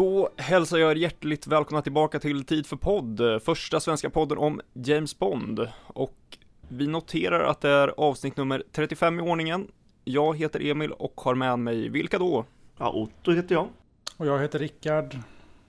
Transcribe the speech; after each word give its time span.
Då 0.00 0.28
hälsar 0.36 0.78
jag 0.78 0.90
er 0.90 0.96
hjärtligt 0.96 1.46
välkomna 1.46 1.82
tillbaka 1.82 2.20
till 2.20 2.44
Tid 2.44 2.66
för 2.66 2.76
podd, 2.76 3.42
första 3.42 3.80
svenska 3.80 4.10
podden 4.10 4.38
om 4.38 4.60
James 4.72 5.18
Bond. 5.18 5.68
Och 5.86 6.38
vi 6.68 6.86
noterar 6.86 7.44
att 7.44 7.60
det 7.60 7.68
är 7.68 7.88
avsnitt 7.96 8.36
nummer 8.36 8.62
35 8.72 9.18
i 9.18 9.22
ordningen. 9.22 9.68
Jag 10.04 10.38
heter 10.38 10.66
Emil 10.66 10.92
och 10.92 11.20
har 11.20 11.34
med 11.34 11.58
mig, 11.58 11.88
vilka 11.88 12.18
då? 12.18 12.44
Ja, 12.78 12.90
Otto 12.90 13.32
heter 13.32 13.54
jag. 13.54 13.68
Och 14.16 14.26
jag 14.26 14.40
heter 14.40 14.58
Rickard. 14.58 15.16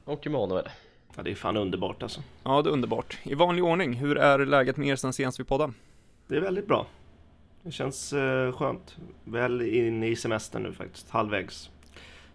Och 0.06 0.28
Emanuel. 0.28 0.70
Ja, 1.16 1.24
det 1.24 1.32
är 1.32 1.36
fan 1.36 1.58
underbart 1.58 2.04
alltså. 2.04 2.22
Ja, 2.44 2.62
det 2.62 2.70
är 2.70 2.74
underbart. 2.74 3.20
I 3.24 3.34
vanlig 3.34 3.64
ordning, 3.64 3.94
hur 3.94 4.18
är 4.18 4.46
läget 4.46 4.78
med 4.78 4.88
er 4.88 4.96
sen 4.96 5.14
senast 5.14 5.40
vi 5.40 5.44
poddade? 5.44 5.74
Det 6.28 6.36
är 6.36 6.42
väldigt 6.42 6.68
bra. 6.68 6.88
Det 7.62 7.72
känns 7.72 8.14
eh, 8.14 8.52
skönt. 8.52 8.98
Väl 9.24 9.62
inne 9.62 10.08
i 10.08 10.16
semestern 10.16 10.64
nu 10.64 10.74
faktiskt, 10.74 11.10
halvvägs. 11.10 11.70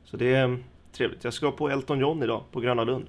Så 0.05 0.17
det 0.17 0.35
är 0.35 0.59
trevligt. 0.97 1.25
Jag 1.25 1.33
ska 1.33 1.53
på 1.53 1.69
Elton 1.71 1.99
John 1.99 2.23
idag 2.23 2.43
på 2.53 2.61
Gröna 2.61 2.85
Lund. 2.85 3.07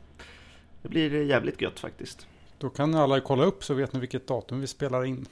Det 0.81 0.89
blir 0.89 1.23
jävligt 1.23 1.61
gött 1.61 1.79
faktiskt. 1.79 2.27
Då 2.57 2.69
kan 2.69 2.95
alla 2.95 3.19
kolla 3.19 3.43
upp 3.43 3.63
så 3.63 3.73
vet 3.73 3.93
ni 3.93 3.99
vilket 3.99 4.27
datum 4.27 4.61
vi 4.61 4.67
spelar 4.67 5.05
in. 5.05 5.25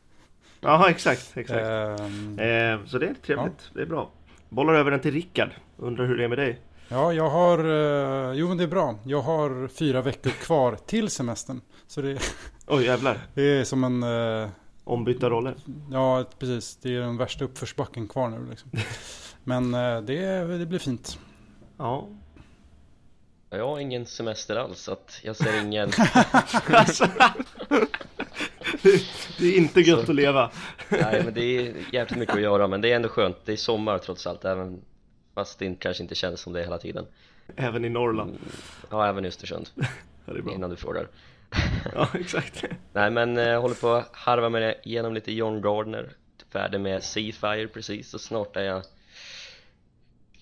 Jaha, 0.60 0.90
exakt. 0.90 1.36
exakt. 1.36 1.60
Eh, 1.60 2.86
så 2.86 2.98
det 2.98 3.06
är 3.08 3.14
trevligt. 3.26 3.70
Det 3.74 3.82
är 3.82 3.86
bra. 3.86 4.10
Bollar 4.48 4.74
över 4.74 4.90
den 4.90 5.00
till 5.00 5.12
Rickard. 5.14 5.50
Undrar 5.76 6.06
hur 6.06 6.16
det 6.16 6.24
är 6.24 6.28
med 6.28 6.38
dig? 6.38 6.60
ja, 6.88 7.12
jag 7.12 7.30
har... 7.30 7.58
eh, 7.58 8.32
jo, 8.38 8.48
men 8.48 8.56
det 8.56 8.64
är 8.64 8.68
bra. 8.68 8.98
Jag 9.04 9.20
har 9.20 9.68
fyra 9.68 10.02
veckor 10.02 10.30
kvar 10.30 10.76
till 10.86 11.10
semestern. 11.10 11.60
Så 11.86 12.00
det, 12.02 12.18
Oj, 12.66 12.84
jävlar. 12.84 13.18
det 13.34 13.42
är 13.42 13.64
som 13.64 13.84
en... 13.84 14.02
eh, 14.42 14.48
Ombytta 14.84 15.30
roller. 15.30 15.54
ja, 15.92 16.24
precis. 16.38 16.76
Det 16.76 16.96
är 16.96 17.00
den 17.00 17.16
värsta 17.16 17.44
uppförsbacken 17.44 18.08
kvar 18.08 18.28
nu 18.28 18.46
liksom. 18.50 18.70
Men 19.44 19.74
eh, 19.74 20.00
det, 20.00 20.44
det 20.58 20.66
blir 20.66 20.78
fint. 20.78 21.18
Ja. 21.84 22.08
Ja, 23.50 23.56
Jag 23.56 23.68
har 23.68 23.78
ingen 23.78 24.06
semester 24.06 24.56
alls 24.56 24.80
så 24.80 24.92
att 24.92 25.20
jag 25.22 25.36
ser 25.36 25.62
ingen 25.62 25.90
Alltså. 26.72 27.06
det, 29.38 29.44
är 29.46 29.56
inte 29.56 29.80
gött 29.80 30.08
att 30.08 30.14
leva. 30.14 30.50
Nej 30.88 31.22
men 31.24 31.34
det 31.34 31.40
är 31.44 31.74
jävligt 31.92 32.18
mycket 32.18 32.34
att 32.34 32.40
göra 32.42 32.66
men 32.68 32.80
det 32.80 32.92
är 32.92 32.96
ändå 32.96 33.08
skönt 33.08 33.36
Det 33.44 33.52
är 33.52 33.56
sommar 33.56 33.98
trots 33.98 34.26
allt 34.26 34.44
även 34.44 34.82
fast 35.34 35.58
det 35.58 35.74
kanske 35.78 36.02
inte 36.02 36.14
känns 36.14 36.40
som 36.40 36.52
det 36.52 36.60
hela 36.62 36.78
tiden 36.78 37.06
Även 37.56 37.84
i 37.84 37.88
Norrland. 37.88 38.38
Ja 38.90 39.06
även 39.08 39.24
i 39.24 39.28
Östersund 39.28 39.68
Ja, 40.26 40.32
det 40.32 40.38
är 40.38 40.42
bra. 40.42 40.54
innan 40.54 40.70
du 40.70 40.76
frågar 40.76 41.08
Ja, 41.94 42.08
exakt. 42.14 42.64
Nej 42.92 43.10
men 43.10 43.36
jag 43.36 43.60
håller 43.60 43.74
på 43.74 43.88
att 43.92 44.08
harva 44.12 44.48
mig 44.48 44.80
igenom 44.84 45.14
lite 45.14 45.32
John 45.32 45.60
Gardner 45.62 46.10
Färdig 46.52 46.80
med 46.80 47.02
Seafire 47.02 47.68
precis 47.68 48.14
och 48.14 48.20
snart 48.20 48.56
är 48.56 48.62
jag 48.62 48.82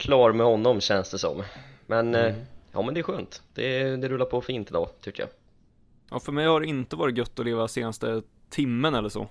klar 0.02 0.32
med 0.32 0.46
honom 0.46 0.80
känns 0.80 1.10
det 1.10 1.18
som 1.18 1.42
Men 1.86 2.14
eh, 2.14 2.34
ja 2.72 2.82
men 2.82 2.94
det 2.94 3.00
är 3.00 3.02
skönt 3.02 3.42
Det, 3.54 3.96
det 3.96 4.08
rullar 4.08 4.26
på 4.26 4.40
fint 4.40 4.70
idag 4.70 4.88
tycker 5.00 5.22
jag 5.22 5.30
Ja, 6.10 6.20
för 6.20 6.32
mig 6.32 6.46
har 6.46 6.60
det 6.60 6.66
inte 6.66 6.96
varit 6.96 7.16
gött 7.16 7.38
att 7.38 7.44
leva 7.44 7.68
senaste 7.68 8.22
timmen 8.50 8.94
eller 8.94 9.08
så. 9.08 9.28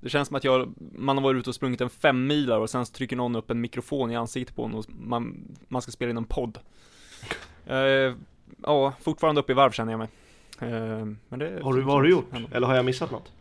Det 0.00 0.08
känns 0.08 0.28
som 0.28 0.36
att 0.36 0.44
jag, 0.44 0.74
man 0.94 1.16
har 1.16 1.24
varit 1.24 1.38
ute 1.38 1.50
och 1.50 1.54
sprungit 1.54 1.80
en 1.80 1.90
fem 1.90 2.26
milar 2.26 2.60
och 2.60 2.70
sen 2.70 2.84
trycker 2.84 3.16
någon 3.16 3.36
upp 3.36 3.50
en 3.50 3.60
mikrofon 3.60 4.10
i 4.10 4.16
ansiktet 4.16 4.56
på 4.56 4.64
en 4.64 4.74
och 4.74 4.84
man, 4.88 5.44
man 5.68 5.82
ska 5.82 5.92
spela 5.92 6.10
in 6.10 6.16
en 6.16 6.24
podd. 6.24 6.58
Eh, 7.66 8.14
ja, 8.62 8.92
fortfarande 9.00 9.40
uppe 9.40 9.52
i 9.52 9.54
varv 9.54 9.70
känner 9.70 9.92
jag 9.92 9.98
mig. 9.98 10.08
Eh, 10.60 11.06
men 11.28 11.38
det 11.38 11.60
Har 11.62 11.72
du, 11.72 11.82
vad 11.82 11.94
har 11.94 12.02
du 12.02 12.10
gjort? 12.10 12.26
Ändå. 12.32 12.48
Eller 12.52 12.66
har 12.66 12.74
jag 12.74 12.84
missat 12.84 13.10
något? 13.10 13.32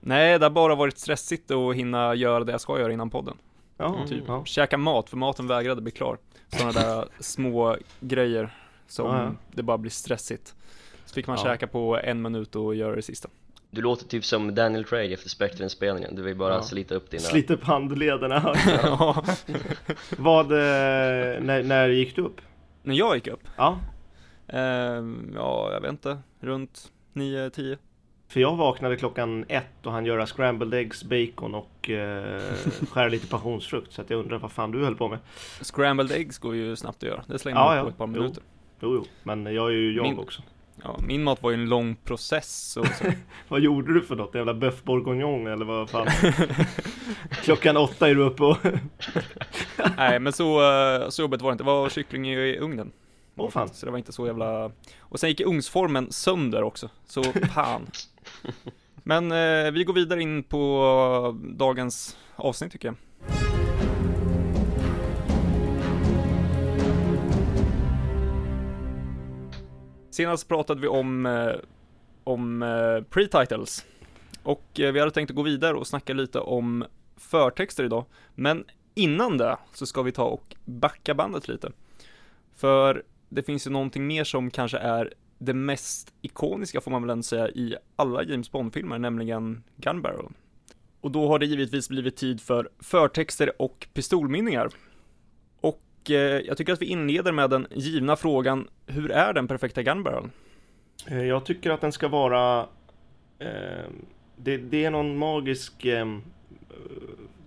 Nej, 0.00 0.38
det 0.38 0.44
har 0.44 0.50
bara 0.50 0.74
varit 0.74 0.98
stressigt 0.98 1.50
att 1.50 1.74
hinna 1.74 2.14
göra 2.14 2.44
det 2.44 2.52
jag 2.52 2.60
ska 2.60 2.78
göra 2.78 2.92
innan 2.92 3.10
podden. 3.10 3.36
Ja, 3.80 3.94
Mm. 3.94 4.08
Typ 4.08 4.24
ja. 4.26 4.44
käka 4.44 4.78
mat, 4.78 5.10
för 5.10 5.16
maten 5.16 5.46
vägrade 5.46 5.80
bli 5.80 5.92
klar. 5.92 6.18
Sådana 6.48 6.72
där 6.72 7.08
små 7.20 7.76
grejer 8.00 8.54
som 8.86 9.06
Ja, 9.06 9.22
ja. 9.22 9.32
det 9.52 9.62
bara 9.62 9.78
blir 9.78 9.90
stressigt. 9.90 10.54
Så 11.04 11.14
fick 11.14 11.26
man 11.26 11.36
Ja. 11.38 11.44
käka 11.44 11.66
på 11.66 11.98
en 12.04 12.22
minut 12.22 12.56
och 12.56 12.74
göra 12.74 12.96
det 12.96 13.02
sista. 13.02 13.28
Du 13.70 13.82
låter 13.82 14.04
typ 14.06 14.24
som 14.24 14.54
Daniel 14.54 14.84
Craig 14.84 15.12
efter 15.12 15.28
Spectre-inspelningen 15.28 16.14
Du 16.14 16.22
vill 16.22 16.36
bara 16.36 16.54
Ja. 16.54 16.62
slita 16.62 16.94
upp 16.94 17.10
dina 17.10 17.20
Slita 17.22 17.54
upp 17.54 17.64
handlederna. 17.64 18.54
Ja, 18.82 19.24
Vad, 20.18 20.52
eh, 20.52 21.40
när, 21.40 21.62
när 21.62 21.88
gick 21.88 22.16
du 22.16 22.22
upp? 22.22 22.40
När 22.82 22.94
jag 22.94 23.14
gick 23.14 23.26
upp, 23.26 23.40
Ja, 23.56 23.78
ehm, 24.48 25.32
ja 25.34 25.72
jag 25.72 25.80
vet 25.80 25.90
inte, 25.90 26.18
runt 26.40 26.92
9-10. 27.12 27.78
För 28.28 28.40
jag 28.40 28.56
vaknade 28.56 28.96
klockan 28.96 29.44
ett 29.48 29.86
och 29.86 29.92
han 29.92 30.06
göra 30.06 30.26
scrambled 30.26 30.74
eggs, 30.74 31.04
bacon 31.04 31.54
och 31.54 31.90
eh, 31.90 32.42
skära 32.90 33.08
lite 33.08 33.26
passionsfrukt. 33.26 33.92
Så 33.92 34.02
att 34.02 34.10
jag 34.10 34.20
undrar 34.20 34.38
vad 34.38 34.52
fan 34.52 34.70
du 34.70 34.84
höll 34.84 34.96
på 34.96 35.08
med. 35.08 35.18
Scrambled 35.62 36.12
eggs 36.12 36.38
går 36.38 36.54
ju 36.54 36.76
snabbt 36.76 37.02
att 37.02 37.08
göra, 37.08 37.24
det 37.26 37.38
slänger 37.38 37.58
man 37.58 37.76
ja. 37.76 37.82
på 37.82 37.88
ett 37.88 37.98
par 37.98 38.06
minuter. 38.06 38.42
Jo, 38.80 38.94
jo, 38.94 39.04
men 39.22 39.54
jag 39.54 39.68
är 39.68 39.74
ju 39.74 39.96
jag 39.96 40.02
Min- 40.02 40.18
också. 40.18 40.42
Ja, 40.82 40.98
min 41.06 41.24
mat 41.24 41.42
var 41.42 41.50
ju 41.50 41.54
en 41.54 41.68
lång 41.68 41.96
process 41.96 42.76
och 42.76 42.86
så. 42.86 43.04
Vad 43.48 43.60
gjorde 43.60 43.94
du 43.94 44.00
för 44.00 44.16
något? 44.16 44.34
Jävla 44.34 44.52
bœuf 44.52 44.84
bourguignon 44.84 45.46
eller 45.46 45.64
vad 45.64 45.90
fan? 45.90 46.06
klockan 47.30 47.76
åtta 47.76 48.08
är 48.08 48.14
du 48.14 48.22
uppe 48.22 48.42
och... 48.42 48.56
Nej 49.96 50.18
men 50.18 50.32
så, 50.32 50.60
eh, 50.60 51.08
så 51.08 51.22
jobbigt 51.22 51.42
var 51.42 51.50
det 51.50 51.52
inte, 51.52 51.64
det 51.64 51.70
var 51.70 51.88
kyckling 51.88 52.30
i 52.30 52.58
ugnen. 52.58 52.92
Åh 53.38 53.50
fan. 53.50 53.68
Så 53.68 53.86
det 53.86 53.92
var 53.92 53.98
inte 53.98 54.12
så 54.12 54.26
jävla... 54.26 54.72
Och 54.98 55.20
sen 55.20 55.28
gick 55.28 55.40
ugnsformen 55.40 56.12
sönder 56.12 56.62
också, 56.62 56.90
så 57.06 57.22
fan. 57.54 57.86
Men 58.94 59.32
eh, 59.32 59.70
vi 59.70 59.84
går 59.84 59.94
vidare 59.94 60.22
in 60.22 60.42
på 60.42 61.38
dagens 61.42 62.16
avsnitt 62.36 62.72
tycker 62.72 62.88
jag. 62.88 62.96
Senast 70.10 70.48
pratade 70.48 70.80
vi 70.80 70.88
om, 70.88 71.26
eh, 71.26 71.54
om 72.24 72.62
eh, 72.62 73.04
pre-titles. 73.10 73.84
Och 74.42 74.80
eh, 74.80 74.92
vi 74.92 74.98
hade 74.98 75.10
tänkt 75.12 75.30
att 75.30 75.36
gå 75.36 75.42
vidare 75.42 75.76
och 75.76 75.86
snacka 75.86 76.12
lite 76.12 76.40
om 76.40 76.84
förtexter 77.16 77.84
idag. 77.84 78.04
Men 78.34 78.64
innan 78.94 79.38
det 79.38 79.56
så 79.74 79.86
ska 79.86 80.02
vi 80.02 80.12
ta 80.12 80.24
och 80.24 80.56
backa 80.64 81.14
bandet 81.14 81.48
lite. 81.48 81.72
För 82.54 83.04
det 83.28 83.42
finns 83.42 83.66
ju 83.66 83.70
någonting 83.70 84.06
mer 84.06 84.24
som 84.24 84.50
kanske 84.50 84.78
är 84.78 85.14
det 85.38 85.54
mest 85.54 86.14
ikoniska 86.22 86.80
får 86.80 86.90
man 86.90 87.02
väl 87.02 87.10
ändå 87.10 87.22
säga 87.22 87.48
i 87.48 87.76
alla 87.96 88.22
James 88.22 88.52
Bond-filmer, 88.52 88.98
nämligen 88.98 89.64
Gun 89.76 90.02
Barrel. 90.02 90.26
Och 91.00 91.10
då 91.10 91.28
har 91.28 91.38
det 91.38 91.46
givetvis 91.46 91.88
blivit 91.88 92.16
tid 92.16 92.40
för 92.40 92.68
förtexter 92.78 93.62
och 93.62 93.88
pistolmynningar. 93.94 94.68
Och 95.60 96.10
eh, 96.10 96.16
jag 96.16 96.56
tycker 96.56 96.72
att 96.72 96.82
vi 96.82 96.86
inleder 96.86 97.32
med 97.32 97.50
den 97.50 97.66
givna 97.70 98.16
frågan, 98.16 98.68
hur 98.86 99.10
är 99.10 99.32
den 99.32 99.48
perfekta 99.48 99.82
Gun 99.82 100.02
Barrel? 100.02 100.30
Eh, 101.06 101.24
jag 101.24 101.44
tycker 101.44 101.70
att 101.70 101.80
den 101.80 101.92
ska 101.92 102.08
vara... 102.08 102.66
Eh, 103.38 103.84
det, 104.36 104.56
det 104.56 104.84
är 104.84 104.90
någon 104.90 105.18
magisk... 105.18 105.84
Eh, 105.84 106.06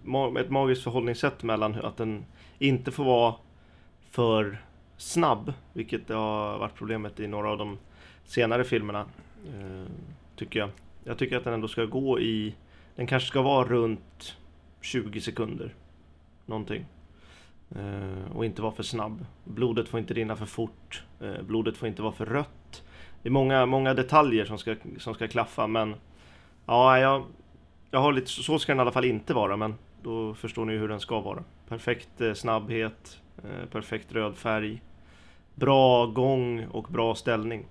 ma- 0.03 0.39
ett 0.39 0.49
magiskt 0.49 0.83
förhållningssätt 0.83 1.43
mellan 1.43 1.75
att 1.75 1.97
den 1.97 2.25
inte 2.59 2.91
får 2.91 3.03
vara 3.03 3.35
för 4.11 4.65
snabb, 5.01 5.53
vilket 5.73 6.07
det 6.07 6.13
har 6.13 6.57
varit 6.59 6.75
problemet 6.75 7.19
i 7.19 7.27
några 7.27 7.51
av 7.51 7.57
de 7.57 7.77
senare 8.23 8.63
filmerna, 8.63 9.05
eh, 9.47 9.91
tycker 10.35 10.59
jag. 10.59 10.69
Jag 11.03 11.17
tycker 11.17 11.37
att 11.37 11.43
den 11.43 11.53
ändå 11.53 11.67
ska 11.67 11.85
gå 11.85 12.19
i... 12.19 12.55
Den 12.95 13.07
kanske 13.07 13.27
ska 13.27 13.41
vara 13.41 13.67
runt 13.67 14.37
20 14.81 15.21
sekunder. 15.21 15.75
Någonting. 16.45 16.85
Eh, 17.75 18.35
och 18.35 18.45
inte 18.45 18.61
vara 18.61 18.71
för 18.71 18.83
snabb. 18.83 19.25
Blodet 19.43 19.89
får 19.89 19.99
inte 19.99 20.13
rinna 20.13 20.35
för 20.35 20.45
fort. 20.45 21.03
Eh, 21.19 21.41
blodet 21.41 21.77
får 21.77 21.87
inte 21.87 22.01
vara 22.01 22.13
för 22.13 22.25
rött. 22.25 22.83
Det 23.21 23.29
är 23.29 23.31
många, 23.31 23.65
många 23.65 23.93
detaljer 23.93 24.45
som 24.45 24.57
ska, 24.57 24.75
som 24.97 25.13
ska 25.13 25.27
klaffa 25.27 25.67
men 25.67 25.95
Ja, 26.65 26.99
jag, 26.99 27.23
jag 27.91 27.99
har 27.99 28.13
lite, 28.13 28.27
så 28.27 28.59
ska 28.59 28.71
den 28.71 28.79
i 28.79 28.81
alla 28.81 28.91
fall 28.91 29.05
inte 29.05 29.33
vara 29.33 29.57
men 29.57 29.75
då 30.03 30.33
förstår 30.33 30.65
ni 30.65 30.77
hur 30.77 30.87
den 30.87 30.99
ska 30.99 31.19
vara. 31.19 31.43
Perfekt 31.67 32.21
eh, 32.21 32.33
snabbhet, 32.33 33.19
eh, 33.43 33.69
perfekt 33.71 34.13
röd 34.13 34.37
färg, 34.37 34.81
bra 35.55 36.05
gång 36.05 36.65
och 36.65 36.83
bra 36.83 37.15
ställning. 37.15 37.65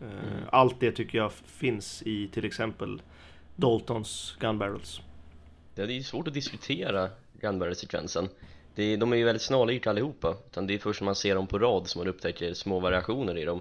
Eh, 0.00 0.06
Mm. 0.06 0.44
Allt 0.52 0.80
det 0.80 0.92
tycker 0.92 1.18
jag 1.18 1.32
finns 1.32 2.02
i 2.02 2.28
till 2.28 2.44
exempel 2.44 3.02
Daltons 3.56 4.36
Gun 4.40 4.58
Barrels. 4.58 5.00
Det 5.74 5.82
är 5.82 5.86
ju 5.86 6.02
svårt 6.02 6.28
att 6.28 6.34
diskutera 6.34 7.10
Gunbarrel-sekvensen 7.40 8.28
det, 8.74 8.96
De 8.96 9.12
är 9.12 9.16
ju 9.16 9.24
väldigt 9.24 9.42
snarlika 9.42 9.90
allihopa 9.90 10.36
Utan 10.50 10.66
det 10.66 10.74
är 10.74 10.78
först 10.78 11.00
när 11.00 11.04
man 11.04 11.14
ser 11.14 11.34
dem 11.34 11.46
på 11.46 11.58
rad 11.58 11.88
som 11.88 11.98
man 12.00 12.08
upptäcker 12.08 12.54
små 12.54 12.80
variationer 12.80 13.38
i 13.38 13.44
dem 13.44 13.60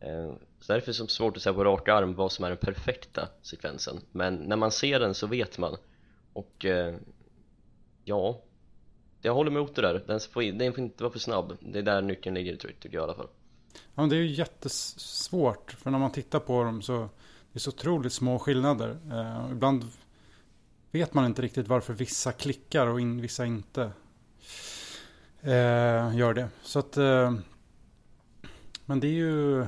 eh, 0.00 0.32
Så 0.60 0.72
därför 0.72 0.92
är 0.92 1.02
det 1.02 1.10
svårt 1.10 1.36
att 1.36 1.42
säga 1.42 1.54
på 1.54 1.64
rak 1.64 1.88
arm 1.88 2.14
vad 2.14 2.32
som 2.32 2.44
är 2.44 2.48
den 2.48 2.58
perfekta 2.58 3.28
sekvensen 3.42 4.00
Men 4.12 4.34
när 4.34 4.56
man 4.56 4.70
ser 4.70 5.00
den 5.00 5.14
så 5.14 5.26
vet 5.26 5.58
man 5.58 5.76
Och 6.32 6.64
eh, 6.64 6.94
ja 8.04 8.40
jag 9.24 9.34
håller 9.34 9.50
emot 9.50 9.74
det 9.74 9.82
där, 9.82 10.04
den 10.06 10.20
får, 10.20 10.42
den 10.42 10.72
får 10.72 10.84
inte 10.84 11.02
vara 11.04 11.12
för 11.12 11.18
snabb 11.18 11.56
Det 11.60 11.78
är 11.78 11.82
där 11.82 12.02
nyckeln 12.02 12.34
ligger 12.34 12.56
tror- 12.56 12.72
tycker 12.80 12.96
jag 12.96 13.02
i 13.02 13.04
alla 13.04 13.14
fall 13.14 13.28
Ja, 13.74 13.80
men 14.02 14.08
det 14.08 14.16
är 14.16 14.20
ju 14.20 14.26
jättesvårt. 14.32 15.72
För 15.72 15.90
när 15.90 15.98
man 15.98 16.12
tittar 16.12 16.38
på 16.40 16.64
dem 16.64 16.82
så 16.82 17.08
det 17.52 17.58
är 17.58 17.60
så 17.60 17.70
otroligt 17.70 18.12
små 18.12 18.38
skillnader. 18.38 18.98
Eh, 19.10 19.52
ibland 19.52 19.84
vet 20.90 21.14
man 21.14 21.26
inte 21.26 21.42
riktigt 21.42 21.68
varför 21.68 21.92
vissa 21.92 22.32
klickar 22.32 22.86
och 22.86 23.00
in, 23.00 23.20
vissa 23.20 23.46
inte 23.46 23.82
eh, 25.40 26.16
gör 26.16 26.34
det. 26.34 26.48
Så 26.62 26.78
att 26.78 26.96
eh, 26.96 27.34
Men 28.86 29.00
det 29.00 29.06
är 29.06 29.12
ju... 29.12 29.66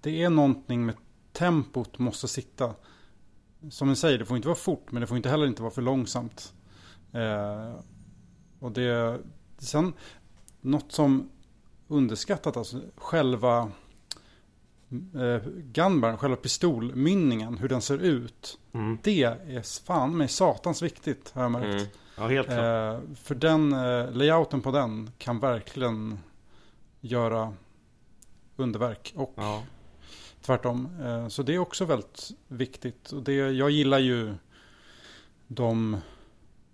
Det 0.00 0.22
är 0.22 0.30
någonting 0.30 0.86
med 0.86 0.94
tempot 1.32 1.98
måste 1.98 2.28
sitta. 2.28 2.74
Som 3.70 3.88
ni 3.88 3.96
säger, 3.96 4.18
det 4.18 4.24
får 4.26 4.36
inte 4.36 4.48
vara 4.48 4.58
fort 4.58 4.86
men 4.90 5.00
det 5.00 5.06
får 5.06 5.16
inte 5.16 5.28
heller 5.28 5.46
inte 5.46 5.62
vara 5.62 5.72
för 5.72 5.82
långsamt. 5.82 6.52
Eh, 7.12 7.74
och 8.62 8.72
det... 8.72 9.18
Sen, 9.58 9.92
något 10.60 10.92
som 10.92 11.28
underskattat, 11.88 12.56
alltså 12.56 12.80
själva 12.96 13.70
eh, 15.14 15.42
gunbarren, 15.72 16.18
själva 16.18 16.36
pistolmynningen, 16.36 17.58
hur 17.58 17.68
den 17.68 17.80
ser 17.82 17.98
ut. 17.98 18.58
Mm. 18.72 18.98
Det 19.02 19.22
är 19.22 19.84
fan 19.84 20.16
med 20.16 20.30
satans 20.30 20.82
viktigt 20.82 21.30
har 21.34 21.42
jag 21.42 21.50
märkt. 21.50 21.80
Mm. 21.80 21.86
Ja, 22.16 22.28
helt 22.28 22.46
klart. 22.46 22.58
Eh, 22.58 23.14
för 23.14 23.34
den 23.34 23.72
eh, 23.72 24.12
layouten 24.12 24.60
på 24.60 24.70
den 24.70 25.10
kan 25.18 25.40
verkligen 25.40 26.18
göra 27.00 27.54
underverk 28.56 29.12
och 29.16 29.32
Ja. 29.36 29.62
tvärtom. 30.42 31.00
Eh, 31.02 31.28
så 31.28 31.42
det 31.42 31.54
är 31.54 31.58
också 31.58 31.84
väldigt 31.84 32.30
viktigt. 32.48 33.12
Och 33.12 33.22
det, 33.22 33.34
jag 33.34 33.70
gillar 33.70 33.98
ju 33.98 34.34
de 35.46 35.96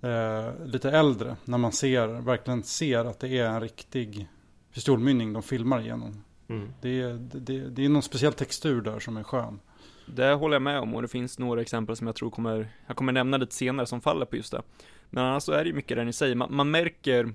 eh, 0.00 0.66
lite 0.66 0.90
äldre 0.90 1.36
när 1.44 1.58
man 1.58 1.72
ser, 1.72 2.08
verkligen 2.08 2.62
ser 2.62 3.04
att 3.04 3.20
det 3.20 3.38
är 3.38 3.46
en 3.46 3.60
riktig 3.60 4.28
pistolmynning 4.74 5.32
de 5.32 5.42
filmar 5.42 5.80
igenom. 5.80 6.24
Mm. 6.48 6.72
Det 6.80 7.00
är, 7.00 7.12
det, 7.32 7.68
det 7.70 7.84
är 7.84 7.88
någon 7.88 8.02
speciell 8.02 8.32
textur 8.32 8.80
där 8.80 8.98
som 8.98 9.16
är 9.16 9.22
skön. 9.22 9.60
Det 10.06 10.32
håller 10.32 10.54
jag 10.54 10.62
med 10.62 10.80
om 10.80 10.94
och 10.94 11.02
det 11.02 11.08
finns 11.08 11.38
några 11.38 11.60
exempel 11.60 11.96
som 11.96 12.06
jag 12.06 12.16
tror 12.16 12.30
kommer, 12.30 12.68
jag 12.86 12.96
kommer 12.96 13.12
nämna 13.12 13.36
lite 13.36 13.54
senare 13.54 13.86
som 13.86 14.00
faller 14.00 14.26
på 14.26 14.36
just 14.36 14.52
det. 14.52 14.62
Men 15.10 15.24
annars 15.24 15.42
så 15.42 15.52
är 15.52 15.64
det 15.64 15.68
ju 15.68 15.74
mycket 15.74 15.96
det 15.96 16.04
ni 16.04 16.12
säger, 16.12 16.34
man, 16.34 16.56
man 16.56 16.70
märker, 16.70 17.34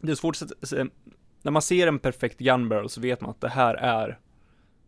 det 0.00 0.12
är 0.12 0.16
svårt 0.16 0.36
att 0.42 0.68
se, 0.68 0.84
när 1.42 1.50
man 1.50 1.62
ser 1.62 1.86
en 1.86 1.98
perfekt 1.98 2.38
gun 2.38 2.68
barrel 2.68 2.88
så 2.88 3.00
vet 3.00 3.20
man 3.20 3.30
att 3.30 3.40
det 3.40 3.48
här 3.48 3.74
är, 3.74 4.18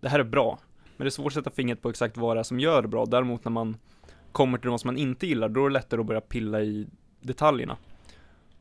det 0.01 0.09
här 0.09 0.19
är 0.19 0.25
bra. 0.25 0.59
Men 0.97 1.05
det 1.05 1.09
är 1.09 1.11
svårt 1.11 1.27
att 1.27 1.35
sätta 1.35 1.51
fingret 1.51 1.83
på 1.83 1.91
exakt 1.91 2.17
vad 2.17 2.37
det 2.37 2.41
är 2.41 2.45
som 2.45 2.61
gör 2.61 2.83
det 2.83 2.89
bra. 2.89 3.07
Däremot 3.07 3.45
när 3.45 3.53
man 3.53 3.77
kommer 4.33 4.59
till 4.59 4.69
de 4.71 4.79
som 4.79 4.89
man 4.89 4.97
inte 4.97 5.27
gillar, 5.27 5.49
då 5.49 5.61
är 5.65 5.69
det 5.69 5.73
lättare 5.73 6.01
att 6.01 6.07
börja 6.07 6.21
pilla 6.21 6.61
i 6.61 6.87
detaljerna. 7.21 7.77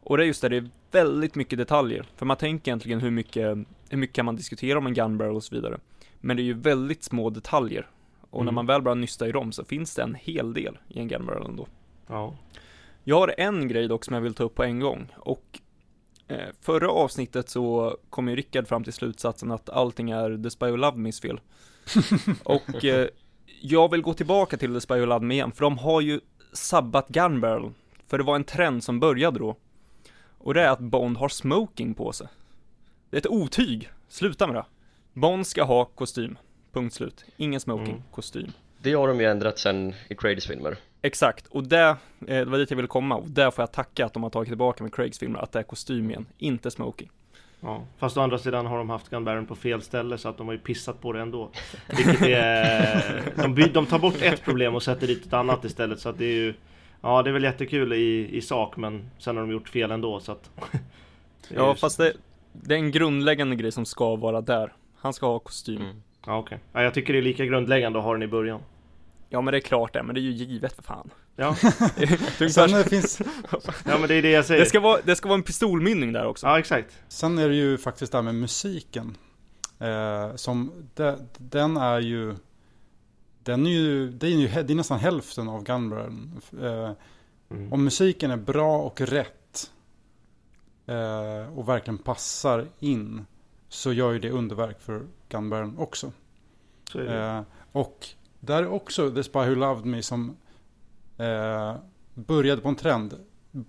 Och 0.01 0.17
det 0.17 0.23
är 0.23 0.27
just 0.27 0.41
det, 0.41 0.49
det 0.49 0.57
är 0.57 0.69
väldigt 0.91 1.35
mycket 1.35 1.57
detaljer. 1.59 2.05
För 2.15 2.25
man 2.25 2.37
tänker 2.37 2.69
egentligen 2.71 2.99
hur 3.01 3.11
mycket, 3.11 3.57
hur 3.89 3.97
mycket 3.97 4.15
kan 4.15 4.25
man 4.25 4.35
diskutera 4.35 4.77
om 4.77 4.87
en 4.87 4.93
gun 4.93 5.17
barrel 5.17 5.35
och 5.35 5.43
så 5.43 5.55
vidare. 5.55 5.77
Men 6.21 6.37
det 6.37 6.43
är 6.43 6.45
ju 6.45 6.53
väldigt 6.53 7.03
små 7.03 7.29
detaljer. 7.29 7.87
Och 8.29 8.39
när 8.45 8.51
Mm. 8.51 8.55
man 8.55 8.65
väl 8.65 8.81
börjar 8.81 8.95
nysta 8.95 9.27
i 9.27 9.31
dem 9.31 9.51
så 9.51 9.65
finns 9.65 9.95
det 9.95 10.01
en 10.03 10.15
hel 10.15 10.53
del 10.53 10.77
i 10.87 10.99
en 10.99 11.07
gun 11.07 11.25
barrel 11.25 11.45
ändå. 11.45 11.67
Ja. 12.07 12.35
Jag 13.03 13.19
har 13.19 13.35
en 13.37 13.67
grej 13.67 13.87
dock 13.87 14.05
som 14.05 14.13
jag 14.15 14.21
vill 14.21 14.33
ta 14.33 14.43
upp 14.43 14.55
på 14.55 14.63
en 14.63 14.79
gång. 14.79 15.07
Och 15.17 15.59
eh, 16.27 16.49
förra 16.61 16.89
avsnittet 16.89 17.49
så 17.49 17.97
kom 18.09 18.27
ju 18.29 18.35
Rickard 18.35 18.67
fram 18.67 18.83
till 18.83 18.93
slutsatsen 18.93 19.51
att 19.51 19.69
allting 19.69 20.09
är 20.11 20.43
The 20.43 20.49
Spy 20.49 20.65
Who 20.65 20.75
Loved 20.75 20.99
Me's 21.05 21.21
fel. 21.21 21.39
och 22.43 22.85
eh, 22.85 23.07
jag 23.61 23.91
vill 23.91 24.01
gå 24.01 24.13
tillbaka 24.13 24.57
till 24.57 24.73
The 24.73 24.81
Spy 24.81 24.93
Who 24.93 25.05
Loved 25.05 25.27
Me 25.27 25.33
igen, 25.33 25.51
för 25.51 25.61
de 25.61 25.77
har 25.77 26.01
ju 26.01 26.19
sabbat 26.53 27.07
Gun 27.07 27.41
Barrel. 27.41 27.71
För 28.07 28.17
det 28.17 28.23
var 28.23 28.35
en 28.35 28.43
trend 28.43 28.83
som 28.83 28.99
började 28.99 29.39
då. 29.39 29.55
Och 30.37 30.53
det 30.53 30.61
är 30.61 30.69
att 30.69 30.79
Bond 30.79 31.17
har 31.17 31.29
smoking 31.29 31.93
på 31.93 32.11
sig. 32.13 32.27
Det 33.09 33.17
är 33.17 33.19
ett 33.21 33.27
otyg. 33.27 33.89
Sluta 34.07 34.47
med 34.47 34.55
det. 34.55 34.65
Bond 35.13 35.47
ska 35.47 35.63
ha 35.63 35.85
kostym. 35.85 36.37
Punkt 36.71 36.93
slut. 36.95 37.25
Ingen 37.37 37.59
smoking, 37.59 37.87
Mm. 37.93 38.03
kostym. 38.11 38.51
Det 38.81 38.93
har 38.93 39.07
de 39.07 39.19
ju 39.19 39.25
ändrat 39.25 39.59
sen 39.59 39.93
i 40.09 40.15
Craigs 40.15 40.47
filmer 40.47 40.77
Exakt, 41.01 41.47
och 41.47 41.63
det, 41.63 41.79
eh, 41.89 41.95
det 42.27 42.45
var 42.45 42.57
dit 42.57 42.69
jag 42.71 42.75
ville 42.75 42.87
komma 42.87 43.15
och 43.15 43.27
där 43.29 43.51
får 43.51 43.61
jag 43.61 43.71
tacka 43.71 44.05
att 44.05 44.13
de 44.13 44.23
har 44.23 44.29
tagit 44.29 44.47
tillbaka 44.49 44.83
med 44.83 44.93
Craigs 44.93 45.19
filmer, 45.19 45.39
att 45.39 45.51
det 45.51 45.59
är 45.59 45.63
kostym 45.63 46.09
igen, 46.09 46.25
inte 46.37 46.71
smoking. 46.71 47.09
Ja, 47.65 47.81
fast 47.97 48.17
å 48.17 48.21
andra 48.21 48.37
sidan 48.37 48.65
har 48.65 48.77
de 48.77 48.89
haft 48.89 49.09
gunbarren 49.09 49.45
på 49.45 49.55
fel 49.55 49.81
ställe 49.81 50.17
så 50.17 50.29
att 50.29 50.37
de 50.37 50.47
har 50.47 50.53
ju 50.53 50.59
pissat 50.59 51.01
på 51.01 51.13
det 51.13 51.21
ändå. 51.21 51.49
Vilket 51.97 52.21
är... 52.21 53.23
De, 53.35 53.53
by, 53.55 53.63
de 53.63 53.85
tar 53.85 53.99
bort 53.99 54.21
ett 54.21 54.43
problem 54.43 54.75
och 54.75 54.83
sätter 54.83 55.07
dit 55.07 55.25
ett 55.25 55.33
annat 55.33 55.65
istället 55.65 55.99
så 55.99 56.09
att 56.09 56.17
det 56.17 56.25
är 56.25 56.33
ju... 56.35 56.53
Ja, 57.01 57.23
det 57.23 57.29
är 57.29 57.33
väl 57.33 57.43
jättekul 57.43 57.93
i, 57.93 58.29
i 58.37 58.41
sak 58.41 58.77
men 58.77 59.09
sen 59.17 59.37
har 59.37 59.43
de 59.43 59.51
gjort 59.51 59.69
fel 59.69 59.91
ändå 59.91 60.19
så 60.19 60.31
att... 60.31 60.49
Ja, 61.49 61.69
ju- 61.69 61.75
fast 61.75 61.97
det, 61.97 62.13
det 62.51 62.73
är 62.73 62.79
en 62.79 62.91
grundläggande 62.91 63.55
grej 63.55 63.71
som 63.71 63.85
ska 63.85 64.15
vara 64.15 64.41
där. 64.41 64.73
Han 64.97 65.13
ska 65.13 65.25
ha 65.27 65.39
kostym. 65.39 65.81
mm. 65.81 66.01
Ja, 66.25 66.37
okej. 66.37 66.59
Ja, 66.73 66.81
jag 66.83 66.93
tycker 66.93 67.13
det 67.13 67.19
är 67.19 67.23
lika 67.23 67.45
grundläggande 67.45 67.99
att 67.99 68.05
ha 68.05 68.13
den 68.13 68.23
i 68.23 68.27
början. 68.27 68.59
Ja, 69.29 69.41
men 69.41 69.51
det 69.51 69.57
är 69.57 69.61
klart 69.61 69.93
det, 69.93 70.03
men 70.03 70.15
det 70.15 70.21
är 70.21 70.23
ju 70.23 70.31
givet 70.31 70.73
för 70.73 70.83
fan. 70.83 71.09
Ja, 71.35 71.55
Sen 72.49 72.71
det 72.71 72.83
finns, 72.89 73.21
ja 73.85 73.97
men 73.99 74.07
det 74.07 74.13
är 74.15 74.21
det 74.21 74.31
jag 74.31 74.45
säger. 74.45 74.59
det, 74.61 74.65
ska 74.69 74.79
vara, 74.79 74.99
det 75.03 75.15
ska 75.15 75.27
vara 75.27 75.37
en 75.37 75.43
pistolmynning 75.43 76.13
där 76.13 76.25
också. 76.25 76.47
Ja, 76.47 76.59
exakt. 76.59 76.97
sen 77.07 77.37
är 77.37 77.49
det 77.49 77.55
ju 77.55 77.77
faktiskt 77.77 78.11
det 78.11 78.17
här 78.17 78.23
med 78.23 78.35
musiken. 78.35 79.17
Eh, 79.79 80.35
som, 80.35 80.71
de, 80.95 81.15
den 81.37 81.77
är 81.77 81.99
ju, 81.99 82.35
den 83.43 83.65
är 83.65 83.69
ju, 83.71 84.09
det 84.11 84.27
är 84.27 84.31
ju, 84.31 84.47
det 84.63 84.73
är 84.73 84.75
nästan 84.75 84.99
hälften 84.99 85.49
av 85.49 85.63
Gunbarren. 85.63 86.41
Eh, 86.61 86.91
Mm. 87.49 87.73
om 87.73 87.83
musiken 87.83 88.31
är 88.31 88.37
bra 88.37 88.77
och 88.77 89.01
rätt 89.01 89.71
eh, 90.85 91.57
och 91.57 91.69
verkligen 91.69 91.97
passar 91.97 92.67
in 92.79 93.25
så 93.69 93.93
gör 93.93 94.11
ju 94.11 94.19
det 94.19 94.29
underverk 94.29 94.81
för 94.81 95.01
Gunbarren 95.29 95.77
också. 95.77 96.11
Så 96.91 96.99
är 96.99 97.03
det. 97.03 97.23
Eh, 97.25 97.41
och 97.71 98.07
där 98.45 98.63
är 98.63 98.67
också 98.67 99.11
The 99.11 99.23
Spy 99.23 99.39
Who 99.39 99.55
Loved 99.55 99.85
Me 99.85 100.03
som 100.03 100.37
eh, 101.17 101.75
började 102.13 102.61
på 102.61 102.69
en 102.69 102.75
trend. 102.75 103.19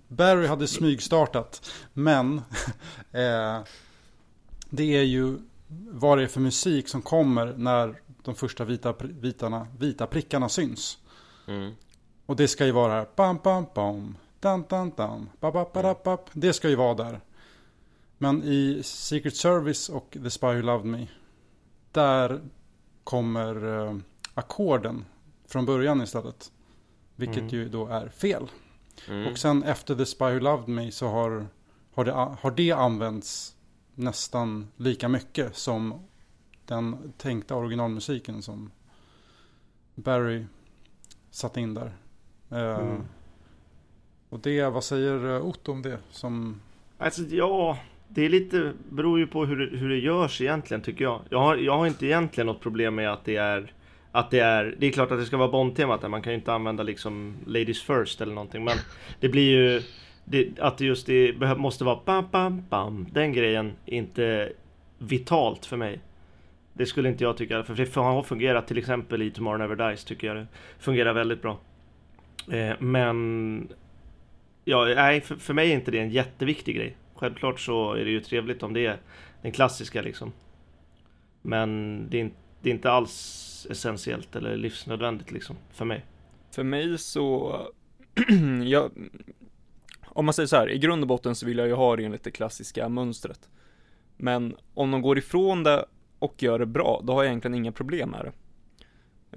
Barry 0.07 0.47
hade 0.47 0.67
smygstartat, 0.67 1.71
men 1.93 2.37
eh, 3.11 3.59
det 4.69 4.97
är 4.97 5.03
ju 5.03 5.37
vad 5.89 6.17
det 6.17 6.23
är 6.23 6.27
för 6.27 6.39
musik 6.39 6.87
som 6.87 7.01
kommer 7.01 7.53
när 7.57 8.01
de 8.23 8.35
första 8.35 8.65
vita, 8.65 8.93
vitarna, 8.99 9.67
vita 9.79 10.07
prickarna 10.07 10.49
syns. 10.49 10.97
Mm. 11.47 11.73
Och 12.25 12.35
det 12.35 12.47
ska 12.47 12.65
ju 12.65 12.71
vara 12.71 12.93
här. 12.93 13.07
Bam, 13.15 13.39
bam, 13.43 13.65
bam. 13.75 14.17
Dan, 14.39 14.65
dan, 14.69 14.91
dan. 14.97 15.29
Ba, 15.39 15.51
ba, 15.51 15.65
ba, 15.73 15.81
da, 15.81 15.95
ba. 16.03 16.17
Det 16.33 16.53
ska 16.53 16.69
ju 16.69 16.75
vara 16.75 16.93
där. 16.93 17.19
Men 18.17 18.43
i 18.43 18.81
Secret 18.83 19.35
Service 19.35 19.89
och 19.89 20.17
The 20.23 20.29
Spy 20.29 20.47
Who 20.47 20.61
Loved 20.61 20.85
Me. 20.85 21.07
Där 21.91 22.41
kommer 23.03 23.85
eh, 23.85 23.97
ackorden 24.37 25.05
från 25.47 25.65
början 25.65 26.01
istället. 26.01 26.51
Vilket 27.15 27.37
Mm. 27.37 27.49
ju 27.55 27.69
då 27.69 27.87
är 27.87 28.09
fel. 28.09 28.47
Mm. 29.09 29.31
Och 29.31 29.37
sen 29.37 29.63
efter 29.63 29.95
The 29.95 30.05
Spy 30.05 30.25
Who 30.25 30.39
Loved 30.39 30.67
Me 30.67 30.91
så 30.91 31.07
har, 31.07 31.47
har, 31.93 32.05
det, 32.05 32.11
har 32.11 32.51
det 32.51 32.71
använts 32.71 33.55
nästan 33.95 34.67
lika 34.77 35.07
mycket 35.09 35.55
som 35.55 35.93
den 36.65 37.13
tänkta 37.17 37.55
originalmusiken 37.55 38.41
som 38.41 38.71
Barry 39.95 40.45
satte 41.31 41.61
in 41.61 41.73
där. 41.73 41.91
Eh, 42.51 42.79
Mm. 42.79 43.03
Och 44.29 44.39
det, 44.39 44.69
vad 44.69 44.83
säger 44.83 45.35
eh, 45.35 45.45
Otto 45.45 45.71
om 45.71 45.81
det? 45.81 45.99
Som, 46.11 46.61
Alltså 46.97 47.21
ja, 47.21 47.77
det 48.07 48.25
är 48.25 48.29
lite, 48.29 48.73
beror 48.89 49.19
ju 49.19 49.27
på 49.27 49.45
hur 49.45 49.57
det, 49.57 49.77
hur 49.77 49.89
det 49.89 49.97
görs 49.97 50.41
egentligen 50.41 50.81
tycker 50.81 51.03
jag. 51.03 51.21
Jag 51.29 51.39
har, 51.39 51.55
jag 51.55 51.77
har 51.77 51.87
inte 51.87 52.05
egentligen 52.05 52.45
något 52.47 52.61
problem 52.61 52.95
med 52.95 53.13
att 53.13 53.25
det 53.25 53.35
är 53.35 53.73
att 54.19 54.31
det 54.31 54.39
är, 54.39 54.75
det 54.77 54.87
är 54.87 54.91
klart 54.91 55.11
att 55.11 55.19
det 55.19 55.25
ska 55.25 55.37
vara 55.37 55.51
Bond-temat 55.51 56.01
där, 56.01 56.09
man 56.09 56.21
kan 56.21 56.33
ju 56.33 56.37
inte 56.37 56.53
använda 56.53 56.83
liksom 56.83 57.35
Ladies 57.45 57.81
First 57.81 58.21
eller 58.21 58.33
någonting 58.33 58.63
men 58.63 58.77
det 59.19 59.29
blir 59.29 59.51
ju 59.51 59.81
det, 60.25 60.59
att 60.59 60.77
det 60.77 60.85
just 60.85 61.07
det 61.07 61.57
måste 61.57 61.83
vara 61.83 61.99
bam, 62.05 62.27
bam, 62.31 62.63
bam, 62.69 63.07
den 63.11 63.33
grejen 63.33 63.73
är 63.85 63.93
inte 63.93 64.51
vitalt 64.97 65.65
för 65.65 65.77
mig. 65.77 65.99
Det 66.73 66.85
skulle 66.85 67.09
inte 67.09 67.23
jag 67.23 67.37
tycka, 67.37 67.63
för 67.63 67.75
det 67.75 67.95
har 67.95 68.23
fungerat 68.23 68.67
till 68.67 68.77
exempel 68.77 69.21
i 69.21 69.31
Tomorrow 69.31 69.59
Never 69.59 69.89
Dies 69.89 70.03
tycker 70.03 70.27
jag 70.27 70.35
det 70.35 70.47
fungerar 70.79 71.13
väldigt 71.13 71.41
bra. 71.41 71.57
Eh, 72.51 72.73
men 72.79 73.67
Ja, 74.65 74.85
nej, 74.85 75.21
för, 75.21 75.35
för 75.35 75.53
mig 75.53 75.71
är 75.71 75.75
inte 75.75 75.91
det 75.91 75.99
en 75.99 76.09
jätteviktig 76.09 76.75
grej. 76.75 76.97
Självklart 77.15 77.59
så 77.59 77.93
är 77.93 78.05
det 78.05 78.11
ju 78.11 78.19
trevligt 78.19 78.63
om 78.63 78.73
det 78.73 78.85
är 78.85 78.97
den 79.41 79.51
klassiska 79.51 80.01
liksom. 80.01 80.31
Men 81.41 81.99
det 82.09 82.21
är, 82.21 82.29
det 82.61 82.69
är 82.69 82.73
inte 82.73 82.91
alls 82.91 83.46
essentiellt 83.65 84.35
eller 84.35 84.57
livsnödvändigt 84.57 85.31
liksom, 85.31 85.55
för 85.71 85.85
mig. 85.85 86.05
För 86.51 86.63
mig 86.63 86.97
så, 86.97 87.61
jag, 88.65 88.91
om 90.05 90.25
man 90.25 90.33
säger 90.33 90.47
så 90.47 90.55
här, 90.55 90.69
i 90.69 90.77
grund 90.77 91.01
och 91.03 91.07
botten 91.07 91.35
så 91.35 91.45
vill 91.45 91.57
jag 91.57 91.67
ju 91.67 91.73
ha 91.73 91.95
det 91.95 92.05
enligt 92.05 92.23
det 92.23 92.31
klassiska 92.31 92.89
mönstret. 92.89 93.49
Men 94.17 94.55
om 94.73 94.91
de 94.91 95.01
går 95.01 95.17
ifrån 95.17 95.63
det 95.63 95.85
och 96.19 96.43
gör 96.43 96.59
det 96.59 96.65
bra, 96.65 97.01
då 97.03 97.13
har 97.13 97.23
jag 97.23 97.29
egentligen 97.29 97.55
inga 97.55 97.71
problem 97.71 98.09
med 98.09 98.25
det. 98.25 98.31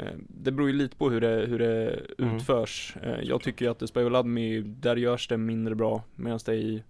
Eh, 0.02 0.14
Det 0.28 0.52
beror 0.52 0.68
ju 0.70 0.76
lite 0.76 0.96
på 0.96 1.10
hur 1.10 1.20
det, 1.20 1.46
hur 1.48 1.58
det 1.58 2.00
Mm. 2.18 2.36
utförs. 2.36 2.96
Eh, 3.02 3.20
Jag 3.22 3.42
tycker 3.42 3.64
ju 3.64 3.70
att 3.70 3.78
det 3.78 3.88
Spy 3.88 4.00
Who 4.02 4.08
Loved 4.08 4.30
Me, 4.32 4.60
där 4.60 4.96
görs 4.96 5.28
det 5.28 5.36
mindre 5.36 5.74
bra, 5.74 6.02
medan 6.16 6.38
det 6.46 6.54
i 6.54 6.82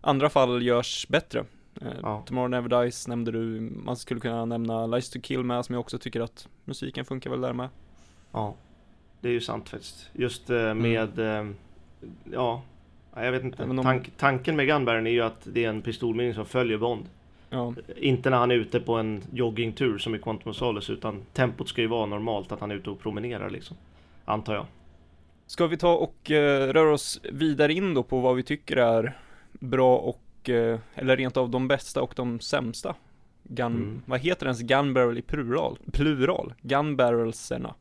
andra 0.00 0.30
fall 0.30 0.62
görs 0.62 1.06
bättre. 1.08 1.44
Eh, 1.82 1.88
Ja. 2.02 2.22
Tomorrow 2.26 2.50
Never 2.50 2.82
Dies 2.82 3.08
nämnde 3.08 3.30
du, 3.32 3.60
man 3.84 3.96
skulle 3.96 4.20
kunna 4.20 4.44
nämna 4.44 4.86
Lies 4.86 5.10
to 5.10 5.20
Kill 5.22 5.42
med, 5.44 5.64
som 5.64 5.72
jag 5.72 5.80
också 5.80 5.98
tycker 5.98 6.20
att 6.20 6.48
musiken 6.64 7.04
funkar 7.04 7.30
väl 7.30 7.40
där 7.40 7.52
med. 7.52 7.68
Ja, 8.32 8.54
det 9.20 9.28
är 9.28 9.32
ju 9.32 9.40
sant 9.40 9.68
faktiskt. 9.68 10.10
Just 10.12 10.50
eh, 10.50 10.74
med, 10.74 11.18
eh, 11.18 11.46
ja, 12.32 12.62
ja, 13.14 13.24
jag 13.24 13.32
vet 13.32 13.44
inte. 13.44 13.64
Om- 13.64 13.82
Tank, 13.82 14.10
tanken 14.16 14.56
med 14.56 14.66
Gunbarren 14.66 15.06
är 15.06 15.10
ju 15.10 15.20
att 15.22 15.40
det 15.52 15.64
är 15.64 15.68
en 15.68 15.82
pistolmynning 15.82 16.34
som 16.34 16.46
följer 16.46 16.78
Bond. 16.78 17.04
Ja, 17.50 17.74
Inte 17.96 18.30
när 18.30 18.36
han 18.36 18.50
är 18.50 18.54
ute 18.54 18.80
på 18.80 18.94
en 18.94 19.22
joggingtur 19.32 19.98
som 19.98 20.14
i 20.14 20.18
Quantum 20.18 20.50
of 20.50 20.56
Solace 20.56 20.92
utan 20.92 21.22
tempot 21.32 21.68
ska 21.68 21.80
ju 21.80 21.86
vara 21.86 22.06
normalt 22.06 22.52
att 22.52 22.60
han 22.60 22.70
är 22.70 22.74
ute 22.74 22.90
och 22.90 23.00
promenerar 23.00 23.50
liksom. 23.50 23.76
Antar 24.24 24.54
jag. 24.54 24.66
Ska 25.46 25.66
vi 25.66 25.76
ta 25.76 25.94
och 25.96 26.30
eh, 26.30 26.72
röra 26.72 26.92
oss 26.92 27.20
vidare 27.32 27.72
in 27.72 27.94
då 27.94 28.02
på 28.02 28.20
vad 28.20 28.36
vi 28.36 28.42
tycker 28.42 28.76
är 28.76 29.18
bra 29.52 29.96
och, 29.96 30.20
eh, 30.48 30.78
eller 30.94 31.16
rent 31.16 31.36
av 31.36 31.50
de 31.50 31.68
bästa 31.68 32.02
och 32.02 32.12
de 32.16 32.40
sämsta? 32.40 32.94
Gun, 33.42 33.66
Mm. 33.76 34.02
vad 34.06 34.20
heter 34.20 34.46
ens 34.46 34.60
gun 34.60 34.94
barrel 34.94 35.18
i 35.18 35.22
plural? 35.22 35.78
Plural? 35.92 36.54
Gun 36.62 36.96
barrelserna? 36.96 37.74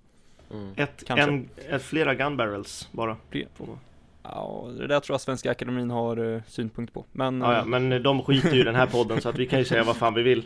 Mm. 0.52 0.74
Ett, 0.76 1.04
Kanske. 1.08 1.24
en, 1.28 1.50
ett, 1.70 1.82
flera 1.84 2.16
gun 2.16 2.38
barrels 2.38 2.90
bara. 2.92 3.18
Man- 3.58 3.80
Ja, 4.24 4.68
det 4.78 4.88
där 4.88 5.00
tror 5.00 5.14
jag 5.14 5.22
Svenska 5.22 5.52
Akademin 5.52 5.90
har 5.92 6.34
eh, 6.36 6.42
synpunkt 6.48 6.94
på. 6.94 7.06
Men... 7.12 7.42
Ja, 7.42 7.54
ja, 7.58 7.66
men 7.66 8.04
de 8.04 8.24
skiter 8.24 8.54
ju 8.54 8.62
i 8.62 8.64
den 8.64 8.76
här 8.76 8.86
podden 8.86 9.22
så 9.22 9.30
att 9.30 9.36
vi 9.38 9.46
kan 9.48 9.60
ju 9.60 9.66
säga 9.66 9.84
vad 9.84 9.96
fan 9.96 10.14
vi 10.14 10.24
vill. 10.24 10.46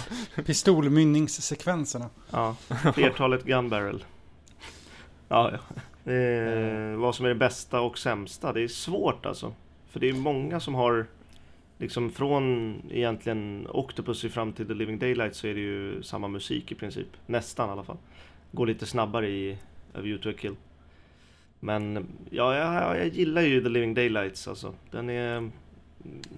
Pistolmynningssekvenserna. 0.46 2.06
Ja, 2.30 2.56
flertalet 2.94 3.44
gun 3.44 3.68
barrel. 3.68 4.04
Ja, 5.28 5.50
ja. 5.52 6.12
Eh, 6.12 6.96
vad 6.96 7.14
som 7.14 7.24
är 7.24 7.28
det 7.28 7.34
bästa 7.34 7.80
och 7.80 7.98
sämsta, 7.98 8.52
det 8.52 8.62
är 8.62 8.68
svårt 8.68 9.26
alltså. 9.26 9.52
För 9.90 10.00
det 10.00 10.08
är 10.08 10.12
många 10.12 10.60
som 10.60 10.74
har 10.74 11.06
liksom 11.80 12.10
från 12.10 12.74
egentligen 12.90 13.66
Octopus 13.70 14.22
fram 14.22 14.52
till 14.52 14.66
The 14.66 14.74
Living 14.74 14.98
Daylight 14.98 15.36
så 15.36 15.46
är 15.46 15.54
det 15.54 15.60
ju 15.60 16.02
samma 16.02 16.28
musik 16.28 16.72
i 16.72 16.74
princip. 16.74 17.08
Nästan 17.26 17.68
i 17.68 17.72
alla 17.72 17.84
fall. 17.84 17.98
Går 18.52 18.66
lite 18.66 18.86
snabbare 18.86 19.28
i 19.28 19.58
A 19.94 20.00
View 20.00 20.22
to 20.22 20.30
a 20.30 20.40
Kill. 20.40 20.56
Men 21.60 22.06
ja, 22.30 22.54
jag, 22.54 22.98
jag 22.98 23.08
gillar 23.08 23.42
ju 23.42 23.62
The 23.62 23.68
Living 23.68 23.94
Daylights 23.94 24.48
alltså. 24.48 24.74
Den 24.90 25.10
är, 25.10 25.50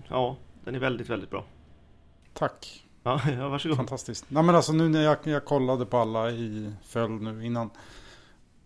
ja, 0.08 0.37
den 0.64 0.75
är 0.75 0.78
väldigt, 0.78 1.08
väldigt 1.08 1.30
bra. 1.30 1.44
Tack. 2.32 2.87
Ja, 3.02 3.20
ja 3.38 3.49
varsågod. 3.49 3.76
Fantastiskt. 3.76 4.25
Nej 4.28 4.42
men 4.42 4.54
alltså 4.54 4.72
nu 4.72 4.88
när 4.88 5.02
jag, 5.02 5.16
jag 5.25 5.44
kollade 5.44 5.87
på 5.87 5.96
alla 5.99 6.30
i 6.30 6.72
följd 6.84 7.22
nu 7.22 7.46
innan. 7.46 7.70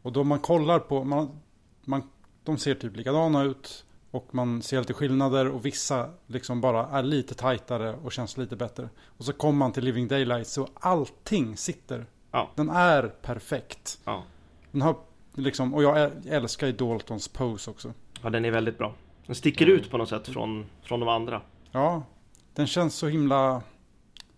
Och 0.03 0.13
då 0.13 0.25
man 0.25 0.39
kollar 0.39 0.79
på, 0.79 1.05
man, 1.05 1.41
man, 1.85 2.03
de 2.45 2.59
ser 2.59 2.75
typ 2.75 2.97
likadana 2.97 3.43
ut. 3.43 3.86
Och 4.17 4.35
man 4.35 4.63
ser 4.63 4.79
lite 4.79 4.93
skillnader 4.95 5.49
och 5.49 5.67
vissa 5.67 6.11
liksom 6.27 6.61
bara 6.61 6.87
är 6.89 7.03
lite 7.03 7.35
tajtare 7.35 7.95
och 8.05 8.13
känns 8.13 8.37
lite 8.37 8.57
bättre. 8.57 8.89
Och 9.19 9.25
så 9.25 9.33
kommer 9.33 9.59
man 9.59 9.73
till 9.73 9.85
Living 9.85 10.09
Daylight 10.09 10.47
så 10.49 10.69
allting 10.75 11.57
sitter. 11.57 12.07
Ja. 12.31 12.51
Den 12.55 12.71
är 12.71 13.03
perfekt. 13.23 13.99
Ja. 14.05 14.23
Den 14.71 14.83
har 14.83 14.97
liksom, 15.35 15.75
och 15.75 15.83
jag 15.83 15.97
äl- 15.97 16.29
älskar 16.31 16.67
ju 16.67 16.73
Daltons 16.73 17.29
pose 17.29 17.71
också. 17.71 17.93
Ja, 18.23 18.31
den 18.31 18.45
är 18.45 18.51
väldigt 18.51 18.79
bra. 18.79 18.95
Den 19.27 19.35
sticker 19.35 19.67
ut 19.67 19.91
på 19.91 19.99
något 19.99 20.09
sätt 20.09 20.29
från, 20.29 20.67
från 20.83 21.01
de 21.01 21.09
andra. 21.09 21.43
Ja, 21.71 22.03
den 22.55 22.67
känns 22.67 22.95
så 22.95 23.07
himla 23.09 23.63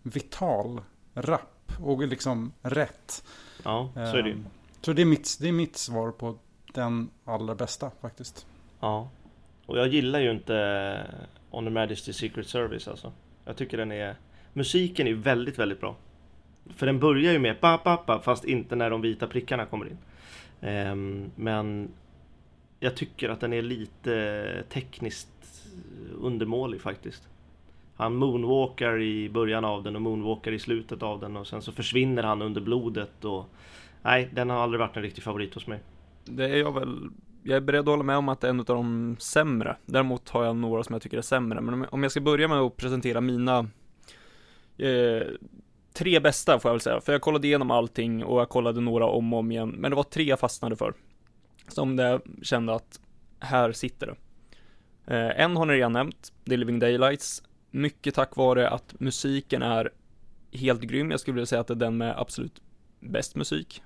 vital, 0.02 0.80
rapp 1.14 1.72
och 1.82 2.06
liksom 2.08 2.52
rätt. 2.62 3.24
Ja, 3.62 3.90
så 3.94 4.00
är 4.00 4.22
det 4.22 4.28
ju. 4.28 4.34
Ehm, 4.34 4.46
Så 4.80 4.92
det 4.92 5.02
är, 5.02 5.06
mitt, 5.06 5.36
det 5.40 5.48
är 5.48 5.52
mitt 5.52 5.76
svar 5.76 6.10
på 6.10 6.34
den 6.74 7.10
allra 7.24 7.54
bästa 7.54 7.90
faktiskt. 8.00 8.46
Ja. 8.80 9.08
Och 9.68 9.78
jag 9.78 9.88
gillar 9.88 10.20
ju 10.20 10.30
inte 10.30 10.56
eh, 10.56 11.56
On 11.56 11.64
the 11.64 11.70
Majesty 11.70 12.12
Secret 12.12 12.46
Service 12.46 12.88
alltså. 12.88 13.12
Jag 13.44 13.56
tycker 13.56 13.76
den 13.76 13.92
är... 13.92 14.16
Musiken 14.52 15.06
är 15.06 15.10
ju 15.10 15.16
väldigt, 15.16 15.58
väldigt 15.58 15.80
bra. 15.80 15.96
För 16.76 16.86
den 16.86 16.98
börjar 16.98 17.32
ju 17.32 17.38
med 17.38 17.60
pa-pa-pa, 17.60 18.20
fast 18.20 18.44
inte 18.44 18.76
när 18.76 18.90
de 18.90 19.00
vita 19.00 19.26
prickarna 19.26 19.66
kommer 19.66 19.86
in. 19.86 19.98
Um, 20.68 21.30
men 21.36 21.88
jag 22.80 22.96
tycker 22.96 23.28
att 23.28 23.40
den 23.40 23.52
är 23.52 23.62
lite 23.62 24.14
eh, 24.56 24.62
tekniskt 24.72 25.68
eh, 25.74 26.24
undermålig 26.24 26.80
faktiskt. 26.80 27.28
Han 27.96 28.16
moonwalkar 28.16 29.00
i 29.00 29.28
början 29.28 29.64
av 29.64 29.82
den 29.82 29.96
och 29.96 30.02
moonwalkar 30.02 30.52
i 30.52 30.58
slutet 30.58 31.02
av 31.02 31.20
den 31.20 31.36
och 31.36 31.46
sen 31.46 31.62
så 31.62 31.72
försvinner 31.72 32.22
han 32.22 32.42
under 32.42 32.60
blodet 32.60 33.24
och... 33.24 33.44
Nej, 34.02 34.28
den 34.32 34.50
har 34.50 34.56
aldrig 34.56 34.80
varit 34.80 34.96
en 34.96 35.02
riktig 35.02 35.24
favorit 35.24 35.54
hos 35.54 35.66
mig. 35.66 35.80
Det 36.24 36.44
är 36.44 36.56
jag 36.56 36.74
väl, 36.74 37.10
jag 37.42 37.56
är 37.56 37.60
beredd 37.60 37.80
att 37.80 37.86
hålla 37.86 38.02
med 38.02 38.16
om 38.16 38.28
att 38.28 38.40
det 38.40 38.46
är 38.46 38.50
en 38.50 38.60
av 38.60 38.64
de 38.66 39.16
sämre. 39.20 39.76
Däremot 39.86 40.28
har 40.28 40.44
jag 40.44 40.56
några 40.56 40.82
som 40.84 40.92
jag 40.92 41.02
tycker 41.02 41.18
är 41.18 41.22
sämre. 41.22 41.60
Men 41.60 41.86
om 41.90 42.02
jag- 42.02 42.10
ska 42.12 42.20
börja 42.20 42.48
med 42.48 42.58
att 42.58 42.76
presentera 42.76 43.20
mina 43.20 43.58
eh, 44.78 45.26
tre 45.92 46.20
bästa 46.20 46.58
får 46.58 46.68
jag 46.68 46.74
väl 46.74 46.80
säga. 46.80 47.00
För 47.00 47.12
jag 47.12 47.20
kollade 47.22 47.46
igenom 47.46 47.70
allting 47.70 48.24
och 48.24 48.40
jag 48.40 48.48
kollade 48.48 48.80
några 48.80 49.06
om 49.06 49.32
och 49.32 49.38
om 49.38 49.50
igen. 49.52 49.68
Men 49.78 49.90
det 49.90 49.96
var 49.96 50.02
tre 50.02 50.24
jag 50.24 50.40
fastnade 50.40 50.76
för. 50.76 50.94
Som 51.68 51.96
det 51.96 52.20
kände 52.42 52.74
att 52.74 53.00
här 53.40 53.72
sitter 53.72 54.06
det. 54.06 54.14
Eh, 55.16 55.40
en 55.44 55.56
har 55.56 55.66
ni 55.66 55.74
redan 55.74 55.92
nämnt, 55.92 56.32
The 56.48 56.56
Living 56.56 56.78
Daylights. 56.78 57.42
Mycket 57.70 58.14
tack 58.14 58.36
vare 58.36 58.68
att 58.70 58.94
musiken 59.00 59.62
är 59.62 59.90
helt 60.52 60.80
grym. 60.80 61.10
Jag 61.10 61.20
skulle 61.20 61.34
vilja 61.34 61.46
säga 61.46 61.60
att 61.60 61.66
det 61.66 61.74
är 61.74 61.76
den 61.76 61.96
med 61.96 62.14
absolut 62.18 62.62
bäst 63.00 63.34
musik. 63.36 63.82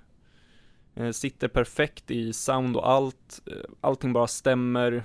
Eh, 0.95 1.11
sitter 1.11 1.49
perfekt 1.49 2.11
i 2.11 2.33
sound 2.33 2.77
och 2.77 2.91
allt. 2.91 3.43
Eh, 3.47 3.71
allting 3.81 4.13
bara 4.13 4.27
stämmer. 4.27 5.05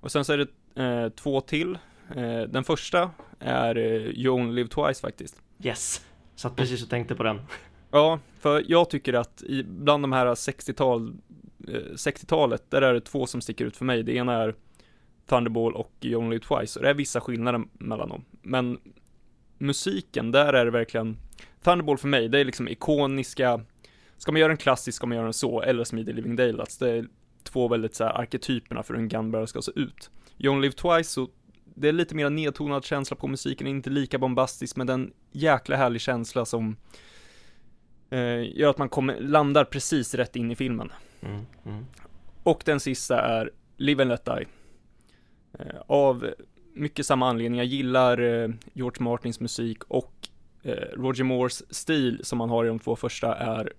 Och 0.00 0.12
sen 0.12 0.24
så 0.24 0.32
är 0.32 0.38
det 0.38 0.82
eh, 0.82 1.08
två 1.08 1.40
till. 1.40 1.78
Eh, 2.16 2.40
den 2.40 2.64
första 2.64 3.10
är 3.38 3.78
eh, 3.78 3.84
You 3.84 4.34
Only 4.34 4.54
Live 4.54 4.68
Twice 4.68 5.00
faktiskt. 5.00 5.42
Yes! 5.62 6.06
Satt 6.34 6.56
precis 6.56 6.82
och 6.82 6.90
tänkte 6.90 7.14
på 7.14 7.22
den. 7.22 7.40
Ja, 7.90 8.20
för 8.38 8.64
jag 8.68 8.90
tycker 8.90 9.12
att 9.12 9.42
i, 9.42 9.62
bland 9.62 10.02
de 10.02 10.12
här 10.12 10.26
60-tal, 10.26 11.16
eh, 11.68 11.72
60-talet, 11.74 12.70
där 12.70 12.82
är 12.82 12.94
det 12.94 13.00
två 13.00 13.26
som 13.26 13.40
sticker 13.40 13.64
ut 13.64 13.76
för 13.76 13.84
mig. 13.84 14.02
Det 14.02 14.12
ena 14.12 14.42
är 14.42 14.54
Thunderball 15.26 15.74
och 15.74 15.92
You 16.00 16.16
Only 16.16 16.36
Live 16.36 16.44
Twice. 16.44 16.78
Och 16.78 16.84
det 16.84 16.90
är 16.90 16.94
vissa 16.94 17.20
skillnader 17.20 17.64
mellan 17.72 18.08
dem. 18.08 18.24
Men 18.42 18.78
musiken, 19.58 20.32
där 20.32 20.52
är 20.52 20.64
det 20.64 20.70
verkligen 20.70 21.16
Thunderball 21.62 21.98
för 21.98 22.08
mig, 22.08 22.28
det 22.28 22.38
är 22.38 22.44
liksom 22.44 22.68
ikoniska 22.68 23.60
Ska 24.18 24.32
man 24.32 24.40
göra 24.40 24.52
en 24.52 24.58
klassisk 24.58 24.96
ska 24.96 25.06
man 25.06 25.16
göra 25.16 25.26
den 25.26 25.32
så, 25.32 25.62
eller 25.62 25.84
som 25.84 25.98
i 25.98 26.04
The 26.04 26.12
Living 26.12 26.36
Daylights. 26.36 26.78
Det 26.78 26.90
är 26.90 27.06
två 27.42 27.68
väldigt 27.68 27.94
så 27.94 28.04
här 28.04 28.20
arketyperna 28.20 28.82
för 28.82 28.94
hur 28.94 29.00
en 29.00 29.08
gun 29.08 29.30
barrel 29.30 29.46
ska 29.46 29.62
se 29.62 29.72
ut. 29.74 30.10
Only 30.38 30.62
Live 30.62 30.72
Twice, 30.72 31.10
så 31.10 31.28
det 31.74 31.88
är 31.88 31.92
lite 31.92 32.14
mer 32.14 32.30
nedtonad 32.30 32.84
känsla 32.84 33.16
på 33.16 33.26
musiken, 33.26 33.66
inte 33.66 33.90
lika 33.90 34.18
bombastisk, 34.18 34.76
men 34.76 34.86
den 34.86 35.12
jäkla 35.32 35.76
härlig 35.76 36.00
känsla 36.00 36.44
som 36.44 36.76
eh, 38.10 38.58
gör 38.58 38.70
att 38.70 38.78
man 38.78 38.88
kommer, 38.88 39.20
landar 39.20 39.64
precis 39.64 40.14
rätt 40.14 40.36
in 40.36 40.50
i 40.50 40.56
filmen. 40.56 40.92
Mm, 41.20 41.46
mm. 41.64 41.86
Och 42.42 42.62
den 42.64 42.80
sista 42.80 43.20
är 43.20 43.50
Live 43.76 44.02
and 44.02 44.10
Let 44.10 44.24
Die. 44.24 44.46
Eh, 45.58 45.80
av 45.86 46.30
mycket 46.74 47.06
samma 47.06 47.28
anledning, 47.28 47.58
jag 47.58 47.66
gillar 47.66 48.20
eh, 48.20 48.48
George 48.72 49.02
Martins 49.04 49.40
musik 49.40 49.84
och 49.84 50.28
eh, 50.62 50.72
Roger 50.72 51.24
Moores 51.24 51.74
stil 51.74 52.20
som 52.22 52.40
han 52.40 52.50
har 52.50 52.64
i 52.64 52.68
de 52.68 52.78
två 52.78 52.96
första 52.96 53.34
är 53.34 53.72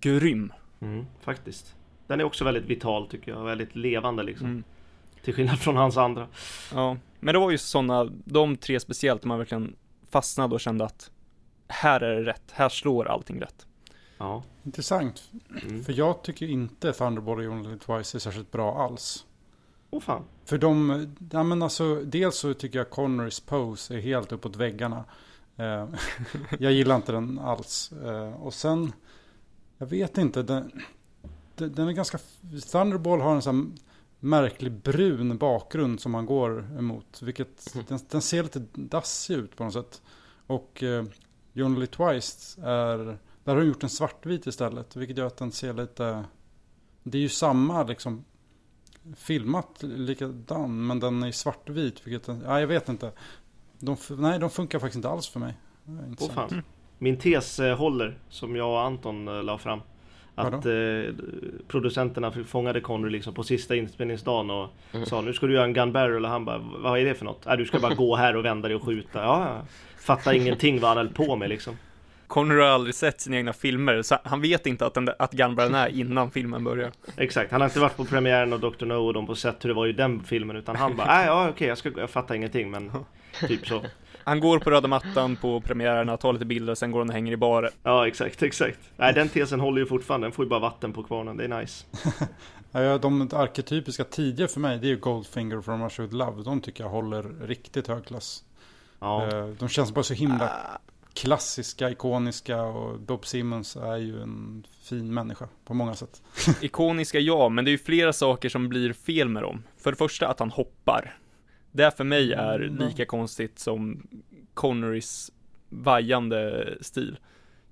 grym. 0.00 0.52
Mm, 0.80 1.06
faktiskt. 1.20 1.74
Den 2.06 2.20
är 2.20 2.24
också 2.24 2.44
väldigt 2.44 2.64
vital 2.64 3.06
tycker 3.06 3.32
jag, 3.32 3.44
väldigt 3.44 3.76
levande 3.76 4.22
liksom. 4.22 4.46
Mm. 4.46 4.64
Till 5.22 5.34
skillnad 5.34 5.58
från 5.58 5.76
hans 5.76 5.96
andra. 5.96 6.28
Ja, 6.74 6.96
men 7.20 7.34
det 7.34 7.38
var 7.38 7.50
ju 7.50 7.58
sådana, 7.58 8.04
de 8.24 8.56
tre 8.56 8.80
speciellt, 8.80 9.24
man 9.24 9.38
verkligen 9.38 9.76
fastnade 10.10 10.54
och 10.54 10.60
kände 10.60 10.84
att 10.84 11.10
här 11.68 12.00
är 12.00 12.14
det 12.14 12.24
rätt, 12.24 12.42
här 12.52 12.68
slår 12.68 13.08
allting 13.08 13.40
rätt. 13.40 13.66
Ja. 14.18 14.42
Intressant. 14.64 15.22
Mm. 15.62 15.84
För 15.84 15.92
jag 15.92 16.22
tycker 16.22 16.46
inte 16.46 16.92
Thunderball 16.92 17.38
och 17.38 17.52
Only 17.52 17.78
Twice 17.78 18.16
är 18.16 18.18
särskilt 18.18 18.50
bra 18.50 18.84
alls. 18.84 19.26
Åh 19.90 20.00
fan. 20.00 20.24
För 20.44 20.58
de, 20.58 21.06
ja 21.32 21.42
men 21.42 21.62
alltså, 21.62 21.94
dels 21.94 22.36
så 22.36 22.54
tycker 22.54 22.78
jag 22.78 22.90
Connerys 22.90 23.40
pose 23.40 23.94
är 23.94 24.00
helt 24.00 24.32
uppåt 24.32 24.56
väggarna. 24.56 25.04
Eh, 25.56 25.88
jag 26.58 26.72
gillar 26.72 26.96
inte 26.96 27.12
den 27.12 27.38
alls. 27.38 27.92
Eh, 27.92 28.42
och 28.42 28.54
sen, 28.54 28.92
jag 29.80 29.86
vet 29.86 30.18
inte, 30.18 30.42
den, 30.42 30.72
den 31.56 31.72
den 31.72 31.88
är 31.88 31.92
ganska, 31.92 32.18
Thunderball 32.72 33.20
har 33.20 33.34
en 33.34 33.42
sån 33.42 33.78
märklig 34.20 34.72
brun 34.72 35.38
bakgrund 35.38 36.00
som 36.00 36.12
man 36.12 36.26
går 36.26 36.70
emot. 36.78 37.22
Vilket, 37.22 37.74
den, 37.88 37.98
den 38.10 38.22
ser 38.22 38.42
lite 38.42 38.62
dassig 38.74 39.34
ut 39.34 39.56
på 39.56 39.64
något 39.64 39.72
sätt. 39.72 40.02
Och 40.46 40.82
eh, 40.82 41.04
Live 41.52 41.86
Twice 41.86 42.60
är, 42.62 42.98
där 43.44 43.54
har 43.54 43.56
de 43.56 43.66
gjort 43.66 43.82
en 43.82 43.90
svartvit 43.90 44.46
istället. 44.46 44.96
Vilket 44.96 45.16
gör 45.16 45.26
att 45.26 45.36
den 45.36 45.52
ser 45.52 45.74
lite, 45.74 46.24
det 47.02 47.18
är 47.18 47.22
ju 47.22 47.28
samma 47.28 47.82
liksom 47.82 48.24
filmat 49.16 49.82
likadan 49.82 50.86
men 50.86 51.00
den 51.00 51.22
är 51.22 51.32
svartvit. 51.32 52.06
Vilket, 52.06 52.28
ja, 52.44 52.60
jag 52.60 52.66
vet 52.66 52.88
inte. 52.88 53.12
De, 53.78 53.96
nej, 54.08 54.38
de 54.38 54.50
funkar 54.50 54.78
faktiskt 54.78 54.96
inte 54.96 55.08
alls 55.08 55.28
för 55.28 55.40
mig. 55.40 55.54
Åh 55.86 56.08
intressant. 56.08 56.50
fan. 56.50 56.62
Min 57.02 57.16
tes 57.16 57.60
eh, 57.60 57.76
håller, 57.76 58.14
som 58.28 58.56
jag 58.56 58.68
och 58.70 58.80
Anton 58.80 59.28
eh, 59.28 59.42
la 59.42 59.58
fram. 59.58 59.80
Att 60.34 60.66
eh, 60.66 61.14
producenterna 61.68 62.32
fångade 62.46 62.80
Connery 62.80 63.10
liksom 63.10 63.34
på 63.34 63.42
sista 63.42 63.76
inspelningsdagen 63.76 64.50
och 64.50 64.68
Mm. 64.92 65.06
sa 65.06 65.20
nu 65.20 65.32
ska 65.32 65.46
du 65.46 65.54
göra 65.54 65.64
en 65.64 65.72
gun 65.72 65.92
barrel 65.92 66.24
och 66.24 66.30
han 66.30 66.44
bara 66.44 66.58
vad 66.58 66.98
är 67.00 67.04
det 67.04 67.14
för 67.14 67.24
något? 67.24 67.46
Äh, 67.46 67.52
du 67.56 67.66
ska 67.66 67.78
bara 67.78 67.94
gå 67.94 68.16
här 68.16 68.36
och 68.36 68.44
vända 68.44 68.68
dig 68.68 68.76
och 68.76 68.82
skjuta. 68.84 69.22
Ja. 69.22 69.60
Fattar 69.98 70.32
ingenting 70.32 70.80
vad 70.80 70.88
han 70.88 70.96
höll 70.96 71.08
på 71.08 71.36
med 71.36 71.48
liksom. 71.48 71.76
Connery 72.26 72.60
har 72.60 72.68
aldrig 72.68 72.94
sett 72.94 73.20
sina 73.20 73.36
egna 73.36 73.52
filmer, 73.52 74.02
så 74.02 74.16
han 74.24 74.40
vet 74.40 74.66
inte 74.66 74.86
att, 74.86 74.94
den 74.94 75.04
där, 75.04 75.14
att 75.18 75.32
Gunbarren 75.32 75.74
är 75.74 75.88
innan 75.88 76.30
filmen 76.30 76.64
börjar. 76.64 76.90
Exakt, 77.16 77.52
han 77.52 77.60
har 77.60 77.68
inte 77.68 77.80
varit 77.80 77.96
på 77.96 78.04
premiären 78.04 78.52
och 78.52 78.60
Dr. 78.60 78.84
No 78.86 78.94
och 78.94 79.14
de 79.14 79.26
på 79.26 79.34
sett 79.34 79.64
hur 79.64 79.68
det 79.68 79.74
var 79.74 79.86
i 79.86 79.92
den 79.92 80.22
filmen 80.24 80.56
utan 80.56 80.76
han 80.76 80.96
bara, 80.96 81.06
nej 81.06 81.26
ja 81.26 81.48
okej 81.48 81.68
jag, 81.68 81.78
ska, 81.78 81.90
jag 81.96 82.10
fattar 82.10 82.34
ingenting 82.34 82.70
men 82.70 82.92
typ 83.48 83.66
så. 83.66 83.82
Han 84.24 84.40
går 84.40 84.58
på 84.58 84.70
röda 84.70 84.88
mattan 84.88 85.36
på 85.36 85.60
premiärerna, 85.60 86.16
tar 86.16 86.32
lite 86.32 86.44
bilder, 86.44 86.74
sen 86.74 86.90
går 86.90 86.98
han 86.98 87.08
och 87.08 87.14
hänger 87.14 87.32
i 87.32 87.36
baren. 87.36 87.70
Ja, 87.82 88.06
exakt, 88.06 88.42
exakt. 88.42 88.78
Nej, 88.96 89.12
den 89.14 89.28
tesen 89.28 89.60
håller 89.60 89.80
ju 89.80 89.86
fortfarande. 89.86 90.24
Den 90.26 90.32
får 90.32 90.44
ju 90.44 90.48
bara 90.48 90.60
vatten 90.60 90.92
på 90.92 91.02
kvarnen. 91.02 91.36
Det 91.36 91.44
är 91.44 91.60
nice. 91.60 91.84
Ja, 92.72 92.98
de 92.98 93.28
arketypiska 93.32 94.04
tidiga 94.04 94.48
för 94.48 94.60
mig, 94.60 94.78
det 94.78 94.86
är 94.86 94.88
ju 94.88 94.96
Goldfinger 94.96 95.60
från 95.60 95.84
Russia 95.84 96.02
With 96.02 96.14
Love. 96.14 96.42
De 96.42 96.60
tycker 96.60 96.84
jag 96.84 96.90
håller 96.90 97.22
riktigt 97.22 97.88
hög 97.88 98.04
klass. 98.04 98.44
Ja, 99.00 99.26
Eh, 99.26 99.46
De 99.46 99.68
känns 99.68 99.94
bara 99.94 100.02
så 100.02 100.14
himla 100.14 100.50
klassiska, 101.14 101.90
ikoniska 101.90 102.62
och 102.62 103.00
Bob 103.00 103.26
Simmons 103.26 103.76
är 103.76 103.96
ju 103.96 104.22
en 104.22 104.66
fin 104.82 105.14
människa 105.14 105.48
på 105.64 105.74
många 105.74 105.94
sätt. 105.94 106.22
Ikoniska 106.60 107.18
ja, 107.18 107.48
men 107.48 107.64
det 107.64 107.68
är 107.70 107.72
ju 107.72 107.78
flera 107.78 108.12
saker 108.12 108.48
som 108.48 108.68
blir 108.68 108.92
fel 108.92 109.28
med 109.28 109.42
dem. 109.42 109.62
För 109.78 109.90
det 109.92 109.96
första 109.96 110.28
att 110.28 110.38
han 110.40 110.50
hoppar. 110.50 111.16
Det 111.72 111.96
för 111.96 112.04
mig 112.04 112.32
är 112.32 112.60
Mm, 112.60 112.88
lika 112.88 113.04
konstigt 113.06 113.58
som 113.58 114.06
Connerys 114.54 115.30
vajande 115.68 116.68
stil. 116.80 117.18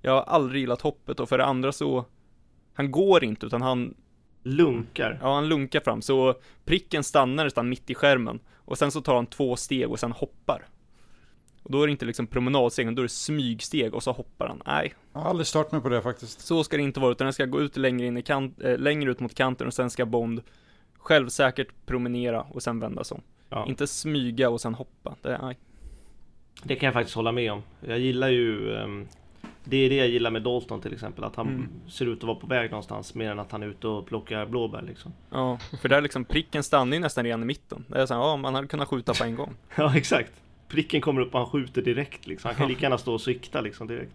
Jag 0.03 0.13
har 0.13 0.23
aldrig 0.23 0.61
gillat 0.61 0.81
hoppet 0.81 1.21
och 1.21 1.29
för 1.29 1.39
det 1.39 1.45
andra 1.45 1.73
så, 1.73 2.05
han 2.75 2.91
går 2.91 3.25
inte 3.25 3.47
utan 3.47 3.63
han, 3.63 3.95
lunkar. 4.43 5.19
ja 5.23 5.35
han 5.35 5.49
lunkar 5.49 5.81
fram 5.81 6.03
så 6.03 6.35
pricken 6.65 7.05
stannar 7.05 7.45
nästan 7.45 7.69
mitt 7.69 7.91
i 7.91 7.95
skärmen 7.95 8.41
och 8.57 8.79
sen 8.79 8.91
så 8.91 9.01
tar 9.01 9.15
han 9.15 9.27
två 9.27 9.57
steg 9.57 9.91
och 9.91 10.01
sen 10.01 10.13
hoppar. 10.13 10.67
Och 11.63 11.71
då 11.73 11.83
är 11.83 11.87
det 11.87 11.91
inte 11.91 12.05
liksom 12.07 12.27
promenadsteg, 12.27 12.95
då 12.97 13.03
är 13.03 13.05
det 13.05 13.09
smygsteg 13.09 13.95
och 13.95 14.03
så 14.03 14.13
hoppar 14.13 14.49
han. 14.49 14.63
Nej, 14.67 14.95
Jag 15.13 15.21
har 15.21 15.31
aldrig 15.31 15.47
stört 15.47 15.73
mig 15.73 15.81
på 15.81 15.89
det 15.89 16.03
faktiskt. 16.03 16.41
så 16.41 16.65
ska 16.65 16.77
det 16.77 16.83
inte 16.83 17.01
vara, 17.01 17.13
utan 17.13 17.25
den 17.25 17.33
ska 17.33 17.45
gå 17.47 17.61
ut 17.61 17.77
längre 17.77 18.07
in 18.07 18.17
i 18.17 18.23
kant, 18.23 18.61
äh, 18.63 18.79
längre 18.79 19.11
ut 19.11 19.21
mot 19.21 19.35
kanten 19.35 19.67
och 19.67 19.75
sen 19.75 19.91
ska 19.91 20.07
Bond 20.07 20.43
självsäkert 20.99 21.69
promenera 21.87 22.43
och 22.43 22.63
sen 22.63 22.81
vända 22.81 23.05
sig 23.05 23.15
om. 23.15 23.23
Ja. 23.51 23.67
Inte 23.67 23.87
smyga 23.87 24.51
och 24.51 24.61
sen 24.61 24.75
hoppa. 24.75 25.15
Det 25.23 25.33
är, 25.35 25.39
nej. 25.43 25.57
Det 26.63 26.77
kan 26.77 26.87
jag 26.87 26.95
faktiskt 26.95 27.17
hålla 27.17 27.33
med 27.33 27.53
om. 27.53 27.63
Jag 27.81 27.99
gillar 27.99 28.29
ju 28.29 28.77
ehm, 28.77 29.09
Det 29.65 29.77
är 29.77 29.91
det 29.91 29.97
jag 29.97 30.09
gillar 30.09 30.31
med 30.31 30.43
Dalton 30.43 30.81
till 30.81 30.93
exempel. 30.93 31.25
Att 31.25 31.37
han 31.37 31.49
Mm. 31.49 31.69
ser 31.89 32.07
ut 32.07 32.19
att 32.19 32.25
vara 32.25 32.37
på 32.39 32.47
väg 32.47 32.71
någonstans 32.71 33.15
mer 33.15 33.31
än 33.31 33.39
att 33.39 33.53
han 33.53 33.63
är 33.63 33.67
ute 33.67 33.89
och 33.89 34.07
plockar 34.07 34.47
blåbär 34.47 34.83
liksom. 34.83 35.13
Ja, 35.31 35.59
för 35.81 35.89
där 35.89 36.01
liksom 36.01 36.25
pricken 36.25 36.63
stannar 36.63 36.95
ju 36.95 37.01
nästan 37.01 37.25
redan 37.25 37.43
i 37.43 37.47
mitten. 37.47 37.85
Det 37.89 38.01
är 38.03 38.07
så 38.07 38.15
här, 38.15 38.21
ja 38.21 38.37
man 38.37 38.55
hade 38.55 38.67
kunnat 38.69 38.89
skjuta 38.89 39.15
på 39.15 39.25
en 39.25 39.37
gång. 39.37 39.55
Ja 39.77 39.97
exakt. 39.97 40.33
Pricken 40.69 41.01
kommer 41.01 41.21
upp 41.21 41.35
och 41.35 41.41
han 41.41 41.49
skjuter 41.51 41.83
direkt 41.83 42.27
liksom. 42.27 42.49
Han 42.49 42.55
kan 42.55 42.63
Ja. 42.65 42.69
lika 42.69 42.83
gärna 42.83 42.99
stå 42.99 43.15
och 43.15 43.21
sikta 43.21 43.61
liksom 43.61 43.87
direkt. 43.87 44.13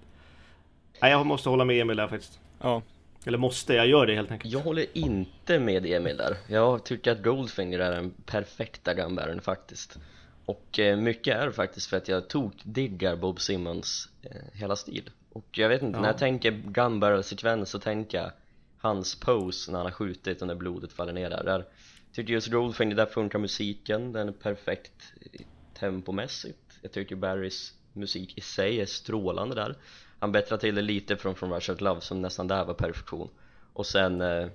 Nej 1.01 1.11
jag 1.11 1.25
måste 1.25 1.49
hålla 1.49 1.65
med 1.65 1.81
Emil 1.81 1.97
där 1.97 2.07
faktiskt. 2.07 2.39
Ja, 2.61 2.81
Eller 3.25 3.37
måste, 3.37 3.73
jag 3.73 3.87
gör 3.87 4.05
det 4.05 4.15
helt 4.15 4.31
enkelt. 4.31 4.53
Jag 4.53 4.59
håller 4.59 4.85
inte 4.97 5.59
med 5.59 5.85
Emil 5.85 6.17
där. 6.17 6.37
Jag 6.47 6.85
tycker 6.85 7.11
att 7.11 7.23
Goldfinger 7.23 7.79
är 7.79 7.91
den 7.91 8.11
perfekta 8.25 8.93
gunbäraren 8.93 9.41
faktiskt. 9.41 9.97
Och 10.45 10.79
eh, 10.79 10.97
mycket 10.97 11.37
är 11.37 11.51
faktiskt 11.51 11.87
för 11.89 11.97
att 11.97 12.07
jag 12.07 12.27
tokdiggar 12.27 13.15
Bob 13.15 13.41
Simmons 13.41 14.09
eh, 14.21 14.31
hela 14.53 14.75
stil. 14.75 15.09
Och 15.31 15.47
jag 15.51 15.69
vet 15.69 15.81
inte, 15.81 15.97
Ja. 15.97 16.01
när 16.01 16.09
jag 16.09 16.17
tänker 16.17 16.51
gunbarrel-sekvens 16.51 17.69
så 17.69 17.79
tänker 17.79 18.17
jag 18.17 18.31
hans 18.77 19.15
pose 19.15 19.71
när 19.71 19.79
han 19.79 19.85
har 19.85 19.91
skjutit 19.91 20.41
och 20.41 20.47
när 20.47 20.55
blodet 20.55 20.93
faller 20.93 21.13
ner 21.13 21.29
där. 21.29 21.43
där 21.43 21.65
tycker 22.13 22.33
just 22.33 22.47
Goldfinger, 22.47 22.95
där 22.95 23.05
funkar 23.05 23.39
musiken, 23.39 24.11
den 24.11 24.27
är 24.27 24.31
perfekt 24.31 25.13
eh, 25.33 25.41
tempomässigt. 25.79 26.79
Jag 26.81 26.91
tycker 26.91 27.15
Barrys 27.15 27.73
musik 27.93 28.37
i 28.37 28.41
sig 28.41 28.81
är 28.81 28.85
strålande 28.85 29.55
där. 29.55 29.75
Han 30.23 30.31
bättrar 30.31 30.57
till 30.57 30.75
det 30.75 30.81
lite 30.81 31.17
från 31.17 31.35
From 31.35 31.53
Russia 31.53 31.73
With 31.73 31.83
Love 31.83 32.01
som 32.01 32.21
nästan 32.21 32.47
där 32.47 32.65
var 32.65 32.73
perfektion. 32.73 33.29
Och 33.73 33.85
sen 33.85 34.21
eh, 34.21 34.47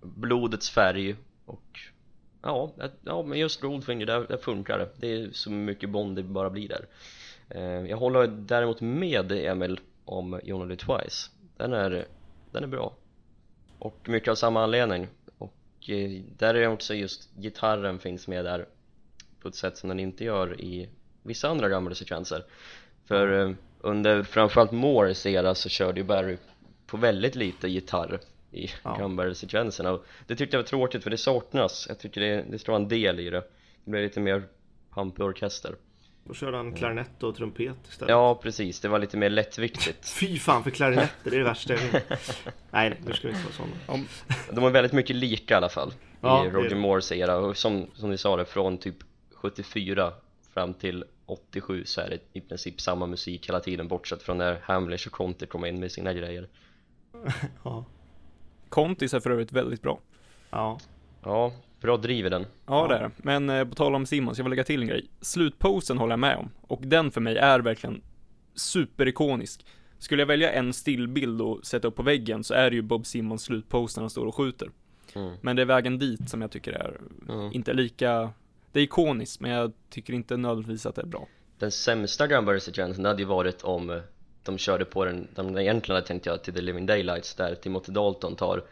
blodets 0.00 0.70
färg 0.70 1.16
och 1.44 1.80
ja, 2.42 2.72
ja 3.04 3.22
men 3.22 3.38
just 3.38 3.60
Goldfinger, 3.60 4.06
där, 4.06 4.26
där 4.28 4.36
funkar 4.36 4.78
det. 4.78 4.88
Det 4.96 5.12
är 5.12 5.30
så 5.32 5.50
mycket 5.50 5.90
Bond 5.90 6.16
det 6.16 6.22
bara 6.22 6.50
blir 6.50 6.68
där. 6.68 6.86
Eh, 7.48 7.90
jag 7.90 7.96
håller 7.96 8.26
däremot 8.26 8.80
med 8.80 9.32
Emil 9.32 9.80
om 10.04 10.40
You 10.44 10.60
Only 10.60 10.76
Twice. 10.76 11.30
Den 11.56 11.72
är, 11.72 12.06
den 12.52 12.62
är 12.64 12.68
bra. 12.68 12.96
Och 13.78 14.08
mycket 14.08 14.28
av 14.28 14.34
samma 14.34 14.62
anledning. 14.62 15.08
Och 15.38 15.90
eh, 15.90 16.22
där 16.38 16.54
är 16.54 16.68
också 16.68 16.94
just 16.94 17.34
gitarren 17.36 17.98
finns 17.98 18.28
med 18.28 18.44
där 18.44 18.66
på 19.40 19.48
ett 19.48 19.54
sätt 19.54 19.76
som 19.76 19.88
den 19.88 20.00
inte 20.00 20.24
gör 20.24 20.60
i 20.60 20.88
vissa 21.22 21.48
andra 21.48 21.68
gamla 21.68 21.94
sekvenser. 21.94 22.44
För 23.04 23.48
eh, 23.48 23.54
under 23.80 24.22
framförallt 24.22 24.72
Moores 24.72 25.26
era 25.26 25.54
så 25.54 25.68
körde 25.68 26.00
ju 26.00 26.06
Barry 26.06 26.36
på 26.86 26.96
väldigt 26.96 27.34
lite 27.34 27.68
gitarr 27.68 28.20
i 28.52 28.66
Ja. 28.82 28.96
Gunbar-sekvenserna 28.98 29.90
och 29.92 30.04
det 30.26 30.36
tyckte 30.36 30.56
jag 30.56 30.62
var 30.62 30.68
tråkigt 30.68 31.02
för 31.02 31.10
det 31.10 31.16
saknas. 31.18 31.86
Jag 31.88 31.98
tycker 31.98 32.20
det, 32.20 32.44
det 32.50 32.68
vara 32.68 32.76
en 32.82 32.88
del 32.88 33.20
i 33.20 33.30
det. 33.30 33.42
Det 33.84 33.90
blir 33.90 34.02
lite 34.02 34.20
mer 34.20 34.42
pampig 34.94 35.24
orkester. 35.24 35.74
Då 36.24 36.34
körde 36.34 36.56
han 36.56 36.74
klarinett 36.74 37.22
och 37.22 37.36
trumpet 37.36 37.76
istället. 37.88 38.10
Ja 38.10 38.34
precis, 38.42 38.80
det 38.80 38.88
var 38.88 38.98
lite 38.98 39.16
mer 39.16 39.30
lättviktigt. 39.30 40.08
Fy 40.20 40.38
fan 40.38 40.64
för 40.64 40.70
klarinetter, 40.70 41.30
det 41.30 41.36
är 41.36 41.38
det 41.38 41.44
värsta 41.44 41.72
jag 41.74 41.80
vet. 41.80 42.44
Nej, 42.70 43.00
nu 43.06 43.12
ska 43.12 43.28
vi 43.28 43.34
inte 43.34 43.44
vara 43.44 43.54
sådana. 43.86 44.06
De 44.52 44.64
är 44.64 44.70
väldigt 44.70 44.92
mycket 44.92 45.16
lika 45.16 45.54
i 45.54 45.56
alla 45.56 45.68
fall 45.68 45.92
Ja, 46.20 46.46
i 46.46 46.50
Roger 46.50 46.68
det. 46.68 46.76
Moores 46.76 47.12
era 47.12 47.36
och 47.36 47.56
som, 47.56 47.86
som 47.94 48.10
ni 48.10 48.18
sa 48.18 48.36
det, 48.36 48.44
från 48.44 48.78
typ 48.78 48.96
74 49.34 50.12
fram 50.54 50.74
till 50.74 51.04
87 51.32 51.84
så 51.84 52.00
är 52.00 52.10
det 52.10 52.18
i 52.32 52.40
princip 52.40 52.80
samma 52.80 53.06
musik 53.06 53.48
hela 53.48 53.60
tiden 53.60 53.88
bortsett 53.88 54.22
från 54.22 54.38
när 54.38 54.60
Hamlish 54.62 55.06
och 55.06 55.12
Conte 55.12 55.46
kommer 55.46 55.66
in 55.68 55.80
med 55.80 55.92
sina 55.92 56.12
grejer 56.12 56.48
Ja. 57.64 57.84
Contis 58.68 59.14
är 59.14 59.20
för 59.20 59.30
övrigt 59.30 59.52
väldigt 59.52 59.82
bra. 59.82 60.00
Ja. 60.50 60.78
Ja, 61.22 61.52
bra 61.80 61.96
driv 61.96 62.26
i 62.26 62.28
den 62.28 62.42
Ja, 62.42 62.48
Ja. 62.66 62.88
det 62.88 62.94
är 62.94 63.00
det. 63.02 63.10
Men 63.16 63.50
eh, 63.50 63.64
på 63.68 63.74
tal 63.74 63.94
om 63.94 64.06
Simmons, 64.06 64.38
jag 64.38 64.44
vill 64.44 64.50
lägga 64.50 64.64
till 64.64 64.80
en 64.82 64.88
grej. 64.88 65.08
Slutposen 65.20 65.98
håller 65.98 66.12
jag 66.12 66.18
med 66.20 66.36
om. 66.36 66.50
Och 66.62 66.80
den 66.82 67.10
för 67.10 67.20
mig 67.20 67.36
är 67.36 67.60
verkligen 67.60 68.02
superikonisk. 68.54 69.66
Skulle 69.98 70.22
jag 70.22 70.26
välja 70.26 70.52
en 70.52 70.72
stillbild 70.72 71.40
och 71.40 71.66
sätta 71.66 71.88
upp 71.88 71.96
på 71.96 72.02
väggen 72.02 72.44
så 72.44 72.54
är 72.54 72.70
det 72.70 72.76
ju 72.76 72.82
Bob 72.82 73.06
Simmons 73.06 73.42
slutpose 73.42 74.00
när 74.00 74.02
han 74.02 74.10
står 74.10 74.26
och 74.26 74.34
skjuter. 74.34 74.70
mm. 75.14 75.34
Men 75.40 75.56
det 75.56 75.62
är 75.62 75.66
vägen 75.66 75.98
dit 75.98 76.30
som 76.30 76.40
jag 76.42 76.50
tycker 76.50 76.72
är 76.72 77.00
Mm. 77.28 77.52
inte 77.52 77.72
lika, 77.72 78.30
det 78.72 78.80
är 78.80 78.84
ikoniskt 78.84 79.40
men 79.40 79.50
jag 79.50 79.72
tycker 79.90 80.12
inte 80.12 80.36
nödvändigtvis 80.36 80.86
att 80.86 80.94
det 80.94 81.02
är 81.02 81.06
bra. 81.06 81.26
Den 81.58 81.70
sämsta 81.70 82.26
Gunbury-sekvensen 82.26 83.04
hade 83.04 83.22
ju 83.22 83.28
varit 83.28 83.62
om 83.62 83.90
eh, 83.90 83.96
de 84.44 84.58
körde 84.58 84.84
på 84.84 85.04
den, 85.04 85.28
de 85.34 85.58
egentligen 85.58 85.96
hade 85.96 86.06
tänkt 86.06 86.26
jag 86.26 86.42
till 86.42 86.54
The 86.54 86.60
Living 86.60 86.86
Daylights 86.86 87.34
där 87.34 87.54
Timothy 87.54 87.92
Dalton 87.92 88.36
tar 88.36 88.64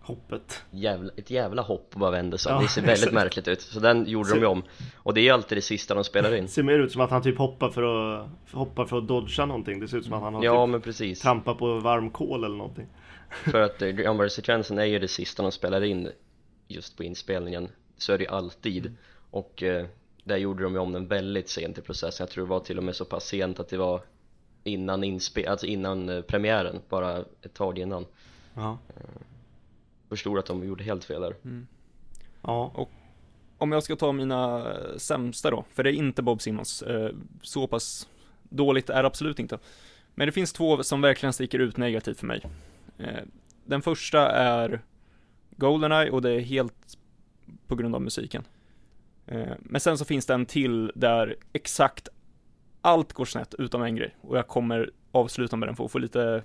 Hoppet. 0.00 0.62
jävla, 0.70 1.12
ett 1.16 1.30
jävla 1.30 1.62
hopp 1.62 1.90
och 1.94 2.00
bara 2.00 2.10
vänder 2.10 2.38
sig. 2.38 2.52
Ja, 2.52 2.60
Det 2.60 2.68
ser 2.68 2.80
väldigt 2.80 2.96
exakt. 2.98 3.14
märkligt 3.14 3.48
ut, 3.48 3.60
så 3.60 3.80
den 3.80 4.06
gjorde 4.06 4.30
de 4.30 4.40
ju 4.40 4.46
om 4.46 4.62
Och 4.96 5.14
det 5.14 5.20
är 5.20 5.22
ju 5.22 5.30
alltid 5.30 5.58
det 5.58 5.62
sista 5.62 5.94
de 5.94 6.04
spelar 6.04 6.34
in 6.34 6.42
Det 6.44 6.50
ser 6.50 6.62
mer 6.62 6.78
ut 6.78 6.92
som 6.92 7.00
att 7.00 7.10
han 7.10 7.22
typ 7.22 7.38
hoppar 7.38 7.70
för 7.70 7.82
att, 7.82 8.28
hoppar 8.52 8.84
för 8.84 8.98
att 8.98 9.08
dodga 9.08 9.46
någonting. 9.46 9.80
Det 9.80 9.88
ser 9.88 9.96
ut 9.96 10.04
som 10.04 10.12
att 10.12 10.22
han 10.22 10.34
har 10.34 10.44
Ja 10.44 10.66
typ 10.66 10.70
men 10.70 10.80
precis, 10.80 11.20
trampat 11.20 11.58
på 11.58 11.78
varm 11.80 12.10
kol 12.10 12.44
eller 12.44 12.56
någonting. 12.56 12.86
för 13.44 13.60
att 13.60 13.82
eh, 13.82 13.88
Gunbury-sekvensen 13.88 14.78
är 14.78 14.84
ju 14.84 14.98
det 14.98 15.08
sista 15.08 15.42
de 15.42 15.52
spelar 15.52 15.84
in 15.84 16.10
just 16.68 16.96
på 16.96 17.02
inspelningen 17.04 17.68
Så 17.96 18.12
är 18.12 18.18
det 18.18 18.24
ju 18.24 18.30
alltid 18.30 18.96
Och 19.38 19.62
eh, 19.62 19.86
där 20.24 20.36
gjorde 20.36 20.62
de 20.62 20.72
ju 20.72 20.78
om 20.78 20.92
den 20.92 21.06
väldigt 21.06 21.48
sent 21.48 21.78
i 21.78 21.80
processen 21.80 22.24
Jag 22.24 22.30
tror 22.30 22.44
det 22.44 22.50
var 22.50 22.60
till 22.60 22.78
och 22.78 22.84
med 22.84 22.96
så 22.96 23.04
pass 23.04 23.24
sent 23.26 23.60
att 23.60 23.68
det 23.68 23.76
var 23.76 24.00
innan 24.64 25.04
inspe- 25.04 25.48
alltså 25.48 25.66
innan 25.66 26.08
eh, 26.08 26.20
premiären, 26.22 26.80
bara 26.88 27.18
ett 27.42 27.54
tag 27.54 27.78
innan 27.78 28.06
Ja. 28.54 28.78
Förstod 30.08 30.38
att 30.38 30.46
de 30.46 30.64
gjorde 30.66 30.84
helt 30.84 31.04
fel 31.04 31.20
där 31.22 31.34
Ja. 32.42 32.86
Om 33.58 33.72
jag 33.72 33.82
ska 33.82 33.96
ta 33.96 34.12
mina 34.12 34.70
eh, 34.72 34.96
sämsta 34.96 35.50
då, 35.50 35.64
för 35.74 35.82
det 35.84 35.90
är 35.90 35.94
inte 35.94 36.22
Bob 36.22 36.42
Simmons, 36.42 36.82
eh, 36.82 37.10
så 37.42 37.66
pass 37.66 38.08
dåligt 38.42 38.90
är 38.90 39.02
det 39.02 39.06
absolut 39.06 39.38
inte. 39.38 39.58
Men 40.14 40.26
det 40.28 40.32
finns 40.32 40.52
två 40.52 40.82
som 40.82 41.00
verkligen 41.00 41.32
sticker 41.32 41.58
ut 41.58 41.76
negativt 41.76 42.18
för 42.18 42.26
mig. 42.26 42.42
Eh, 42.98 43.22
Den 43.64 43.82
första 43.82 44.30
är 44.30 44.80
Goldeneye 45.56 46.10
och 46.10 46.22
det 46.22 46.30
är 46.30 46.40
helt 46.40 46.98
på 47.66 47.74
grund 47.76 47.94
av 47.94 48.02
musiken. 48.02 48.44
Eh, 49.28 49.52
Men 49.60 49.80
sen 49.80 49.98
så 49.98 50.04
finns 50.04 50.26
det 50.26 50.34
en 50.34 50.46
till 50.46 50.92
där 50.94 51.36
exakt 51.52 52.08
allt 52.80 53.12
går 53.12 53.24
snett 53.24 53.54
utom 53.58 53.82
en 53.82 53.96
grej 53.96 54.16
och 54.20 54.38
jag 54.38 54.48
kommer 54.48 54.90
avsluta 55.12 55.56
med 55.56 55.68
den 55.68 55.76
för 55.76 55.84
att 55.84 55.92
få 55.92 55.98
lite 55.98 56.42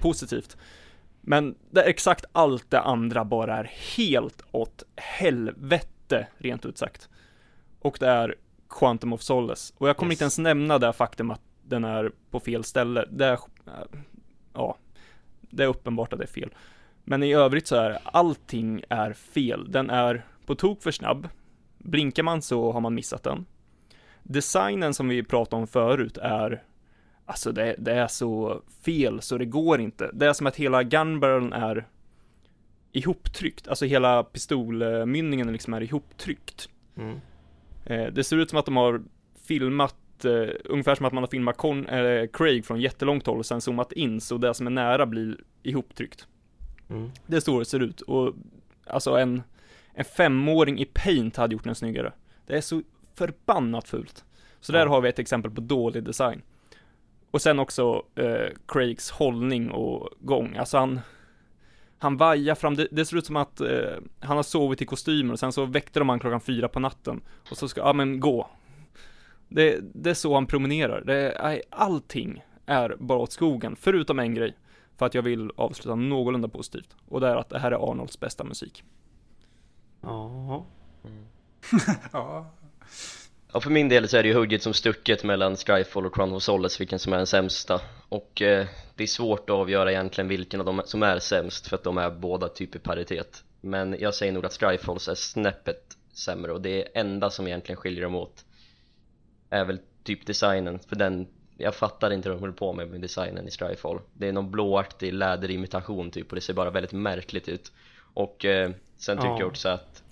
positivt. 0.00 0.56
Men 1.20 1.54
där 1.70 1.82
exakt 1.84 2.24
allt 2.32 2.70
det 2.70 2.80
andra 2.80 3.24
bara 3.24 3.56
är 3.56 3.70
helt 3.96 4.42
åt 4.50 4.82
helvete, 4.96 6.26
rent 6.38 6.66
ut 6.66 6.78
sagt. 6.78 7.08
Och 7.80 7.96
det 8.00 8.06
är 8.08 8.34
Quantum 8.68 9.12
of 9.12 9.22
Solace. 9.22 9.74
Och 9.78 9.88
jag 9.88 9.96
kommer 9.96 10.12
Yes. 10.12 10.16
inte 10.16 10.22
ens 10.24 10.38
nämna 10.38 10.78
det 10.78 10.92
faktum 10.92 11.30
att 11.30 11.40
den 11.62 11.84
är 11.84 12.12
på 12.30 12.40
fel 12.40 12.64
ställe. 12.64 13.08
Det 13.10 13.26
är, 13.26 13.38
ja, 14.54 14.76
det 15.40 15.62
är 15.62 15.66
uppenbart 15.68 16.12
att 16.12 16.18
det 16.18 16.24
är 16.24 16.28
fel. 16.28 16.50
Men 17.04 17.22
i 17.22 17.34
övrigt 17.34 17.66
så 17.66 17.76
är 17.76 17.98
allting 18.04 18.82
är 18.88 19.12
fel. 19.12 19.72
Den 19.72 19.90
är 19.90 20.24
på 20.46 20.54
tok 20.54 20.82
för 20.82 20.90
snabb. 20.90 21.28
Blinkar 21.82 22.22
man 22.22 22.42
så 22.42 22.72
har 22.72 22.80
man 22.80 22.94
missat 22.94 23.22
den. 23.22 23.46
Designen 24.22 24.94
som 24.94 25.08
vi 25.08 25.22
pratade 25.22 25.60
om 25.60 25.66
förut 25.66 26.18
är 26.18 26.62
Alltså 27.26 27.52
det, 27.52 27.74
det 27.78 27.92
är 27.92 28.06
så 28.06 28.62
fel 28.84 29.22
så 29.22 29.38
det 29.38 29.44
går 29.44 29.80
inte. 29.80 30.10
Det 30.12 30.26
är 30.26 30.32
som 30.32 30.46
att 30.46 30.56
hela 30.56 30.82
gunbarreln 30.82 31.52
är 31.52 31.86
ihoptryckt. 32.92 33.68
Alltså 33.68 33.84
hela 33.84 34.24
pistolmynningen 34.24 35.52
liksom 35.52 35.74
är 35.74 35.80
ihoptryckt. 35.80 36.68
Mm. 36.96 37.20
Eh, 37.84 38.06
det 38.06 38.24
ser 38.24 38.36
ut 38.36 38.50
som 38.50 38.58
att 38.58 38.64
de 38.64 38.76
har 38.76 39.02
filmat 39.48 40.24
eh, 40.24 40.54
ungefär 40.64 40.94
som 40.94 41.06
att 41.06 41.12
man 41.12 41.22
har 41.22 41.28
filmat 41.28 41.56
Con, 41.56 41.86
eh, 41.86 42.26
Craig 42.32 42.64
från 42.64 42.80
jättelångt 42.80 43.26
håll 43.26 43.38
och 43.38 43.46
sen 43.46 43.60
zoomat 43.60 43.92
in 43.92 44.20
så 44.20 44.38
det 44.38 44.54
som 44.54 44.66
är 44.66 44.70
nära 44.70 45.06
blir 45.06 45.36
ihoptryckt. 45.62 46.26
Mm. 46.90 47.10
Det 47.26 47.36
är 47.36 47.40
så 47.40 47.58
det 47.58 47.64
ser 47.64 47.80
ut 47.80 48.00
och 48.00 48.34
alltså 48.86 49.16
en, 49.16 49.42
en 49.94 50.04
femåring 50.04 50.78
i 50.78 50.84
paint 50.84 51.36
hade 51.36 51.54
gjort 51.54 51.64
den 51.64 51.74
snyggare. 51.74 52.12
Det 52.46 52.56
är 52.56 52.60
så 52.60 52.82
förbannat 53.14 53.88
fult. 53.88 54.24
Så 54.60 54.72
där 54.72 54.86
har 54.86 55.00
vi 55.00 55.08
ett 55.08 55.18
exempel 55.18 55.50
på 55.50 55.60
dålig 55.60 56.04
design. 56.04 56.42
Och 57.30 57.42
sen 57.42 57.58
också 57.58 58.02
eh, 58.14 58.48
Craigs 58.68 59.10
hållning 59.10 59.70
och 59.70 60.08
gång, 60.20 60.56
alltså 60.56 60.78
han 60.78 61.00
han 62.02 62.16
vajar 62.16 62.54
fram, 62.54 62.74
det, 62.74 62.88
det 62.90 63.04
ser 63.04 63.16
ut 63.16 63.26
som 63.26 63.36
att 63.36 63.60
eh, 63.60 63.96
han 64.20 64.36
har 64.36 64.42
sovit 64.42 64.82
i 64.82 64.86
kostymer 64.86 65.32
och 65.32 65.38
sen 65.38 65.52
så 65.52 65.64
väckte 65.64 65.98
de 65.98 66.08
han 66.08 66.18
klockan 66.18 66.40
fyra 66.40 66.68
på 66.68 66.80
natten 66.80 67.20
och 67.50 67.56
så 67.56 67.68
ska, 67.68 67.80
ja 67.80 67.92
men 67.92 68.20
gå. 68.20 68.48
Det, 69.48 69.78
det 69.94 70.10
är 70.10 70.14
så 70.14 70.34
han 70.34 70.46
promenerar, 70.46 71.00
det 71.00 71.32
är, 71.32 71.62
allting 71.70 72.44
är 72.66 72.96
bara 72.98 73.18
åt 73.18 73.32
skogen, 73.32 73.76
förutom 73.76 74.18
en 74.18 74.34
grej. 74.34 74.56
För 74.96 75.06
att 75.06 75.14
jag 75.14 75.22
vill 75.22 75.50
avsluta 75.56 75.94
någorlunda 75.94 76.48
positivt. 76.48 76.96
Och 77.08 77.20
det 77.20 77.28
är 77.28 77.36
att 77.36 77.48
det 77.48 77.58
här 77.58 77.72
är 77.72 77.90
Arnolds 77.90 78.20
bästa 78.20 78.44
musik. 78.44 78.84
Ja. 80.02 80.66
Ja, 82.12 82.52
Ja, 83.54 83.60
för 83.60 83.70
min 83.70 83.88
del 83.88 84.08
så 84.08 84.16
är 84.16 84.22
det 84.22 84.28
ju 84.28 84.34
hugget 84.34 84.62
som 84.62 84.74
stucket 84.74 85.24
mellan 85.24 85.56
Skyfall 85.56 86.06
och 86.06 86.14
Crown 86.14 86.32
of 86.32 86.42
Solace 86.42 86.78
vilken 86.78 86.98
som 86.98 87.12
är 87.12 87.16
den 87.16 87.26
sämsta. 87.26 87.80
Och 88.08 88.42
eh, 88.42 88.66
det 88.94 89.02
är 89.02 89.06
svårt 89.06 89.50
att 89.50 89.56
avgöra 89.56 89.92
egentligen 89.92 90.28
vilken 90.28 90.60
av 90.60 90.66
dem 90.66 90.82
som 90.84 91.02
är 91.02 91.18
sämst 91.18 91.66
för 91.66 91.76
att 91.76 91.84
de 91.84 91.98
är 91.98 92.10
båda 92.10 92.48
typ 92.48 92.76
i 92.76 92.78
paritet. 92.78 93.44
Men 93.60 93.96
jag 94.00 94.14
säger 94.14 94.32
nog 94.32 94.46
att 94.46 94.60
Skyfalls 94.60 95.08
är 95.08 95.14
snäppet 95.14 95.96
sämre 96.12 96.52
och 96.52 96.60
det 96.60 96.98
enda 96.98 97.30
som 97.30 97.46
egentligen 97.46 97.76
skiljer 97.76 98.02
dem 98.02 98.14
åt 98.14 98.44
är 99.50 99.64
väl 99.64 99.78
typ 100.04 100.26
designen 100.26 100.78
för 100.78 100.96
den 100.96 101.28
jag 101.56 101.74
fattar 101.74 102.10
inte 102.12 102.28
vad 102.28 102.38
de 102.38 102.40
håller 102.40 102.54
på 102.54 102.72
med 102.72 102.88
med 102.88 103.00
designen 103.00 103.48
i 103.48 103.50
Skyfall. 103.50 104.00
Det 104.12 104.28
är 104.28 104.32
någon 104.32 104.50
blåaktig 104.50 105.12
läderimitation 105.12 106.10
typ 106.10 106.28
och 106.28 106.34
det 106.34 106.40
ser 106.40 106.54
bara 106.54 106.70
väldigt 106.70 106.92
märkligt 106.92 107.48
ut. 107.48 107.72
Och 108.14 108.44
eh, 108.44 108.70
sen 109.02 109.16
tycker 109.16 109.28
Ja. 109.28 109.38
jag 109.38 109.48
också 109.48 109.68
att 109.68 110.02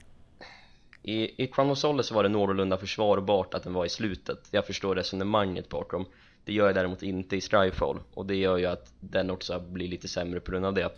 i, 1.02 1.44
i 1.44 1.46
Crown 1.46 1.70
of 1.70 1.78
Solace 1.78 2.08
så 2.08 2.14
var 2.14 2.22
det 2.22 2.28
någorlunda 2.28 2.76
försvarbart 2.76 3.54
att 3.54 3.62
den 3.62 3.72
var 3.72 3.84
i 3.84 3.88
slutet. 3.88 4.48
Jag 4.50 4.66
förstår 4.66 4.94
resonemanget 4.94 5.68
bakom. 5.68 6.06
Det 6.44 6.52
gör 6.52 6.66
jag 6.66 6.74
däremot 6.74 7.02
inte 7.02 7.36
i 7.36 7.40
Skyfall 7.40 7.98
och 8.14 8.26
det 8.26 8.36
gör 8.36 8.56
ju 8.56 8.66
att 8.66 8.92
den 9.00 9.30
också 9.30 9.60
blir 9.60 9.88
lite 9.88 10.08
sämre 10.08 10.40
på 10.40 10.50
grund 10.50 10.66
av 10.66 10.74
det. 10.74 10.92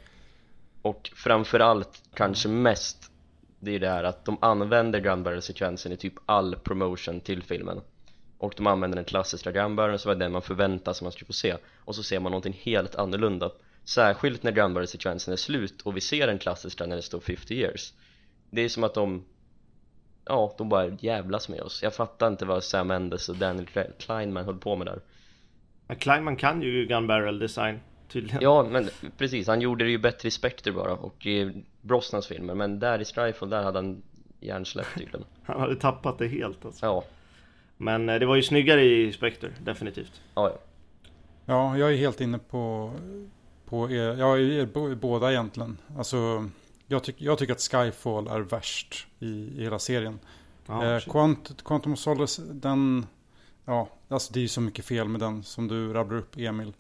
Och 0.83 1.11
framförallt, 1.14 2.02
kanske 2.14 2.48
mest 2.48 3.11
Det 3.61 3.74
är 3.74 3.81
det 3.81 3.88
här 3.88 4.05
att 4.05 4.24
de 4.24 4.38
använder 4.40 5.00
gun 5.00 5.22
barrel 5.22 5.42
sekvensen 5.42 5.92
i 5.92 5.96
typ 5.96 6.14
all 6.26 6.57
promotion 6.57 7.20
till 7.20 7.42
filmen. 7.42 7.81
Och 8.38 8.55
de 8.57 8.66
använder 8.66 8.96
den 8.96 9.05
klassiska 9.05 9.52
gun 9.52 9.76
barreln 9.76 9.98
som 9.98 10.09
var 10.09 10.16
den 10.16 10.33
man 10.33 10.42
förväntar 10.42 10.92
sig 10.92 11.05
man 11.05 11.12
skulle 11.12 11.26
få 11.26 11.33
se. 11.33 11.57
Och 11.85 11.94
så 11.94 12.02
ser 12.02 12.20
man 12.20 12.33
någonting 12.33 12.59
helt 12.62 12.94
annorlunda 12.94 13.50
Särskilt 13.84 14.42
när 14.42 14.52
gun 14.52 14.74
barrel 14.74 14.88
sekvensen 14.88 15.32
är 15.32 15.36
slut 15.36 15.82
och 15.82 15.96
vi 15.96 16.00
ser 16.00 16.26
den 16.26 16.38
klassiska 16.38 16.86
när 16.86 16.96
det 16.96 17.02
står 17.02 17.20
50 17.20 17.54
years 17.54 17.92
Det 18.50 18.62
är 18.62 18.68
som 18.68 18.84
att 18.84 18.94
de 18.94 19.24
Ja, 20.24 20.54
de 20.58 20.68
bara 20.68 20.88
jävlas 21.00 21.48
med 21.48 21.60
oss. 21.60 21.82
Jag 21.82 21.94
fattar 21.94 22.28
inte 22.28 22.44
vad 22.44 22.64
Sam 22.64 22.88
Mendes 22.88 23.28
och 23.28 23.36
Daniel 23.36 23.66
Kleinman 23.98 24.44
höll 24.44 24.58
på 24.58 24.76
med 24.76 24.86
där. 24.86 25.00
Ja, 25.86 25.94
Kleinman 25.94 26.36
kan 26.36 26.62
ju 26.62 26.86
gun 26.86 27.06
barrel 27.06 27.38
design 27.38 27.80
tydligen. 28.08 28.42
Ja, 28.42 28.62
men 28.70 28.88
precis. 29.18 29.46
Han 29.46 29.60
gjorde 29.60 29.84
det 29.84 29.90
ju 29.90 29.98
bättre 29.98 30.28
i 30.28 30.30
Spectre 30.30 30.72
bara 30.72 30.92
och 30.92 31.26
i 31.26 31.64
Brosnans 31.80 32.26
filmer. 32.26 32.54
Men 32.54 32.78
där 32.78 33.00
i 33.00 33.04
Skyfall, 33.04 33.50
där 33.50 33.62
hade 33.62 33.78
han 33.78 34.02
hjärnsläpp 34.40 34.86
tydligen. 34.98 35.24
Han 35.44 35.60
hade 35.60 35.76
tappat 35.76 36.18
det 36.18 36.28
helt 36.28 36.64
alltså. 36.64 36.86
Ja, 36.86 37.04
Men 37.76 38.08
eh, 38.08 38.18
det 38.18 38.26
var 38.26 38.36
ju 38.36 38.42
snyggare 38.42 38.84
i 38.84 39.12
Spectre, 39.12 39.50
definitivt. 39.64 40.20
ja, 40.34 40.48
ja. 40.50 40.58
ja 41.46 41.78
jag 41.78 41.92
är 41.92 41.96
helt 41.96 42.20
inne 42.20 42.38
på, 42.38 42.92
på 43.72 43.90
er, 43.90 44.16
ja, 44.18 44.38
er, 44.38 44.94
båda 44.94 45.30
egentligen. 45.32 45.78
Alltså, 45.96 46.48
jag, 46.87 47.04
tyck, 47.04 47.16
jag 47.18 47.38
tycker 47.38 47.52
att 47.52 47.61
Skyfall 47.61 48.28
är 48.28 48.40
värst 48.40 49.06
i, 49.18 49.26
i 49.26 49.62
hela 49.62 49.78
serien. 49.78 50.18
Ja, 50.66 50.96
eh. 50.96 51.00
Quant, 51.00 51.64
Quantum 51.64 51.92
of 51.92 51.98
Solace, 51.98 52.42
den, 52.42 53.06
ja, 53.64 53.88
alltså 54.08 54.32
det 54.32 54.38
är 54.38 54.42
ju 54.42 54.48
så 54.48 54.61
mycket 54.61 54.85
fel 54.85 55.08
med 55.08 55.20
den 55.20 55.42
som 55.42 55.68
du 55.68 55.92
rabblar 55.92 56.18
upp 56.18 56.37
Emil. 56.37 56.72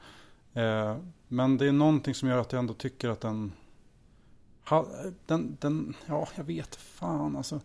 Eh, 0.54 0.96
men 1.28 1.58
det 1.58 1.66
är 1.66 1.72
någonting 1.72 2.14
som 2.14 2.28
gör 2.28 2.38
att 2.38 2.52
jag 2.52 2.58
ändå 2.58 2.74
tycker 2.74 3.08
att 3.08 3.20
den, 3.20 3.52
ha, 4.68 4.86
den, 5.26 5.56
den, 5.60 5.94
ja, 6.06 6.28
jag 6.34 6.44
vet 6.44 6.76
fan 6.76 7.36
alltså. 7.36 7.60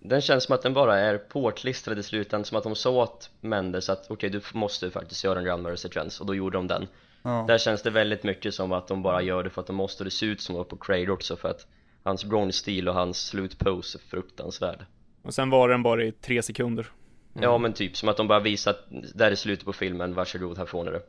Den 0.00 0.20
känns 0.20 0.44
som 0.44 0.54
att 0.54 0.62
den 0.62 0.74
bara 0.74 0.98
är 0.98 1.18
påklistrad 1.18 1.98
i 1.98 2.02
slutändan. 2.02 2.44
Som 2.44 2.58
att 2.58 2.64
de 2.64 2.74
sa 2.74 2.90
åt 2.90 3.30
Mendes 3.40 3.88
att 3.88 4.10
okej, 4.10 4.30
du 4.30 4.40
måste 4.54 4.90
faktiskt 4.90 5.24
göra 5.24 5.38
en 5.38 5.44
Gunmurray 5.44 5.76
sekvens. 5.76 6.20
Och 6.20 6.26
då 6.26 6.34
gjorde 6.34 6.58
de 6.58 6.66
den. 6.66 6.86
Ja. 7.28 7.44
Där 7.48 7.58
känns 7.58 7.82
det 7.82 7.90
väldigt 7.90 8.22
mycket 8.22 8.54
som 8.54 8.72
att 8.72 8.88
de 8.88 9.02
bara 9.02 9.22
gör 9.22 9.44
det 9.44 9.50
för 9.50 9.60
att 9.60 9.66
de 9.66 9.76
måste. 9.76 10.04
Det 10.04 10.10
ser 10.10 10.26
ut 10.26 10.40
som 10.40 10.60
att 10.60 10.68
på 10.68 10.76
Craig 10.76 11.10
också 11.10 11.36
för 11.36 11.48
att 11.48 11.66
hans 12.02 12.24
bronze-stil 12.24 12.88
och 12.88 12.94
hans 12.94 13.26
slutpose 13.26 13.98
är 13.98 14.10
fruktansvärd. 14.10 14.84
Och 15.22 15.34
sen 15.34 15.50
var 15.50 15.68
den 15.68 15.82
bara 15.82 16.04
i 16.04 16.12
tre 16.12 16.42
sekunder. 16.42 16.86
Ja 17.40 17.58
men 17.58 17.72
typ 17.72 17.96
som 17.96 18.08
att 18.08 18.16
de 18.16 18.28
bara 18.28 18.40
visar 18.40 18.70
att 18.70 18.86
där 19.14 19.30
är 19.30 19.34
slutet 19.34 19.64
på 19.64 19.72
filmen, 19.72 20.14
varsågod 20.14 20.58
här 20.58 20.66
får 20.66 20.84
ni 20.84 20.90
det 20.90 21.02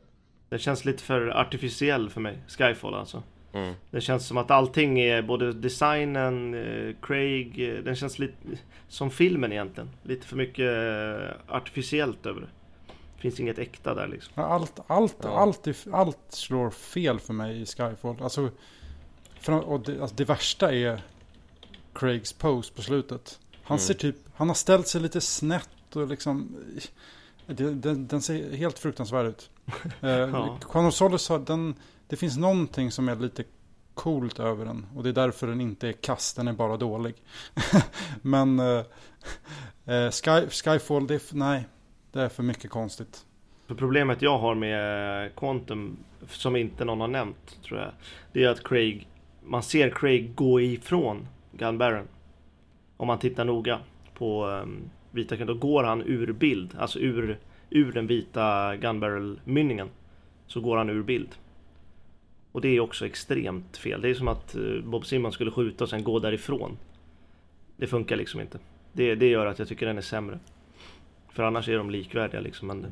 Det 0.50 0.60
känns 0.60 0.86
lite 0.86 1.04
för 1.04 1.28
artificiell 1.28 2.10
för 2.10 2.22
mig, 2.22 2.38
Skyfall 2.48 2.94
alltså. 2.94 3.24
mm. 3.54 3.74
Det 3.92 4.02
känns 4.02 4.28
som 4.28 4.38
att 4.38 4.52
allting 4.52 5.00
är, 5.00 5.22
både 5.22 5.54
designen, 5.54 6.54
eh, 6.54 6.96
Craig, 7.02 7.70
eh, 7.70 7.84
den 7.84 7.96
känns 7.96 8.20
lite 8.20 8.34
som 8.88 9.12
filmen 9.12 9.52
egentligen. 9.52 9.90
Lite 10.04 10.28
för 10.28 10.36
mycket 10.36 10.70
eh, 10.70 11.56
artificiellt 11.56 12.26
över 12.26 12.42
det. 12.42 12.48
Finns 13.20 13.40
inget 13.40 13.58
äkta 13.60 13.94
där 13.94 14.08
liksom. 14.08 14.44
Allt, 14.44 14.80
allt, 14.88 15.16
Ja. 15.24 15.30
allt, 15.40 15.68
allt 15.92 16.18
slår 16.30 16.70
fel 16.70 17.20
för 17.20 17.34
mig 17.34 17.62
i 17.62 17.66
Skyfall. 17.66 18.16
Alltså, 18.22 18.50
för, 19.40 19.52
och 19.60 19.80
det, 19.80 20.02
alltså 20.02 20.16
det 20.16 20.26
värsta 20.26 20.74
är 20.74 21.02
Craigs 21.94 22.34
pose 22.34 22.74
på 22.74 22.82
slutet. 22.82 23.40
Han 23.64 23.78
Mm. 23.78 23.80
ser 23.88 23.94
typ, 23.94 24.16
han 24.36 24.48
har 24.48 24.56
ställt 24.56 24.88
sig 24.88 25.02
lite 25.02 25.22
snett 25.22 25.96
och 25.96 26.08
liksom, 26.08 26.56
den, 27.48 28.08
den 28.08 28.22
ser 28.22 28.52
helt 28.56 28.80
fruktansvärd 28.80 29.26
ut. 29.26 29.50
Eh, 30.02 30.10
Ja. 30.74 30.92
Solace 30.92 31.34
har, 31.34 31.40
den, 31.40 31.76
det 32.08 32.16
finns 32.16 32.38
någonting 32.38 32.92
som 32.92 33.10
är 33.10 33.16
lite 33.16 33.44
coolt 33.94 34.40
över 34.40 34.66
den. 34.66 34.86
Och 34.96 35.04
det 35.04 35.10
är 35.10 35.14
därför 35.14 35.48
den 35.48 35.62
inte 35.62 35.88
är 35.88 35.92
kass, 35.94 36.34
den 36.34 36.48
är 36.48 36.54
bara 36.54 36.78
dålig. 36.78 37.16
Men 38.22 38.60
eh, 38.60 38.84
eh, 39.86 40.12
Sky, 40.12 40.50
Skyfall, 40.50 41.08
det 41.08 41.32
nej, 41.34 41.68
det 42.12 42.22
är 42.22 42.30
för 42.30 42.44
mycket 42.44 42.72
konstigt. 42.72 43.26
För 43.68 43.76
problemet 43.76 44.22
jag 44.22 44.38
har 44.38 44.56
med 44.56 45.36
Quantum, 45.36 45.98
som 46.28 46.56
inte 46.56 46.86
någon 46.86 47.02
har 47.02 47.08
nämnt 47.08 47.64
tror 47.64 47.80
jag, 47.80 47.92
det 48.34 48.44
är 48.44 48.50
att 48.50 48.64
Craig, 48.64 49.08
man 49.44 49.64
ser 49.64 49.90
Craig 49.90 50.36
gå 50.36 50.62
ifrån 50.62 51.28
Gun 51.52 51.78
Baron. 51.78 52.08
Om 52.98 53.08
man 53.08 53.20
tittar 53.20 53.46
noga 53.46 53.80
på 54.14 54.46
um, 54.46 54.90
vita 55.12 55.46
då 55.46 55.54
går 55.54 55.84
han 55.84 56.02
ur 56.02 56.32
bild, 56.32 56.76
alltså 56.80 57.00
ur, 57.00 57.38
ur 57.70 57.92
den 57.92 58.08
vita 58.08 58.76
Gun 58.76 59.00
Barrel 59.00 59.40
mynningen. 59.44 59.90
Så 60.48 60.62
går 60.62 60.78
han 60.78 60.90
ur 60.90 61.04
bild. 61.04 61.30
Och 62.52 62.62
det 62.62 62.68
är 62.68 62.80
också 62.80 63.06
extremt 63.06 63.78
fel. 63.78 64.02
Det 64.02 64.10
är 64.10 64.14
som 64.14 64.28
att 64.28 64.56
eh, 64.56 64.82
Bob 64.84 65.06
Simon 65.06 65.32
skulle 65.32 65.52
skjuta 65.52 65.84
och 65.84 65.90
sen 65.90 66.04
gå 66.04 66.20
därifrån. 66.20 66.78
Det 67.78 67.88
funkar 67.88 68.16
liksom 68.16 68.42
inte. 68.42 68.60
Det, 68.94 69.16
det 69.16 69.28
gör 69.28 69.46
att 69.46 69.60
jag 69.60 69.68
tycker 69.68 69.86
den 69.86 69.98
är 69.98 70.02
sämre. 70.02 70.40
För 71.32 71.44
annars 71.44 71.70
är 71.70 71.78
de 71.78 71.90
likvärdiga 71.90 72.42
liksom. 72.42 72.68
Men 72.68 72.88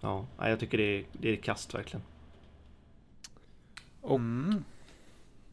Ja, 0.00 0.26
jag 0.38 0.60
tycker 0.60 0.78
det 0.78 0.98
är, 0.98 1.04
det 1.12 1.28
är 1.32 1.36
kast 1.36 1.74
verkligen. 1.74 2.02
Och- 4.00 4.16
Mm, 4.16 4.64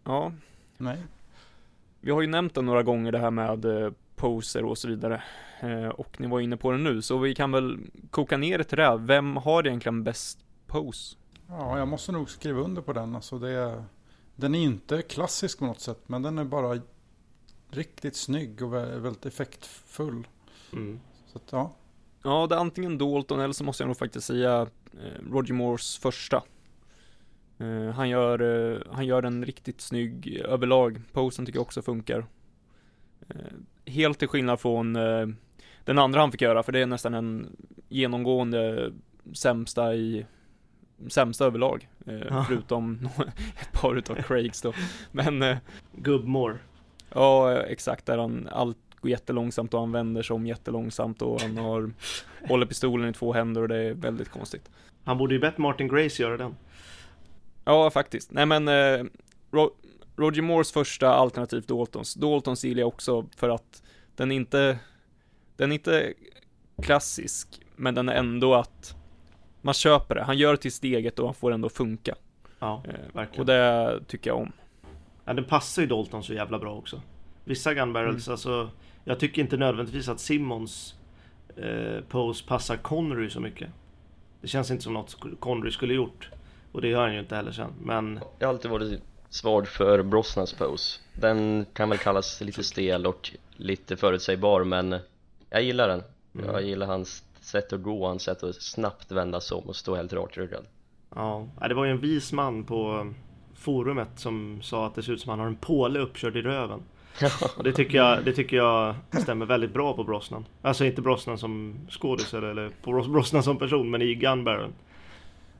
Ja, 0.04 0.32
nej. 0.78 0.98
vi 2.02 2.12
har 2.12 2.22
ju 2.22 2.28
nämnt 2.28 2.54
det 2.56 2.62
några 2.62 2.84
gånger 2.84 3.12
det 3.12 3.20
här 3.20 3.32
med 3.32 3.66
eh, 3.66 3.92
poser 4.16 4.64
och 4.66 4.78
så 4.78 4.88
vidare. 4.88 5.24
Eh, 5.60 5.88
och 5.88 6.20
ni 6.22 6.28
var 6.28 6.40
inne 6.40 6.58
på 6.58 6.72
det 6.72 6.78
nu, 6.78 7.02
så 7.02 7.18
vi 7.18 7.36
kan 7.36 7.52
väl 7.52 7.80
koka 8.10 8.38
ner 8.38 8.58
det 8.58 8.64
till 8.64 8.78
det. 8.78 8.84
här. 8.84 8.98
Vem 8.98 9.36
har 9.38 9.68
egentligen 9.68 10.04
bäst 10.04 10.40
pose? 10.68 11.18
Ja, 11.48 11.78
jag 11.80 11.88
måste 11.88 12.12
nog 12.12 12.30
skriva 12.30 12.62
under 12.62 12.82
på 12.82 12.94
den. 12.94 13.16
Alltså 13.16 13.40
det 13.40 13.50
är, 13.50 13.84
den 14.36 14.56
är 14.56 14.60
inte 14.64 15.02
klassisk 15.02 15.60
på 15.60 15.66
något 15.66 15.80
sätt, 15.80 16.00
men 16.08 16.22
den 16.22 16.38
är 16.38 16.44
bara 16.46 16.80
riktigt 17.70 18.16
snygg 18.16 18.62
och 18.64 18.74
vä- 18.74 19.00
väldigt 19.00 19.26
effektfull. 19.26 20.28
Mm. 20.74 21.00
Så 21.28 21.38
att, 21.38 21.52
ja. 21.52 21.72
Ja, 22.28 22.48
det 22.48 22.56
är 22.56 22.60
antingen 22.60 22.98
Dalton 22.98 23.40
eller 23.40 23.54
så 23.54 23.64
måste 23.64 23.84
jag 23.84 23.88
nog 23.88 23.98
faktiskt 23.98 24.28
säga 24.28 24.62
eh, 24.94 25.32
Roger 25.32 25.54
Moores 25.54 25.98
första. 25.98 26.44
Eh, 27.58 27.90
han, 27.96 28.10
gör, 28.10 28.42
eh, 28.72 28.80
han 28.92 29.06
gör 29.06 29.24
en 29.24 29.46
riktigt 29.46 29.82
snygg 29.82 30.38
överlag. 30.46 31.02
Posen 31.14 31.46
tycker 31.46 31.58
jag 31.60 31.66
också 31.66 31.82
funkar. 31.82 32.26
Eh, 33.30 33.36
helt 33.86 34.20
till 34.20 34.28
skillnad 34.28 34.60
från 34.60 34.96
eh, 34.96 35.28
den 35.84 36.00
andra 36.00 36.20
han 36.20 36.32
fick 36.32 36.42
göra, 36.42 36.64
för 36.64 36.72
det 36.72 36.80
är 36.80 36.86
nästan 36.86 37.14
en 37.14 37.56
genomgående 37.90 38.92
sämsta 39.34 39.96
i 39.96 40.26
sämsta 41.08 41.46
överlag. 41.46 41.90
Eh, 42.06 42.14
Ja. 42.30 42.46
Förutom 42.48 43.10
ett 43.62 43.82
par 43.82 43.96
utav 43.96 44.16
Craigs 44.16 44.62
då. 44.62 44.74
Men 45.12 45.42
eh, 45.42 45.58
Gubbmore. 45.92 46.58
Ja, 47.14 47.58
exakt. 47.62 48.06
Där 48.06 48.18
han 48.18 48.48
allt 48.52 48.78
går 49.02 49.12
jättelångsamt 49.12 49.74
och 49.74 49.80
han 49.80 49.92
vänder 49.92 50.22
sig 50.22 50.34
om 50.34 50.48
jättelångsamt 50.48 51.22
och 51.22 51.42
han 51.42 51.58
har 51.58 51.92
håller 52.48 52.66
pistolen 52.66 53.10
i 53.10 53.14
två 53.14 53.34
händer 53.34 53.62
och 53.62 53.68
det 53.68 53.78
är 53.78 53.94
väldigt 53.94 54.30
konstigt. 54.30 54.70
Han 55.04 55.18
borde 55.18 55.34
ju 55.34 55.40
bett 55.40 55.58
Martin 55.58 55.88
Grace 55.88 56.22
göra 56.24 56.38
den. 56.38 56.56
Ja, 57.66 57.90
faktiskt. 57.90 58.32
Nej 58.32 58.46
men 58.46 58.68
eh, 58.68 59.06
Ro 59.52 59.72
Roger 60.16 60.42
Moores 60.42 60.72
första 60.72 61.10
alternativ 61.10 61.64
Daltons. 61.68 62.14
Daltons 62.14 62.64
gillar 62.66 62.80
jag 62.80 62.88
också 62.88 63.26
för 63.36 63.50
att 63.50 63.84
den 64.16 64.32
inte, 64.32 64.80
den 65.56 65.72
är 65.72 65.76
inte 65.76 66.14
klassisk, 66.84 67.62
men 67.76 67.96
den 67.96 68.10
är 68.10 68.14
ändå 68.14 68.56
att 68.56 68.96
man 69.62 69.74
köper 69.74 70.16
det. 70.16 70.24
Han 70.24 70.38
gör 70.38 70.52
det 70.52 70.58
till 70.58 70.72
steget 70.72 71.20
och 71.20 71.26
han 71.26 71.36
får 71.36 71.52
ändå 71.52 71.70
funka. 71.70 72.16
Ja, 72.60 72.84
Eh, 72.88 72.94
verkligen. 73.14 73.40
och 73.40 73.46
det 73.46 74.00
tycker 74.08 74.30
jag 74.30 74.38
om. 74.40 74.52
Ja, 75.26 75.34
den 75.34 75.46
passar 75.46 75.82
ju 75.82 75.88
Dalton 75.88 76.24
så 76.24 76.34
jävla 76.34 76.60
bra 76.60 76.74
också. 76.76 77.02
Vissa 77.48 77.74
gun 77.74 77.94
barrels, 77.94 78.28
Mm. 78.28 78.34
alltså 78.34 78.70
Jag 79.04 79.20
tycker 79.20 79.42
inte 79.42 79.58
nödvändigtvis 79.58 80.10
att 80.10 80.20
Simmons 80.20 80.96
eh, 81.56 82.02
pose 82.10 82.46
passar 82.48 82.78
Connery 82.78 83.30
så 83.30 83.40
mycket. 83.40 83.70
Det 84.42 84.48
känns 84.48 84.72
inte 84.72 84.84
som 84.84 84.94
något 84.94 85.18
Connery 85.40 85.72
skulle 85.72 85.94
gjort. 85.94 86.30
Och 86.72 86.82
det 86.82 86.88
gör 86.88 87.02
han 87.02 87.14
ju 87.14 87.20
inte 87.20 87.36
heller 87.36 87.52
sen. 87.52 87.74
Men 87.84 88.20
Jag 88.40 88.48
har 88.48 88.54
alltid 88.54 88.72
varit 88.72 89.02
svag 89.30 89.68
för 89.68 90.04
Brosnans 90.04 90.54
pose 90.54 91.00
Den 91.14 91.66
kan 91.74 91.90
väl 91.90 91.98
kallas 91.98 92.42
lite 92.42 92.64
stel 92.64 93.08
och 93.08 93.32
lite 93.58 93.98
förutsägbar 93.98 94.64
men 94.64 94.96
jag 95.50 95.64
gillar 95.64 95.88
den 95.88 96.04
Mm. 96.36 96.50
Jag 96.50 96.64
gillar 96.64 96.88
hans 96.88 97.24
sätt 97.42 97.74
att 97.74 97.82
gå, 97.82 98.08
hans 98.08 98.24
sätt 98.24 98.44
att 98.44 98.56
snabbt 98.56 99.12
vända 99.12 99.42
sig 99.42 99.58
om 99.58 99.64
och 99.64 99.76
stå 99.76 99.96
helt 99.96 100.14
rakryggad 100.14 100.66
ja, 101.16 101.48
Ja, 101.62 101.68
det 101.68 101.74
var 101.74 101.86
ju 101.86 101.92
en 101.92 102.00
vis 102.02 102.34
man 102.34 102.64
på 102.64 102.94
eh, 102.94 103.06
forumet 103.56 104.10
som 104.16 104.62
sa 104.62 104.88
att 104.88 104.96
det 104.96 105.04
ser 105.04 105.14
ut 105.14 105.22
som 105.22 105.30
han 105.30 105.40
har 105.40 105.48
en 105.48 105.56
påle 105.56 106.00
uppkörd 106.00 106.38
i 106.38 106.42
röven. 106.42 106.80
Och 107.58 107.64
det 107.64 107.72
tycker 107.74 107.98
jag, 107.98 108.26
det 108.26 108.34
tycker 108.34 108.58
jag 108.58 108.96
stämmer 109.22 109.46
väldigt 109.46 109.74
bra 109.74 109.94
på 109.94 110.04
Brosnan. 110.04 110.46
Alltså 110.62 110.86
inte 110.86 111.02
Brosnan 111.02 111.38
som 111.38 111.76
skådis 111.90 112.34
eller- 112.34 112.70
på 112.84 112.92
Bros- 112.92 113.12
Brosnan 113.12 113.44
som 113.44 113.58
person, 113.58 113.90
men 113.90 114.02
i 114.02 114.16
Gun 114.16 114.44
Baron. 114.44 114.74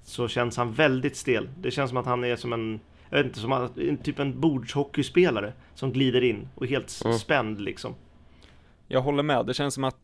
Så 0.04 0.28
känns 0.28 0.58
han 0.58 0.74
väldigt 0.74 1.16
stel. 1.18 1.50
Det 1.60 1.72
känns 1.72 1.90
som 1.90 1.98
att 1.98 2.06
han 2.06 2.24
är 2.24 2.36
som 2.36 2.54
en, 2.54 2.80
jag 3.10 3.18
vet 3.18 3.26
inte, 3.26 3.40
som 3.40 3.52
en, 3.78 3.98
typ 3.98 4.20
en 4.20 4.40
bordshockeyspelare 4.42 5.54
som 5.76 5.92
glider 5.92 6.24
in 6.24 6.50
och 6.56 6.64
är 6.64 6.68
helt 6.70 7.02
Mm. 7.06 7.18
spänd 7.18 7.62
liksom. 7.62 7.96
Jag 8.88 9.02
håller 9.02 9.24
med. 9.24 9.46
Det 9.46 9.54
känns 9.54 9.74
som 9.74 9.84
att 9.84 9.96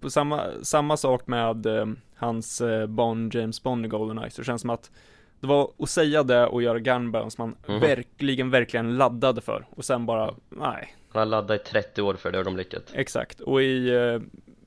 på 0.00 0.10
samma, 0.10 0.42
samma 0.62 0.96
sak 0.96 1.26
med 1.26 1.66
eh, 1.66 1.86
hans 2.16 2.60
eh, 2.60 2.86
Bond, 2.86 3.34
James 3.34 3.62
Bond 3.62 3.86
i 3.86 3.88
Goldeneye, 3.88 4.30
så 4.30 4.40
det 4.40 4.44
känns 4.46 4.60
som 4.60 4.70
att 4.70 4.90
det 5.40 5.46
var 5.46 5.70
att 5.78 5.88
säga 5.90 6.22
det 6.22 6.46
och 6.46 6.62
göra 6.62 6.78
gunburn 6.78 7.30
som 7.30 7.42
man 7.48 7.56
Mhm. 7.74 7.80
verkligen, 7.80 8.50
verkligen 8.50 8.96
laddade 8.96 9.40
för. 9.40 9.64
Och 9.70 9.84
sen 9.84 10.06
bara, 10.06 10.34
nej, 10.48 10.94
Han 11.12 11.20
har 11.20 11.26
laddat 11.26 11.60
i 11.60 11.64
30 11.64 12.02
år 12.02 12.14
för 12.14 12.32
det 12.32 12.38
ögonblicket 12.38 12.90
exakt. 12.94 13.40
Och 13.40 13.62
i 13.62 13.88
eh, 13.94 14.20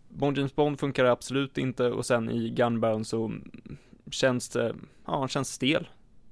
Bond, 0.09 0.37
James 0.37 0.55
Bond 0.55 0.79
funkar 0.79 1.03
det 1.03 1.11
absolut 1.11 1.57
inte 1.57 1.87
och 1.87 2.05
sen 2.05 2.29
i 2.29 2.49
gunburn 2.49 3.05
så 3.05 3.31
känns 4.11 4.49
det, 4.49 4.75
ja, 5.05 5.19
han 5.19 5.27
känns 5.27 5.53
stel. 5.53 5.87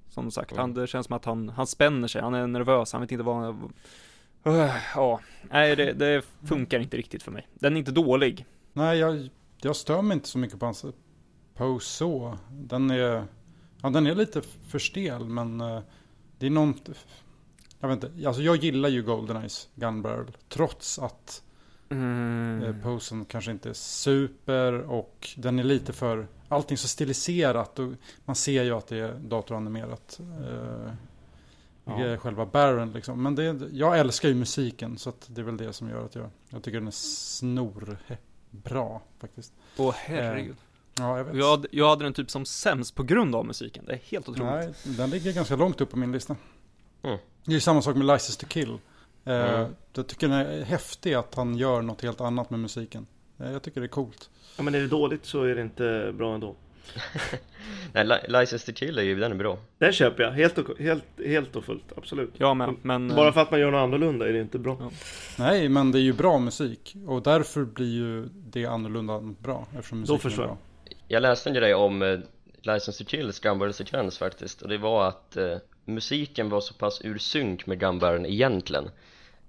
Som 0.09 0.31
sagt, 0.31 0.51
Mm. 0.51 0.61
han, 0.61 0.73
det 0.73 0.87
känns 0.87 1.05
som 1.07 1.15
att 1.15 1.25
han, 1.25 1.49
han 1.49 1.67
spänner 1.67 2.07
sig, 2.07 2.21
han 2.21 2.33
är 2.33 2.47
nervös, 2.47 2.93
han 2.93 3.01
vet 3.01 3.11
inte 3.11 3.23
vad 3.23 3.35
han, 3.35 3.73
Uh, 4.47 4.71
ja, 4.95 5.19
nej 5.49 5.75
det, 5.75 5.93
det 5.93 6.25
funkar 6.47 6.79
inte 6.79 6.97
riktigt 6.97 7.23
för 7.23 7.31
mig. 7.31 7.47
Den 7.53 7.73
är 7.73 7.79
inte 7.79 7.91
dålig. 7.91 8.45
Nej, 8.73 8.97
jag, 8.99 9.29
jag 9.61 9.75
stör 9.75 10.01
mig 10.01 10.15
inte 10.15 10.27
så 10.27 10.37
mycket 10.37 10.59
på 10.59 10.65
hans 10.65 10.85
pose 11.55 11.85
så. 11.89 12.37
Den 12.51 12.91
är, 12.91 13.25
ja, 13.81 13.89
den 13.89 14.07
är 14.07 14.15
lite 14.15 14.41
för 14.67 14.79
stel, 14.79 15.25
men 15.25 15.61
eh, 15.61 15.79
det 16.39 16.45
är 16.45 16.49
något... 16.49 16.89
Jag 17.83 17.89
vet 17.89 18.03
inte, 18.03 18.27
alltså 18.27 18.41
jag 18.41 18.55
gillar 18.55 18.89
ju 18.89 19.03
Goldeneyes 19.03 19.69
Gun 19.75 20.01
Barrel, 20.01 20.37
trots 20.49 20.99
att 20.99 21.43
Mm. 21.89 22.63
eh, 22.63 22.75
posen 22.83 23.25
kanske 23.25 23.51
inte 23.51 23.69
är 23.69 23.73
super 23.73 24.73
och 24.73 25.29
den 25.37 25.59
är 25.59 25.63
lite 25.63 25.93
för... 25.93 26.27
Allting 26.49 26.77
så 26.77 26.87
stiliserat 26.87 27.79
och 27.79 27.93
man 28.25 28.35
ser 28.35 28.63
ju 28.63 28.71
att 28.71 28.87
det 28.87 28.97
är 28.97 29.13
datoranimerat. 29.13 30.19
Eh, 30.47 30.93
Ja. 31.85 32.05
ja. 32.05 32.17
Själva 32.17 32.45
barren 32.45 32.91
liksom. 32.91 33.23
Men 33.23 33.35
det, 33.35 33.59
jag 33.71 33.99
älskar 33.99 34.29
ju 34.29 34.35
musiken 34.35 34.97
så 34.97 35.09
att 35.09 35.27
det 35.27 35.41
är 35.41 35.45
väl 35.45 35.57
det 35.57 35.73
som 35.73 35.89
gör 35.89 36.05
att 36.05 36.15
jag, 36.15 36.29
jag 36.49 36.63
tycker 36.63 36.77
den 36.79 36.87
är 36.87 36.91
snor 36.91 37.97
bra 38.51 39.01
faktiskt. 39.19 39.53
Åh 39.77 39.93
herregud. 39.97 40.55
Ja, 40.99 41.17
jag 41.17 41.23
vet. 41.25 41.35
Jag 41.35 41.49
hade, 41.51 41.67
jag 41.71 41.89
hade 41.89 42.03
den 42.03 42.13
typ 42.13 42.31
som 42.31 42.45
sämst 42.45 42.95
på 42.95 43.03
grund 43.03 43.35
av 43.35 43.45
musiken. 43.45 43.85
Det 43.85 43.93
är 43.93 43.97
helt 44.11 44.29
otroligt. 44.29 44.51
Nej, 44.53 44.73
den 44.97 45.09
ligger 45.09 45.33
ganska 45.33 45.55
långt 45.55 45.81
upp 45.81 45.89
på 45.89 45.97
min 45.97 46.11
lista. 46.11 46.35
Mm. 47.03 47.17
Det 47.45 47.51
är 47.51 47.53
ju 47.53 47.59
samma 47.59 47.81
sak 47.81 47.95
med 47.95 48.05
License 48.07 48.39
to 48.39 48.47
Kill. 48.47 48.77
Mm. 49.25 49.75
Jag 49.93 50.07
tycker 50.07 50.27
den 50.27 50.37
är 50.37 50.63
häftig 50.63 51.13
att 51.13 51.35
han 51.35 51.55
gör 51.57 51.81
något 51.81 52.01
helt 52.01 52.21
annat 52.21 52.49
med 52.49 52.59
musiken. 52.59 53.05
Eh, 53.39 53.51
jag 53.51 53.61
tycker 53.61 53.81
det 53.81 53.85
är 53.85 53.89
coolt. 53.89 54.29
Ja 54.57 54.63
men 54.63 54.75
är 54.75 54.79
det 54.79 54.87
dåligt 54.87 55.25
så 55.25 55.43
är 55.43 55.55
det 55.55 55.61
inte 55.61 56.11
bra 56.17 56.33
ändå. 56.33 56.55
Nej, 57.93 58.05
Li- 58.05 58.27
License 58.39 58.65
to 58.65 58.71
Kill 58.75 58.97
är 58.97 59.03
ju, 59.03 59.19
den 59.19 59.31
är 59.31 59.35
bra 59.35 59.57
Den 59.77 59.93
köper 59.93 60.23
jag, 60.23 60.31
helt 60.31 60.57
och, 60.57 60.79
helt, 60.79 61.03
helt 61.25 61.55
och 61.55 61.63
fullt, 61.63 61.83
absolut. 61.97 62.33
Jag 62.37 62.57
med, 62.57 62.75
men... 62.81 63.07
Bara 63.15 63.27
eh, 63.27 63.33
för 63.33 63.41
att 63.41 63.51
man 63.51 63.59
gör 63.59 63.71
något 63.71 63.79
annorlunda 63.83 64.29
är 64.29 64.33
det 64.33 64.41
inte 64.41 64.59
bra. 64.59 64.77
Ja. 64.79 64.91
Nej, 65.37 65.69
men 65.69 65.91
det 65.91 65.99
är 65.99 66.03
ju 66.03 66.13
bra 66.13 66.37
musik. 66.39 66.95
Och 67.07 67.23
därför 67.23 67.65
blir 67.65 67.93
ju 67.93 68.25
det 68.33 68.65
annorlunda 68.65 69.19
bra. 69.21 69.67
Eftersom 69.77 69.99
musiken 69.99 70.19
förstår 70.19 70.43
är 70.43 70.47
jag. 70.47 70.55
bra. 70.57 70.95
Jag 71.07 71.21
läste 71.21 71.49
en 71.49 71.53
grej 71.55 71.73
om 71.73 72.23
License 72.61 73.03
to 73.03 73.09
Kills 73.09 73.39
Gunbarrel-sekvens 73.39 74.17
faktiskt 74.17 74.61
och 74.61 74.69
det 74.69 74.77
var 74.77 75.07
att 75.07 75.37
musiken 75.85 76.49
var 76.49 76.61
så 76.61 76.73
pass 76.73 77.01
ur 77.03 77.17
synk 77.17 77.65
med 77.65 77.79
Gunbarren 77.79 78.25
egentligen. 78.25 78.89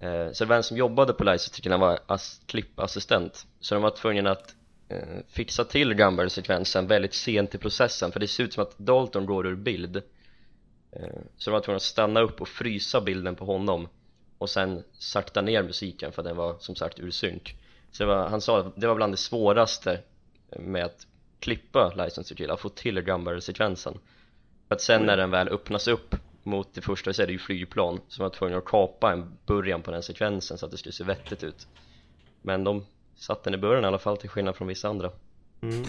Eh, 0.00 0.32
så 0.32 0.44
det 0.44 0.48
var 0.48 0.56
en 0.56 0.62
som 0.62 0.76
jobbade 0.76 1.12
på 1.12 1.24
License 1.24 1.70
han 1.70 1.80
var 1.80 1.98
ass, 2.06 2.40
klippassistent. 2.46 3.46
Så 3.60 3.74
de 3.74 3.82
var 3.82 3.90
tvungna 3.90 4.30
att 4.30 4.54
eh, 4.88 5.18
fixa 5.28 5.64
till 5.64 5.94
Gunbarrel-sekvensen 5.94 6.86
väldigt 6.86 7.14
sent 7.14 7.54
i 7.54 7.58
processen 7.58 8.12
för 8.12 8.20
det 8.20 8.28
ser 8.28 8.44
ut 8.44 8.52
som 8.52 8.62
att 8.62 8.78
Dalton 8.78 9.26
går 9.26 9.46
ur 9.46 9.56
bild. 9.56 9.96
Eh, 10.92 11.20
så 11.36 11.50
de 11.50 11.52
var 11.52 11.60
tvungna 11.60 11.76
att 11.76 11.82
stanna 11.82 12.20
upp 12.20 12.40
och 12.40 12.48
frysa 12.48 13.00
bilden 13.00 13.36
på 13.36 13.44
honom 13.44 13.88
och 14.38 14.50
sen 14.50 14.82
sakta 14.98 15.40
ner 15.40 15.62
musiken 15.62 16.12
för 16.12 16.22
den 16.22 16.36
var 16.36 16.56
som 16.58 16.74
sagt 16.74 16.98
ur 16.98 17.10
synk. 17.10 17.56
Så 17.90 18.02
det 18.02 18.06
var, 18.06 18.28
han 18.28 18.40
sa 18.40 18.60
att 18.60 18.76
det 18.76 18.86
var 18.86 18.94
bland 18.94 19.12
det 19.12 19.16
svåraste 19.16 20.00
med 20.58 20.84
att 20.84 21.06
klippa 21.40 21.94
License 21.94 22.34
to 22.34 22.34
Kill, 22.34 22.50
att 22.50 22.60
få 22.60 22.68
till 22.68 23.00
Gunbarrel-sekvensen 23.00 23.98
för 24.68 24.74
att 24.74 24.80
sen 24.80 25.02
när 25.02 25.16
den 25.16 25.30
väl 25.30 25.48
öppnas 25.48 25.88
upp 25.88 26.14
mot 26.44 26.74
det 26.74 26.80
första 26.80 27.12
så 27.12 27.22
är 27.22 27.26
det 27.26 27.32
ju 27.32 27.38
flygplan 27.38 27.94
man 27.94 28.00
var 28.18 28.30
tvungen 28.30 28.58
att 28.58 28.64
kapa 28.64 29.12
en 29.12 29.32
början 29.46 29.82
på 29.82 29.90
den 29.90 30.02
sekvensen 30.02 30.58
så 30.58 30.66
att 30.66 30.72
det 30.72 30.78
skulle 30.78 30.92
se 30.92 31.04
vettigt 31.04 31.44
ut 31.44 31.68
men 32.42 32.64
de 32.64 32.84
satte 33.16 33.50
den 33.50 33.58
i 33.58 33.62
början 33.62 33.84
i 33.84 33.86
alla 33.86 33.98
fall 33.98 34.16
till 34.16 34.28
skillnad 34.28 34.56
från 34.56 34.68
vissa 34.68 34.88
andra 34.88 35.10
Mm. 35.64 35.84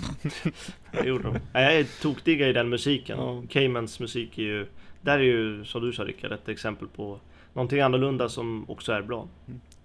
Det 0.92 1.08
gjorde 1.08 1.24
de. 1.24 1.32
Nej, 1.54 1.64
Jag 1.64 1.76
är 1.76 2.02
tokdigga 2.02 2.48
i 2.48 2.54
den 2.54 2.70
musiken. 2.70 3.18
Ja. 3.20 3.44
Caymans 3.50 4.00
musik 4.00 4.38
är 4.38 4.44
ju, 4.44 4.68
där 5.02 5.20
är 5.20 5.24
ju 5.24 5.66
som 5.66 5.82
du 5.82 5.94
sa 5.94 6.04
Rickard, 6.04 6.32
ett 6.32 6.50
exempel 6.50 6.88
på 6.88 7.20
någonting 7.54 7.82
annorlunda 7.82 8.30
som 8.30 8.70
också 8.70 8.92
är 8.92 9.02
bra. 9.02 9.28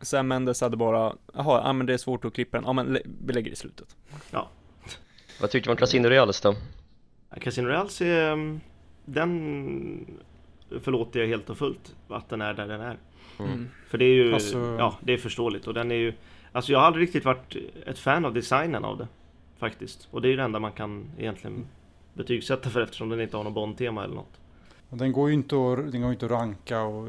Sam 0.00 0.28
Mendes 0.28 0.60
hade 0.60 0.76
bara, 0.76 1.14
jaha, 1.34 1.62
ja 1.64 1.72
men 1.72 1.86
det 1.86 1.92
är 1.92 1.98
svårt 1.98 2.24
att 2.24 2.34
klippa 2.34 2.56
den. 2.56 2.66
Ja 2.66 2.72
men 2.72 2.98
vi 3.26 3.32
lägger 3.32 3.50
det 3.50 3.52
i 3.52 3.56
slutet. 3.56 3.96
Vad 5.40 5.50
tyckte 5.50 5.68
du 5.68 5.72
om 5.72 5.76
Casino 5.76 6.08
Reals 6.08 6.40
då? 6.40 6.54
Casino 7.40 7.66
Reals 7.68 8.00
är, 8.00 8.32
mm, 8.32 8.60
den 9.04 10.20
förlåter 10.82 11.20
jag 11.20 11.26
helt 11.26 11.50
och 11.50 11.58
fullt 11.58 11.94
att 12.08 12.28
den 12.28 12.40
är 12.40 12.54
där 12.54 12.68
den 12.68 12.80
är. 12.80 12.96
Mm. 13.38 13.68
För 13.88 13.98
det 13.98 14.04
är 14.04 14.14
ju, 14.14 14.34
Alltså- 14.34 14.76
ja 14.78 14.96
det 15.00 15.12
är 15.12 15.18
förståeligt 15.18 15.66
och 15.66 15.74
den 15.74 15.90
är 15.90 15.94
ju 15.94 16.12
Alltså 16.52 16.72
jag 16.72 16.78
har 16.78 16.86
aldrig 16.86 17.02
riktigt 17.02 17.24
varit 17.24 17.56
ett 17.86 17.98
fan 17.98 18.24
av 18.24 18.34
designen 18.34 18.84
av 18.84 18.98
det 18.98 19.08
Faktiskt. 19.58 20.08
Och 20.10 20.22
det 20.22 20.28
är 20.28 20.30
ju 20.30 20.36
det 20.36 20.42
enda 20.42 20.58
man 20.58 20.72
kan 20.72 21.04
egentligen 21.18 21.66
betygsätta 22.14 22.70
för 22.70 22.80
eftersom 22.80 23.08
den 23.08 23.20
inte 23.20 23.36
har 23.36 23.44
något 23.44 23.54
Bond-tema 23.54 24.04
eller 24.04 24.14
något. 24.14 24.40
Den 24.88 25.12
går 25.12 25.28
ju 25.28 25.34
inte 25.34 25.56
att, 25.56 25.92
den 25.92 26.02
går 26.02 26.10
inte 26.12 26.24
att 26.26 26.32
ranka 26.32 26.82
och, 26.82 27.08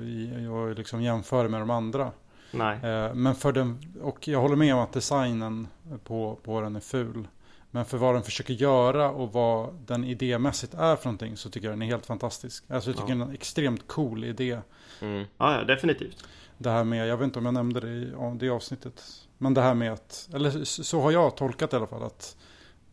och 0.52 0.76
liksom 0.78 1.02
jämföra 1.02 1.48
med 1.50 1.62
de 1.62 1.70
andra. 1.70 2.12
Nej. 2.52 2.80
Eh, 2.84 3.14
Men 3.14 3.36
för 3.36 3.52
den, 3.52 3.80
och 4.02 4.28
jag 4.28 4.42
håller 4.42 4.56
med 4.56 4.76
om 4.76 4.80
att 4.80 4.94
designen 4.94 5.68
på, 6.04 6.38
på 6.44 6.62
den 6.62 6.76
är 6.76 6.80
ful. 6.80 7.28
Men 7.72 7.86
för 7.86 7.98
vad 7.98 8.16
den 8.16 8.24
försöker 8.24 8.54
göra 8.54 9.12
och 9.12 9.34
vad 9.34 9.74
den 9.86 10.04
idémässigt 10.04 10.74
är 10.74 10.96
för 10.96 11.06
någonting 11.06 11.38
så 11.38 11.50
tycker 11.50 11.68
jag 11.68 11.74
den 11.74 11.82
är 11.82 11.86
helt 11.86 12.06
fantastisk. 12.06 12.64
Alltså 12.70 12.90
jag 12.90 12.98
tycker 12.98 13.10
Ja. 13.10 13.14
den 13.16 13.22
är 13.22 13.26
en 13.26 13.34
extremt 13.34 13.88
cool 13.88 14.24
idé. 14.24 14.60
Mm. 15.02 15.26
Ja, 15.38 15.58
ja 15.58 15.64
definitivt. 15.64 16.24
Det 16.58 16.70
här 16.70 16.84
med, 16.84 17.08
jag 17.08 17.18
vet 17.18 17.26
inte 17.26 17.40
om 17.40 17.46
jag 17.46 17.54
nämnde 17.54 17.80
det 17.80 17.90
i 17.92 18.14
det 18.40 18.50
avsnittet. 18.50 19.04
Men 19.38 19.54
det 19.54 19.62
här 19.62 19.74
med 19.74 19.94
att, 19.94 20.30
eller 20.34 20.64
så 20.64 21.02
har 21.02 21.12
jag 21.12 21.38
tolkat 21.38 21.74
i 21.74 21.76
alla 21.76 21.88
fall. 21.88 22.04
Att, 22.04 22.38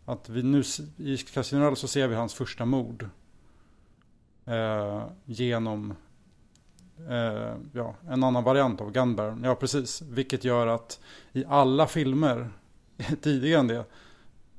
att 0.05 0.29
vi 0.29 0.43
nu 0.43 0.63
i 0.97 1.17
Casino 1.17 1.61
Royale 1.61 1.77
så 1.77 1.89
ser 1.89 2.09
vi 2.09 2.15
hans 2.15 2.35
första 2.35 2.65
mord. 2.65 3.09
Eh, 4.47 5.03
genom 5.25 5.95
eh, 7.09 7.55
ja, 7.73 7.95
en 8.09 8.25
annan 8.25 8.45
variant 8.45 8.81
av 8.81 8.93
Gunbaron. 8.93 9.45
Ja, 9.45 9.55
precis. 9.55 10.03
Vilket 10.03 10.45
gör 10.45 10.67
att 10.67 11.01
i 11.33 11.45
alla 11.49 11.87
filmer 11.87 12.51
tidigare 13.23 13.61
än 13.61 13.67
det. 13.67 13.85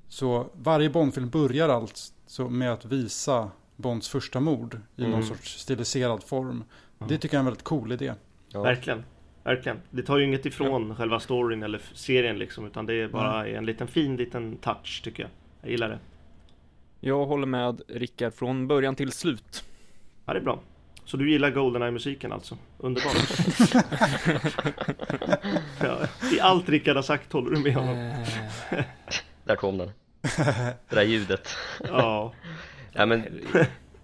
Så 0.10 0.50
varje 0.54 0.90
Bondfilm 0.90 1.30
börjar 1.30 1.70
alltså 1.70 2.50
med 2.50 2.74
att 2.74 2.86
visa 2.86 3.52
Bonds 3.76 4.10
första 4.10 4.40
mord 4.40 4.78
i 4.96 5.02
någon 5.02 5.14
Mm. 5.14 5.26
sorts 5.26 5.58
stiliserad 5.60 6.24
form. 6.24 6.64
Ja. 6.98 7.06
Det 7.10 7.18
tycker 7.18 7.36
jag 7.36 7.40
är 7.40 7.40
en 7.40 7.46
väldigt 7.46 7.64
cool 7.64 7.92
idé. 7.92 8.14
Ja. 8.50 8.62
Verkligen. 8.62 9.04
verkligen. 9.44 9.78
Det 9.90 10.04
tar 10.04 10.18
ju 10.18 10.26
inget 10.26 10.46
ifrån 10.46 10.96
själva 10.96 11.20
storyn 11.20 11.64
eller 11.64 11.82
serien 11.94 12.38
liksom, 12.40 12.66
utan 12.66 12.86
det 12.86 12.94
är 12.94 13.08
bara 13.08 13.48
en 13.48 13.66
liten 13.66 13.88
fin 13.88 14.16
liten 14.16 14.58
touch 14.58 15.02
tycker 15.04 15.24
jag. 15.24 15.30
Jag 15.62 15.72
gillar 15.72 15.90
det. 15.90 16.00
Jag 17.00 17.26
håller 17.26 17.48
med 17.48 17.82
Rickard 17.88 18.34
från 18.34 18.68
början 18.68 18.96
till 18.96 19.12
slut. 19.12 19.64
Ja, 20.26 20.34
det 20.34 20.40
är 20.40 20.44
bra. 20.44 20.60
Så 21.06 21.18
du 21.18 21.32
gillar 21.32 21.50
Goldeneye-musiken 21.52 22.32
alltså? 22.32 22.58
Underbart. 22.78 23.16
ja, 25.84 25.98
I 26.36 26.40
allt 26.40 26.70
Rickard 26.70 26.96
har 26.96 27.04
sagt 27.04 27.34
håller 27.34 27.52
du 27.52 27.60
med 27.64 27.74
honom? 27.76 28.12
Där 29.50 29.56
kom 29.56 29.78
den. 29.78 29.92
Det 30.90 30.96
där 30.96 31.04
ljudet. 31.04 31.50
Ja, 31.88 32.34
Ja 32.94 33.06
men 33.06 33.20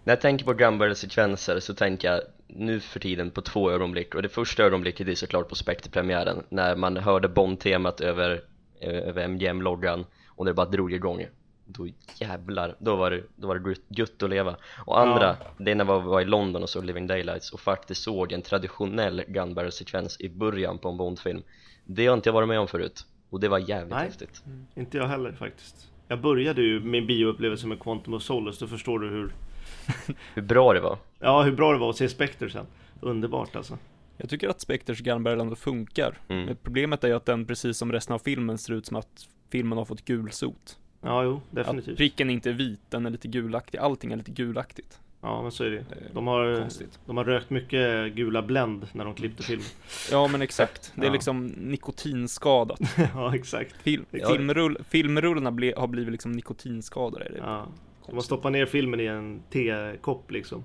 När 0.03 0.13
jag 0.13 0.21
tänker 0.21 0.45
på 0.45 0.53
Gunbarrel-sekvenser 0.53 1.60
så 1.60 1.73
tänker 1.73 2.12
jag 2.12 2.21
nu 2.47 2.79
för 2.79 2.99
tiden 2.99 3.31
på 3.31 3.41
två 3.41 3.71
ögonblick. 3.71 4.15
Och 4.15 4.21
det 4.21 4.29
första 4.29 4.63
ögonblicket 4.63 5.08
är 5.08 5.15
såklart 5.15 5.49
på 5.49 5.55
Spectre-premiären 5.55 6.43
när 6.49 6.75
man 6.75 6.97
hörde 6.97 7.27
Bond-temat 7.27 8.01
över, 8.01 8.41
över 8.81 9.27
MGM-loggan 9.27 10.05
och 10.27 10.45
det 10.45 10.53
bara 10.53 10.65
drog 10.65 10.93
igång. 10.93 11.25
Då 11.65 11.88
jävlar, 12.15 12.75
då 12.79 12.95
var 12.95 13.12
det, 13.12 13.23
då 13.36 13.47
var 13.47 13.55
det 13.55 13.75
gött- 13.88 14.23
att 14.23 14.29
leva. 14.29 14.55
Och 14.86 14.99
andra, 14.99 15.38
det 15.58 15.71
är 15.71 15.75
när 15.75 15.86
jag 15.86 16.01
var 16.01 16.21
i 16.21 16.25
London 16.25 16.63
och 16.63 16.69
såg 16.69 16.86
Living 16.86 17.08
Daylights 17.08 17.51
och 17.51 17.60
faktiskt 17.60 18.03
såg 18.03 18.31
en 18.31 18.41
traditionell 18.41 19.23
Gunbarrel-sekvens 19.27 20.21
i 20.21 20.29
början 20.29 20.77
på 20.77 20.89
en 20.89 20.97
Bond-film. 20.97 21.43
Det 21.84 22.08
har 22.08 22.13
inte 22.13 22.29
jag 22.29 22.34
varit 22.34 22.47
med 22.49 22.60
om 22.60 22.67
förut 22.67 23.05
och 23.36 23.41
det 23.41 23.48
var 23.48 23.60
jävligt 23.60 23.93
Nej. 23.95 24.06
häftigt 24.06 24.43
inte 24.76 24.98
jag 24.98 25.08
heller 25.08 25.32
faktiskt. 25.32 25.91
Jag 26.08 26.21
började 26.21 26.62
ju 26.62 26.80
min 26.80 27.08
bioupplevelse 27.08 27.67
med 27.67 27.80
Quantum 27.80 28.13
of 28.13 28.24
Solace, 28.24 28.65
då 28.65 28.67
förstår 28.67 29.00
du 29.00 29.10
hur, 29.10 29.32
hur 30.34 30.41
bra 30.41 30.74
det 30.74 30.80
var 30.80 30.98
ja, 31.19 31.43
hur 31.43 31.52
bra 31.52 31.71
det 31.71 31.78
var 31.80 31.89
att 31.89 31.95
se 31.98 32.10
Spectre 32.10 32.50
sen. 32.50 32.65
Underbart 33.02 33.56
alltså. 33.56 33.78
Jag 34.17 34.30
tycker 34.30 34.50
att 34.50 34.62
Spectres 34.62 35.00
Gunbarrel 35.00 35.39
ändå 35.39 35.56
funkar. 35.56 36.17
Mm. 36.28 36.45
Men 36.45 36.56
Problemet 36.63 37.04
är 37.04 37.08
ju 37.08 37.13
att 37.13 37.26
den, 37.26 37.45
precis 37.45 37.78
som 37.78 37.91
resten 37.91 38.15
av 38.15 38.19
filmen, 38.19 38.58
ser 38.58 38.74
ut 38.74 38.86
som 38.86 38.98
att 38.98 39.28
filmen 39.50 39.78
har 39.78 39.86
fått 39.86 40.06
gulsot. 40.06 40.78
Ja, 41.02 41.24
jo, 41.24 41.36
Att 41.36 41.56
definitivt. 41.56 41.98
pricken 41.98 42.30
inte 42.30 42.50
är 42.50 42.54
vit, 42.54 42.80
den 42.89 43.06
är 43.06 43.10
lite 43.10 43.28
gulaktig. 43.28 43.78
Allting 43.78 44.12
är 44.12 44.17
lite 44.17 44.32
gulaktigt. 44.32 45.00
Ja, 45.25 45.41
men 45.41 45.51
så 45.51 45.63
är 45.63 45.69
det. 45.69 45.77
Är 45.77 45.85
De 46.13 46.27
har, 46.27 46.59
Konstigt. 46.61 46.99
de 47.05 47.17
har 47.17 47.23
rökt 47.23 47.49
mycket 47.49 48.13
gula 48.13 48.41
Blend 48.41 48.88
när 48.93 49.05
de 49.05 49.13
klippte 49.13 49.43
filmen. 49.43 49.65
Ja 50.11 50.27
men 50.27 50.41
exakt. 50.41 50.91
Det 50.95 51.01
är 51.01 51.05
Ja. 51.05 51.11
liksom 51.13 51.47
nikotinskadat. 51.47 52.79
ja, 53.13 53.35
exakt. 53.35 53.75
Film, 53.81 54.05
Ja. 54.11 54.29
filmrull, 54.29 54.77
filmrullarna 54.89 55.51
ble, 55.51 55.73
har 55.77 55.88
blivit 55.88 56.11
liksom 56.11 56.31
nikotinskadade. 56.31 57.25
Det 57.29 57.38
Ja. 57.38 57.67
De 58.07 58.15
har 58.15 58.21
stoppat 58.21 58.51
ner 58.51 58.65
filmen 58.65 58.99
i 58.99 59.05
en 59.05 59.41
tekopp 59.49 60.31
liksom. 60.31 60.63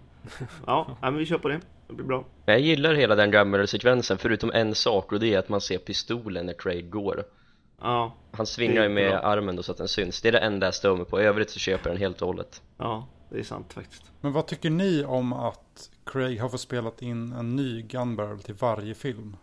Ja, 0.67 0.87
ja, 1.03 1.11
men 1.11 1.17
vi 1.17 1.27
kör 1.27 1.39
på 1.39 1.49
det. 1.49 1.61
Det 1.89 1.95
blir 1.95 2.07
bra. 2.07 2.25
Jag 2.47 2.61
gillar 2.61 2.95
hela 2.95 3.15
den 3.15 3.31
Gunbarrel-sekvensen 3.31 4.19
förutom 4.19 4.51
en 4.51 4.75
sak 4.75 5.13
och 5.13 5.21
det 5.21 5.35
är 5.35 5.39
att 5.39 5.49
man 5.49 5.61
ser 5.61 5.79
pistolen 5.79 6.47
när 6.47 6.53
Craig 6.59 6.91
går 6.91 7.25
Ja, 7.83 8.17
Han 8.33 8.47
svingar 8.47 8.83
ju 8.83 8.89
med 8.89 9.11
bra. 9.11 9.19
armen 9.21 9.57
då 9.57 9.63
så 9.63 9.73
att 9.73 9.79
den 9.79 9.89
syns 9.89 10.23
Det 10.23 10.29
är 10.29 10.33
det 10.33 10.39
enda 10.39 10.67
jag 10.67 10.75
stör 10.75 10.97
mig 10.97 11.05
på, 11.07 11.21
i 11.21 11.25
övrigt 11.25 11.51
så 11.51 11.59
köper 11.59 11.91
jag 11.91 11.97
den 11.97 12.01
helt 12.03 12.23
och 12.23 12.27
hållet 12.29 12.63
ja, 12.79 13.09
det 13.31 13.39
är 13.39 13.43
sant 13.43 13.73
faktiskt. 13.73 14.03
Men 14.21 14.33
vad 14.33 14.47
tycker 14.47 14.71
ni 14.71 15.05
om 15.05 15.33
att 15.33 15.91
Craig 16.05 16.41
har 16.41 16.49
fått 16.49 16.61
spelat 16.61 17.03
in 17.03 17.33
en 17.33 17.57
ny 17.57 17.83
Gunbarrel 17.83 18.41
till 18.41 18.55
varje 18.55 18.95
film? 18.95 19.37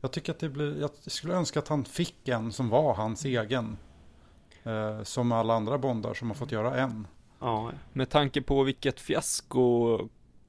Jag 0.00 0.12
tycker 0.12 0.32
att 0.32 0.38
det 0.38 0.48
blir, 0.48 0.80
jag 0.80 0.90
skulle 1.06 1.34
önska 1.34 1.58
att 1.58 1.68
han 1.68 1.84
fick 1.84 2.28
en 2.28 2.52
som 2.52 2.68
var 2.68 2.94
hans 2.94 3.24
egen. 3.24 3.76
Eh, 4.64 5.02
som 5.02 5.32
alla 5.32 5.54
andra 5.54 5.78
Bondar 5.78 6.14
som 6.14 6.30
har 6.30 6.34
fått 6.34 6.52
göra 6.52 6.76
en. 6.76 7.06
Ja, 7.40 7.72
Med 7.92 8.10
tanke 8.10 8.42
på 8.42 8.62
vilket 8.62 9.00
fiasko 9.00 9.98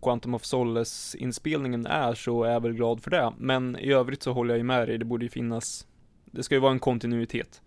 Quantum 0.01 0.33
of 0.33 0.45
Solace 0.45 1.17
inspelningen 1.17 1.85
är 1.85 2.13
så 2.15 2.43
är 2.43 2.51
jag 2.51 2.61
väl 2.61 2.73
glad 2.73 3.03
för 3.03 3.11
det. 3.11 3.33
Men 3.37 3.75
i 3.79 3.91
övrigt 3.91 4.23
så 4.23 4.33
håller 4.33 4.53
jag 4.53 4.57
ju 4.57 4.63
med 4.63 4.87
dig, 4.87 4.97
det 4.97 5.05
borde 5.05 5.25
ju 5.25 5.29
finnas 5.29 5.87
Det 6.25 6.43
ska 6.43 6.55
ju 6.55 6.61
vara 6.61 6.71
en 6.71 6.79
kontinuitet 6.79 7.61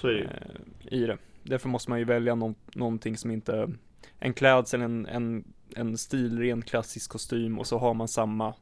så 0.00 0.06
är 0.08 0.12
det 0.12 0.18
ju. 0.18 0.24
eh, 0.24 1.00
i 1.00 1.06
det. 1.06 1.18
Därför 1.42 1.68
måste 1.68 1.90
man 1.90 1.98
ju 1.98 2.04
välja 2.04 2.34
någon, 2.34 2.54
någonting 2.74 3.16
som 3.16 3.30
inte 3.30 3.70
En 4.18 4.34
klädsel, 4.34 4.80
en, 4.80 5.06
en, 5.06 5.44
en 5.76 5.98
stilren 5.98 6.62
klassisk 6.62 7.10
kostym 7.10 7.58
och 7.58 7.66
så 7.66 7.78
har 7.78 7.94
man 7.94 8.08
samma 8.08 8.54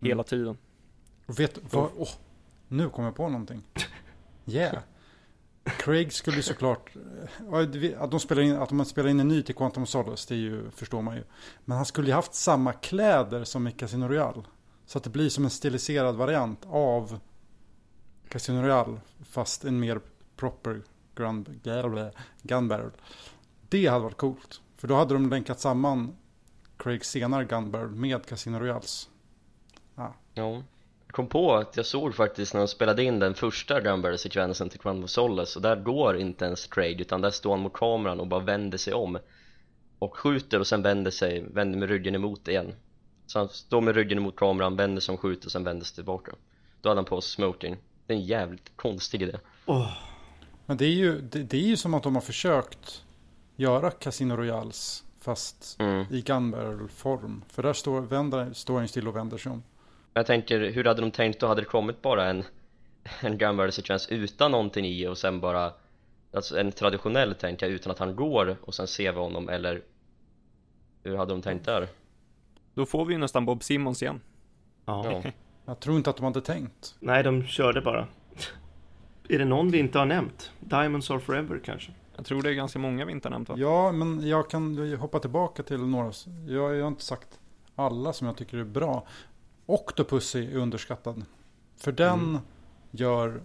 hela 0.00 0.22
tiden. 0.22 0.56
Och 1.26 1.40
vet 1.40 1.58
vad, 1.72 1.90
åh, 1.96 2.08
nu 2.68 2.88
kom 2.88 3.04
jag 3.04 3.16
på 3.16 3.28
någonting. 3.28 3.62
Yeah. 4.46 4.78
Craig 5.64 6.12
skulle 6.12 6.36
ju 6.36 6.42
såklart, 6.42 6.96
eh, 7.52 8.02
att 8.02 8.10
de 8.10 8.20
spelar 8.20 8.42
in, 8.42 8.56
att 8.56 8.68
de 8.68 8.84
spelar 8.84 9.08
in 9.08 9.20
en 9.20 9.28
ny 9.28 9.42
till 9.42 9.54
Quantum 9.54 9.82
of 9.82 9.88
Solace, 9.88 10.34
det 10.34 10.34
är 10.34 10.38
ju, 10.38 10.70
förstår 10.70 11.02
man 11.02 11.16
ju. 11.16 11.24
Men 11.64 11.76
han 11.76 11.86
skulle 11.86 12.08
ju 12.08 12.14
haft 12.14 12.34
samma 12.34 12.72
kläder 12.72 13.44
som 13.44 13.68
i 13.68 13.72
Casino 13.72 14.08
Royale. 14.08 14.42
Så 14.86 14.98
att 14.98 15.04
det 15.04 15.10
blir 15.10 15.28
som 15.28 15.44
en 15.44 15.50
stiliserad 15.50 16.16
variant 16.16 16.66
av 16.70 17.20
Casino 18.28 18.62
Royale, 18.62 19.00
fast 19.24 19.64
en 19.64 19.80
mer 19.80 20.00
proper 20.36 20.82
gun, 21.14 21.60
gun 22.42 22.68
barrel. 22.68 22.90
Det 23.68 23.86
hade 23.86 24.04
varit 24.04 24.16
coolt. 24.16 24.60
För 24.82 24.88
då 24.88 24.94
hade 24.94 25.14
de 25.14 25.30
länkat 25.30 25.60
samman 25.60 26.16
Craigs 26.76 27.10
senare 27.10 27.44
gun 27.44 27.70
barrel 27.70 27.90
med 27.90 28.26
Casino 28.26 28.58
Royales. 28.58 29.08
Ja. 29.94 30.14
Jag 30.34 30.62
kom 31.10 31.26
på 31.26 31.54
att 31.54 31.76
jag 31.76 31.86
såg 31.86 32.14
faktiskt 32.14 32.54
när 32.54 32.60
de 32.60 32.68
spelade 32.68 33.04
in 33.04 33.18
den 33.18 33.34
första 33.34 33.80
Gunbarrel-sekvensen 33.80 34.68
till 34.68 34.80
Quantum 34.80 35.04
of 35.04 35.10
Solace 35.10 35.58
och 35.58 35.62
där 35.62 35.76
går 35.76 36.16
inte 36.16 36.44
ens 36.44 36.66
Craig 36.66 37.00
utan 37.00 37.20
där 37.20 37.30
står 37.30 37.50
han 37.50 37.60
mot 37.60 37.72
kameran 37.72 38.20
och 38.20 38.26
bara 38.26 38.40
vänder 38.40 38.78
sig 38.78 38.94
om 38.94 39.18
och 39.98 40.16
skjuter 40.16 40.60
och 40.60 40.66
sen 40.66 40.82
vänder 40.82 41.10
sig, 41.10 41.44
vänder 41.52 41.78
med 41.78 41.88
ryggen 41.88 42.14
emot 42.14 42.48
igen. 42.48 42.74
Så 43.26 43.38
han 43.38 43.48
står 43.48 43.80
med 43.80 43.94
ryggen 43.94 44.18
emot 44.18 44.36
kameran, 44.36 44.76
vänder 44.76 45.00
sig 45.00 45.12
om, 45.12 45.18
skjuter 45.18 45.46
och 45.46 45.52
sen 45.52 45.64
vänder 45.64 45.86
sig 45.86 45.94
tillbaka. 45.94 46.32
Då 46.80 46.88
hade 46.88 46.98
han 46.98 47.04
på 47.04 47.20
sig 47.20 47.30
smoking. 47.30 47.76
Det 48.06 48.12
är 48.12 48.16
en 48.16 48.26
jävligt 48.26 48.76
konstig 48.76 49.22
idé. 49.22 49.38
Åh, 49.66 49.92
Men 50.66 50.76
det 50.76 50.84
är, 50.84 50.94
ju, 50.94 51.20
det, 51.20 51.42
det 51.42 51.56
är 51.56 51.66
ju 51.66 51.76
som 51.76 51.94
att 51.94 52.02
de 52.02 52.14
har 52.14 52.22
försökt 52.22 53.02
göra 53.56 53.90
Casino 53.90 54.36
Royals 54.36 55.04
fast 55.20 55.76
mm. 55.80 56.06
i 56.10 56.22
gunbarrel-form. 56.22 57.44
För 57.48 57.62
där 57.62 57.72
står, 57.72 58.00
vänder, 58.00 58.52
står 58.52 58.78
han 58.78 58.88
still 58.88 59.08
och 59.08 59.16
vänder 59.16 59.38
sig 59.38 59.52
om. 59.52 59.62
Jag 60.14 60.26
tänker, 60.26 60.60
hur 60.60 60.84
hade 60.84 61.00
de 61.00 61.10
tänkt 61.10 61.40
då? 61.40 61.46
Hade 61.46 61.60
det 61.60 61.66
kommit 61.66 62.02
bara 62.02 62.30
en, 62.30 62.44
en 63.20 63.38
Gunbarrel-sekvens 63.38 64.08
utan 64.10 64.50
någonting 64.50 64.86
i 64.86 65.06
och 65.06 65.18
sen 65.18 65.40
bara 65.40 65.72
Alltså 66.34 66.58
en 66.58 66.72
traditionell 66.72 67.34
tänker 67.34 67.66
jag, 67.66 67.74
utan 67.74 67.92
att 67.92 67.98
han 67.98 68.16
går 68.16 68.56
och 68.62 68.74
sen 68.74 68.86
ser 68.86 69.12
vi 69.12 69.18
honom 69.18 69.48
eller 69.48 69.82
Hur 71.02 71.16
hade 71.16 71.32
de 71.32 71.42
tänkt 71.42 71.64
där? 71.64 71.88
Då 72.74 72.86
får 72.86 73.04
vi 73.04 73.12
ju 73.12 73.18
nästan 73.18 73.46
Bob 73.46 73.62
Simmons 73.62 74.02
igen. 74.02 74.20
ja. 74.84 75.20
Ja, 75.24 75.30
Jag 75.64 75.80
tror 75.80 75.96
inte 75.96 76.10
att 76.10 76.16
de 76.16 76.24
hade 76.24 76.40
tänkt. 76.40 76.94
Nej, 77.00 77.22
de 77.22 77.46
körde 77.46 77.80
bara. 77.80 78.06
Är 79.28 79.38
det 79.38 79.44
någon 79.44 79.70
vi 79.70 79.78
inte 79.78 79.98
har 79.98 80.06
nämnt? 80.06 80.52
Diamonds 80.60 81.10
are 81.10 81.20
forever 81.20 81.60
kanske? 81.64 81.92
Jag 82.16 82.24
tror 82.26 82.42
det 82.42 82.50
är 82.50 82.54
ganska 82.54 82.78
många 82.78 83.04
vi 83.04 83.12
inte 83.12 83.28
har 83.28 83.30
nämnt 83.30 83.48
va? 83.48 83.54
Ja, 83.58 83.92
men 83.92 84.26
jag 84.28 84.50
kan 84.50 84.92
hoppa 84.96 85.18
tillbaka 85.18 85.62
till 85.62 85.80
några. 85.86 86.12
Jag, 86.48 86.74
jag 86.76 86.82
har 86.82 86.88
inte 86.88 87.04
sagt 87.04 87.40
alla 87.74 88.12
som 88.12 88.26
jag 88.26 88.36
tycker 88.36 88.58
är 88.58 88.64
bra. 88.64 89.06
Octopussy 89.66 90.46
är 90.52 90.56
underskattad. 90.56 91.24
För 91.76 91.92
den 91.92 92.20
Mm. 92.20 92.38
gör 92.90 93.42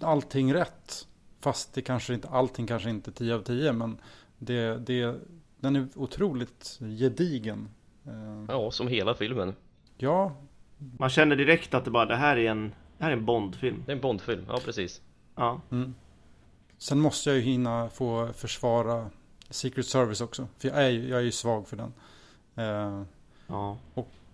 allting 0.00 0.54
rätt. 0.54 1.08
Fast 1.40 1.74
det 1.74 1.82
kanske 1.82 2.14
inte, 2.14 2.28
allting 2.28 2.66
kanske 2.66 2.90
inte 2.90 3.10
är 3.10 3.12
10 3.12 3.34
av 3.34 3.40
10. 3.42 3.72
Men 3.72 3.98
det, 4.38 4.76
det, 4.78 5.14
den 5.60 5.76
är 5.76 5.88
otroligt 5.94 6.78
gedigen. 6.98 7.68
Eh, 8.06 8.44
ja 8.48 8.70
som 8.70 8.88
hela 8.88 9.14
filmen 9.14 9.54
Ja, 9.98 10.36
Man 10.98 11.10
känner 11.10 11.36
direkt 11.36 11.74
att 11.74 11.84
det 11.84 11.90
bara, 11.90 12.06
det 12.06 12.16
här 12.16 12.36
är 12.36 12.50
en, 12.50 12.68
det 12.98 13.04
här 13.04 13.10
är 13.10 13.16
en 13.16 13.24
Bondfilm. 13.24 13.82
Det 13.86 13.92
är 13.92 13.96
en 13.96 14.02
Bondfilm, 14.02 14.44
ja 14.48 14.58
precis 14.64 15.02
Ja, 15.34 15.60
Mm. 15.70 15.94
Sen 16.78 17.00
måste 17.00 17.30
jag 17.30 17.36
ju 17.36 17.42
hinna 17.42 17.88
få 17.88 18.32
försvara 18.32 19.10
Secret 19.50 19.86
Service 19.86 20.20
också. 20.20 20.48
För 20.58 20.68
jag 20.68 20.84
är 20.84 20.88
ju, 20.88 21.08
jag 21.08 21.18
är 21.18 21.24
ju 21.24 21.32
svag 21.32 21.68
för 21.68 21.76
den. 21.76 21.92
Eh, 22.54 23.02
ja. 23.46 23.76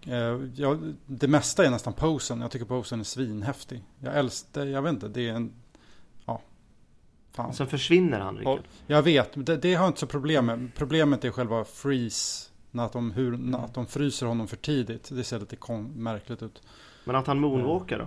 eh, 0.06 0.40
ja, 0.54 0.78
det 1.06 1.28
mesta 1.28 1.66
är 1.66 1.70
nästan 1.70 1.92
posen. 1.92 2.40
Jag 2.40 2.50
tycker 2.50 2.66
posen 2.66 3.00
är 3.00 3.04
svinhäftig. 3.04 3.82
Jag 3.98 4.18
älskar, 4.18 4.66
jag 4.66 4.82
vet 4.82 4.92
inte, 4.92 5.08
det 5.08 5.28
är 5.28 5.34
en... 5.34 5.52
Ja. 6.26 6.40
Fan. 7.32 7.46
Och 7.46 7.54
sen 7.54 7.66
försvinner 7.66 8.20
han, 8.20 8.36
Rickard. 8.36 8.60
Jag 8.86 9.02
vet, 9.02 9.46
det, 9.46 9.56
det 9.56 9.74
har 9.74 9.84
jag 9.84 9.90
inte 9.90 10.00
så 10.00 10.06
problem 10.06 10.46
med. 10.46 10.70
Problemet 10.74 11.24
är 11.24 11.30
själva 11.30 11.64
freeze. 11.64 12.48
När 12.70 12.84
att, 12.84 12.92
de, 12.92 13.10
hur, 13.10 13.36
när 13.36 13.58
att 13.58 13.74
de 13.74 13.86
fryser 13.86 14.26
honom 14.26 14.48
för 14.48 14.56
tidigt. 14.56 15.08
Det 15.12 15.24
ser 15.24 15.40
lite 15.40 15.56
kon- 15.56 16.02
märkligt 16.02 16.42
ut. 16.42 16.62
Men 17.04 17.16
att 17.16 17.26
han 17.26 17.40
moonwalkar 17.40 17.98
då? 17.98 18.06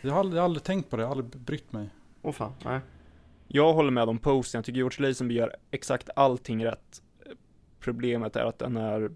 Jag 0.00 0.12
har 0.12 0.20
aldrig, 0.20 0.36
jag 0.36 0.42
har 0.42 0.44
aldrig 0.44 0.62
tänkt 0.62 0.90
på 0.90 0.96
det, 0.96 1.02
jag 1.02 1.08
har 1.08 1.16
aldrig 1.16 1.42
brytt 1.42 1.72
mig. 1.72 1.90
Åh 2.22 2.32
fan, 2.32 2.52
nej. 2.64 2.80
Jag 3.50 3.72
håller 3.74 3.90
med 3.90 4.08
om 4.08 4.18
posten, 4.18 4.58
jag 4.58 4.64
tycker 4.64 4.76
George 4.78 5.08
Lazenby 5.08 5.34
gör 5.34 5.56
exakt 5.70 6.10
allting 6.16 6.64
rätt. 6.64 7.02
Problemet 7.80 8.36
är 8.36 8.44
att 8.44 8.58
den 8.58 8.76
är, 8.76 9.10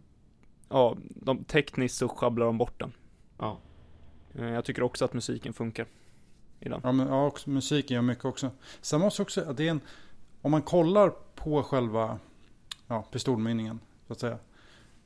ja, 0.68 0.96
de, 1.08 1.44
tekniskt 1.44 1.96
så 1.96 2.08
sjabblar 2.08 2.46
de 2.46 2.58
bort 2.58 2.80
den. 2.80 2.92
Ja. 3.38 3.58
Eh, 4.34 4.44
Jag 4.52 4.64
tycker 4.64 4.82
också 4.82 5.04
att 5.04 5.12
musiken 5.14 5.52
funkar 5.52 5.86
i 6.60 6.68
den. 6.68 6.80
Ja, 6.84 6.92
men, 6.92 7.06
ja 7.06 7.26
också, 7.26 7.50
musiken 7.50 7.94
gör 7.94 8.02
mycket 8.02 8.24
också. 8.24 8.50
Sen 8.80 9.00
måste 9.00 9.22
också, 9.22 9.40
att 9.50 9.56
det 9.56 9.66
är 9.66 9.70
en, 9.70 9.80
om 10.42 10.50
man 10.50 10.62
kollar 10.62 11.12
på 11.34 11.62
själva 11.62 12.18
ja, 12.86 13.02
pistolmynningen, 13.12 13.80
så 14.06 14.12
att 14.12 14.20
säga. 14.20 14.38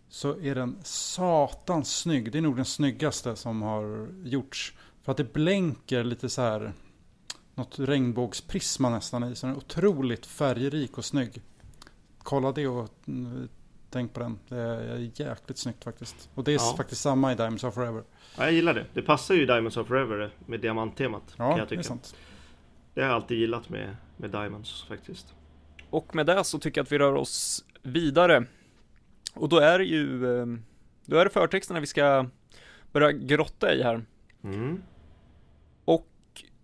så 0.08 0.40
är 0.40 0.54
den 0.54 0.78
satans 0.82 1.96
snygg. 1.98 2.32
Det 2.32 2.38
är 2.38 2.42
nog 2.42 2.56
den 2.56 2.64
snyggaste 2.64 3.36
som 3.36 3.62
har 3.62 4.08
gjorts. 4.24 4.74
För 5.02 5.12
att 5.12 5.18
det 5.18 5.32
blänker 5.32 6.04
lite 6.04 6.28
så 6.28 6.42
här 6.42 6.72
något 7.56 7.78
regnbågsprisma 7.78 8.90
nästan 8.90 9.24
i. 9.24 9.34
Så 9.36 9.46
den 9.46 9.54
är 9.54 9.58
otroligt 9.58 10.26
färgrik 10.26 10.98
och 10.98 11.04
snygg. 11.04 11.42
Kolla 12.18 12.52
det 12.52 12.66
och 12.66 12.88
mm, 13.06 13.48
tänk 13.90 14.12
på 14.12 14.20
den. 14.20 14.38
Det 14.48 14.56
är 14.56 15.10
jäkligt 15.14 15.58
snyggt 15.58 15.84
faktiskt. 15.84 16.28
Och 16.34 16.44
det 16.44 16.50
är 16.52 16.54
Ja. 16.54 16.74
faktiskt 16.76 17.00
samma 17.00 17.32
i 17.32 17.34
Diamonds 17.34 17.64
of 17.64 17.74
Forever. 17.74 18.02
Ja, 18.38 18.44
jag 18.44 18.52
gillar 18.52 18.74
det. 18.74 18.86
Det 18.94 19.02
passar 19.02 19.34
ju 19.34 19.46
Diamonds 19.46 19.76
of 19.76 19.86
Forever 19.86 20.30
med 20.46 20.60
diamanttemat. 20.60 21.22
kan 21.36 21.46
Ja, 21.46 21.50
jag 21.50 21.58
det 21.58 21.62
är 21.62 21.68
tycka. 21.68 21.82
sant. 21.82 22.16
Det 22.94 23.00
har 23.00 23.08
jag 23.08 23.14
alltid 23.14 23.38
gillat 23.38 23.68
med, 23.68 23.96
med 24.16 24.30
Diamonds 24.30 24.84
faktiskt. 24.88 25.34
Och 25.90 26.14
med 26.14 26.26
det 26.26 26.44
så 26.44 26.58
tycker 26.58 26.78
jag 26.78 26.84
att 26.84 26.92
vi 26.92 26.98
rör 26.98 27.14
oss 27.14 27.64
vidare. 27.82 28.44
Och 29.34 29.48
då 29.48 29.58
är 29.58 29.78
det 29.78 29.84
ju, 29.84 30.38
eh, 30.40 30.46
då 31.04 31.16
är 31.16 31.24
det 31.24 31.30
förtexterna 31.30 31.80
vi 31.80 31.86
ska 31.86 32.26
börja 32.92 33.12
grotta 33.12 33.74
i 33.74 33.82
här. 33.82 34.04
Mm. 34.44 34.82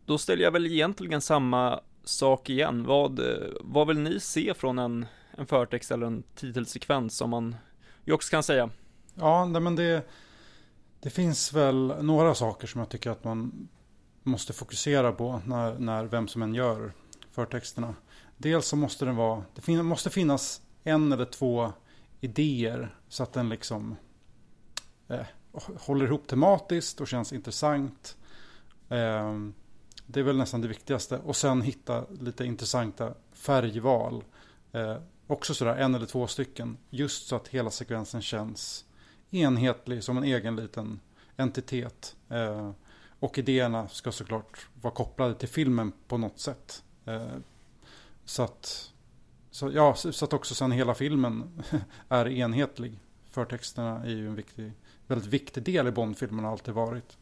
Då 0.07 0.18
ställer 0.18 0.44
jag 0.44 0.50
väl 0.50 0.66
egentligen 0.66 1.20
samma 1.20 1.80
sak 2.05 2.50
igen. 2.50 2.84
Vad, 2.86 3.20
vad 3.61 3.88
vill 3.88 3.98
ni 3.98 4.20
se 4.20 4.55
från 4.55 4.78
en, 4.78 5.07
en 5.30 5.46
förtext 5.46 5.90
eller 5.90 6.07
en 6.07 6.22
titelsekvens 6.34 7.16
som 7.16 7.30
man 7.30 7.57
ju 8.05 8.12
också 8.12 8.30
kan 8.30 8.42
säga? 8.42 8.70
Ja, 9.14 9.44
nej, 9.44 9.62
men 9.62 9.76
det, 9.76 10.09
det 11.00 11.11
finns 11.11 11.53
väl 11.53 11.94
några 12.00 12.34
saker 12.34 12.66
som 12.66 12.78
jag 12.78 12.88
tycker 12.88 13.11
att 13.11 13.24
man 13.24 13.68
måste 14.22 14.53
fokusera 14.53 15.12
på 15.12 15.40
när, 15.46 15.78
när 15.78 16.05
vem 16.05 16.28
som 16.28 16.42
än 16.42 16.55
gör 16.55 16.92
förtexterna. 17.30 17.94
Dels 18.36 18.66
så 18.66 18.76
måste 18.76 19.05
den 19.05 19.16
vara, 19.16 19.42
det 19.55 19.61
fin, 19.61 19.86
måste 19.86 20.11
finnas 20.11 20.62
en 20.84 21.12
eller 21.12 21.24
två 21.24 21.72
idéer 22.20 22.96
så 23.09 23.22
att 23.22 23.32
den 23.32 23.48
liksom 23.48 23.96
eh, 25.09 25.26
håller 25.80 26.07
ihop 26.07 26.26
tematiskt 26.26 27.00
och 27.00 27.09
känns 27.09 27.32
intressant. 27.32 28.16
Eh, 28.88 29.34
det 30.07 30.20
är 30.20 30.24
väl 30.24 30.36
nästan 30.36 30.61
det 30.61 30.68
viktigaste. 30.68 31.18
Och 31.18 31.36
sen 31.36 31.62
hitta 31.62 32.05
lite 32.20 32.44
intressanta 32.44 33.14
färgval. 33.32 34.24
Eh, 34.72 34.96
också 35.26 35.55
sådär 35.55 35.76
en 35.76 35.94
eller 35.94 36.07
två 36.07 36.26
stycken. 36.26 36.76
Just 36.90 37.26
så 37.26 37.36
att 37.36 37.48
hela 37.48 37.70
sekvensen 37.70 38.22
känns 38.22 38.84
enhetlig 39.30 40.05
som 40.05 40.16
en 40.16 40.24
egen 40.24 40.57
liten 40.57 41.00
entitet. 41.36 42.16
Eh, 42.28 42.70
och 43.18 43.38
idéerna 43.38 43.88
ska 43.88 44.12
såklart 44.12 44.66
vara 44.82 44.94
kopplade 44.94 45.34
till 45.34 45.48
filmen 45.48 45.92
på 46.09 46.18
något 46.18 46.38
sätt. 46.38 46.82
Eh, 47.05 47.36
så, 48.24 48.42
att, 48.42 48.92
så, 49.50 49.70
ja, 49.72 49.94
så 49.94 50.24
att 50.24 50.32
också 50.32 50.55
sen 50.55 50.72
hela 50.72 50.94
filmen 50.94 51.62
är 52.09 52.28
enhetlig. 52.28 52.98
Förtexterna 53.30 54.05
är 54.05 54.11
ju 54.11 54.28
en 54.28 54.34
viktig, 54.34 54.72
väldigt 55.07 55.28
viktig 55.28 55.62
del 55.62 55.88
i 55.88 55.90
Bondfilmen 55.90 56.44
har 56.44 56.53
alltid 56.53 56.74
varit. 56.74 57.18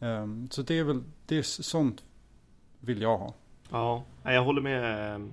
Eh, 0.00 0.26
så 0.50 0.62
det 0.62 0.78
är 0.78 0.84
väl, 0.84 1.02
det 1.26 1.38
är 1.38 1.42
sånt 1.42 2.02
vill 2.84 3.02
jag 3.02 3.18
ha. 3.18 3.34
Ja, 3.70 4.04
jag 4.22 4.44
håller 4.44 4.62
med, 4.62 5.14
eh, 5.14 5.26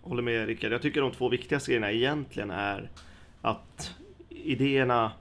håller 0.00 0.22
med 0.22 0.46
Rickard. 0.46 0.72
Jag 0.72 0.82
tycker 0.82 1.00
de 1.00 1.12
två 1.12 1.28
viktigaste 1.28 1.70
grejerna 1.70 1.92
egentligen 1.92 2.50
är 2.50 2.90
att 3.42 3.94
idéerna 4.28 5.12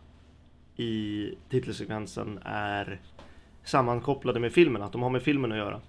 i 0.75 1.29
titelsekvensen 1.49 2.39
är 2.45 2.99
sammankopplade 3.63 4.39
med 4.39 4.53
filmen, 4.53 4.81
att 4.81 4.91
de 4.91 5.01
har 5.01 5.09
med 5.09 5.21
filmen 5.21 5.51
att 5.51 5.57
göra. 5.57 5.81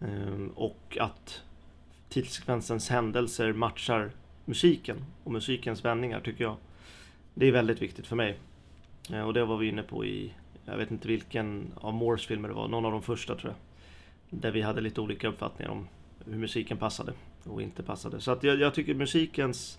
Ehm, 0.00 0.48
och 0.48 0.98
att 1.00 1.42
titelsekvensens 2.08 2.88
händelser 2.90 3.52
matchar 3.52 4.10
musiken 4.44 5.04
och 5.24 5.32
musikens 5.32 5.84
vändningar 5.84 6.20
tycker 6.20 6.44
jag. 6.44 6.56
Det 7.34 7.46
är 7.46 7.52
väldigt 7.52 7.82
viktigt 7.82 8.06
för 8.06 8.16
mig. 8.16 8.38
Eh, 9.12 9.20
och 9.20 9.34
det 9.34 9.44
var 9.44 9.56
vi 9.56 9.68
inne 9.68 9.82
på 9.82 10.04
i, 10.04 10.32
jag 10.64 10.76
vet 10.76 10.90
inte 10.90 11.08
vilken 11.08 11.72
av 11.74 11.94
Moores 11.94 12.26
filmer 12.26 12.48
det 12.48 12.54
var, 12.54 12.68
någon 12.68 12.84
av 12.84 12.92
de 12.92 13.02
första 13.02 13.34
tror 13.34 13.52
jag. 13.52 13.56
Där 14.30 14.50
vi 14.50 14.62
hade 14.62 14.80
lite 14.80 15.00
olika 15.00 15.28
uppfattningar 15.28 15.72
om 15.72 15.88
hur 16.24 16.38
musiken 16.38 16.76
passade 16.78 17.12
och 17.44 17.62
inte 17.62 17.82
passade. 17.82 18.20
Så 18.20 18.30
att 18.30 18.42
jag, 18.42 18.60
jag 18.60 18.74
tycker 18.74 18.94
musikens 18.94 19.78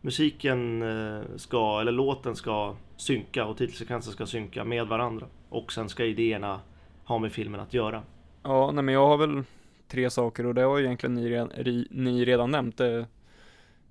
Musiken 0.00 0.82
eh, 0.82 1.22
ska, 1.36 1.80
eller 1.80 1.92
låten 1.92 2.36
ska 2.36 2.74
synka 2.96 3.44
och 3.44 3.56
titelsekvensen 3.56 4.12
ska 4.12 4.26
synka 4.26 4.64
med 4.64 4.86
varandra. 4.86 5.26
Och 5.48 5.72
sen 5.72 5.88
ska 5.88 6.04
idéerna 6.04 6.60
ha 7.04 7.18
med 7.18 7.32
filmen 7.32 7.60
att 7.60 7.74
göra. 7.74 8.02
Ja, 8.42 8.70
nej 8.70 8.84
men 8.84 8.94
jag 8.94 9.06
har 9.06 9.16
väl 9.16 9.42
tre 9.88 10.10
saker 10.10 10.46
och 10.46 10.54
det 10.54 10.62
har 10.62 10.78
ju 10.78 10.84
egentligen 10.84 11.14
ni, 11.14 11.28
redan- 11.28 11.50
ri- 11.50 11.88
ni 11.90 12.24
redan 12.24 12.50
nämnt. 12.50 12.80
Eh, 12.80 13.04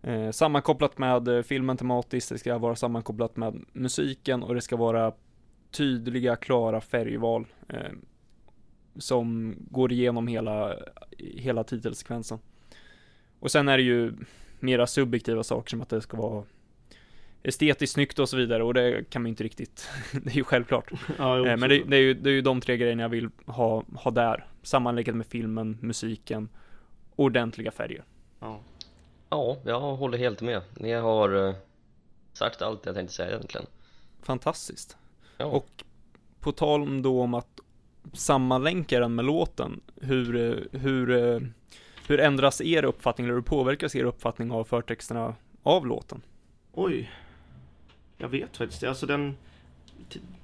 eh 0.02 0.32
sammankopplat 0.32 0.98
med 0.98 1.28
eh, 1.28 1.42
filmen 1.42 1.78
tematiskt, 1.78 2.30
det 2.30 2.38
ska 2.38 2.58
vara 2.58 2.76
sammankopplat 2.76 3.38
med 3.38 3.66
musiken 3.74 4.44
och 4.44 4.56
det 4.56 4.62
ska 4.62 4.76
vara 4.76 5.12
tydliga, 5.72 6.36
klara 6.36 6.82
färgval 6.82 7.46
eh, 7.70 7.92
som 8.98 9.56
går 9.72 9.92
igenom 9.92 10.28
hela, 10.28 10.76
hela 11.18 11.64
titelsekvensen. 11.64 12.40
Och 13.40 13.52
sen 13.52 13.68
är 13.70 13.78
det 13.78 13.84
ju 13.84 14.14
mera 14.60 14.88
subjektiva 14.88 15.44
saker 15.44 15.70
som 15.70 15.82
att 15.82 15.90
det 15.90 16.02
ska 16.02 16.18
vara 16.18 16.44
estetiskt 17.44 17.94
snyggt 17.94 18.20
och 18.20 18.30
så 18.30 18.38
vidare 18.38 18.64
och 18.64 18.74
det 18.74 19.10
kan 19.10 19.22
man 19.22 19.30
inte 19.30 19.44
riktigt, 19.44 19.90
det 20.24 20.30
är 20.30 20.36
ju 20.36 20.44
självklart. 20.44 20.92
Ja, 21.18 21.38
jo, 21.38 21.46
Eh, 21.46 21.58
Men 21.58 21.70
det, 21.70 21.84
det, 21.84 21.96
är 21.98 22.02
ju, 22.02 22.14
det 22.14 22.30
är 22.30 22.34
ju 22.34 22.42
de 22.42 22.62
tre 22.62 22.78
grejerna 22.78 23.02
jag 23.02 23.10
vill 23.10 23.30
ha, 23.46 23.84
ha 23.96 24.12
där. 24.12 24.48
Sammanläggat 24.64 25.16
med 25.16 25.26
filmen, 25.26 25.78
musiken, 25.82 26.50
ordentliga 27.16 27.72
färger. 27.72 28.04
ja. 28.40 28.60
Ja, 29.30 29.58
jag 29.66 29.80
håller 29.80 30.18
helt 30.18 30.42
med. 30.42 30.62
Ni 30.80 30.92
har 30.94 31.48
eh, 31.48 31.56
sagt 32.34 32.62
allt 32.62 32.86
jag 32.86 32.96
tänkte 32.96 33.14
säga 33.16 33.30
egentligen. 33.36 33.66
Fantastiskt. 34.22 34.98
Ja. 35.38 35.46
Och 35.46 35.84
på 36.40 36.52
tal 36.52 36.82
om 36.82 37.02
då 37.02 37.22
om 37.22 37.34
att 37.34 37.55
sammanlänkar 38.14 39.00
den 39.02 39.16
med 39.16 39.26
låten, 39.26 39.82
hur, 40.02 40.36
eh, 40.36 40.80
hur, 40.80 41.12
eh, 41.12 41.40
hur 42.08 42.20
ändras 42.20 42.62
er 42.62 42.86
uppfattning, 42.86 43.26
eller 43.26 43.36
hur 43.36 43.42
påverkas 43.42 43.96
er 43.96 44.04
uppfattning 44.04 44.52
av 44.52 44.64
förtexterna 44.64 45.36
av 45.64 45.88
låten? 45.88 46.22
Oj. 46.74 47.12
Jag 48.18 48.30
vet 48.30 48.58
faktiskt 48.58 48.82
det. 48.82 48.90
Alltså 48.90 49.06
den 49.06 49.38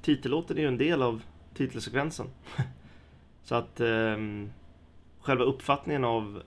titellåten 0.02 0.58
är 0.58 0.62
ju 0.62 0.68
en 0.68 0.78
del 0.78 1.02
av 1.02 1.24
titelsekvensen. 1.54 2.28
Så 3.44 3.56
att 3.56 3.80
eh, 3.80 4.18
själva 5.22 5.44
uppfattningen 5.44 6.04
av 6.04 6.44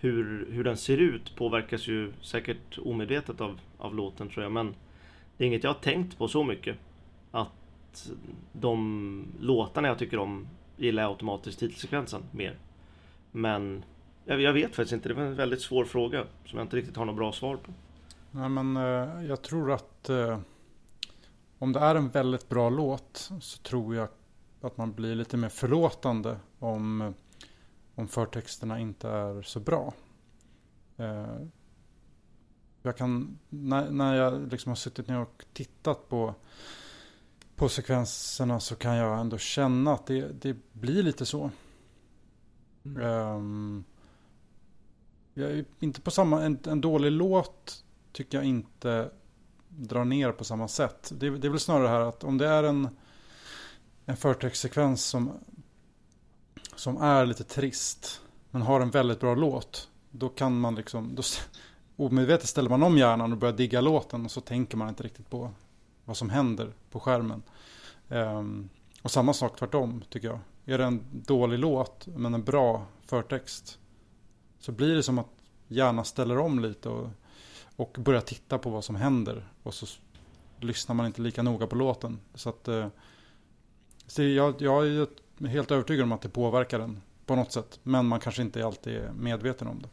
hur, 0.00 0.48
hur 0.50 0.64
den 0.64 0.76
ser 0.76 0.98
ut 0.98 1.36
påverkas 1.36 1.88
ju 1.88 2.12
säkert 2.20 2.78
omedvetet 2.78 3.40
av, 3.40 3.60
av 3.78 3.94
låten 3.94 4.28
tror 4.28 4.42
jag. 4.42 4.52
Men 4.52 4.74
det 5.36 5.44
är 5.44 5.48
inget 5.48 5.64
jag 5.64 5.70
har 5.70 5.80
tänkt 5.80 6.18
på 6.18 6.28
så 6.28 6.44
mycket. 6.44 6.76
Att 7.90 8.10
de 8.52 9.24
låtarna 9.40 9.88
jag 9.88 9.98
tycker 9.98 10.18
om 10.18 10.48
gillar 10.76 11.02
jag 11.02 11.10
automatiskt 11.10 11.58
titelsekvensen 11.58 12.22
mer. 12.30 12.58
Men 13.32 13.84
jag, 14.24 14.40
jag 14.40 14.52
vet 14.52 14.76
faktiskt 14.76 14.92
inte. 14.92 15.08
Det 15.08 15.14
var 15.14 15.22
en 15.22 15.34
väldigt 15.34 15.60
svår 15.60 15.84
fråga 15.84 16.24
som 16.44 16.58
jag 16.58 16.64
inte 16.64 16.76
riktigt 16.76 16.96
har 16.96 17.04
något 17.04 17.16
bra 17.16 17.32
svar 17.32 17.56
på. 17.56 17.72
Nej, 18.30 18.48
men 18.48 18.76
eh, 18.76 19.24
jag 19.24 19.42
tror 19.42 19.72
att 19.72 20.08
eh, 20.08 20.40
om 21.58 21.72
det 21.72 21.80
är 21.80 21.94
en 21.94 22.08
väldigt 22.08 22.48
bra 22.48 22.70
låt 22.70 23.30
så 23.40 23.58
tror 23.62 23.94
jag 23.94 24.08
att 24.60 24.76
man 24.76 24.92
blir 24.92 25.14
lite 25.14 25.36
mer 25.36 25.48
förlåtande 25.48 26.36
om, 26.58 27.00
eh, 27.00 27.10
om 27.94 28.08
förtexterna 28.08 28.80
inte 28.80 29.08
är 29.08 29.42
så 29.42 29.60
bra. 29.60 29.94
Eh, 30.96 31.36
jag 32.82 32.96
kan, 32.96 33.38
när, 33.48 33.90
när 33.90 34.16
jag 34.16 34.52
liksom 34.52 34.70
har 34.70 34.76
suttit 34.76 35.08
ner 35.08 35.18
och 35.18 35.44
tittat 35.52 36.08
på, 36.08 36.34
på 37.60 37.68
sekvenserna 37.68 38.60
så 38.60 38.76
kan 38.76 38.96
jag 38.96 39.20
ändå 39.20 39.38
känna 39.38 39.92
att 39.92 40.06
det, 40.06 40.42
det 40.42 40.56
blir 40.72 41.02
lite 41.02 41.26
så. 41.26 41.50
Mm. 42.84 43.02
Ehm, 43.02 43.84
jag 45.34 45.64
inte 45.80 46.00
på 46.00 46.10
samma, 46.10 46.42
en, 46.42 46.58
en 46.66 46.80
dålig 46.80 47.10
låt 47.12 47.84
tycker 48.12 48.38
jag 48.38 48.44
inte 48.44 49.10
drar 49.68 50.04
ner 50.04 50.32
på 50.32 50.44
samma 50.44 50.68
sätt. 50.68 51.12
Det, 51.14 51.30
det 51.30 51.46
är 51.46 51.50
väl 51.50 51.60
snarare 51.60 51.88
här 51.88 52.00
att 52.00 52.24
om 52.24 52.38
det 52.38 52.46
är 52.46 52.62
en, 52.62 52.88
en 54.06 54.16
förtextsekvens 54.16 55.04
som, 55.04 55.32
som 56.76 56.96
är 56.96 57.26
lite 57.26 57.44
trist 57.44 58.20
men 58.50 58.62
har 58.62 58.80
en 58.80 58.90
väldigt 58.90 59.20
bra 59.20 59.34
låt. 59.34 59.88
Då 60.10 60.28
kan 60.28 60.60
man 60.60 60.74
liksom, 60.74 61.14
då, 61.14 61.22
omedvetet 61.96 62.48
ställer 62.48 62.70
man 62.70 62.82
om 62.82 62.98
hjärnan 62.98 63.32
och 63.32 63.38
börjar 63.38 63.56
digga 63.56 63.80
låten 63.80 64.24
och 64.24 64.30
så 64.30 64.40
tänker 64.40 64.76
man 64.76 64.88
inte 64.88 65.02
riktigt 65.02 65.30
på 65.30 65.50
vad 66.10 66.16
som 66.16 66.30
händer 66.30 66.72
på 66.90 67.00
skärmen. 67.00 67.42
Ehm, 68.08 68.68
och 69.02 69.10
samma 69.10 69.32
sak 69.32 69.58
tvärtom 69.58 70.04
tycker 70.08 70.28
jag. 70.28 70.38
Är 70.64 70.78
det 70.78 70.84
en 70.84 71.04
dålig 71.12 71.58
låt 71.58 72.06
men 72.06 72.34
en 72.34 72.44
bra 72.44 72.86
förtext 73.06 73.78
så 74.58 74.72
blir 74.72 74.94
det 74.94 75.02
som 75.02 75.18
att 75.18 75.26
hjärnan 75.68 76.04
ställer 76.04 76.38
om 76.38 76.60
lite 76.60 76.88
och, 76.88 77.08
och 77.76 77.96
börjar 78.00 78.20
titta 78.20 78.58
på 78.58 78.70
vad 78.70 78.84
som 78.84 78.96
händer. 78.96 79.48
Och 79.62 79.74
så 79.74 79.86
lyssnar 80.60 80.94
man 80.94 81.06
inte 81.06 81.22
lika 81.22 81.42
noga 81.42 81.66
på 81.66 81.76
låten. 81.76 82.20
Så 82.34 82.48
att 82.48 82.68
eh, 82.68 82.86
så 84.06 84.22
jag, 84.22 84.62
jag 84.62 84.86
är 84.86 85.06
helt 85.46 85.70
övertygad 85.70 86.04
om 86.04 86.12
att 86.12 86.22
det 86.22 86.28
påverkar 86.28 86.78
den 86.78 87.02
på 87.26 87.36
något 87.36 87.52
sätt. 87.52 87.80
Men 87.82 88.06
man 88.06 88.20
kanske 88.20 88.42
inte 88.42 88.66
alltid 88.66 88.96
är 88.96 89.12
medveten 89.12 89.68
om 89.68 89.82
det. 89.82 89.88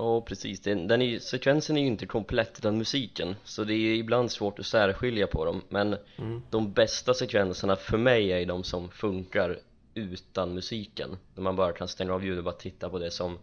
Ja 0.00 0.20
precis, 0.20 0.60
den, 0.60 0.86
den 0.88 1.02
är, 1.02 1.18
sekvensen 1.18 1.76
är 1.76 1.80
ju 1.80 1.86
inte 1.86 2.06
komplett 2.06 2.58
utan 2.58 2.78
musiken. 2.78 3.34
Så 3.44 3.64
det 3.64 3.74
är 3.74 3.94
ibland 3.94 4.30
svårt 4.30 4.58
att 4.58 4.66
särskilja 4.66 5.26
på 5.26 5.44
dem. 5.44 5.62
Men 5.68 5.96
Mm. 6.16 6.42
de 6.50 6.72
bästa 6.72 7.14
sekvenserna 7.14 7.76
för 7.76 7.98
mig 7.98 8.32
är 8.32 8.46
de 8.46 8.64
som 8.64 8.90
funkar 8.90 9.58
utan 9.94 10.54
musiken. 10.54 11.16
När 11.34 11.42
man 11.42 11.56
bara 11.56 11.72
kan 11.72 11.88
stänga 11.88 12.12
av 12.14 12.24
ljudet 12.24 12.38
och 12.38 12.44
bara 12.44 12.54
titta 12.54 12.90
på 12.90 12.98
det 12.98 13.10
som, 13.10 13.38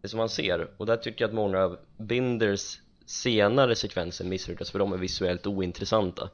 det 0.00 0.08
som 0.08 0.18
man 0.18 0.28
ser. 0.28 0.68
Och 0.76 0.86
där 0.86 0.96
tycker 0.96 1.24
jag 1.24 1.28
att 1.28 1.34
många 1.34 1.58
av 1.58 1.78
Binders 1.96 2.80
senare 3.06 3.74
sekvenser 3.76 4.24
misslyckas 4.24 4.70
för 4.70 4.78
de 4.78 4.92
är 4.92 4.96
visuellt 4.96 5.46
ointressanta. 5.46 6.30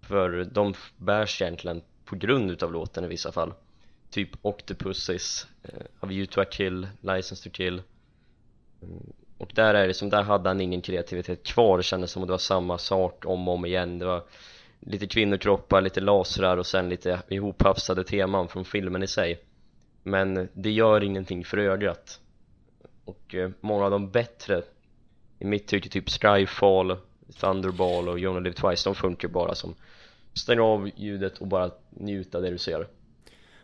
För 0.00 0.44
de 0.52 0.74
bärs 0.96 1.42
egentligen 1.42 1.82
på 2.04 2.16
grund 2.16 2.50
utav 2.50 2.72
låten 2.72 3.04
i 3.04 3.08
vissa 3.08 3.32
fall. 3.32 3.52
Typ 4.10 4.30
Octopuses, 4.42 5.46
eh, 5.62 5.80
A 6.00 6.06
View 6.06 6.32
to 6.34 6.40
a 6.40 6.44
Kill, 6.50 6.88
License 7.00 7.44
to 7.44 7.50
Kill 7.50 7.82
Mm. 8.84 9.12
Och 9.38 9.52
där 9.54 9.74
är 9.74 9.88
det 9.88 9.94
som, 9.94 10.10
där 10.10 10.22
hade 10.22 10.48
han 10.48 10.60
ingen 10.60 10.80
kreativitet 10.80 11.42
kvar, 11.42 11.76
det 11.76 11.82
kändes 11.82 12.10
som 12.10 12.22
att 12.22 12.28
det 12.28 12.32
var 12.32 12.38
samma 12.38 12.78
sak 12.78 13.24
om 13.26 13.48
och 13.48 13.54
om 13.54 13.66
igen. 13.66 13.98
Det 13.98 14.06
var 14.06 14.22
lite 14.80 15.06
kvinnokroppar, 15.06 15.80
lite 15.80 16.00
lasrar 16.00 16.56
och 16.56 16.66
sen 16.66 16.88
lite 16.88 17.22
ihophafsade 17.28 18.04
teman 18.04 18.48
från 18.48 18.64
filmen 18.64 19.02
i 19.02 19.06
sig. 19.06 19.40
Men 20.02 20.48
det 20.52 20.70
gör 20.70 21.04
ingenting 21.04 21.44
för 21.44 21.58
ögat. 21.58 22.20
Och 23.04 23.34
eh, 23.34 23.50
många 23.60 23.84
av 23.84 23.90
de 23.90 24.10
bättre 24.10 24.62
i 25.38 25.44
mitt 25.44 25.66
tycke 25.66 25.88
typ 25.88 26.10
Skyfall, 26.10 26.96
Thunderball 27.40 28.08
och 28.08 28.18
You 28.18 28.30
Only 28.30 28.40
Live 28.40 28.56
Twice 28.56 28.88
de 28.88 28.94
funkar 28.94 29.28
bara 29.28 29.54
som 29.54 29.74
Stäng 30.34 30.60
av 30.60 30.90
ljudet 30.96 31.38
och 31.38 31.46
bara 31.46 31.70
njuta 31.90 32.40
det 32.40 32.50
du 32.50 32.58
ser. 32.58 32.86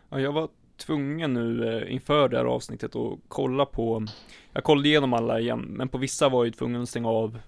Ja, 0.09 0.19
jag 0.19 0.31
var 0.31 0.49
tvungen 0.81 1.33
nu 1.33 1.77
eh, 1.77 1.93
inför 1.93 2.29
det 2.29 2.37
här 2.37 2.45
avsnittet 2.45 2.95
att 2.95 3.19
kolla 3.27 3.65
på, 3.65 4.05
jag 4.53 4.63
kollade 4.63 4.87
igenom 4.87 5.13
alla 5.13 5.39
igen, 5.39 5.59
men 5.59 5.89
på 5.89 5.97
vissa 5.97 6.29
var 6.29 6.39
jag 6.39 6.45
ju 6.45 6.51
tvungen 6.51 6.81
att 6.81 6.89
stänga 6.89 7.09
av 7.09 7.39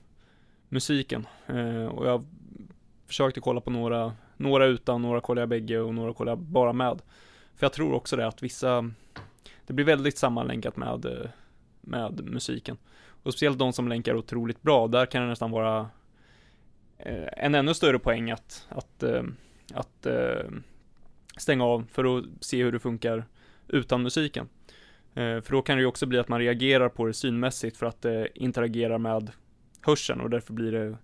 musiken. 0.70 1.28
Eh, 1.48 1.86
och 1.86 2.08
jag 2.08 2.26
försökte 3.08 3.40
kolla 3.40 3.62
på 3.62 3.70
några, 3.70 4.14
några 4.38 4.66
utan, 4.66 5.02
några 5.02 5.22
kollade 5.22 5.42
jag 5.42 5.50
bägge 5.50 5.80
och 5.80 5.94
några 5.94 6.14
kollade 6.14 6.32
jag 6.32 6.40
bara 6.40 6.74
med. 6.74 7.02
För 7.56 7.66
jag 7.66 7.74
tror 7.74 7.94
också 7.94 8.16
det 8.16 8.28
att 8.28 8.44
vissa, 8.44 8.92
det 9.68 9.74
blir 9.74 9.86
väldigt 9.86 10.18
sammanlänkat 10.18 10.78
med, 10.78 11.06
eh, 11.06 11.30
med 11.82 12.24
musiken. 12.24 12.78
Och 13.24 13.34
speciellt 13.34 13.60
de 13.60 13.74
som 13.74 13.88
länkar 13.88 14.16
otroligt 14.16 14.62
bra, 14.62 14.88
där 14.88 15.06
kan 15.06 15.22
det 15.22 15.28
nästan 15.28 15.52
vara 15.52 15.90
en 17.38 17.56
ännu 17.56 17.74
större 17.74 18.00
poäng 18.00 18.32
att, 18.32 18.68
att, 18.70 19.04
att, 19.04 19.26
att 19.74 20.08
stänga 21.38 21.66
av 21.66 21.86
för 21.92 22.18
att 22.18 22.26
se 22.40 22.64
hur 22.64 22.72
det 22.72 22.80
funkar 22.80 23.26
utan 23.68 24.04
musiken. 24.04 24.50
Eh, 25.14 25.42
för 25.42 25.52
då 25.52 25.62
kan 25.62 25.78
det 25.78 25.82
ju 25.82 25.88
också 25.88 26.06
bli 26.06 26.20
att 26.20 26.28
man 26.28 26.40
reagerar 26.40 26.90
på 26.90 27.06
det 27.06 27.14
synmässigt 27.14 27.78
för 27.78 27.86
att 27.86 28.02
det 28.02 28.28
interagerar 28.36 28.98
med 28.98 29.32
hörseln 29.82 30.22
och 30.22 30.30
därför 30.30 30.54
blir 30.54 30.72
det 30.72 30.98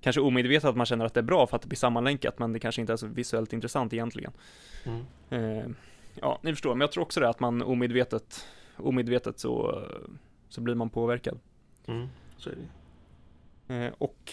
kanske 0.00 0.20
omedvetet 0.20 0.68
att 0.68 0.76
man 0.76 0.86
känner 0.86 1.04
att 1.04 1.14
det 1.14 1.20
är 1.20 1.24
bra 1.24 1.46
för 1.46 1.56
att 1.56 1.62
det 1.62 1.68
blir 1.68 1.78
sammanlänkat 1.78 2.38
men 2.38 2.52
det 2.52 2.60
kanske 2.60 2.80
inte 2.80 2.92
är 2.92 2.96
så 2.96 3.06
visuellt 3.06 3.52
intressant 3.52 3.92
egentligen. 3.92 4.32
Mm. 4.84 5.04
Eh, 5.30 5.70
ja, 6.14 6.38
ni 6.42 6.52
förstår, 6.52 6.74
men 6.74 6.80
jag 6.80 6.92
tror 6.92 7.02
också 7.02 7.20
det 7.20 7.28
att 7.28 7.40
man 7.40 7.62
omedvetet, 7.62 8.46
omedvetet 8.76 9.38
så, 9.38 9.82
så 10.48 10.60
blir 10.60 10.74
man 10.74 10.90
påverkad. 10.90 11.38
Mm. 11.86 12.06
Så 12.36 12.50
är 12.50 12.54
det. 12.54 12.68
Eh, 13.74 13.92
och 13.98 14.32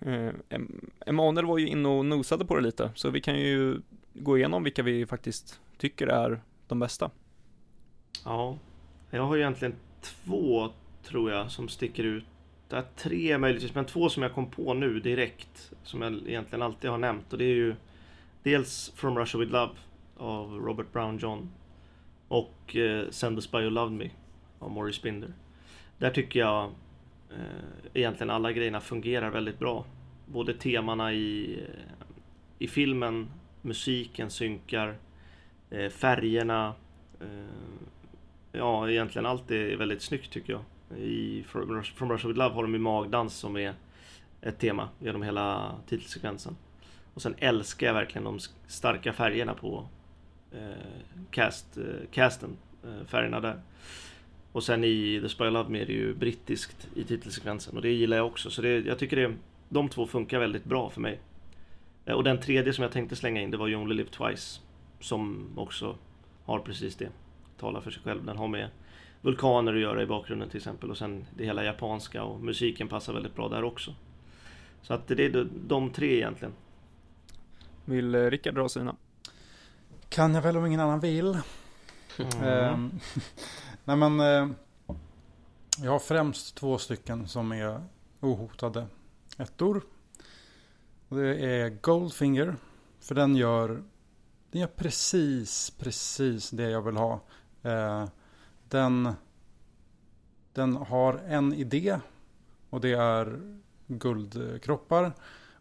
eh, 0.00 0.32
Em- 0.48 0.90
Emanuel 1.06 1.46
var 1.46 1.58
ju 1.58 1.68
inne 1.68 1.88
och 1.88 2.06
nosade 2.06 2.44
på 2.44 2.56
det 2.56 2.62
lite, 2.62 2.90
så 2.94 3.10
vi 3.10 3.20
kan 3.20 3.40
ju 3.40 3.80
gå 4.20 4.38
igenom 4.38 4.64
vilka 4.64 4.82
vi 4.82 5.06
faktiskt 5.06 5.60
tycker 5.78 6.06
är 6.06 6.40
de 6.68 6.78
bästa. 6.78 7.10
Ja, 8.24 8.58
jag 9.10 9.22
har 9.22 9.36
egentligen 9.36 9.74
två 10.00 10.70
tror 11.02 11.30
jag 11.30 11.50
som 11.50 11.68
sticker 11.68 12.04
ut. 12.04 12.24
Det 12.68 12.76
är 12.76 12.84
tre 12.96 13.38
möjligtvis, 13.38 13.74
men 13.74 13.84
två 13.84 14.08
som 14.08 14.22
jag 14.22 14.34
kom 14.34 14.50
på 14.50 14.74
nu 14.74 15.00
direkt. 15.00 15.72
Som 15.82 16.02
jag 16.02 16.12
egentligen 16.12 16.62
alltid 16.62 16.90
har 16.90 16.98
nämnt. 16.98 17.32
Och 17.32 17.38
det 17.38 17.44
är 17.44 17.54
ju 17.54 17.74
dels 18.42 18.92
From 18.96 19.18
Russia 19.18 19.40
With 19.40 19.52
Love 19.52 19.72
av 20.16 20.52
Robert 20.52 20.92
Brown 20.92 21.18
John. 21.18 21.50
Och 22.28 22.76
eh, 22.76 23.10
Send 23.10 23.36
the 23.36 23.42
Spy 23.42 23.58
Who 23.58 23.70
Loved 23.70 23.98
Me 23.98 24.10
av 24.58 24.70
Maurice 24.70 25.00
Binder. 25.02 25.32
Där 25.98 26.10
tycker 26.10 26.40
jag 26.40 26.64
eh, 27.30 27.90
egentligen 27.94 28.30
alla 28.30 28.52
grejerna 28.52 28.80
fungerar 28.80 29.30
väldigt 29.30 29.58
bra. 29.58 29.84
Både 30.26 30.54
temana 30.54 31.12
i, 31.12 31.60
eh, 31.60 32.06
i 32.58 32.68
filmen, 32.68 33.28
musiken 33.62 34.30
synkar, 34.30 34.96
eh, 35.70 35.88
färgerna. 35.88 36.74
Eh, 37.20 37.28
ja, 38.52 38.90
egentligen 38.90 39.26
allt 39.26 39.50
är 39.50 39.76
väldigt 39.76 40.02
snyggt 40.02 40.32
tycker 40.32 40.52
jag. 40.52 40.62
I 40.98 41.44
From 41.48 41.82
From 41.82 42.12
Russia 42.12 42.28
With 42.28 42.38
Love 42.38 42.54
har 42.54 42.62
de 42.62 42.72
ju 42.72 42.78
magdans 42.78 43.34
som 43.34 43.56
är 43.56 43.74
ett 44.40 44.58
tema 44.58 44.88
genom 44.98 45.22
hela 45.22 45.74
titelsekvensen. 45.86 46.56
Och 47.14 47.22
sen 47.22 47.34
älskar 47.38 47.86
jag 47.86 47.94
verkligen 47.94 48.24
de 48.24 48.38
starka 48.66 49.12
färgerna 49.12 49.54
på 49.54 49.88
eh, 50.52 50.60
cast, 51.30 51.78
eh, 51.78 51.84
casten, 52.12 52.56
eh, 52.84 53.06
färgerna 53.06 53.40
där. 53.40 53.60
Och 54.52 54.64
sen 54.64 54.84
i 54.84 55.20
The 55.22 55.28
Spy 55.28 55.44
Who 55.44 55.50
Love 55.50 55.70
Me 55.70 55.80
är 55.80 55.86
det 55.86 55.92
ju 55.92 56.14
brittiskt 56.14 56.88
i 56.94 57.04
titelsekvensen 57.04 57.76
och 57.76 57.82
det 57.82 57.90
gillar 57.90 58.16
jag 58.16 58.26
också. 58.26 58.50
Så 58.50 58.62
det, 58.62 58.78
jag 58.78 58.98
tycker 58.98 59.16
det, 59.16 59.34
de 59.68 59.88
två 59.88 60.06
funkar 60.06 60.38
väldigt 60.38 60.64
bra 60.64 60.90
för 60.90 61.00
mig. 61.00 61.20
Eh, 62.08 62.14
och 62.14 62.24
den 62.24 62.40
tredje 62.40 62.72
som 62.72 62.82
jag 62.82 62.92
tänkte 62.92 63.16
slänga 63.16 63.40
in 63.40 63.50
det 63.50 63.56
var 63.56 63.68
You 63.68 63.82
Only 63.82 63.94
Live 63.94 64.10
Twice. 64.10 64.60
Som 65.00 65.48
också 65.56 65.96
har 66.44 66.58
precis 66.58 66.96
det. 66.96 67.08
Talar 67.60 67.80
för 67.80 67.90
sig 67.90 68.02
själv. 68.02 68.24
Den 68.24 68.36
har 68.36 68.48
med 68.48 68.68
vulkaner 69.20 69.74
att 69.74 69.80
göra 69.80 70.02
i 70.02 70.06
bakgrunden 70.06 70.48
till 70.48 70.56
exempel. 70.56 70.90
Och 70.90 70.98
sen 70.98 71.24
det 71.36 71.44
hela 71.44 71.64
japanska 71.64 72.22
och 72.22 72.40
musiken 72.40 72.88
passar 72.88 73.12
väldigt 73.12 73.34
bra 73.34 73.48
där 73.48 73.64
också. 73.64 73.94
Så 74.82 74.94
att 74.94 75.08
det 75.08 75.24
är 75.24 75.30
de, 75.30 75.50
de 75.66 75.90
tre 75.90 76.16
egentligen. 76.16 76.54
Vill 77.84 78.14
eh, 78.14 78.20
Rickard 78.20 78.54
dra 78.54 78.68
sina? 78.68 78.96
Kan 80.08 80.34
jag 80.34 80.42
väl 80.42 80.56
om 80.56 80.66
ingen 80.66 80.80
annan 80.80 81.00
vill. 81.00 81.38
Mm. 82.18 82.42
Ehm, 82.42 82.90
nej 83.84 83.96
men 83.96 84.20
eh, 84.20 84.48
jag 85.82 85.90
har 85.90 85.98
främst 85.98 86.54
två 86.54 86.78
stycken 86.78 87.28
som 87.28 87.52
är 87.52 87.82
ohotade 88.20 88.86
ettor. 89.38 89.82
Det 91.08 91.46
är 91.46 91.68
Goldfinger. 91.68 92.56
För 93.00 93.14
den 93.14 93.36
gör, 93.36 93.82
den 94.50 94.60
gör 94.60 94.68
precis, 94.68 95.70
precis 95.70 96.50
det 96.50 96.70
jag 96.70 96.82
vill 96.82 96.96
ha. 96.96 97.20
Eh, 97.62 98.08
den, 98.68 99.12
den 100.52 100.76
har 100.76 101.14
en 101.14 101.54
idé 101.54 101.98
och 102.70 102.80
det 102.80 102.92
är 102.92 103.40
guldkroppar. 103.86 105.12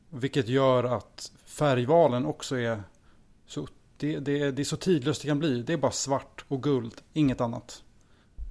Vilket 0.10 0.48
gör 0.48 0.84
att 0.84 1.32
färgvalen 1.46 2.26
också 2.26 2.58
är 2.58 2.84
så 3.46 3.68
det, 3.98 4.20
det, 4.20 4.52
det 4.52 4.62
är 4.62 4.64
så 4.64 4.78
tidlöst 4.78 5.22
det 5.22 5.28
kan 5.28 5.40
bli. 5.40 5.64
Det 5.64 5.74
är 5.74 5.78
bara 5.78 5.92
svart 5.92 6.46
och 6.48 6.64
guld, 6.64 7.02
inget 7.14 7.42
annat. 7.42 7.84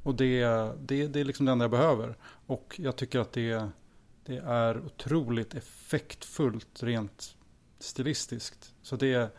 Och 0.02 0.14
det, 0.14 0.44
det, 0.80 1.06
det 1.06 1.20
är 1.20 1.24
liksom 1.24 1.46
det 1.46 1.52
enda 1.52 1.64
jag 1.64 1.70
behöver. 1.70 2.16
Och 2.46 2.74
jag 2.78 2.96
tycker 2.96 3.20
att 3.20 3.32
det, 3.32 3.68
det 4.26 4.36
är 4.36 4.78
otroligt 4.78 5.54
effektfullt 5.54 6.82
rent 6.82 7.36
stilistiskt. 7.78 8.74
Så 8.82 8.96
det, 8.96 9.30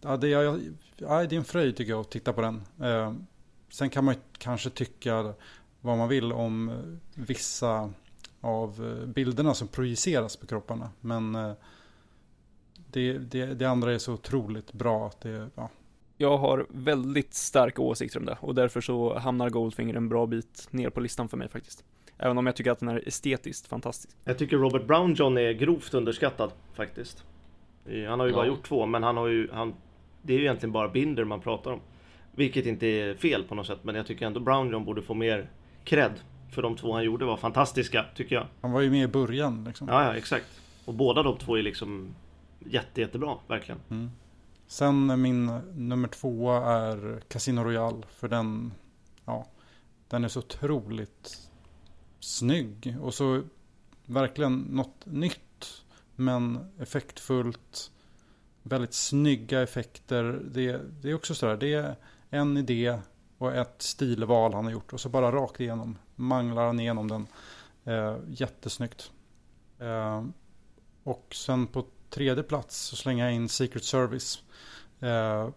ja, 0.00 0.16
det, 0.16 0.32
är, 0.32 0.60
ja, 0.96 1.26
det 1.26 1.34
är 1.34 1.38
en 1.38 1.44
fröjd 1.44 1.76
tycker 1.76 1.92
jag 1.92 2.00
att 2.00 2.10
titta 2.10 2.32
på 2.32 2.40
den. 2.40 2.62
Eh, 2.82 3.14
sen 3.68 3.90
kan 3.90 4.04
man 4.04 4.14
ju 4.14 4.20
kanske 4.38 4.70
tycka 4.70 5.34
vad 5.80 5.98
man 5.98 6.08
vill 6.08 6.32
om 6.32 6.68
eh, 6.68 6.76
vissa 7.14 7.90
av 8.40 8.98
eh, 9.00 9.06
bilderna 9.06 9.54
som 9.54 9.68
projiceras 9.68 10.36
på 10.36 10.46
kropparna. 10.46 10.90
Men 11.00 11.34
eh, 11.34 11.52
det, 12.90 13.18
det, 13.18 13.46
det 13.46 13.64
andra 13.64 13.94
är 13.94 13.98
så 13.98 14.12
otroligt 14.12 14.72
bra 14.72 15.06
att 15.06 15.20
det, 15.20 15.50
ja. 15.54 15.70
Jag 16.18 16.38
har 16.38 16.66
väldigt 16.68 17.34
starka 17.34 17.82
åsikter 17.82 18.18
om 18.18 18.26
det 18.26 18.38
och 18.40 18.54
därför 18.54 18.80
så 18.80 19.18
hamnar 19.18 19.50
Goldfinger 19.50 19.94
en 19.94 20.08
bra 20.08 20.26
bit 20.26 20.68
ner 20.70 20.90
på 20.90 21.00
listan 21.00 21.28
för 21.28 21.36
mig 21.36 21.48
faktiskt. 21.48 21.84
Även 22.18 22.38
om 22.38 22.46
jag 22.46 22.56
tycker 22.56 22.70
att 22.70 22.78
den 22.78 22.88
är 22.88 23.08
estetiskt 23.08 23.66
fantastisk. 23.66 24.16
Jag 24.24 24.38
tycker 24.38 24.56
Robert 24.56 24.86
Brown 24.86 25.14
John 25.14 25.38
är 25.38 25.52
grovt 25.52 25.94
underskattad 25.94 26.50
faktiskt. 26.74 27.24
Han 28.08 28.20
har 28.20 28.26
ju 28.26 28.32
Ja. 28.32 28.36
bara 28.36 28.46
gjort 28.46 28.66
två 28.68 28.86
men 28.86 29.02
han 29.02 29.16
har 29.16 29.26
ju, 29.26 29.48
han, 29.52 29.74
det 30.22 30.32
är 30.34 30.36
ju 30.38 30.42
egentligen 30.42 30.72
bara 30.72 30.88
Binder 30.88 31.24
man 31.24 31.40
pratar 31.40 31.70
om. 31.70 31.80
Vilket 32.34 32.66
inte 32.66 32.86
är 32.86 33.14
fel 33.14 33.44
på 33.44 33.54
något 33.54 33.66
sätt 33.66 33.78
men 33.82 33.94
jag 33.94 34.06
tycker 34.06 34.26
ändå 34.26 34.40
Brown 34.40 34.70
John 34.70 34.84
borde 34.84 35.02
få 35.02 35.14
mer 35.14 35.50
cred. 35.84 36.12
För 36.50 36.62
de 36.62 36.76
två 36.76 36.92
han 36.92 37.04
gjorde 37.04 37.24
var 37.24 37.36
fantastiska 37.36 38.04
tycker 38.14 38.34
jag. 38.36 38.46
Han 38.60 38.72
var 38.72 38.80
ju 38.80 38.90
med 38.90 39.04
i 39.04 39.12
början 39.12 39.64
liksom. 39.64 39.88
Ja, 39.88 40.04
ja 40.04 40.16
exakt. 40.16 40.60
Och 40.84 40.94
båda 40.94 41.22
de 41.22 41.38
två 41.38 41.58
är 41.58 41.62
liksom 41.62 42.14
jätte, 42.58 43.00
jättebra, 43.00 43.36
verkligen. 43.48 43.80
Mm. 43.90 44.10
Sen 44.66 45.22
min 45.22 45.46
nummer 45.74 46.08
två 46.08 46.52
är 46.52 47.20
Casino 47.28 47.60
Royale. 47.64 48.02
För 48.10 48.28
den, 48.28 48.72
ja, 49.24 49.46
den 50.08 50.24
är 50.24 50.28
så 50.28 50.38
otroligt 50.38 51.50
snygg. 52.20 52.96
Och 53.00 53.14
så 53.14 53.42
verkligen 54.06 54.58
något 54.58 55.06
nytt. 55.06 55.82
Men 56.16 56.72
effektfullt. 56.78 57.90
Väldigt 58.62 58.94
snygga 58.94 59.62
effekter. 59.62 60.40
Det, 60.44 60.80
det 61.02 61.10
är 61.10 61.14
också 61.14 61.34
sådär, 61.34 61.56
det 61.56 61.74
är 61.74 61.96
en 62.30 62.56
idé. 62.56 62.98
och 63.38 63.54
ett 63.54 63.82
stilval 63.82 64.54
han 64.54 64.64
har 64.64 64.72
gjort. 64.72 64.92
Och 64.92 65.00
så 65.00 65.08
bara 65.08 65.32
rakt 65.32 65.60
igenom 65.60 65.98
manglar 66.14 66.66
han 66.66 66.80
igenom 66.80 67.08
den. 67.08 67.26
Eh, 67.84 68.16
jättesnyggt. 68.28 69.12
Eh, 69.78 70.24
och 71.02 71.34
sen 71.34 71.66
på 71.66 71.84
tredje 72.10 72.42
plats 72.42 72.76
så 72.76 72.96
slänger 72.96 73.24
jag 73.24 73.34
in 73.34 73.48
Secret 73.48 73.84
Service. 73.84 74.42
Eh, 75.00 75.48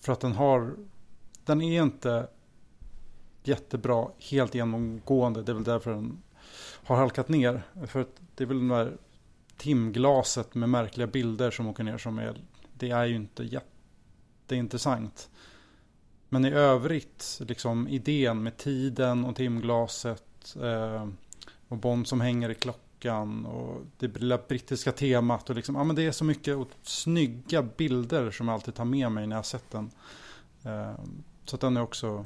för 0.00 0.12
att 0.12 0.20
den 0.20 0.32
har, 0.32 0.76
den 1.44 1.62
är 1.62 1.82
inte 1.82 2.28
jättebra 3.48 4.08
helt 4.18 4.54
genomgående. 4.54 5.42
Det 5.42 5.52
är 5.52 5.54
väl 5.54 5.64
därför 5.64 5.90
den 5.90 6.22
har 6.84 6.96
halkat 6.96 7.28
ner. 7.28 7.62
För 7.86 8.00
att 8.00 8.20
det 8.34 8.44
är 8.44 8.48
väl 8.48 8.68
det 8.68 8.74
där 8.74 8.96
timglaset 9.56 10.54
med 10.54 10.68
märkliga 10.68 11.06
bilder 11.06 11.50
som 11.50 11.66
åker 11.66 11.84
ner 11.84 11.98
som 11.98 12.18
är, 12.18 12.40
det 12.74 12.90
är 12.90 13.04
ju 13.06 13.16
inte 13.16 13.44
jätteintressant. 13.44 15.30
Men 16.28 16.44
i 16.44 16.50
övrigt, 16.50 17.40
liksom 17.40 17.88
idén 17.88 18.42
med 18.42 18.56
tiden 18.56 19.24
och 19.24 19.36
timglaset 19.36 20.56
eh, 20.62 21.08
och 21.68 21.76
Bond 21.76 22.08
som 22.08 22.20
hänger 22.20 22.50
i 22.50 22.54
klockan 22.54 23.46
och 23.46 23.82
det 23.98 24.16
lilla 24.16 24.38
brittiska 24.48 24.92
temat 24.92 25.50
och 25.50 25.56
liksom, 25.56 25.74
ja 25.74 25.84
men 25.84 25.96
det 25.96 26.02
är 26.06 26.12
så 26.12 26.24
mycket 26.24 26.56
och 26.56 26.68
snygga 26.82 27.62
bilder 27.62 28.30
som 28.30 28.48
jag 28.48 28.54
alltid 28.54 28.74
tar 28.74 28.84
med 28.84 29.12
mig 29.12 29.26
när 29.26 29.36
jag 29.36 29.38
har 29.38 29.42
sett 29.42 29.70
den. 29.70 29.90
Eh, 30.64 30.94
så 31.44 31.54
att 31.54 31.60
den 31.60 31.76
är 31.76 31.82
också 31.82 32.24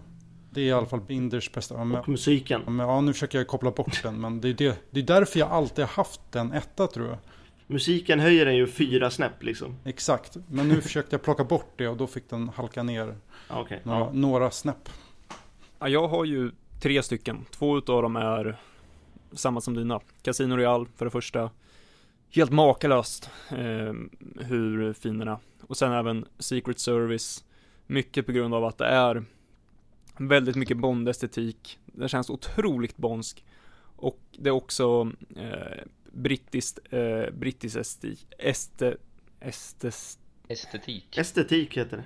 det 0.55 0.61
är 0.61 0.65
i 0.65 0.73
alla 0.73 0.87
fall 0.87 1.01
Binders 1.01 1.53
bästa. 1.53 1.75
Ja, 1.75 1.85
men, 1.85 2.01
och 2.01 2.09
musiken. 2.09 2.63
Ja, 2.65 2.71
men, 2.71 2.89
ja, 2.89 3.01
nu 3.01 3.13
försöker 3.13 3.39
jag 3.39 3.47
koppla 3.47 3.71
bort 3.71 4.03
den. 4.03 4.21
Men 4.21 4.41
det 4.41 4.49
är, 4.49 4.55
det, 4.55 4.79
det 4.91 5.01
är 5.01 5.05
därför 5.05 5.39
jag 5.39 5.51
alltid 5.51 5.85
har 5.85 5.93
haft 5.93 6.21
den 6.31 6.53
etta 6.53 6.87
tror 6.87 7.09
jag. 7.09 7.19
Musiken 7.67 8.21
höjer 8.21 8.45
den 8.45 8.57
ju 8.57 8.67
fyra 8.67 9.11
snäpp 9.11 9.43
liksom. 9.43 9.77
Exakt, 9.85 10.37
men 10.49 10.69
nu 10.69 10.81
försökte 10.81 11.15
jag 11.15 11.23
plocka 11.23 11.45
bort 11.45 11.73
det 11.77 11.89
och 11.89 11.97
då 11.97 12.07
fick 12.07 12.31
den 12.31 12.49
halka 12.49 12.83
ner 12.83 13.17
okay. 13.51 13.79
några, 13.83 13.99
ja. 13.99 14.11
några 14.13 14.51
snäpp. 14.51 14.89
Ja, 15.79 15.89
jag 15.89 16.09
har 16.09 16.25
ju 16.25 16.51
tre 16.81 17.03
stycken. 17.03 17.45
Två 17.51 17.79
utav 17.79 18.03
dem 18.03 18.17
är 18.17 18.57
samma 19.33 19.61
som 19.61 19.75
dina. 19.75 20.01
Casino 20.23 20.57
Real 20.57 20.87
för 20.97 21.05
det 21.05 21.11
första. 21.11 21.51
Helt 22.35 22.51
makalöst 22.51 23.31
eh, 23.51 23.93
hur 24.41 24.93
fin 24.93 25.19
den 25.19 25.29
är. 25.29 25.37
Och 25.67 25.77
sen 25.77 25.93
även 25.93 26.25
Secret 26.39 26.79
Service. 26.79 27.45
Mycket 27.87 28.27
på 28.27 28.33
grund 28.33 28.55
av 28.55 28.65
att 28.65 28.79
det 28.79 28.87
är 28.87 29.25
väldigt 30.29 30.57
mycket 30.57 30.77
Bond-estetik. 30.77 31.79
Det 31.87 32.09
känns 32.09 32.31
otroligt 32.31 32.97
bondsk. 32.97 33.45
Och 33.97 34.21
det 34.39 34.49
är 34.49 34.55
också 34.55 35.13
eh, 35.37 35.85
brittiskt, 36.13 36.79
eh, 36.91 37.31
brittisk 37.33 37.77
estetik. 37.77 38.27
Este, 38.39 38.97
estes, 39.41 40.19
Estetik. 40.49 41.19
Estetik 41.19 41.77
heter 41.77 41.97
det. 41.97 42.05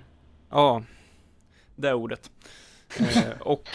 Ja, 0.51 0.83
det 1.77 1.95
ordet. 1.95 2.31
Eh, 2.99 3.41
och 3.41 3.69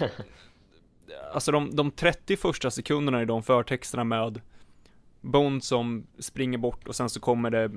alltså 1.34 1.52
de, 1.52 1.76
de 1.76 1.92
30 1.92 2.38
första 2.38 2.72
sekunderna 2.72 3.22
i 3.22 3.26
de 3.26 3.44
förtexterna 3.44 4.04
med 4.04 4.42
Bond 5.22 5.64
som 5.64 6.08
springer 6.20 6.58
bort 6.58 6.88
och 6.88 6.96
sen 6.96 7.10
så 7.10 7.20
kommer 7.20 7.50
det 7.50 7.72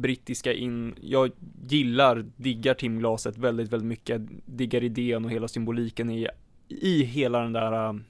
brittiska 0.00 0.52
in. 0.52 0.94
Jag 1.00 1.30
gillar, 1.68 2.26
diggar 2.36 2.74
timglaset 2.74 3.38
väldigt, 3.38 3.72
väldigt 3.72 3.88
mycket. 3.88 4.22
Diggar 4.46 4.84
idén 4.84 5.24
och 5.24 5.30
hela 5.30 5.48
symboliken 5.48 6.10
i, 6.10 6.28
i 6.68 7.04
hela 7.04 7.40
den 7.40 7.52
där 7.52 8.00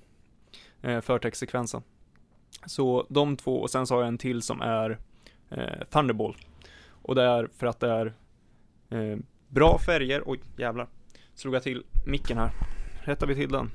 eh, 0.83 1.01
förtextsekvensen. 1.01 1.83
Så 2.67 3.07
de 3.09 3.37
två 3.37 3.61
och 3.61 3.71
sen 3.71 3.87
så 3.87 3.95
har 3.95 4.01
jag 4.01 4.09
en 4.09 4.19
till 4.19 4.43
som 4.43 4.61
är 4.61 4.99
eh, 5.51 5.85
Thunderball. 5.91 6.37
Och 6.91 7.15
det 7.15 7.23
är 7.23 7.49
för 7.57 7.67
att 7.67 7.81
det 7.81 7.91
är 7.91 8.15
eh, 8.91 9.19
bra 9.49 9.79
färger. 9.79 10.23
Oj, 10.27 10.41
jävlar. 10.57 10.89
Slog 11.35 11.55
jag 11.55 11.63
till 11.63 11.85
micken 12.07 12.39
här. 12.39 12.51
Rättar 13.05 13.27
vi 13.27 13.35
till 13.35 13.51
den. 13.51 13.71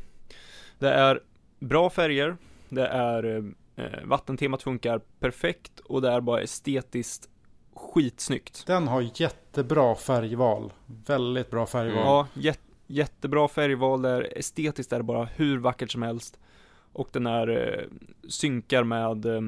Det 0.79 0.89
är 0.89 1.19
bra 1.59 1.89
färger. 1.89 2.37
Det 2.69 2.87
är 2.87 3.53
eh, 3.75 4.03
vattentemat 4.03 4.63
funkar 4.63 5.01
perfekt 5.19 5.79
och 5.79 6.01
det 6.01 6.09
är 6.09 6.21
bara 6.21 6.41
estetiskt 6.41 7.29
skitsnyggt. 7.75 8.67
Den 8.67 8.87
har 8.87 9.05
jättebra 9.15 9.95
färgval. 9.95 10.73
Väldigt 10.85 11.51
bra 11.51 11.65
färgval. 11.65 12.03
Ja, 12.03 12.27
jät 12.33 12.59
jättebra 12.87 13.47
färgval. 13.47 14.01
Där 14.01 14.37
estetiskt 14.37 14.93
är 14.93 14.97
det 14.97 15.03
bara 15.03 15.25
hur 15.25 15.57
vackert 15.57 15.91
som 15.91 16.01
helst. 16.01 16.39
Och 16.93 17.09
den 17.11 17.25
är 17.27 17.47
eh, 17.47 17.83
synkar 18.29 18.83
med 18.83 19.25
eh, 19.25 19.41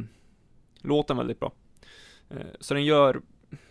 låten 0.82 1.18
väldigt 1.18 1.40
bra. 1.40 1.52
Eh, 2.30 2.38
så 2.60 2.74
den 2.74 2.86
gör, 2.86 3.22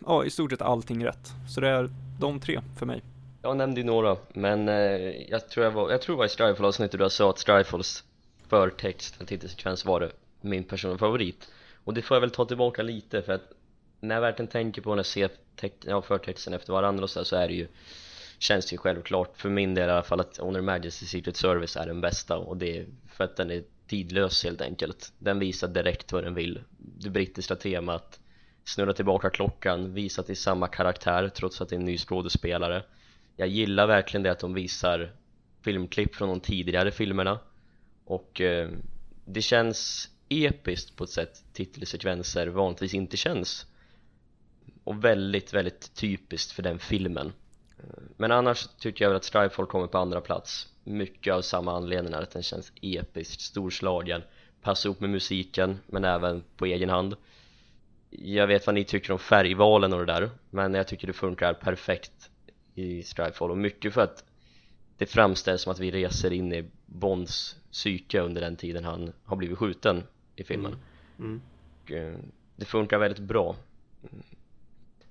ja, 0.07 0.25
i 0.25 0.31
stort 0.31 0.51
sett 0.51 0.63
allting 0.63 1.05
rätt. 1.05 1.29
Så 1.49 1.61
det 1.61 1.69
är 1.69 1.91
de 2.21 2.41
tre 2.41 2.61
för 2.79 2.87
mig. 2.87 3.03
Jag 3.43 3.57
nämnde 3.57 3.81
ju 3.81 3.87
några, 3.87 4.17
men 4.33 4.69
eh, 4.69 5.31
jag 5.31 5.49
tror 5.49 5.65
jag 5.65 5.71
var, 5.71 5.91
jag 5.91 6.03
tror 6.03 6.17
det 6.17 6.19
var 6.19 6.27
i 6.27 6.29
Strifle-avsnittet 6.29 7.01
du 7.01 7.11
sa 7.11 7.31
att 7.31 7.39
Strifles 7.39 8.05
förtext, 8.49 9.21
en 9.21 9.27
titelsekvens 9.27 9.85
var 9.85 10.01
det 10.01 10.11
min 10.41 10.65
personliga 10.65 10.99
favorit. 10.99 11.49
Och 11.85 11.95
det 11.95 12.03
får 12.03 12.15
jag 12.15 12.21
väl 12.21 12.31
ta 12.31 12.45
tillbaka 12.45 12.83
lite 12.83 13.23
för 13.23 13.33
att 13.33 13.53
när 14.09 14.15
jag 14.15 14.23
verkligen 14.23 14.51
tänker 14.51 14.83
på 14.83 14.91
när 14.91 14.97
jag 14.97 15.07
ser 15.07 15.31
ja, 15.85 16.03
förtexten 16.03 16.55
efter 16.55 16.73
varandra 16.73 17.03
och 17.03 17.11
så, 17.11 17.25
så 17.25 17.37
är 17.37 17.49
det 17.49 17.55
ju 17.55 17.69
känns 18.39 18.67
det 18.67 18.73
ju 18.73 18.79
självklart 18.79 19.37
för 19.37 19.49
min 19.49 19.75
del 19.75 19.89
i 19.89 19.93
alla 19.93 20.03
fall 20.03 20.21
att 20.21 20.37
Honor 20.37 20.61
Majesty 20.61 21.07
Secret 21.07 21.37
Service 21.37 21.77
är 21.77 21.87
den 21.87 22.01
bästa 22.01 22.37
och 22.37 22.57
det 22.57 22.79
är 22.79 22.87
för 23.09 23.25
att 23.25 23.37
den 23.37 23.51
är 23.51 23.63
tidlös 23.87 24.45
helt 24.45 24.61
enkelt. 24.61 25.13
Den 25.19 25.39
visar 25.39 25.69
direkt 25.69 26.13
vad 26.13 26.25
den 26.25 26.35
vill. 26.35 26.61
Det 26.79 27.11
brittiska 27.11 27.57
temat 27.57 28.21
snurra 28.65 28.93
tillbaka 28.93 29.31
klockan, 29.31 29.95
visa 29.95 30.23
till 30.23 30.37
samma 30.37 30.69
karaktär 30.69 31.29
trots 31.29 31.61
att 31.61 31.69
det 31.69 31.77
är 31.77 31.79
en 31.79 31.85
ny 31.85 31.99
skådespelare. 31.99 32.83
Jag 33.37 33.49
gillar 33.49 33.87
verkligen 33.87 34.23
det 34.23 34.33
att 34.33 34.39
de 34.39 34.55
visar 34.55 35.13
filmklipp 35.63 36.15
från 36.15 36.29
de 36.29 36.41
tidigare 36.41 36.91
filmerna 36.91 37.39
och 38.05 38.41
eh, 38.41 38.69
det 39.25 39.43
känns 39.43 40.11
episkt 40.29 40.97
på 40.97 41.05
ett 41.05 41.11
sätt 41.11 41.45
titelsekvenser 41.53 42.47
vanligtvis 42.47 42.95
inte 42.95 43.17
känns 43.17 43.67
och 44.87 45.05
väldigt, 45.05 45.55
väldigt 45.55 45.95
typiskt 45.95 46.53
för 46.53 46.63
den 46.63 46.79
filmen. 46.79 47.33
Men 48.17 48.33
annars 48.33 48.67
tycker 48.79 49.05
jag 49.05 49.11
väl 49.11 49.17
att 49.17 49.25
Strifefall 49.25 49.67
kommer 49.67 49.87
på 49.87 49.99
andra 49.99 50.21
plats. 50.21 50.69
Mycket 50.85 51.35
av 51.35 51.43
samma 51.43 51.77
anledning 51.77 52.15
att 52.15 52.31
den 52.31 52.43
känns 52.43 52.73
episkt 52.83 53.41
storslagen. 53.41 54.23
Passar 54.63 54.89
ihop 54.89 55.01
med 55.01 55.11
musiken 55.11 55.79
men 55.87 56.05
även 56.05 56.45
på 56.57 56.67
egen 56.67 56.89
hand. 56.89 57.17
Jag 58.11 58.47
vet 58.47 58.67
vad 58.67 58.75
ni 58.75 58.85
tycker 58.85 59.13
om 59.13 59.19
färgvalen 59.19 59.93
och 59.93 59.99
det 59.99 60.13
där 60.13 60.31
men 60.51 60.75
jag 60.75 60.89
tycker 60.89 61.07
det 61.07 61.13
funkar 61.13 61.55
perfekt 61.55 62.31
i 62.75 63.03
Strifefall 63.03 63.51
och 63.51 63.59
mycket 63.59 63.95
för 63.95 64.01
att 64.01 64.25
det 64.99 65.07
framställs 65.07 65.63
som 65.63 65.73
att 65.73 65.79
vi 65.79 65.91
reser 65.91 66.33
in 66.33 66.53
i 66.53 66.71
Bonds 66.87 67.57
psyke 67.73 68.21
under 68.21 68.41
den 68.41 68.57
tiden 68.57 68.85
han 68.85 69.13
har 69.25 69.37
blivit 69.37 69.59
skjuten 69.59 70.03
i 70.37 70.45
filmen. 70.45 70.77
Mm. 71.19 71.41
Mm. 71.89 72.15
Eh, 72.15 72.21
det 72.57 72.65
funkar 72.65 72.99
väldigt 72.99 73.23
bra 73.23 73.57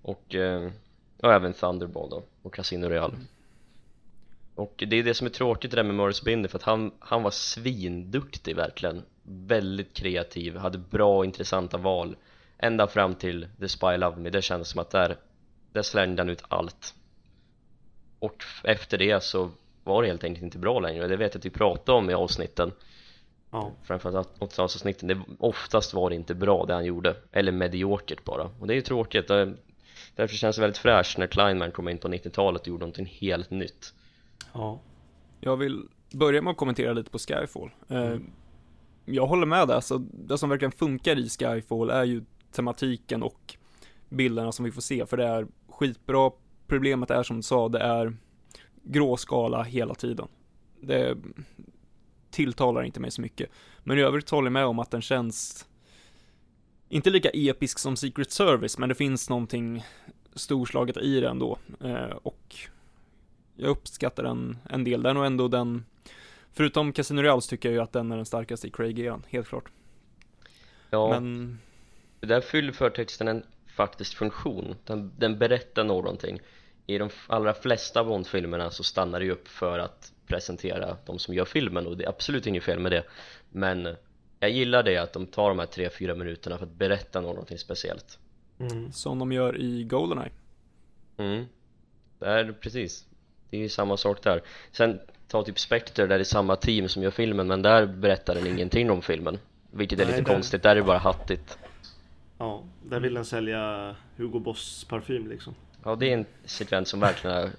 och 0.06 0.36
eh, 0.36 0.72
och 1.18 1.34
även 1.34 1.54
Thunderball 1.54 2.10
då 2.10 2.24
och 2.42 2.54
Casino 2.54 2.88
Real 2.88 3.14
mm. 3.14 3.28
och 4.56 4.84
det 4.88 4.96
är 4.96 5.04
det 5.04 5.14
som 5.14 5.28
är 5.28 5.32
tråkigt 5.32 5.72
det 5.72 5.78
där 5.78 5.84
med 5.84 5.96
Morris 5.96 6.22
Binder 6.22 6.50
för 6.50 6.58
att 6.58 6.64
han, 6.64 6.92
han 7.00 7.24
var 7.24 7.32
svinduktig 7.32 8.56
verkligen. 8.56 9.04
Väldigt 9.24 9.94
kreativ, 9.94 10.58
hade 10.58 10.78
bra 10.78 11.18
och 11.18 11.26
intressanta 11.26 11.78
val. 11.78 12.16
Ända 12.58 12.88
fram 12.88 13.16
till 13.16 13.48
The 13.60 13.68
Spy 13.68 13.98
Love 13.98 14.18
Me, 14.18 14.30
det 14.30 14.42
kändes 14.42 14.70
som 14.70 14.82
att 14.82 14.90
där, 14.90 15.18
där 15.72 15.82
slängde 15.82 16.22
han 16.22 16.30
ut 16.30 16.44
allt. 16.48 16.94
Och 18.20 18.44
efter 18.64 18.98
det 18.98 19.24
så 19.24 19.52
var 19.84 20.02
det 20.02 20.08
helt 20.08 20.24
enkelt 20.24 20.44
inte 20.44 20.58
bra 20.58 20.80
längre 20.80 21.08
det 21.08 21.16
vet 21.16 21.34
jag 21.34 21.40
att 21.40 21.46
vi 21.46 21.50
pratade 21.50 21.98
om 21.98 22.10
i 22.10 22.14
avsnitten. 22.14 22.72
Ja. 23.52 23.72
framförallt 23.84 24.40
80-talsavsnitten, 24.40 25.08
det, 25.08 25.20
oftast 25.40 25.94
var 25.94 26.10
det 26.10 26.16
inte 26.16 26.36
bra 26.36 26.66
det 26.66 26.74
han 26.74 26.86
gjorde. 26.86 27.16
Eller 27.32 27.52
mediokert 27.52 28.24
bara. 28.24 28.50
Och 28.60 28.68
det 28.68 28.74
är 28.74 28.76
ju 28.76 28.82
tråkigt 28.82 29.32
Därför 30.16 30.36
känns 30.36 30.56
det 30.56 30.62
väldigt 30.62 30.78
fräscht 30.78 31.18
när 31.18 31.28
Kleinman 31.28 31.72
kom 31.72 31.90
in 31.90 31.98
på 31.98 32.08
90-talet 32.08 32.62
och 32.62 32.68
gjorde 32.68 32.80
någonting 32.80 33.06
helt 33.06 33.52
nytt. 33.52 33.94
Ja. 34.54 34.82
Jag 35.40 35.58
vill 35.58 35.88
börja 36.12 36.42
med 36.42 36.52
att 36.52 36.58
kommentera 36.58 36.94
lite 36.94 37.10
på 37.10 37.20
Skyfall. 37.20 37.70
Eh, 37.90 37.98
mm. 37.98 38.32
Jag 39.06 39.28
håller 39.28 39.46
med 39.46 39.68
där, 39.68 39.76
alltså 39.76 39.98
det 39.98 40.38
som 40.38 40.50
verkligen 40.50 40.72
funkar 40.72 41.20
i 41.20 41.30
Skyfall 41.30 41.90
är 41.90 42.04
ju 42.04 42.24
tematiken 42.52 43.24
och 43.24 43.56
bilderna 44.10 44.52
som 44.52 44.66
vi 44.66 44.72
får 44.72 44.82
se, 44.82 45.06
för 45.06 45.18
det 45.18 45.26
är 45.26 45.48
skitbra. 45.70 46.32
Problemet 46.68 47.12
är 47.12 47.24
som 47.24 47.38
du 47.38 47.44
sa, 47.44 47.70
det 47.70 47.80
är 47.80 48.18
gråskala 48.84 49.64
hela 49.64 49.96
tiden. 49.96 50.28
Det 50.82 51.18
tilltalar 52.32 52.84
inte 52.84 53.00
mig 53.00 53.12
så 53.12 53.22
mycket. 53.22 53.50
Men 53.84 53.98
i 53.98 54.02
övrigt 54.02 54.30
håller 54.30 54.46
jag 54.46 54.54
med 54.54 54.66
om 54.66 54.80
att 54.80 54.92
den 54.92 55.02
känns 55.02 55.68
inte 56.90 57.10
lika 57.10 57.30
episk 57.30 57.80
som 57.80 57.96
Secret 57.96 58.32
Service, 58.32 58.78
men 58.78 58.90
det 58.90 58.96
finns 58.96 59.30
någonting 59.30 59.84
storslaget 60.36 60.98
i 60.98 61.20
det 61.20 61.30
ändå. 61.30 61.58
Eh, 61.84 62.18
och 62.24 62.56
jag 63.56 63.70
uppskattar 63.70 64.24
den 64.24 64.58
en 64.70 64.84
del. 64.84 65.04
Den 65.04 65.18
och 65.18 65.26
ändå 65.26 65.48
den, 65.48 65.86
förutom 66.54 66.94
Casino 66.94 67.22
Reals 67.22 67.48
tycker 67.48 67.70
jag 67.70 67.74
ju 67.74 67.82
att 67.82 67.94
den 67.94 68.12
är 68.12 68.16
den 68.16 68.26
starkaste 68.26 68.68
i 68.68 68.72
Craig-eran, 68.72 69.24
helt 69.30 69.48
klart. 69.48 69.70
Ja, 70.90 71.10
men... 71.10 71.60
där 72.20 72.42
fyller 72.42 72.72
förtexten 72.72 73.28
en 73.28 73.44
faktisk 73.76 74.18
funktion. 74.18 74.76
Den, 74.84 75.12
den 75.18 75.38
berättar 75.38 75.84
någonting. 75.84 76.40
i 76.88 76.98
de 76.98 77.10
allra 77.28 77.54
flesta 77.54 78.04
Bond-filmerna 78.04 78.72
så 78.72 78.84
stannar 78.84 79.20
det 79.20 79.26
ju 79.26 79.32
upp 79.32 79.48
för 79.48 79.80
att 79.80 80.12
presentera 80.28 80.98
de 81.06 81.20
som 81.20 81.34
gör 81.34 81.46
filmen 81.46 81.88
och 81.88 81.98
det 81.98 82.04
är 82.04 82.10
absolut 82.10 82.48
inget 82.48 82.64
fel 82.64 82.80
med 82.80 82.92
det 82.92 83.04
men 83.50 83.96
jag 84.46 84.52
gillar 84.58 84.84
det 84.84 84.98
att 84.98 85.14
de 85.14 85.26
tar 85.26 85.50
de 85.50 85.60
här 85.60 85.66
3-4 85.66 86.16
minuterna 86.16 86.58
för 86.58 86.66
att 86.66 86.72
berätta 86.72 87.22
någonting 87.22 87.58
speciellt 87.58 88.20
Mm. 88.60 88.92
Som 88.92 89.20
de 89.20 89.32
gör 89.32 89.58
i 89.58 89.84
Goldeneye. 89.84 90.30
mm. 91.18 91.46
det 92.20 92.26
är 92.26 92.52
precis 92.52 93.06
det 93.50 93.58
är 93.58 93.62
ju 93.62 93.70
samma 93.70 93.98
sak 93.98 94.24
där 94.24 94.42
sen 94.72 95.00
ta 95.28 95.44
typ 95.44 95.60
Spectre 95.60 96.08
där 96.08 96.18
det 96.18 96.22
är 96.22 96.24
samma 96.24 96.56
team 96.56 96.88
som 96.90 97.04
gör 97.04 97.12
filmen 97.12 97.48
men 97.48 97.62
där 97.62 97.86
berättar 97.86 98.36
den 98.36 98.48
ingenting 98.48 98.92
om 98.92 99.02
filmen 99.02 99.40
vilket 99.72 100.00
är 100.00 100.06
Nej, 100.06 100.16
lite 100.18 100.30
där- 100.30 100.34
konstigt, 100.36 100.64
där 100.64 100.70
är 100.72 100.76
det 100.76 100.84
bara 100.84 100.98
hattigt 100.98 101.58
Ja, 102.38 102.64
där 102.84 103.00
vill 103.00 103.14
den 103.14 103.26
sälja 103.26 103.96
Hugo 104.18 104.40
Boss 104.40 104.84
parfym 104.90 105.28
liksom. 105.28 105.56
Ja 105.84 105.96
det 105.96 106.10
är 106.10 106.14
en 106.14 106.26
sekvens 106.46 106.90
som 106.90 107.00
verkligen 107.00 107.36
har 107.36 107.50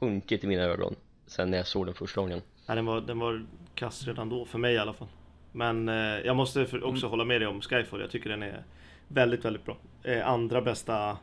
sjunkit 0.00 0.44
i 0.44 0.46
mina 0.46 0.62
ögon 0.62 0.94
sen 1.26 1.50
när 1.50 1.56
jag 1.58 1.66
såg 1.66 1.86
den 1.86 1.94
första 1.94 2.20
gången 2.20 2.42
Nej, 2.66 2.76
den 2.76 2.86
var, 2.86 3.00
den 3.00 3.18
var 3.18 3.46
kass 3.74 4.06
redan 4.06 4.28
då, 4.28 4.44
för 4.44 4.58
mig 4.58 4.74
i 4.74 4.78
alla 4.78 4.92
fall. 4.92 5.08
Men 5.56 5.88
eh, 5.88 5.94
jag 6.24 6.36
måste 6.36 6.66
för, 6.66 6.84
också 6.84 7.06
hålla 7.06 7.24
med 7.24 7.40
dig 7.40 7.48
om 7.48 7.60
Skyfall. 7.60 8.00
Jag 8.00 8.10
tycker 8.10 8.30
den 8.30 8.42
är 8.42 8.64
väldigt, 9.08 9.44
väldigt 9.44 9.64
bra. 9.64 9.76
Eh, 10.02 10.28
andra 10.28 10.60
bästa 10.60 11.18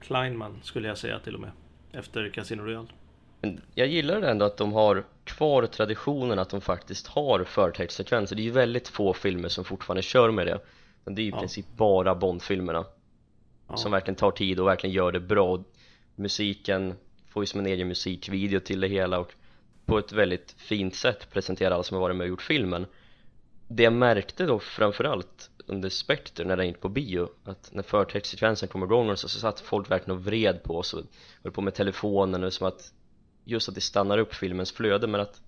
Kleinman 0.00 0.60
skulle 0.62 0.88
jag 0.88 0.98
säga 0.98 1.18
till 1.18 1.34
och 1.34 1.40
med. 1.40 1.50
Efter 1.92 2.28
Casino 2.28 2.62
Royale. 2.62 2.88
Jag 3.74 3.86
gillar 3.88 4.22
ändå 4.22 4.44
att 4.44 4.56
de 4.56 4.72
har 4.72 5.04
kvar 5.24 5.66
traditionen 5.66 6.38
att 6.38 6.50
de 6.50 6.60
faktiskt 6.60 7.06
har 7.06 7.44
förtextsekvenser 7.44 8.36
Det 8.36 8.42
är 8.42 8.44
ju 8.44 8.50
väldigt 8.50 8.88
få 8.88 9.12
filmer 9.12 9.48
som 9.48 9.64
fortfarande 9.64 10.02
kör 10.02 10.30
med 10.30 10.46
det 10.46 10.58
Men 11.04 11.14
det 11.14 11.22
är 11.22 11.24
i 11.24 11.28
Ja. 11.28 11.38
princip 11.38 11.66
bara 11.76 12.14
Bond-filmerna 12.14 12.84
Ja. 13.68 13.76
Som 13.76 13.92
verkligen 13.92 14.16
tar 14.16 14.30
tid 14.30 14.60
och 14.60 14.66
verkligen 14.66 14.94
gör 14.94 15.12
det 15.12 15.20
bra 15.20 15.64
Musiken 16.14 16.94
får 17.28 17.42
ju 17.42 17.46
som 17.46 17.60
en 17.60 17.66
egen 17.66 17.88
musikvideo 17.88 18.60
till 18.60 18.80
det 18.80 18.88
hela 18.88 19.18
och 19.18 19.32
på 19.84 19.98
ett 19.98 20.12
väldigt 20.12 20.54
fint 20.58 20.94
sätt 20.94 21.30
presenterar 21.32 21.70
alla 21.70 21.82
som 21.82 21.94
har 21.94 22.02
varit 22.02 22.16
med 22.16 22.24
och 22.24 22.28
gjort 22.28 22.42
filmen 22.42 22.86
det 23.74 23.82
jag 23.82 23.92
märkte 23.92 24.46
då 24.46 24.58
framförallt 24.58 25.50
under 25.66 25.88
Spectre 25.88 26.44
när 26.44 26.56
den 26.56 26.66
gick 26.66 26.80
på 26.80 26.88
bio 26.88 27.28
att 27.44 27.70
när 27.72 27.82
förtextsekvensen 27.82 28.68
kom 28.68 28.82
igång 28.82 29.10
och 29.10 29.18
så, 29.18 29.28
så 29.28 29.38
satt 29.38 29.60
folk 29.60 29.90
verkligen 29.90 30.18
och 30.18 30.24
vred 30.24 30.62
på 30.62 30.78
oss 30.78 30.94
och 30.94 31.02
höll 31.42 31.52
på 31.52 31.60
med 31.60 31.74
telefonen 31.74 32.44
och 32.44 32.52
som 32.52 32.66
att 32.66 32.92
just 33.44 33.68
att 33.68 33.74
det 33.74 33.80
stannar 33.80 34.18
upp 34.18 34.34
filmens 34.34 34.72
flöde 34.72 35.06
men 35.06 35.20
att 35.20 35.40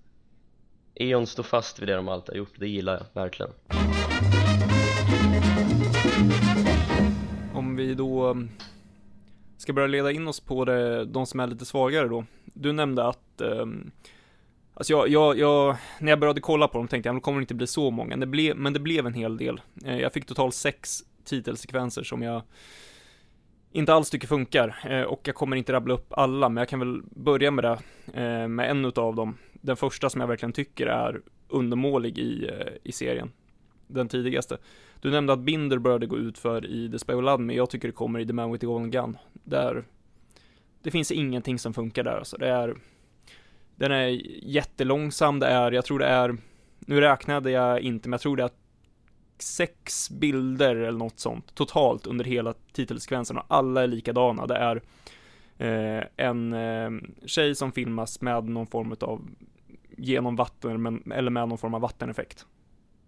Eon 0.95 1.27
står 1.27 1.43
fast 1.43 1.79
vid 1.79 1.87
det 1.87 1.95
de 1.95 2.07
alltid 2.07 2.29
har 2.29 2.37
gjort, 2.37 2.53
det 2.59 2.67
gillar 2.67 2.93
jag 2.93 3.21
verkligen 3.21 3.49
Om 7.53 7.75
vi 7.75 7.93
då 7.93 8.29
um, 8.29 8.49
ska 9.57 9.73
börja 9.73 9.87
leda 9.87 10.11
in 10.11 10.27
oss 10.27 10.39
på 10.39 10.65
det, 10.65 11.05
de 11.05 11.25
som 11.25 11.39
är 11.39 11.47
lite 11.47 11.65
svagare 11.65 12.07
då. 12.07 12.25
Du 12.45 12.71
nämnde 12.71 13.07
att 13.07 13.41
um, 13.41 13.91
Alltså 14.77 14.93
jag, 14.93 15.09
jag, 15.09 15.39
jag, 15.39 15.75
när 15.99 16.11
jag 16.11 16.19
började 16.19 16.41
kolla 16.41 16.67
på 16.67 16.77
dem 16.77 16.87
tänkte 16.87 17.09
jag, 17.09 17.15
det 17.15 17.21
kommer 17.21 17.41
inte 17.41 17.53
bli 17.53 17.67
så 17.67 17.91
många, 17.91 18.17
det 18.17 18.25
blev, 18.25 18.57
men 18.57 18.73
det 18.73 18.79
blev 18.79 19.07
en 19.07 19.13
hel 19.13 19.37
del. 19.37 19.61
Eh, 19.85 19.99
jag 19.99 20.13
fick 20.13 20.25
totalt 20.25 20.55
sex 20.55 21.03
titelsekvenser 21.23 22.03
som 22.03 22.21
jag 22.21 22.41
inte 23.71 23.93
alls 23.93 24.09
tycker 24.09 24.27
funkar, 24.27 24.75
eh, 24.89 25.01
och 25.01 25.21
jag 25.23 25.35
kommer 25.35 25.55
inte 25.55 25.73
rabbla 25.73 25.93
upp 25.93 26.13
alla, 26.13 26.49
men 26.49 26.61
jag 26.61 26.69
kan 26.69 26.79
väl 26.79 27.01
börja 27.03 27.51
med 27.51 27.63
det, 27.63 27.79
eh, 28.21 28.47
med 28.47 28.69
en 28.69 28.85
utav 28.85 29.15
dem. 29.15 29.37
Den 29.53 29.77
första 29.77 30.09
som 30.09 30.21
jag 30.21 30.27
verkligen 30.27 30.53
tycker 30.53 30.87
är 30.87 31.21
undermålig 31.47 32.17
i, 32.17 32.51
i 32.83 32.91
serien. 32.91 33.31
Den 33.87 34.07
tidigaste. 34.07 34.57
Du 35.01 35.11
nämnde 35.11 35.33
att 35.33 35.39
Binder 35.39 35.77
började 35.77 36.05
gå 36.05 36.17
ut 36.17 36.37
för 36.37 36.65
i 36.65 36.91
The 36.91 36.99
Spy 36.99 37.13
Who 37.13 37.37
Me, 37.37 37.53
jag 37.53 37.69
tycker 37.69 37.87
det 37.87 37.93
kommer 37.93 38.19
i 38.19 38.27
The 38.27 38.33
Man 38.33 38.51
with 38.51 38.61
the 38.61 38.67
Golden 38.67 38.91
Gun. 38.91 39.17
Där, 39.33 39.83
det 40.83 40.91
finns 40.91 41.11
ingenting 41.11 41.59
som 41.59 41.73
funkar 41.73 42.03
där 42.03 42.17
alltså. 42.17 42.37
Det 42.37 42.47
är, 42.47 42.75
den 43.75 43.91
är 43.91 44.07
jättelångsam, 44.45 45.39
det 45.39 45.47
är, 45.47 45.71
jag 45.71 45.85
tror 45.85 45.99
det 45.99 46.05
är, 46.05 46.37
nu 46.79 47.01
räknade 47.01 47.51
jag 47.51 47.81
inte, 47.81 48.09
men 48.09 48.13
jag 48.13 48.21
tror 48.21 48.37
det 48.37 48.43
är 48.43 48.49
sex 49.37 50.09
bilder 50.09 50.75
eller 50.75 50.99
något 50.99 51.19
sånt 51.19 51.55
totalt 51.55 52.07
under 52.07 52.25
hela 52.25 52.53
titelsekvensen 52.73 53.37
och 53.37 53.45
alla 53.47 53.83
är 53.83 53.87
likadana. 53.87 54.45
Det 54.47 54.55
är 54.55 54.81
eh, 55.57 56.03
en 56.17 56.53
eh, 56.53 56.89
tjej 57.25 57.55
som 57.55 57.71
filmas 57.71 58.21
med 58.21 58.43
någon 58.43 58.67
form 58.67 58.95
av 59.01 59.27
genom 59.97 60.35
vatten, 60.35 60.81
men, 60.81 61.11
eller 61.11 61.31
med 61.31 61.49
någon 61.49 61.57
form 61.57 61.73
av 61.73 61.81
vatteneffekt. 61.81 62.45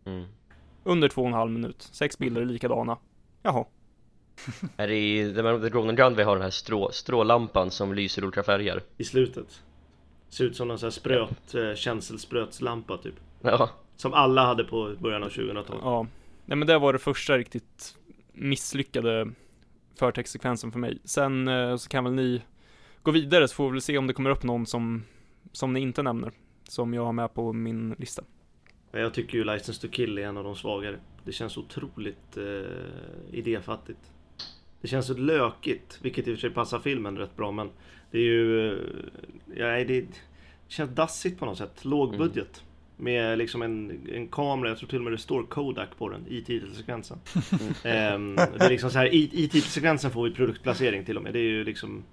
mm. 0.05 0.25
Under 0.83 1.09
två 1.09 1.21
och 1.21 1.27
en 1.27 1.33
halv 1.33 1.51
minut. 1.51 1.89
Sex 1.91 2.17
bilder 2.17 2.41
är 2.41 2.45
likadana. 2.45 2.97
Jaha. 3.43 3.65
Är 4.77 4.87
det 4.87 4.95
i 4.95 5.33
The 5.33 5.43
Man 5.43 5.53
with 5.53 5.65
the 5.65 5.69
Golden 5.69 5.95
Gun 5.95 6.15
vi 6.15 6.23
har 6.23 6.35
den 6.35 6.43
här 6.43 6.49
strå, 6.49 6.91
strålampan 6.91 7.71
som 7.71 7.93
lyser 7.93 8.23
olika 8.23 8.43
färger? 8.43 8.81
I 8.97 9.03
slutet. 9.03 9.61
Ser 10.29 10.45
ut 10.45 10.55
som 10.55 10.67
någon 10.67 10.79
sån 10.79 10.87
här 10.87 10.91
spröt, 10.91 11.55
eh, 11.55 11.75
känselsprötslampa 11.75 12.97
typ. 12.97 13.15
Ja, 13.41 13.69
Som 13.95 14.13
alla 14.13 14.45
hade 14.45 14.63
på 14.63 14.95
början 14.99 15.23
av 15.23 15.29
2000-talet. 15.29 15.81
Ja. 15.83 16.07
Nej 16.45 16.57
men 16.57 16.67
det 16.67 16.79
var 16.79 16.93
det 16.93 16.99
första 16.99 17.37
riktigt 17.37 17.97
misslyckade 18.33 19.31
förtextsekvensen 19.95 20.71
för 20.71 20.79
mig. 20.79 20.99
Sen 21.03 21.47
eh, 21.47 21.75
så 21.75 21.89
kan 21.89 22.03
väl 22.03 22.13
ni 22.13 22.41
gå 23.03 23.11
vidare 23.11 23.47
så 23.47 23.55
får 23.55 23.65
vi 23.65 23.71
väl 23.71 23.81
se 23.81 23.97
om 23.97 24.07
det 24.07 24.13
kommer 24.13 24.29
upp 24.29 24.43
någon 24.43 24.65
som, 24.65 25.03
som 25.51 25.73
ni 25.73 25.79
inte 25.79 26.03
nämner. 26.03 26.31
Som 26.63 26.93
jag 26.93 27.05
har 27.05 27.13
med 27.13 27.33
på 27.33 27.53
min 27.53 27.95
lista. 27.97 28.23
Jag 28.91 29.13
tycker 29.13 29.37
ju 29.37 29.43
License 29.43 29.81
to 29.81 29.87
Kill 29.93 30.17
är 30.17 30.21
en 30.21 30.37
av 30.37 30.43
de 30.43 30.55
svagare. 30.55 30.99
Det 31.25 31.31
känns 31.31 31.57
otroligt 31.57 32.37
eh, 32.37 32.71
idéfattigt. 33.31 33.99
Det 34.81 34.87
känns 34.87 35.07
så 35.07 35.13
lökigt, 35.13 35.99
vilket 36.01 36.27
i 36.27 36.31
och 36.31 36.35
för 36.35 36.41
sig 36.41 36.49
passar 36.49 36.79
filmen 36.79 37.17
rätt 37.17 37.35
bra 37.35 37.51
men 37.51 37.69
det 38.11 38.17
är 38.17 38.21
ju... 38.21 38.71
eh, 38.73 38.79
Ja, 39.55 39.83
det, 39.83 40.05
känns 40.67 40.95
dassigt 40.95 41.39
på 41.39 41.45
något 41.45 41.57
sätt. 41.57 41.85
Låg 41.85 42.17
budget. 42.17 42.63
Med 42.97 43.37
liksom 43.37 43.61
en, 43.61 44.07
en 44.13 44.27
kamera, 44.27 44.69
jag 44.69 44.77
tror 44.77 44.89
till 44.89 44.97
och 44.97 45.03
med 45.03 45.13
det 45.13 45.17
står 45.17 45.43
Kodak 45.43 45.89
på 45.97 46.09
den 46.09 46.27
i 46.27 46.41
titelsekvensen. 46.41 47.19
Ehm, 47.83 48.35
det 48.35 48.65
är 48.65 48.69
liksom 48.69 48.91
så 48.91 48.97
här, 48.97 49.13
i, 49.13 49.23
i 49.33 49.47
titelsekvensen 49.47 50.11
får 50.11 50.23
vi 50.23 50.31
produktplacering 50.35 51.05
till 51.05 51.17
och 51.17 51.23
med. 51.23 51.33
Det 51.33 51.39
är 51.39 51.43
ju 51.43 51.63
liksom 51.63 52.03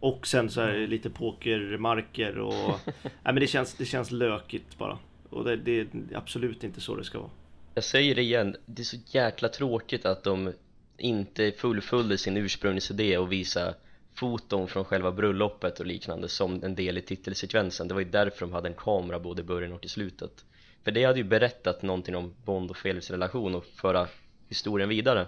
och 0.00 0.26
sen 0.26 0.50
så 0.50 0.60
här 0.60 0.86
lite 0.86 1.10
pokermarker 1.10 2.38
och... 2.38 2.80
Nej 3.02 3.12
men 3.24 3.34
det 3.34 3.46
känns, 3.46 3.74
det 3.74 3.84
känns 3.84 4.10
lökigt 4.10 4.78
bara. 4.78 4.98
Och 5.30 5.44
det, 5.44 5.56
det 5.56 5.80
är 5.80 5.86
absolut 6.14 6.64
inte 6.64 6.80
så 6.80 6.96
det 6.96 7.04
ska 7.04 7.18
vara. 7.18 7.30
jag 7.74 7.84
säger 7.84 8.14
det 8.14 8.22
igen, 8.22 8.56
det 8.66 8.82
är 8.82 8.84
så 8.84 8.96
jäkla 9.06 9.48
tråkigt 9.48 10.06
att 10.06 10.24
de 10.24 10.52
inte 10.98 11.52
fullföljde 11.58 12.18
sin 12.18 12.36
ursprungsidé 12.36 13.18
och 13.18 13.32
visa 13.32 13.74
foton 14.14 14.68
från 14.68 14.84
själva 14.84 15.12
bröllopet 15.12 15.80
och 15.80 15.86
liknande 15.86 16.28
som 16.28 16.64
en 16.64 16.74
del 16.74 16.98
i 16.98 17.02
titelsekvensen 17.02 17.88
Det 17.88 17.94
var 17.94 18.00
ju 18.00 18.10
därför 18.10 18.40
de 18.40 18.52
hade 18.52 18.68
en 18.68 18.74
kamera 18.74 19.18
både 19.18 19.42
i 19.42 19.44
början 19.44 19.72
och 19.72 19.84
i 19.84 19.88
slutet 19.88 20.44
För 20.84 20.90
det 20.90 21.04
hade 21.04 21.18
ju 21.18 21.24
berättat 21.24 21.82
någonting 21.82 22.16
om 22.16 22.34
Bond 22.44 22.70
och 22.70 22.76
Felix 22.76 23.10
relation 23.10 23.54
och 23.54 23.64
föra 23.64 24.06
historien 24.48 24.88
vidare 24.88 25.26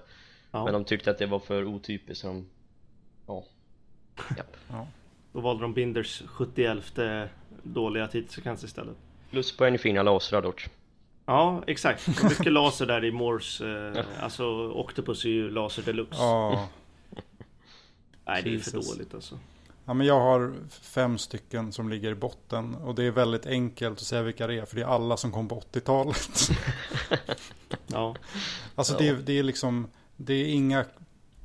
Ja, 0.51 0.65
Men 0.65 0.73
de 0.73 0.85
tyckte 0.85 1.11
att 1.11 1.19
det 1.19 1.27
var 1.27 1.39
för 1.39 1.65
otypiskt 1.65 2.21
så 2.21 2.27
de... 2.27 2.47
Ja, 3.27 3.45
Japp. 4.37 4.57
Då 5.33 5.41
valde 5.41 5.63
de 5.63 5.75
Binders 5.75 6.23
71 6.27 6.99
dåliga 7.63 8.07
titelsekvens 8.07 8.65
istället. 8.65 8.97
Pluspoäng 9.31 9.79
fina 9.79 10.03
lasrar 10.03 10.43
dock 10.43 10.69
Ja, 11.27 11.63
exakt. 11.67 12.23
Mycket 12.23 12.53
laser 12.53 12.87
där 12.87 13.05
i 13.05 13.13
Morse. 13.13 13.65
Eh, 13.65 14.05
alltså 14.21 14.73
Octopus 14.73 15.25
är 15.25 15.29
ju 15.29 15.51
laser 15.51 15.83
deluxe. 15.83 16.23
Ja, 16.23 16.69
Nej, 18.27 18.43
det 18.43 18.55
är 18.55 18.59
för 18.59 18.73
dåligt 18.73 19.15
alltså. 19.15 19.39
Ja, 19.85 19.95
men 19.95 20.07
jag 20.07 20.21
har 20.21 20.55
fem 20.71 21.19
stycken 21.19 21.73
som 21.73 21.89
ligger 21.89 22.11
i 22.11 22.15
botten. 22.15 22.75
Och 22.75 22.95
det 22.95 23.05
är 23.05 23.11
väldigt 23.11 23.47
enkelt 23.47 23.99
att 23.99 24.07
säga 24.07 24.23
vilka 24.23 24.47
det 24.47 24.55
är. 24.59 24.65
För 24.65 24.77
det 24.77 24.83
är 24.83 24.87
alla 24.87 25.17
som 25.17 25.33
kom 25.33 25.49
på 25.49 25.61
80-talet. 25.73 26.51
Ja, 27.87 28.17
Alltså 28.75 28.97
det, 28.99 29.09
är- 29.09 29.15
det 29.15 29.39
är 29.39 29.43
liksom, 29.43 29.87
det 30.17 30.35
är 30.35 30.47
inga 30.47 30.85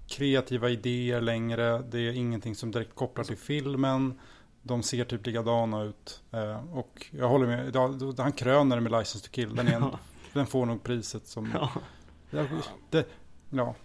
kreativa 0.07 0.69
idéer 0.69 1.21
längre. 1.21 1.83
Det 1.91 1.99
är 1.99 2.11
ingenting 2.13 2.55
som 2.55 2.71
direkt 2.71 2.95
kopplar 2.95 3.23
till 3.23 3.37
filmen. 3.37 4.19
De 4.61 4.83
ser 4.83 5.05
typ 5.05 5.25
likadana 5.25 5.83
ut. 5.83 6.21
Eh, 6.31 6.73
och 6.77 7.05
jag 7.11 7.29
håller 7.29 7.47
med, 7.47 7.75
ja, 7.75 7.93
han 8.17 8.31
kröner 8.31 8.79
med 8.79 8.91
License 8.91 9.19
to 9.27 9.31
Kill. 9.31 9.55
Den, 9.55 9.67
är 9.67 9.73
en, 9.75 9.81
Ja. 9.81 9.99
den 10.33 10.47
får 10.47 10.65
nog 10.65 10.83
priset 10.83 11.27
som... 11.27 11.51
ja. 11.53 11.69
Ja, 12.31 12.45
det, 12.89 13.05
ja. 13.49 13.75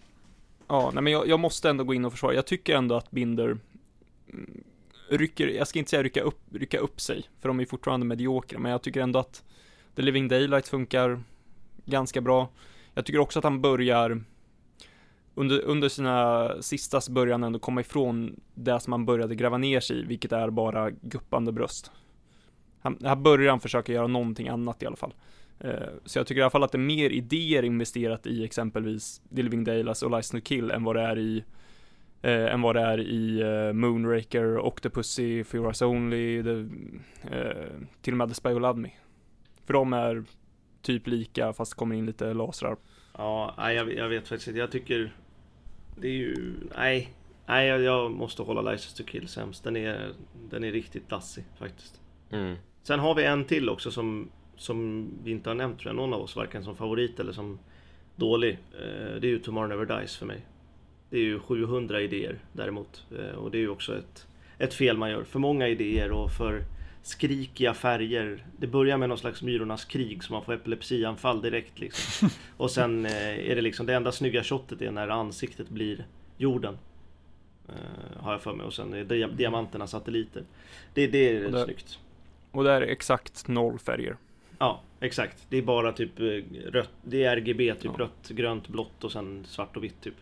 Ja, 0.68 0.90
nej 0.94 1.02
men 1.02 1.12
jag, 1.12 1.28
jag 1.28 1.40
måste 1.40 1.70
ändå 1.70 1.84
gå 1.84 1.94
in 1.94 2.04
och 2.04 2.12
försvara. 2.12 2.34
Jag 2.34 2.46
tycker 2.46 2.76
ändå 2.76 2.94
att 2.94 3.10
Binder 3.10 3.58
mm, 4.32 4.64
rycker, 5.08 5.48
jag 5.48 5.68
ska 5.68 5.78
inte 5.78 5.90
säga 5.90 6.02
rycka 6.02 6.22
upp, 6.22 6.40
rycka 6.52 6.78
upp 6.78 7.00
sig, 7.00 7.28
för 7.40 7.48
de 7.48 7.60
är 7.60 7.66
fortfarande 7.66 8.06
mediokra, 8.06 8.58
men 8.58 8.72
jag 8.72 8.82
tycker 8.82 9.00
ändå 9.00 9.18
att 9.18 9.44
The 9.96 10.02
Living 10.02 10.28
Daylight 10.28 10.68
funkar 10.68 11.22
ganska 11.84 12.20
bra. 12.20 12.48
Jag 12.94 13.06
tycker 13.06 13.18
också 13.18 13.38
att 13.38 13.44
han 13.44 13.60
börjar 13.60 14.24
under, 15.34 15.60
under 15.60 15.88
sina 15.88 16.50
sistas 16.62 17.08
början 17.08 17.44
ändå 17.44 17.58
komma 17.58 17.80
ifrån 17.80 18.40
det 18.54 18.80
som 18.80 18.92
han 18.92 19.06
började 19.06 19.34
gräva 19.34 19.58
ner 19.58 19.80
sig 19.80 20.00
i, 20.00 20.02
vilket 20.02 20.32
är 20.32 20.50
bara 20.50 20.90
guppande 20.90 21.52
bröst. 21.52 21.90
Han, 22.80 22.98
här 23.04 23.16
börjar 23.16 23.50
han 23.50 23.60
försöka 23.60 23.92
göra 23.92 24.06
någonting 24.06 24.48
annat 24.48 24.82
i 24.82 24.86
alla 24.86 24.96
fall. 24.96 25.14
Eh, 25.60 25.88
Så 26.04 26.18
jag 26.18 26.26
tycker 26.26 26.40
i 26.40 26.42
alla 26.42 26.50
fall 26.50 26.62
att 26.62 26.72
det 26.72 26.78
är 26.78 26.80
mer 26.96 27.10
idéer 27.10 27.62
investerat 27.62 28.26
i 28.26 28.44
exempelvis 28.44 29.22
The 29.36 29.42
Living 29.42 29.64
Daylights 29.64 30.02
och 30.02 30.10
License 30.10 30.40
to 30.40 30.44
Kill 30.44 30.70
än 30.70 30.84
vad 30.84 30.96
det 30.96 31.02
är 31.02 31.18
i 31.18 31.44
eh, 32.22 32.52
än 32.54 32.62
vad 32.62 32.76
det 32.76 32.80
är 32.82 33.00
i 33.00 33.40
eh, 33.40 33.72
Moonraker, 33.72 34.58
Octopussy, 34.58 35.44
For 35.44 35.66
Us 35.66 35.82
Only, 35.82 36.42
the, 36.42 36.50
eh, 37.36 37.70
till 38.02 38.12
och 38.12 38.18
med 38.18 38.28
The 38.28 38.34
Spy 38.34 38.48
Who 38.48 38.58
Loved 38.58 38.82
Me. 38.82 38.90
För 39.66 39.72
de 39.74 39.92
är 39.92 40.24
typ 40.82 41.06
lika 41.06 41.52
fast 41.52 41.74
kommer 41.74 41.96
in 41.96 42.06
lite 42.06 42.34
lasrar. 42.34 42.76
Ja, 43.18 43.54
nej, 43.58 43.76
jag, 43.76 43.94
jag 43.94 44.08
vet 44.08 44.28
faktiskt 44.28 44.48
inte. 44.48 44.60
Jag 44.60 44.70
tycker 44.70 45.14
det 46.00 46.08
är 46.08 46.12
ju, 46.12 46.54
nej. 46.76 47.10
Nej, 47.46 47.68
jag, 47.68 47.82
jag 47.82 48.10
måste 48.10 48.42
hålla 48.42 48.72
License 48.72 48.96
to 48.96 49.10
Kill 49.10 49.28
sämst. 49.28 49.64
Den 49.64 49.76
är, 49.76 50.12
den 50.50 50.64
är 50.64 50.72
riktigt 50.72 51.08
dassig 51.08 51.44
faktiskt. 51.58 52.00
Mm. 52.30 52.56
Sen 52.82 53.00
har 53.00 53.14
vi 53.14 53.24
en 53.24 53.44
till 53.44 53.68
också 53.68 53.90
som, 53.90 54.30
som 54.56 55.08
vi 55.24 55.30
inte 55.30 55.50
har 55.50 55.54
nämnt 55.54 55.78
tror 55.80 55.88
jag, 55.88 55.96
någon 55.96 56.12
av 56.14 56.20
oss, 56.20 56.36
varken 56.36 56.64
som 56.64 56.76
favorit 56.76 57.20
eller 57.20 57.32
som 57.32 57.58
dålig. 58.16 58.52
Eh, 58.72 59.14
det 59.20 59.26
är 59.26 59.30
ju 59.30 59.38
Tomorrow 59.38 59.68
Never 59.68 60.00
Dies 60.00 60.16
för 60.16 60.26
mig. 60.26 60.40
Det 61.10 61.16
är 61.16 61.22
ju 61.22 61.38
700 61.40 62.00
idéer 62.00 62.38
däremot. 62.52 63.06
Eh, 63.18 63.34
och 63.36 63.50
det 63.50 63.58
är 63.58 63.60
ju 63.60 63.68
också 63.68 63.98
ett, 63.98 64.26
ett 64.58 64.74
fel 64.74 64.96
man 64.96 65.10
gör. 65.10 65.24
För 65.24 65.38
många 65.38 65.68
idéer 65.68 66.10
och 66.10 66.30
för 66.32 66.62
skrikiga 67.02 67.74
färger. 67.74 68.46
Det 68.58 68.66
börjar 68.66 68.96
med 68.96 69.08
någon 69.08 69.18
slags 69.18 69.42
Myrornas 69.42 69.84
krig 69.84 70.24
så 70.24 70.32
man 70.32 70.44
får 70.44 70.52
epilepsianfall 70.52 71.42
direkt 71.42 71.78
liksom. 71.78 72.28
Och 72.56 72.70
sen 72.70 73.06
eh, 73.06 73.50
är 73.50 73.54
det 73.56 73.62
liksom 73.62 73.86
det 73.86 73.94
enda 73.94 74.12
snygga 74.12 74.42
shotet 74.44 74.82
är 74.82 74.90
när 74.90 75.08
ansiktet 75.08 75.68
blir 75.68 76.06
jorden. 76.38 76.78
Har 78.16 78.32
jag 78.32 78.42
för 78.42 78.54
mig 78.54 78.66
och 78.66 78.74
sen 78.74 78.94
är 78.94 79.04
dia 79.04 79.28
diamanterna 79.28 79.86
satelliter. 79.86 80.42
Det, 80.94 81.06
det 81.06 81.18
är 81.36 81.46
Och 81.46 81.52
det- 81.52 81.64
snyggt. 81.64 81.98
Och 82.50 82.64
det 82.64 82.70
är 82.72 82.80
exakt 82.82 83.48
noll 83.48 83.78
färger. 83.78 84.16
Ja, 84.58 84.80
exakt. 85.00 85.46
Det 85.48 85.56
är 85.58 85.62
bara 85.62 85.92
typ 85.92 86.20
eh, 86.20 86.24
rött. 86.70 86.90
Det 87.04 87.24
är 87.24 87.36
RGB, 87.36 87.74
typ 87.74 87.90
Ja. 87.98 88.04
rött, 88.04 88.28
grönt, 88.28 88.68
blått 88.68 89.04
och 89.04 89.12
sen 89.12 89.44
svart 89.48 89.76
och 89.76 89.84
vitt 89.84 90.00
typ. 90.00 90.14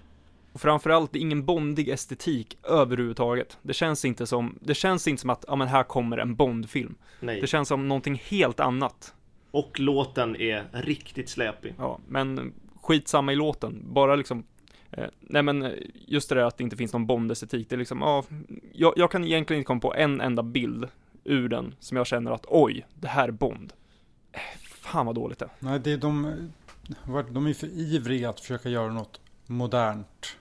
Och 0.53 0.61
framförallt, 0.61 1.13
det 1.13 1.19
är 1.19 1.21
ingen 1.21 1.45
bondig 1.45 1.89
estetik 1.89 2.59
överhuvudtaget. 2.63 3.59
Det 3.63 3.73
känns 3.73 4.05
inte 4.05 4.27
som, 4.27 4.59
det 4.61 4.75
känns 4.75 5.09
inte 5.09 5.21
som 5.21 5.31
att, 5.31 5.45
ja 5.49 5.57
men 5.57 5.69
här 5.69 5.83
kommer 5.83 6.19
en 6.19 6.35
Bondfilm. 6.35 6.95
Nej. 7.21 7.41
Det 7.41 7.47
känns 7.47 7.69
som 7.69 7.89
någonting 7.89 8.23
helt 8.29 8.61
annat. 8.61 9.15
Och 9.51 9.81
låten 9.81 10.37
är 10.37 10.65
riktigt 10.73 11.29
släpig. 11.29 11.75
Ja, 11.79 11.99
men 12.09 12.53
skitsamma 12.83 13.33
i 13.33 13.37
låten. 13.37 13.83
Bara 13.85 14.17
liksom, 14.17 14.45
eh, 14.91 15.07
nej 15.21 15.43
men 15.43 15.63
eh, 15.63 15.73
just 16.07 16.29
det 16.29 16.35
där 16.35 16.43
att 16.43 16.57
det 16.59 16.65
inte 16.65 16.77
finns 16.77 16.93
någon 16.93 17.07
Bond-estetik. 17.07 17.69
Det 17.69 17.75
är 17.77 17.79
liksom, 17.79 18.01
ja, 18.01 18.25
jag, 18.73 18.93
jag 18.97 19.11
kan 19.11 19.25
egentligen 19.25 19.59
inte 19.59 19.67
komma 19.67 19.81
på 19.81 19.95
en 19.95 20.21
enda 20.21 20.43
bild 20.43 20.89
ur 21.25 21.49
den 21.49 21.75
som 21.79 21.97
jag 21.97 22.07
känner 22.07 22.31
att 22.31 22.47
oj, 22.49 22.87
det 22.95 23.09
här 23.09 23.29
är 23.29 23.33
Bond. 23.33 23.73
Fan 24.81 25.07
vad 25.07 25.15
dåligt 25.15 25.39
det. 25.39 25.51
Nej, 25.59 25.79
det 25.81 25.93
är 25.93 25.97
de, 25.97 26.53
de 27.31 27.47
är 27.47 27.55
för 27.55 27.67
ivriga 27.67 28.31
att 28.31 28.41
försöka 28.41 28.69
göra 28.69 28.93
något 28.93 29.21
modernt. 29.47 30.37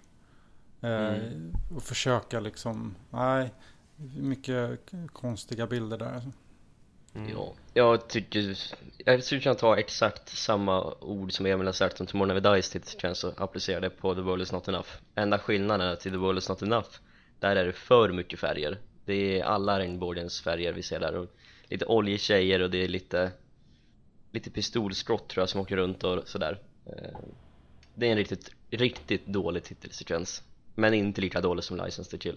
Eh, 0.81 0.91
Mm. 0.91 1.53
Och 1.75 1.83
försöka 1.83 2.39
liksom, 2.39 2.95
nej, 3.09 3.51
mycket 4.17 4.79
konstiga 5.13 5.67
bilder 5.67 5.97
där. 5.97 6.21
Mm. 7.15 7.31
Ja, 7.31 7.53
jag 7.73 8.07
tycker, 8.07 8.57
jag 8.97 9.23
skulle 9.23 9.41
kunna 9.41 9.55
ta 9.55 9.77
exakt 9.77 10.29
samma 10.29 10.93
ord 10.93 11.31
som 11.31 11.45
Emil 11.45 11.67
har 11.67 11.73
sagt 11.73 12.01
om 12.01 12.07
Tomorrow 12.07 12.35
Never 12.35 12.55
Dies 12.55 12.69
till 12.69 12.81
Chance 12.81 13.27
och 13.27 13.41
applicera 13.41 13.79
det 13.79 13.89
på 13.89 14.15
The 14.15 14.21
World 14.21 14.41
Is 14.41 14.51
Not 14.51 14.67
Enough 14.67 14.89
Enda 15.15 15.39
skillnaden 15.39 15.87
är 15.87 15.93
att 15.93 15.99
till 15.99 16.11
The 16.11 16.17
World 16.17 16.37
Is 16.37 16.49
Not 16.49 16.61
Enough, 16.61 16.89
där 17.39 17.55
är 17.55 17.65
det 17.65 17.73
för 17.73 18.09
mycket 18.09 18.39
färger 18.39 18.77
Det 19.05 19.39
är 19.39 19.43
alla 19.43 19.79
regnbågens 19.79 20.41
färger 20.41 20.73
vi 20.73 20.83
ser 20.83 20.99
där 20.99 21.15
och 21.15 21.27
lite 21.63 21.85
oljetjejer 21.85 22.61
och 22.61 22.69
det 22.69 22.83
är 22.83 22.87
lite 22.87 23.31
lite 24.31 24.49
pistolskott 24.51 25.27
tror 25.27 25.41
jag 25.41 25.49
som 25.49 25.61
åker 25.61 25.77
runt 25.77 26.03
och 26.03 26.27
sådär 26.27 26.59
Eh, 26.85 27.19
Det 27.95 28.07
är 28.07 28.11
en 28.11 28.17
riktigt, 28.17 28.51
riktigt 28.69 29.25
dålig 29.25 29.63
titelsekvens 29.63 30.43
men 30.75 30.93
inte 30.93 31.21
lika 31.21 31.41
dålig 31.41 31.63
som 31.63 31.77
License 31.77 32.11
to 32.11 32.17
Kill 32.17 32.35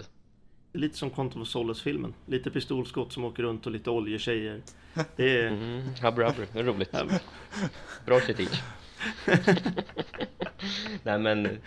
Det 0.72 0.78
är 0.78 0.80
lite 0.80 0.96
som 0.96 1.10
Quantum 1.10 1.42
of 1.42 1.48
Solace-filmen. 1.48 2.14
Lite 2.26 2.50
pistolskott 2.50 3.12
som 3.12 3.24
åker 3.24 3.42
runt 3.42 3.66
och 3.66 3.72
lite 3.72 3.90
oljetjejer. 3.90 4.62
Det 5.16 5.38
är... 5.38 5.46
mm, 5.46 5.82
Hubber 6.02 6.24
Hubber, 6.24 6.46
det 6.52 6.58
är 6.58 6.64
roligt 6.64 6.88
Ja, 6.92 7.06
Bra 8.06 8.20
kritik 8.20 8.50
Nej 11.02 11.18
men, 11.18 11.58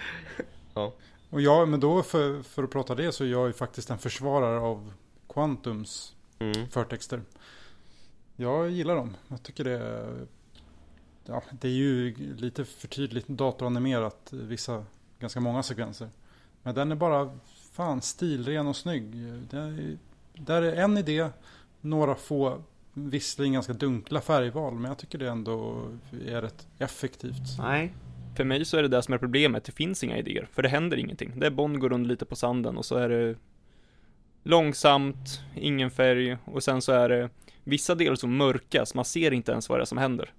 ja 0.74 0.94
Och 1.30 1.42
jag, 1.42 1.70
men 1.70 1.80
då 1.80 2.04
för, 2.04 2.44
för 2.44 2.64
att 2.64 2.72
prata 2.72 2.96
det 2.96 3.12
så 3.12 3.24
är 3.24 3.28
jag 3.28 3.48
ju 3.48 3.54
faktiskt 3.54 3.90
en 3.90 4.00
försvarare 4.00 4.60
av 4.60 4.94
Quantums 5.30 6.16
mm. 6.40 6.70
förtexter. 6.70 7.22
Jag 8.40 8.70
gillar 8.70 8.96
dem. 8.96 9.18
Jag 9.28 9.44
tycker 9.44 9.64
det 9.64 9.80
är, 9.80 10.26
ja, 11.26 11.44
det 11.52 11.68
är 11.68 11.72
ju 11.72 12.16
lite 12.36 12.66
för 12.66 12.88
tydligt 12.88 13.28
datoranimerat 13.28 14.34
i 14.34 14.38
vissa, 14.38 14.86
ganska 15.20 15.40
många 15.40 15.64
sekvenser. 15.64 16.10
Men 16.64 16.76
den 16.76 16.92
är 16.92 16.96
bara 16.96 17.38
fan 17.72 18.02
stilren 18.02 18.68
och 18.68 18.76
snygg. 18.76 19.16
Är, 19.52 19.98
där 20.34 20.62
är 20.62 20.76
en 20.76 20.98
idé, 20.98 21.30
några 21.82 22.16
få, 22.16 22.64
visserligen 22.94 23.54
ganska 23.54 23.74
dunkla 23.74 24.22
färgval, 24.22 24.74
men 24.74 24.86
jag 24.86 24.98
tycker 24.98 25.18
det 25.18 25.30
ändå 25.30 25.88
är 26.28 26.42
rätt 26.42 26.68
effektivt. 26.80 27.58
Nej. 27.60 27.94
För 28.36 28.44
mig 28.44 28.66
så 28.66 28.78
är 28.78 28.82
det 28.82 28.88
det 28.88 29.04
som 29.04 29.14
är 29.14 29.18
problemet, 29.18 29.64
det 29.64 29.72
finns 29.72 30.04
inga 30.04 30.18
idéer, 30.18 30.48
för 30.52 30.64
det 30.64 30.70
händer 30.70 30.98
ingenting. 30.98 31.40
Det 31.40 31.46
är 31.46 31.52
Bond 31.52 31.80
går 31.80 31.90
runt 31.90 32.08
lite 32.08 32.26
på 32.26 32.36
sanden 32.36 32.78
och 32.78 32.86
så 32.86 32.96
är 32.96 33.10
det 33.10 33.36
långsamt, 34.44 35.42
ingen 35.56 35.92
färg 35.92 36.38
och 36.46 36.64
sen 36.64 36.82
så 36.82 36.92
är 36.92 37.10
det 37.10 37.30
vissa 37.68 37.95
delar 37.95 38.15
så 38.15 38.28
mörka 38.28 38.86
så 38.86 38.97
man 38.97 39.05
ser 39.05 39.34
inte 39.34 39.51
ens 39.51 39.70
vad 39.70 39.80
det 39.80 39.84
är 39.84 39.86
som 39.86 39.97
händer. 39.97 40.34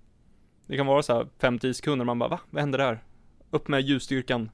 Det 0.67 0.77
kan 0.77 0.87
vara 0.87 1.03
så 1.03 1.15
här 1.15 1.27
5-10 1.39 1.73
sekunder 1.73 2.05
man 2.05 2.19
bara 2.19 2.29
va? 2.29 2.41
Vad 2.51 2.61
händer 2.61 2.79
där? 2.79 3.05
Upp 3.51 3.69
med 3.69 3.81
ljusstyrkan. 3.81 4.51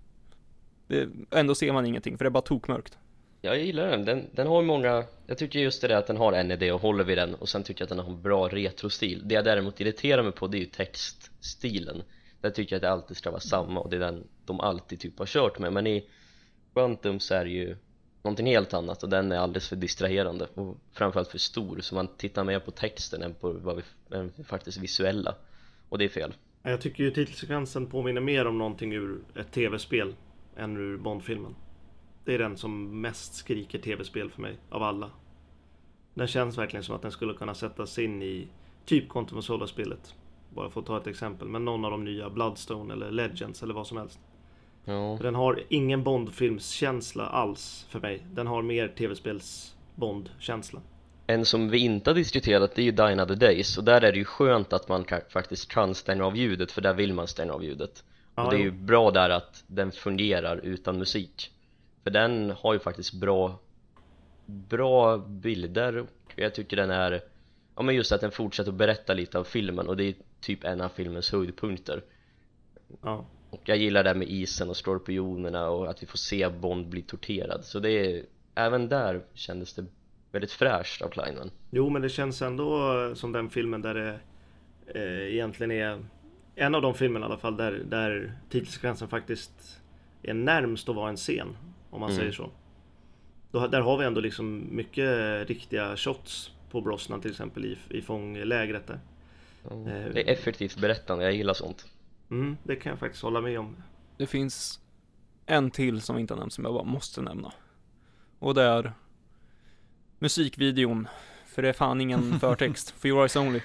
Det, 0.87 1.09
ändå 1.31 1.55
ser 1.55 1.73
man 1.73 1.87
ingenting 1.87 2.19
för 2.19 2.25
det 2.25 2.29
är 2.29 2.31
bara 2.31 2.43
tokmörkt. 2.43 2.99
Jag 3.41 3.59
gillar 3.59 3.87
den. 3.87 4.05
den, 4.05 4.27
den 4.33 4.47
har 4.47 4.63
många 4.63 5.05
Jag 5.27 5.39
tycker 5.39 5.59
just 5.59 5.83
det 5.83 5.89
där 5.89 5.97
att 5.97 6.07
den 6.07 6.17
har 6.17 6.33
en 6.33 6.51
idé 6.51 6.73
och 6.73 6.81
håller 6.81 7.05
vid 7.05 7.19
den 7.19 7.35
och 7.35 7.49
sen 7.49 7.63
tycker 7.63 7.81
jag 7.81 7.85
att 7.87 7.97
den 7.97 7.99
har 7.99 8.13
en 8.13 8.23
bra 8.23 8.49
retrostil 8.49 9.23
Det 9.25 9.35
jag 9.35 9.45
däremot 9.45 9.81
irriterar 9.81 10.23
mig 10.23 10.33
på 10.33 10.47
det 10.47 10.57
är 10.57 10.61
ju 10.61 10.67
textstilen 10.67 12.03
Där 12.41 12.51
tycker 12.51 12.75
jag 12.75 12.79
att 12.79 12.83
det 12.83 12.91
alltid 12.91 13.17
ska 13.17 13.31
vara 13.31 13.41
samma 13.41 13.81
och 13.81 13.91
det 13.91 13.97
är 13.97 14.01
den 14.01 14.25
de 14.45 14.61
alltid 14.61 15.01
typ 15.01 15.19
har 15.19 15.27
kört 15.27 15.59
med 15.59 15.73
men 15.73 15.87
i 15.87 16.09
Quantum 16.73 17.21
så 17.21 17.35
är 17.35 17.45
det 17.45 17.51
ju 17.51 17.77
någonting 18.25 18.47
helt 18.47 18.75
annat 18.75 19.03
och 19.03 19.09
den 19.09 19.33
är 19.33 19.37
alldeles 19.37 19.69
för 19.69 19.77
distraherande 19.77 20.49
och 20.55 20.77
framförallt 20.93 21.29
för 21.29 21.39
stor 21.39 21.81
så 21.81 21.95
man 21.95 22.09
tittar 22.17 22.45
mer 22.45 22.59
på 22.59 22.71
texten 22.71 23.23
än 23.23 23.35
på 23.35 23.53
vad 23.53 23.77
vi, 23.77 23.83
än 24.17 24.33
faktiskt 24.45 24.79
visuella 24.79 25.35
och 25.89 25.99
det 25.99 26.05
är 26.05 26.09
fel 26.09 26.35
Jag 26.63 26.81
tycker 26.81 27.05
ju 27.05 27.11
titelsekvensen 27.11 27.87
påminner 27.87 28.21
mer 28.21 28.47
om 28.47 28.59
någonting 28.59 28.93
ur 28.93 29.21
ett 29.37 29.53
tv-spel 29.53 30.15
än 30.57 30.77
ur 30.77 30.97
Bond-filmen. 30.97 31.55
Det 32.25 32.35
är 32.35 32.39
den 32.39 32.57
som 32.57 33.01
mest 33.01 33.35
skriker 33.35 33.79
tv-spel 33.79 34.31
för 34.31 34.43
mig, 34.43 34.59
av 34.71 34.83
alla. 34.83 35.11
Den 36.15 36.27
känns 36.27 36.59
verkligen 36.59 36.85
som 36.85 36.97
att 36.97 37.03
den 37.03 37.13
skulle 37.13 37.35
kunna 37.35 37.55
sättas 37.55 37.99
in 37.99 38.23
i 38.23 38.49
typ 38.85 39.09
Quantum 39.09 39.39
of 39.39 39.45
Solace-spelet. 39.45 40.15
Bara 40.51 40.71
för 40.71 40.81
att 40.81 40.87
ta 40.87 40.97
ett 40.97 41.07
exempel, 41.07 41.49
men 41.49 41.65
någon 41.65 41.85
av 41.85 41.91
de 41.91 42.05
nya 42.05 42.31
Bloodstone 42.31 42.95
eller 42.95 43.11
Legends 43.11 43.63
eller 43.63 43.75
vad 43.75 43.87
som 43.87 43.97
helst. 43.97 44.21
Ja, 44.85 45.19
den 45.23 45.35
har 45.35 45.63
ingen 45.69 46.03
Bond-filmskänsla 46.03 47.27
alls 47.27 47.87
för 47.89 48.01
mig. 48.01 48.23
Den 48.33 48.47
har 48.47 48.63
mer 48.63 48.89
tv-spels 48.89 49.75
Bond-känsla. 49.95 50.81
En 51.27 51.45
som 51.45 51.71
vi 51.71 51.79
inte 51.79 52.11
har 52.11 52.15
diskuterat 52.15 52.75
det 52.75 52.83
är 52.83 52.85
ju 52.85 52.91
Die 52.91 53.03
Another 53.03 53.37
Days. 53.37 53.79
Och 53.79 53.85
där 53.85 54.05
är 54.05 54.13
det 54.13 54.19
ju 54.19 54.25
skönt 54.25 54.73
att 54.73 54.89
man 54.89 55.05
kan, 55.05 55.21
faktiskt 55.29 55.73
kan 55.73 55.95
stänga 55.95 56.27
av 56.27 56.37
ljudet 56.37 56.73
för 56.73 56.81
där 56.83 56.95
vill 56.95 57.15
man 57.15 57.27
stänga 57.27 57.53
av 57.53 57.65
ljudet. 57.65 58.05
Ja, 58.35 58.45
och 58.45 58.51
det 58.51 58.57
är 58.57 58.61
ju 58.61 58.71
bra 58.71 59.11
där 59.11 59.31
att 59.31 59.65
den 59.67 59.93
fungerar 59.93 60.57
utan 60.57 60.99
musik. 60.99 61.51
För 62.03 62.11
den 62.11 62.51
har 62.61 62.73
ju 62.73 62.79
faktiskt 62.79 63.15
bra 63.15 63.59
bra 64.47 65.19
bilder. 65.19 65.99
Och 65.99 66.33
jag 66.37 66.55
tycker 66.55 66.77
den 66.77 66.91
är 66.91 67.23
ja 67.77 67.83
men 67.83 67.95
just 67.95 68.13
att 68.13 68.21
den 68.21 68.31
fortsätter 68.31 68.71
att 68.71 68.79
berätta 68.79 69.15
lite 69.15 69.39
av 69.39 69.45
filmen. 69.45 69.89
Och 69.89 69.97
det 69.97 70.05
är 70.05 70.15
typ 70.41 70.65
en 70.65 70.81
av 70.81 70.89
filmens 70.89 71.33
höjdpunkter. 71.33 72.05
Ja. 73.03 73.25
Och 73.55 73.69
jag 73.69 73.77
gillar 73.77 74.03
det 74.03 74.09
här 74.11 74.17
med 74.17 74.29
isen 74.29 74.71
och 74.71 74.77
skorpionerna 74.77 75.69
och 75.69 75.91
att 75.91 76.03
vi 76.03 76.07
får 76.07 76.19
se 76.19 76.49
Bond 76.49 76.87
bli 76.89 77.03
torterad 77.03 77.65
så 77.65 77.79
det 77.81 77.91
är 77.91 78.23
även 78.55 78.89
där 78.89 79.21
kändes 79.35 79.75
det 79.75 79.85
väldigt 80.33 80.53
fräscht 80.53 81.03
av 81.03 81.09
Kleinman 81.09 81.51
Jo, 81.71 81.91
men 81.91 82.03
det 82.03 82.09
känns 82.09 82.43
ändå 82.43 82.79
som 83.15 83.33
den 83.33 83.51
filmen 83.51 83.83
där 83.83 83.95
det 83.95 84.19
eh, 84.95 85.35
egentligen 85.35 85.71
är 85.71 86.05
en 86.57 86.75
av 86.75 86.83
de 86.83 86.95
filmerna 86.95 87.27
i 87.27 87.29
alla 87.29 87.39
fall 87.39 87.57
där, 87.57 87.83
där 87.89 88.33
titelsekvensen 88.51 89.09
faktiskt 89.09 89.81
är 90.23 90.35
närmst 90.35 90.89
att 90.89 90.97
vara 90.97 91.09
en 91.09 91.17
scen. 91.17 91.57
Om 91.91 92.01
man 92.01 92.11
Mm. 92.11 92.21
säger 92.21 92.33
så. 92.33 92.51
Då, 93.51 93.67
där 93.67 93.81
har 93.81 93.99
vi 93.99 94.05
ändå 94.05 94.21
liksom 94.21 94.67
mycket 94.71 95.09
riktiga 95.49 95.97
shots 95.97 96.51
på 96.71 96.81
Brosnan 96.81 97.21
till 97.21 97.31
exempel 97.31 97.65
i, 97.65 97.79
i 97.99 98.03
fånglägret 98.03 98.87
där. 98.87 98.99
Eh. 99.71 100.13
Det 100.15 100.29
är 100.29 100.33
effektivt 100.33 100.77
berättande, 100.79 101.25
jag 101.25 101.35
gillar 101.35 101.55
sånt 101.55 101.87
Mm, 102.35 102.57
det 102.63 102.77
kan 102.77 102.91
jag 102.91 102.99
faktiskt 102.99 103.23
hålla 103.23 103.41
med 103.41 103.59
om. 103.59 103.77
Det 104.17 104.27
finns 104.27 104.81
en 105.47 105.71
till 105.71 106.01
som 106.01 106.19
inte 106.19 106.35
har 106.35 106.39
nämnt 106.39 106.53
som 106.53 106.65
jag 106.65 106.75
bara 106.75 106.85
måste 106.85 107.23
nämna. 107.23 107.53
Och 108.39 108.55
det 108.55 108.63
är 108.63 108.93
musikvideon. 110.19 111.09
För 111.47 111.63
det 111.63 111.69
är 111.69 111.73
fan 111.73 112.01
ingen 112.01 112.39
förtext. 112.41 112.91
For 112.91 113.09
your 113.09 113.21
eyes 113.21 113.37
only. 113.37 113.61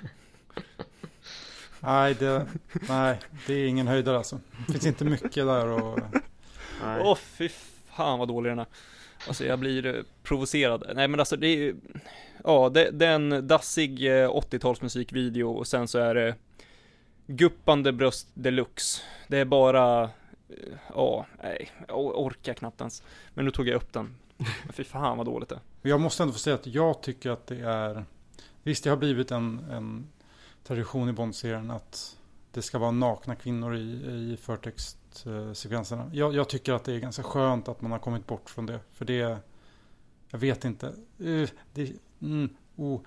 Nej, 1.79 2.13
det, 2.19 2.47
nej, 2.89 3.19
det 3.47 3.53
är 3.53 3.67
ingen 3.67 3.87
höjdare 3.87 4.17
alltså. 4.17 4.39
Det 4.67 4.73
finns 4.73 4.85
inte 4.85 5.05
mycket 5.05 5.35
där 5.35 5.67
och. 5.67 5.99
Åh 7.01 7.15
fy 7.15 7.49
fan 7.85 8.19
vad 8.19 8.27
dålig 8.27 8.51
den 8.51 8.59
är. 8.59 8.65
Alltså 9.27 9.45
jag 9.45 9.59
blir 9.59 9.85
eh, 9.85 10.03
provocerad. 10.23 10.83
Nej 10.95 11.07
men 11.07 11.19
alltså 11.19 11.37
det 11.37 11.47
är 11.47 11.57
ju, 11.57 11.75
ja 12.43 12.69
det, 12.69 12.91
det 12.91 13.05
är 13.05 13.15
en 13.15 13.47
dassig 13.47 14.05
eh, 14.05 14.29
80-talsmusikvideo 14.29 15.43
och 15.43 15.67
sen 15.67 15.87
så 15.87 15.99
är 15.99 16.15
det 16.15 16.35
guppande 17.29 17.91
bröst 17.91 18.27
deluxe. 18.33 19.01
Det 19.27 19.37
är 19.37 19.45
bara, 19.45 20.03
eh, 20.03 20.09
ja, 20.95 21.25
nej, 21.43 21.71
jag 21.87 22.19
orkar 22.19 22.53
knappt 22.53 22.81
ens. 22.81 23.03
Men 23.33 23.45
nu 23.45 23.51
tog 23.51 23.67
jag 23.67 23.75
upp 23.75 23.93
den. 23.93 24.15
Fy 24.73 24.83
fan 24.83 25.17
vad 25.17 25.25
dåligt 25.25 25.49
det. 25.49 25.59
Jag 25.81 26.01
måste 26.01 26.23
ändå 26.23 26.33
få 26.33 26.39
säga 26.39 26.55
att 26.55 26.67
jag 26.67 27.01
tycker 27.01 27.29
att 27.29 27.47
det 27.47 27.59
är... 27.59 28.05
Visst, 28.63 28.83
det 28.83 28.89
har 28.89 28.97
blivit 28.97 29.31
en, 29.31 29.59
en 29.71 30.07
tradition 30.63 31.09
i 31.09 31.13
Bond-serien 31.13 31.71
att 31.71 32.17
det 32.51 32.61
ska 32.61 32.77
vara 32.77 32.91
nakna 32.91 33.35
kvinnor 33.35 33.75
i, 33.75 33.79
i 33.79 34.37
förtextsekvenserna. 34.41 36.11
Jag, 36.13 36.35
jag 36.35 36.49
tycker 36.49 36.73
att 36.73 36.83
det 36.83 36.93
är 36.93 36.99
ganska 36.99 37.23
skönt 37.23 37.67
att 37.67 37.81
man 37.81 37.91
har 37.91 37.99
kommit 37.99 38.27
bort 38.27 38.49
från 38.49 38.65
det. 38.65 38.79
För 38.93 39.05
det... 39.05 39.37
Jag 40.29 40.39
vet 40.39 40.65
inte. 40.65 40.93
Uh, 41.21 41.49
det, 41.73 41.91
mm, 42.21 42.49
oh, 42.75 43.01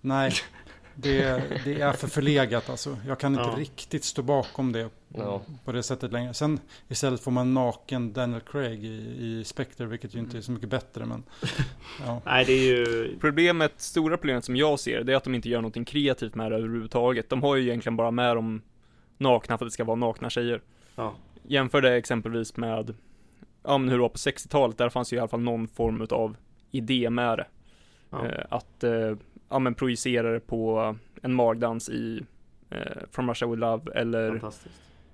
nej, 0.00 0.32
det, 1.00 1.42
det 1.64 1.80
är 1.80 1.92
för 1.92 2.08
förlegat 2.08 2.70
alltså. 2.70 2.96
Jag 3.06 3.18
kan 3.18 3.32
inte 3.34 3.48
Ja. 3.48 3.54
riktigt 3.58 4.04
stå 4.04 4.22
bakom 4.22 4.72
det 4.72 4.88
Ja. 5.14 5.42
på 5.64 5.72
det 5.72 5.82
sättet 5.82 6.12
längre. 6.12 6.34
Sen 6.34 6.60
istället 6.88 7.20
får 7.20 7.30
man 7.30 7.54
naken 7.54 8.12
Daniel 8.12 8.40
Craig 8.40 8.84
i, 8.84 9.16
i 9.38 9.44
Spectre, 9.44 9.86
vilket 9.86 10.14
ju 10.14 10.18
inte 10.18 10.36
är 10.38 10.40
så 10.40 10.52
mycket 10.52 10.68
bättre. 10.68 11.06
Men, 11.06 11.22
ja. 12.06 12.20
Nej, 12.24 12.44
det 12.44 12.52
är 12.52 12.76
ju... 12.76 13.18
Problemet, 13.20 13.72
stora 13.76 14.16
problemet 14.16 14.44
som 14.44 14.56
jag 14.56 14.80
ser, 14.80 15.04
det 15.04 15.12
är 15.12 15.16
att 15.16 15.24
de 15.24 15.34
inte 15.34 15.48
gör 15.48 15.58
någonting 15.60 15.84
kreativt 15.84 16.34
med 16.34 16.52
det 16.52 16.56
överhuvudtaget. 16.56 17.30
De 17.30 17.42
har 17.42 17.56
ju 17.56 17.62
egentligen 17.68 17.96
bara 17.96 18.10
med 18.10 18.36
dem 18.36 18.62
nakna 19.18 19.58
för 19.58 19.64
att 19.64 19.70
det 19.70 19.74
ska 19.74 19.84
vara 19.84 19.96
nakna 19.96 20.30
tjejer. 20.30 20.60
Ja, 20.96 21.14
Jämför 21.42 21.82
det 21.82 21.94
exempelvis 21.94 22.56
med, 22.56 22.94
ja 23.64 23.78
men 23.78 23.88
hur 23.88 23.96
det 23.96 24.02
var 24.02 24.08
på 24.08 24.16
60-talet, 24.18 24.78
där 24.78 24.88
fanns 24.88 25.12
ju 25.12 25.16
i 25.16 25.20
alla 25.20 25.28
fall 25.28 25.40
någon 25.40 25.68
form 25.68 26.06
av 26.10 26.36
idé 26.70 27.10
med 27.10 27.38
det. 27.38 27.46
ja. 28.10 28.26
Eh, 28.26 28.44
att, 28.50 28.84
eh, 28.84 29.16
ja 29.48 29.58
men 29.58 29.74
projicera 29.74 30.32
det 30.32 30.40
på 30.40 30.96
en 31.22 31.34
magdans 31.34 31.88
i 31.88 32.20
eh, 32.70 32.78
From 33.10 33.28
Russia 33.28 33.48
With 33.48 33.60
Love 33.60 33.92
eller 33.94 34.40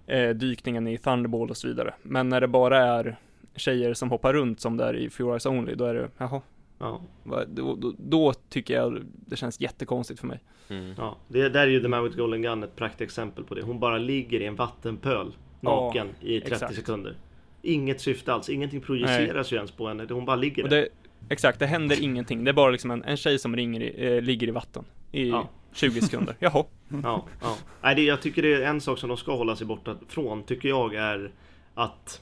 eh, 0.06 0.30
dykningen 0.30 0.86
i 0.86 0.98
Thunderball 0.98 1.50
och 1.50 1.56
så 1.56 1.68
vidare. 1.68 1.94
Men 2.02 2.28
när 2.28 2.40
det 2.40 2.48
bara 2.48 2.78
är 2.78 3.16
tjejer 3.56 3.94
som 3.94 4.10
hoppar 4.10 4.32
runt 4.32 4.60
som 4.60 4.76
där 4.76 4.96
i 4.96 5.10
Few 5.10 5.32
Eyes 5.32 5.46
Only, 5.46 5.74
då 5.74 5.84
är 5.84 5.94
det, 5.94 6.08
jaha, 6.18 6.42
Ja, 6.78 7.00
då, 7.46 7.74
då, 7.74 7.94
då 7.98 8.32
tycker 8.32 8.74
jag 8.74 9.02
det 9.26 9.36
känns 9.36 9.60
jättekonstigt 9.60 10.20
för 10.20 10.26
mig. 10.26 10.40
Mm. 10.68 10.94
ja. 10.98 11.16
Det 11.28 11.48
där 11.48 11.60
är 11.62 11.66
ju 11.66 11.80
The 11.80 11.88
Man 11.88 12.04
with 12.04 12.16
Golden 12.16 12.42
Gun 12.42 12.62
ett 12.62 12.76
praktexempel 12.76 13.44
på 13.44 13.54
det. 13.54 13.62
Hon 13.62 13.80
bara 13.80 13.98
ligger 13.98 14.40
i 14.40 14.46
en 14.46 14.56
vattenpöl 14.56 15.36
naken 15.60 16.08
i 16.20 16.40
30 16.40 16.54
exakt. 16.54 16.74
sekunder. 16.74 17.16
Inget 17.62 18.00
syfte 18.00 18.32
alls, 18.32 18.48
ingenting 18.48 18.80
projiceras 18.80 19.52
ju 19.52 19.56
ens 19.56 19.70
på 19.70 19.88
henne. 19.88 20.06
Hon 20.10 20.24
bara 20.24 20.36
ligger 20.36 20.62
Och 20.62 20.68
där. 20.68 20.80
det, 20.80 20.88
exakt, 21.28 21.58
det 21.58 21.66
händer 21.66 22.02
ingenting. 22.02 22.44
Det 22.44 22.50
är 22.50 22.52
bara 22.52 22.70
liksom 22.70 22.90
en, 22.90 23.04
en 23.04 23.16
tjej 23.16 23.38
som 23.38 23.56
ringer 23.56 23.80
i, 23.80 24.16
eh, 24.16 24.22
ligger 24.22 24.48
i 24.48 24.50
vatten 24.50 24.84
i 25.12 25.28
Ja. 25.28 25.48
20 25.72 26.00
sekunder. 26.00 26.36
Jaha. 26.38 26.64
Ja, 27.02 27.24
ja. 27.42 27.56
Nej, 27.82 27.94
det, 27.94 28.02
jag 28.02 28.22
tycker 28.22 28.42
det 28.42 28.54
är 28.54 28.62
en 28.66 28.80
sak 28.80 28.98
som 28.98 29.08
de 29.08 29.16
ska 29.18 29.36
hålla 29.36 29.56
sig 29.56 29.66
borta 29.66 29.96
från, 30.08 30.42
tycker 30.42 30.68
jag, 30.68 30.94
är 30.94 31.30
att 31.74 32.20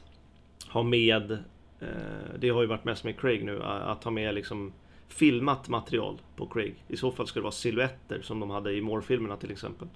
ha 0.69 0.83
med, 0.83 1.31
eh, 1.81 1.89
det 2.39 2.49
har 2.49 2.61
ju 2.63 2.67
varit 2.67 2.85
mest 2.85 3.05
med 3.05 3.21
Craig 3.21 3.45
nu, 3.45 3.63
att 3.63 4.05
ha 4.05 4.11
med 4.11 4.35
liksom 4.35 4.73
filmat 5.09 5.69
material 5.69 6.21
på 6.37 6.47
Craig. 6.47 6.75
I 6.89 6.97
så 6.97 7.13
fall 7.13 7.27
ska 7.27 7.39
det 7.39 7.43
vara 7.45 7.53
silhuetter 7.53 8.21
som 8.23 8.41
de 8.41 8.51
hade 8.51 8.73
i 8.73 8.81
Moore-filmerna 8.81 9.37
till 9.37 9.51
exempel. 9.51 9.89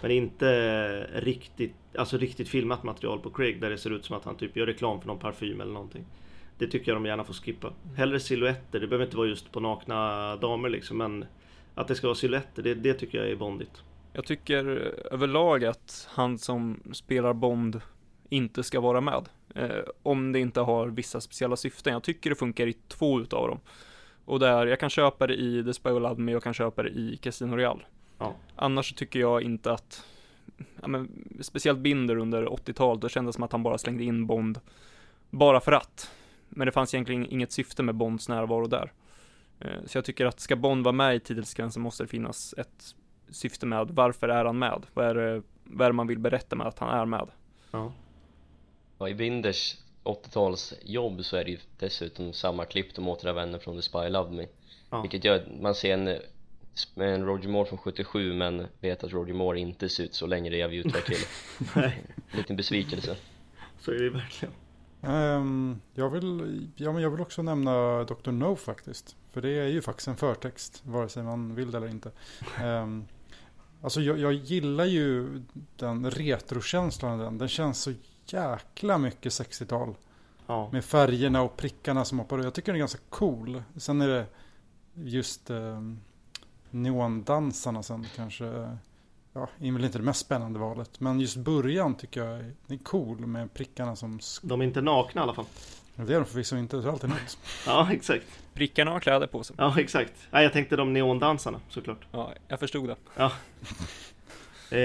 Men 0.00 0.10
inte 0.10 1.06
riktigt, 1.14 1.74
alltså 1.98 2.16
riktigt 2.18 2.48
filmat 2.48 2.82
material 2.82 3.18
på 3.18 3.30
Craig 3.30 3.60
där 3.60 3.70
det 3.70 3.78
ser 3.78 3.90
ut 3.90 4.04
som 4.04 4.16
att 4.16 4.24
han 4.24 4.36
typ 4.36 4.56
gör 4.56 4.66
reklam 4.66 5.00
för 5.00 5.06
någon 5.08 5.18
parfym 5.18 5.60
eller 5.60 5.72
någonting. 5.72 6.04
Det 6.58 6.66
tycker 6.66 6.92
jag 6.92 6.96
de 6.96 7.06
gärna 7.06 7.24
får 7.24 7.34
skippa. 7.34 7.72
Hellre 7.96 8.20
silhuetter, 8.20 8.80
det 8.80 8.86
behöver 8.86 9.04
inte 9.04 9.16
vara 9.16 9.28
just 9.28 9.52
på 9.52 9.60
nakna 9.60 10.36
damer 10.36 10.68
liksom, 10.68 10.98
men 10.98 11.24
att 11.74 11.88
det 11.88 11.94
ska 11.94 12.06
vara 12.06 12.14
silhuetter, 12.14 12.62
det, 12.62 12.74
det 12.74 12.94
tycker 12.94 13.18
jag 13.18 13.30
är 13.30 13.36
bondigt. 13.36 13.82
Jag 14.12 14.24
tycker 14.24 14.64
överlag 15.10 15.64
att 15.64 16.08
han 16.10 16.38
som 16.38 16.80
spelar 16.92 17.32
Bond 17.32 17.80
inte 18.28 18.62
ska 18.62 18.80
vara 18.80 19.00
med. 19.00 19.28
Eh, 19.54 19.84
om 20.02 20.32
det 20.32 20.40
inte 20.40 20.60
har 20.60 20.88
vissa 20.88 21.20
speciella 21.20 21.56
syften. 21.56 21.92
Jag 21.92 22.02
tycker 22.02 22.30
det 22.30 22.36
funkar 22.36 22.66
i 22.66 22.72
två 22.72 23.20
utav 23.20 23.48
dem. 23.48 23.60
Och 24.24 24.40
där, 24.40 24.66
jag 24.66 24.80
kan 24.80 24.90
köpa 24.90 25.26
det 25.26 25.34
i 25.34 25.64
The 25.64 25.74
Spy 25.74 25.90
Who 25.90 25.98
Loved 25.98 26.18
Me 26.18 26.32
och 26.32 26.36
jag 26.36 26.42
kan 26.42 26.54
köpa 26.54 26.82
det 26.82 26.88
i 26.88 27.16
Casino 27.16 27.56
Royale. 27.56 27.80
Ja. 28.18 28.34
Annars 28.56 28.94
tycker 28.94 29.20
jag 29.20 29.42
inte 29.42 29.72
att, 29.72 30.06
ja 30.80 30.88
men, 30.88 31.28
speciellt 31.40 31.78
Binder 31.78 32.16
under 32.16 32.46
80-talet, 32.46 33.00
då 33.00 33.08
kändes 33.08 33.34
det 33.34 33.36
som 33.36 33.44
att 33.44 33.52
han 33.52 33.62
bara 33.62 33.78
slängde 33.78 34.04
in 34.04 34.26
Bond 34.26 34.60
bara 35.30 35.60
för 35.60 35.72
att. 35.72 36.10
Men 36.48 36.66
det 36.66 36.72
fanns 36.72 36.94
egentligen 36.94 37.26
inget 37.32 37.52
syfte 37.52 37.82
med 37.82 37.94
Bonds 37.94 38.28
närvaro 38.28 38.66
där. 38.66 38.92
Eh, 39.60 39.70
Så 39.86 39.98
jag 39.98 40.04
tycker 40.04 40.26
att 40.26 40.40
ska 40.40 40.56
Bond 40.56 40.84
vara 40.84 40.92
med 40.92 41.16
i 41.16 41.20
titelsekvensen 41.20 41.82
måste 41.82 42.02
det 42.04 42.08
finnas 42.08 42.54
ett 42.58 42.94
syfte 43.30 43.66
med 43.66 43.88
varför 43.90 44.28
är 44.28 44.44
han 44.44 44.58
med? 44.58 44.82
Vad 44.94 45.06
är 45.06 45.14
det, 45.14 45.42
vad 45.64 45.84
är 45.84 45.90
det 45.90 45.96
man 45.96 46.06
vill 46.06 46.18
berätta 46.18 46.56
med 46.56 46.66
att 46.66 46.78
han 46.78 46.98
är 47.00 47.04
med? 47.06 47.28
Ja. 47.70 47.92
Ja, 48.98 49.08
i 49.08 49.14
Binders 49.14 49.76
80-talsjobb 50.04 51.22
så 51.22 51.36
är 51.36 51.44
det 51.44 51.50
ju 51.50 51.58
dessutom 51.78 52.32
samma 52.32 52.64
klipp 52.64 52.94
de 52.94 53.08
återanvänder 53.08 53.58
från 53.58 53.76
The 53.76 53.82
Spy 53.82 54.08
Loved 54.08 54.32
Me 54.32 54.46
Ja. 54.90 55.00
Vilket 55.00 55.24
gör 55.24 55.36
att 55.36 55.60
man 55.60 55.74
ser 55.74 55.94
en, 55.94 56.08
en 56.94 57.24
Roger 57.26 57.48
Moore 57.48 57.68
från 57.68 57.78
77 57.78 58.32
men 58.34 58.66
vet 58.80 59.04
att 59.04 59.12
Roger 59.12 59.34
Moore 59.34 59.60
inte 59.60 59.88
ser 59.88 60.04
ut 60.04 60.14
så 60.14 60.26
länge 60.26 60.50
det 60.50 60.60
är 60.60 60.68
vi 60.68 60.76
utvecklar 60.76 61.02
till 61.16 61.66
Nej, 61.74 62.02
En 62.30 62.38
liten 62.38 62.56
besvikelse 62.56 63.16
så 63.80 63.90
är 63.90 63.94
det 63.94 64.02
ju 64.04 64.10
verkligen. 64.10 64.54
Ehm, 65.06 65.80
jag, 65.94 66.10
vill, 66.10 66.68
ja, 66.76 66.92
men 66.92 67.02
jag 67.02 67.10
vill 67.10 67.20
också 67.20 67.42
nämna 67.42 68.04
Dr. 68.04 68.30
No 68.30 68.56
faktiskt. 68.56 69.16
För 69.32 69.42
det 69.42 69.48
är 69.48 69.68
ju 69.68 69.82
faktiskt 69.82 70.08
en 70.08 70.16
förtext, 70.16 70.82
vare 70.84 71.08
sig 71.08 71.22
man 71.22 71.54
vill 71.54 71.70
det 71.70 71.78
eller 71.78 71.88
inte. 71.88 72.10
Um, 72.64 73.06
alltså 73.82 74.00
jag, 74.00 74.18
jag 74.18 74.32
gillar 74.32 74.84
ju 74.84 75.42
den 75.76 76.10
retrokänslan 76.10 77.18
den. 77.18 77.38
Den 77.38 77.48
känns 77.48 77.82
så 77.82 77.92
jäkla 78.26 78.98
mycket 78.98 79.32
60-tal. 79.32 79.94
Ja. 80.46 80.68
Med 80.72 80.84
färgerna 80.84 81.42
och 81.42 81.56
prickarna 81.56 82.04
som 82.04 82.18
hoppar 82.18 82.38
Jag 82.38 82.54
tycker 82.54 82.72
den 82.72 82.76
är 82.76 82.78
ganska 82.78 83.00
cool. 83.08 83.62
Sen 83.76 84.00
är 84.00 84.08
det 84.08 84.26
just 84.94 85.50
um, 85.50 86.00
neondansarna 86.70 87.82
sen 87.82 88.06
kanske. 88.16 88.76
Ja, 89.36 89.48
är 89.60 89.72
väl 89.72 89.84
inte 89.84 89.98
det 89.98 90.04
mest 90.04 90.20
spännande 90.20 90.58
valet. 90.58 91.00
Men 91.00 91.20
just 91.20 91.36
början 91.36 91.94
tycker 91.94 92.24
jag 92.24 92.38
är, 92.38 92.52
är 92.68 92.76
cool 92.78 93.26
med 93.26 93.54
prickarna 93.54 93.96
som... 93.96 94.20
De 94.42 94.60
är 94.60 94.64
inte 94.64 94.80
nakna 94.80 95.20
i 95.20 95.22
alla 95.22 95.34
fall. 95.34 95.44
Det 95.94 96.14
är 96.14 96.20
de 96.20 96.24
förvisso 96.24 96.56
inte, 96.56 96.76
det 96.76 96.88
är 96.88 96.88
alltid 96.92 97.10
något. 97.10 97.38
Ja, 97.66 97.88
exakt. 97.92 98.24
Prickarna 98.54 98.90
har 98.90 99.00
kläder 99.00 99.26
på 99.26 99.44
sig. 99.44 99.56
Ja, 99.58 99.80
exakt. 99.80 100.12
Nej, 100.30 100.42
jag 100.42 100.52
tänkte 100.52 100.76
de 100.76 100.92
neondansarna 100.92 101.60
såklart. 101.68 102.06
Ja, 102.12 102.32
jag 102.48 102.60
förstod 102.60 102.88
det. 102.88 102.96
Ja. 103.16 103.32
Eh, 104.70 104.78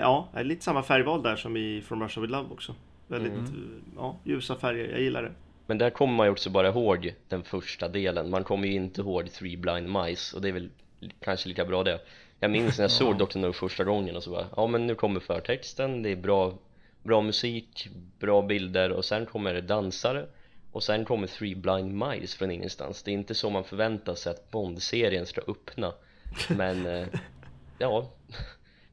ja, 0.00 0.28
det 0.32 0.40
är 0.40 0.44
lite 0.44 0.64
samma 0.64 0.82
färgval 0.82 1.22
där 1.22 1.36
som 1.36 1.56
i 1.56 1.82
From 1.82 2.02
Russia 2.02 2.20
With 2.20 2.32
Love 2.32 2.48
också. 2.50 2.74
Väldigt 3.08 3.32
Mm. 3.32 3.82
ja, 3.96 4.16
ljusa 4.24 4.56
färger, 4.56 4.88
jag 4.88 5.00
gillar 5.00 5.22
det. 5.22 5.32
Men 5.66 5.78
där 5.78 5.90
kommer 5.90 6.14
man 6.14 6.26
ju 6.26 6.30
också 6.32 6.50
bara 6.50 6.68
ihåg 6.68 7.14
den 7.28 7.42
första 7.42 7.88
delen 7.88 8.30
Man 8.30 8.44
kommer 8.44 8.68
ju 8.68 8.74
inte 8.74 9.00
ihåg 9.00 9.32
Three 9.32 9.56
Blind 9.56 9.88
Mice 9.88 10.36
och 10.36 10.42
det 10.42 10.48
är 10.48 10.52
väl 10.52 10.70
kanske 11.20 11.48
lika 11.48 11.64
bra 11.64 11.84
det 11.84 12.00
Jag 12.40 12.50
minns 12.50 12.78
när 12.78 12.84
jag 12.84 12.90
såg 12.90 13.18
Dr. 13.18 13.38
No 13.38 13.52
första 13.52 13.84
gången 13.84 14.16
och 14.16 14.22
så 14.22 14.30
bara 14.30 14.46
Ja 14.56 14.66
men 14.66 14.86
nu 14.86 14.94
kommer 14.94 15.20
förtexten, 15.20 16.02
det 16.02 16.10
är 16.10 16.16
bra 16.16 16.54
Bra 17.02 17.22
musik, 17.22 17.88
bra 18.18 18.42
bilder 18.42 18.92
och 18.92 19.04
sen 19.04 19.26
kommer 19.26 19.54
det 19.54 19.60
dansare 19.60 20.26
Och 20.72 20.82
sen 20.82 21.04
kommer 21.04 21.26
Three 21.26 21.54
Blind 21.54 21.92
Mice 21.92 22.38
från 22.38 22.50
ingenstans 22.50 23.02
Det 23.02 23.10
är 23.10 23.12
inte 23.12 23.34
så 23.34 23.50
man 23.50 23.64
förväntar 23.64 24.14
sig 24.14 24.30
att 24.30 24.50
Bond-serien 24.50 25.26
ska 25.26 25.40
öppna 25.40 25.92
Men 26.56 26.86
eh, 26.86 27.06
ja 27.78 28.10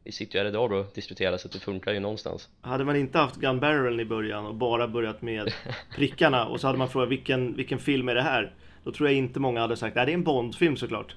Vi 0.04 0.12
sitter 0.12 0.40
ju 0.40 0.44
här 0.44 0.50
idag 0.50 0.72
och 0.72 0.86
diskuterar 0.96 1.38
så 1.38 1.48
att 1.48 1.54
det 1.54 1.60
funkar 1.60 1.94
ju 1.94 2.00
någonstans 2.00 2.50
Hade 2.62 2.86
man 2.86 2.96
inte 2.96 3.18
haft 3.18 3.36
Gun 3.36 3.60
Barrel 3.60 4.00
i 4.00 4.06
början 4.06 4.46
och 4.46 4.56
bara 4.56 4.88
börjat 4.88 5.22
med 5.22 5.54
prickarna 5.96 6.46
och 6.46 6.62
så 6.62 6.68
hade 6.68 6.80
man 6.80 6.90
frågat 6.90 7.10
vilken, 7.10 7.56
vilken 7.56 7.80
film 7.80 8.10
är 8.10 8.16
det 8.16 8.22
här? 8.22 8.54
Då 8.84 8.92
tror 8.92 9.10
jag 9.10 9.18
inte 9.18 9.40
många 9.40 9.62
hade 9.62 9.78
sagt, 9.78 9.96
nej 9.96 10.06
det 10.06 10.12
är 10.12 10.14
en 10.14 10.24
Bond-film 10.24 10.78
såklart. 10.78 11.16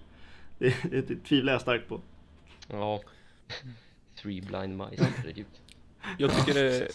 Det, 0.59 0.75
det, 0.91 1.09
det 1.09 1.25
tvivlar 1.25 1.53
jag 1.53 1.61
starkt 1.61 1.89
på. 1.89 2.01
Ja 2.69 3.01
Three 4.23 4.41
Blind 4.41 4.77
Mice, 4.79 5.05
herregud 5.17 5.47
Jag 6.19 6.31
tycker 6.37 6.55
det... 6.55 6.89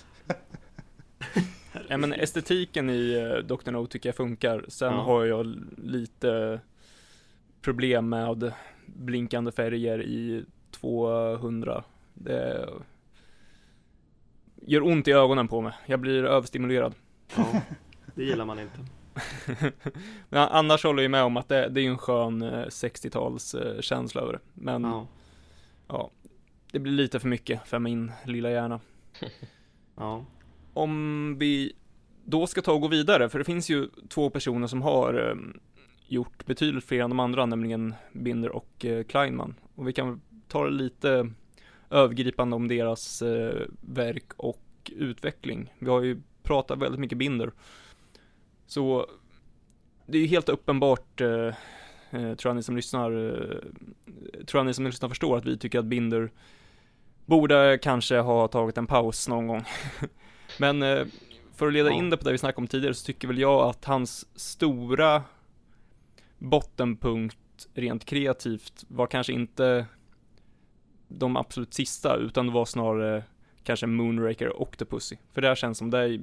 Ja, 1.88 1.98
men 1.98 2.14
estetiken 2.14 2.90
i 2.90 3.14
eh, 3.14 3.46
Dr. 3.46 3.72
No 3.72 3.86
tycker 3.88 4.10
jag 4.10 4.16
funkar. 4.16 4.66
Sen 4.68 4.94
Ja. 4.94 5.02
har 5.02 5.26
jag 5.26 5.56
lite 5.78 6.60
problem 7.62 8.10
med 8.10 8.54
blinkande 8.86 9.52
färger 9.52 10.02
i 10.02 10.46
200. 10.72 11.84
Det 12.14 12.70
gör 14.56 14.84
ont 14.88 15.08
i 15.08 15.12
ögonen 15.12 15.48
på 15.48 15.62
mig. 15.62 15.74
Jag 15.86 16.00
blir 16.00 16.24
överstimulerad. 16.26 16.94
Ja, 17.36 17.62
det 18.16 18.24
gillar 18.24 18.46
man 18.46 18.60
inte. 18.60 18.80
Men 20.30 20.42
annars 20.50 20.84
håller 20.84 21.04
jag 21.04 21.12
med 21.12 21.24
om 21.24 21.38
att 21.38 21.48
det, 21.50 21.70
det 21.70 21.82
är 21.82 21.90
en 21.90 21.98
skön 21.98 22.42
eh, 22.42 22.66
60-tals 22.66 23.56
eh, 23.56 23.82
känsla 23.82 24.22
över 24.22 24.34
det. 24.34 24.40
Men 24.54 24.84
Ja, 24.84 25.08
ja, 25.90 26.12
det 26.72 26.80
blir 26.80 26.94
lite 26.94 27.20
för 27.20 27.28
mycket 27.28 27.68
för 27.68 27.80
min 27.80 28.12
lilla 28.26 28.52
hjärna. 28.52 28.80
ja. 29.96 30.26
Om 30.74 31.36
vi 31.40 31.74
då 32.26 32.48
ska 32.48 32.62
ta 32.62 32.74
och 32.74 32.82
gå 32.82 32.88
vidare, 32.88 33.30
för 33.30 33.40
det 33.40 33.46
finns 33.46 33.70
ju 33.70 33.90
två 34.10 34.30
personer 34.30 34.68
som 34.68 34.82
har 34.82 35.30
eh, 35.30 35.36
gjort 36.08 36.46
betydligt 36.46 36.84
fler 36.84 37.04
än 37.04 37.10
de 37.10 37.20
andra, 37.20 37.46
nämligen 37.46 37.94
Binder 38.12 38.50
och 38.50 38.86
eh, 38.86 39.04
Kleinman. 39.04 39.56
Och 39.76 39.88
vi 39.88 39.94
kan 39.94 40.22
ta 40.48 40.64
det 40.64 40.72
lite 40.72 41.32
övergripande 41.90 42.56
om 42.56 42.68
deras 42.68 43.22
eh, 43.22 43.62
verk 43.82 44.34
och 44.38 44.92
utveckling. 44.96 45.74
Vi 45.80 45.90
har 45.90 46.02
ju 46.02 46.22
pratat 46.44 46.80
väldigt 46.80 47.00
mycket 47.00 47.18
Binder. 47.18 47.52
Så 48.68 49.08
det 50.06 50.18
är 50.18 50.22
ju 50.22 50.28
helt 50.28 50.50
uppenbart, 50.50 51.22
eh, 51.22 51.54
tror 52.12 52.38
jag 52.43 52.55
ni 52.55 52.64
som 52.64 52.76
lyssnar, 52.76 53.12
eh, 53.12 54.45
tror 54.45 54.60
jag 54.60 54.66
ni 54.66 54.74
som 54.74 54.86
lyssnar 54.86 55.10
förstår 55.10 55.38
att 55.38 55.45
vi 55.45 55.57
tycker 55.57 55.80
att 55.80 55.86
Binder 55.86 56.32
borde 57.26 57.80
kanske 57.82 58.18
ha 58.18 58.47
tagit 58.47 58.78
en 58.78 58.88
paus 58.88 59.28
någon 59.28 59.47
gång. 59.47 59.64
Men 60.60 60.84
eh, 60.84 61.05
för 61.55 61.68
att 61.68 61.74
leda 61.74 61.91
in 61.91 62.10
det 62.10 62.18
på 62.18 62.24
det 62.24 62.32
vi 62.32 62.38
snackade 62.38 62.62
om 62.62 62.68
tidigare 62.68 62.93
så 62.93 63.05
tycker 63.05 63.28
väl 63.28 63.39
jag 63.39 63.70
att 63.70 63.86
hans 63.86 64.39
stora 64.39 65.24
bottenpunkt 66.38 67.38
rent 67.74 68.05
kreativt 68.05 68.86
var 68.88 69.07
kanske 69.07 69.34
inte 69.34 69.86
de 71.07 71.38
absolut 71.38 71.74
sista, 71.74 72.16
utan 72.16 72.47
det 72.47 72.53
var 72.53 72.66
snarare 72.66 73.24
kanske 73.64 73.88
Moonraker 73.88 74.47
och 74.47 74.62
Octopussy. 74.62 75.16
För 75.34 75.41
där 75.41 75.55
känns 75.55 75.78
som 75.78 75.89
det, 75.89 76.20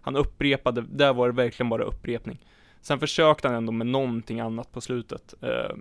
han 0.00 0.16
upprepade, 0.16 0.84
där 0.90 1.12
var 1.12 1.28
det 1.28 1.34
verkligen 1.34 1.68
bara 1.68 1.84
upprepning. 1.84 2.38
Sen 2.86 2.98
försökte 3.00 3.48
han 3.48 3.56
ändå 3.56 3.72
med 3.72 3.86
någonting 3.86 4.40
annat 4.40 4.72
på 4.72 4.80
slutet. 4.80 5.34
Eh, 5.40 5.76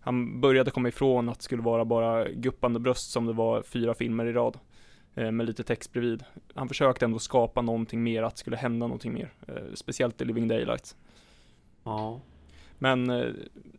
han 0.00 0.40
började 0.40 0.70
komma 0.70 0.88
ifrån 0.88 1.28
att 1.28 1.38
det 1.38 1.44
skulle 1.44 1.62
vara 1.62 1.84
bara 1.84 2.28
guppande 2.28 2.80
bröst 2.80 3.10
som 3.10 3.26
det 3.26 3.32
var 3.32 3.62
fyra 3.62 3.94
filmer 3.94 4.26
i 4.26 4.32
rad. 4.32 4.58
Eh, 5.14 5.30
med 5.30 5.46
lite 5.46 5.64
text 5.64 5.92
bredvid. 5.92 6.24
Han 6.54 6.68
försökte 6.68 7.04
ändå 7.04 7.18
skapa 7.18 7.62
någonting 7.62 8.02
mer, 8.02 8.22
att 8.22 8.34
det 8.34 8.38
skulle 8.38 8.56
hända 8.56 8.86
någonting 8.86 9.12
mer. 9.12 9.32
Eh, 9.48 9.54
speciellt 9.74 10.20
i 10.20 10.24
Living 10.24 10.48
Daylights. 10.48 10.96
Ja. 11.84 12.20
Men 12.78 13.10
eh, 13.10 13.26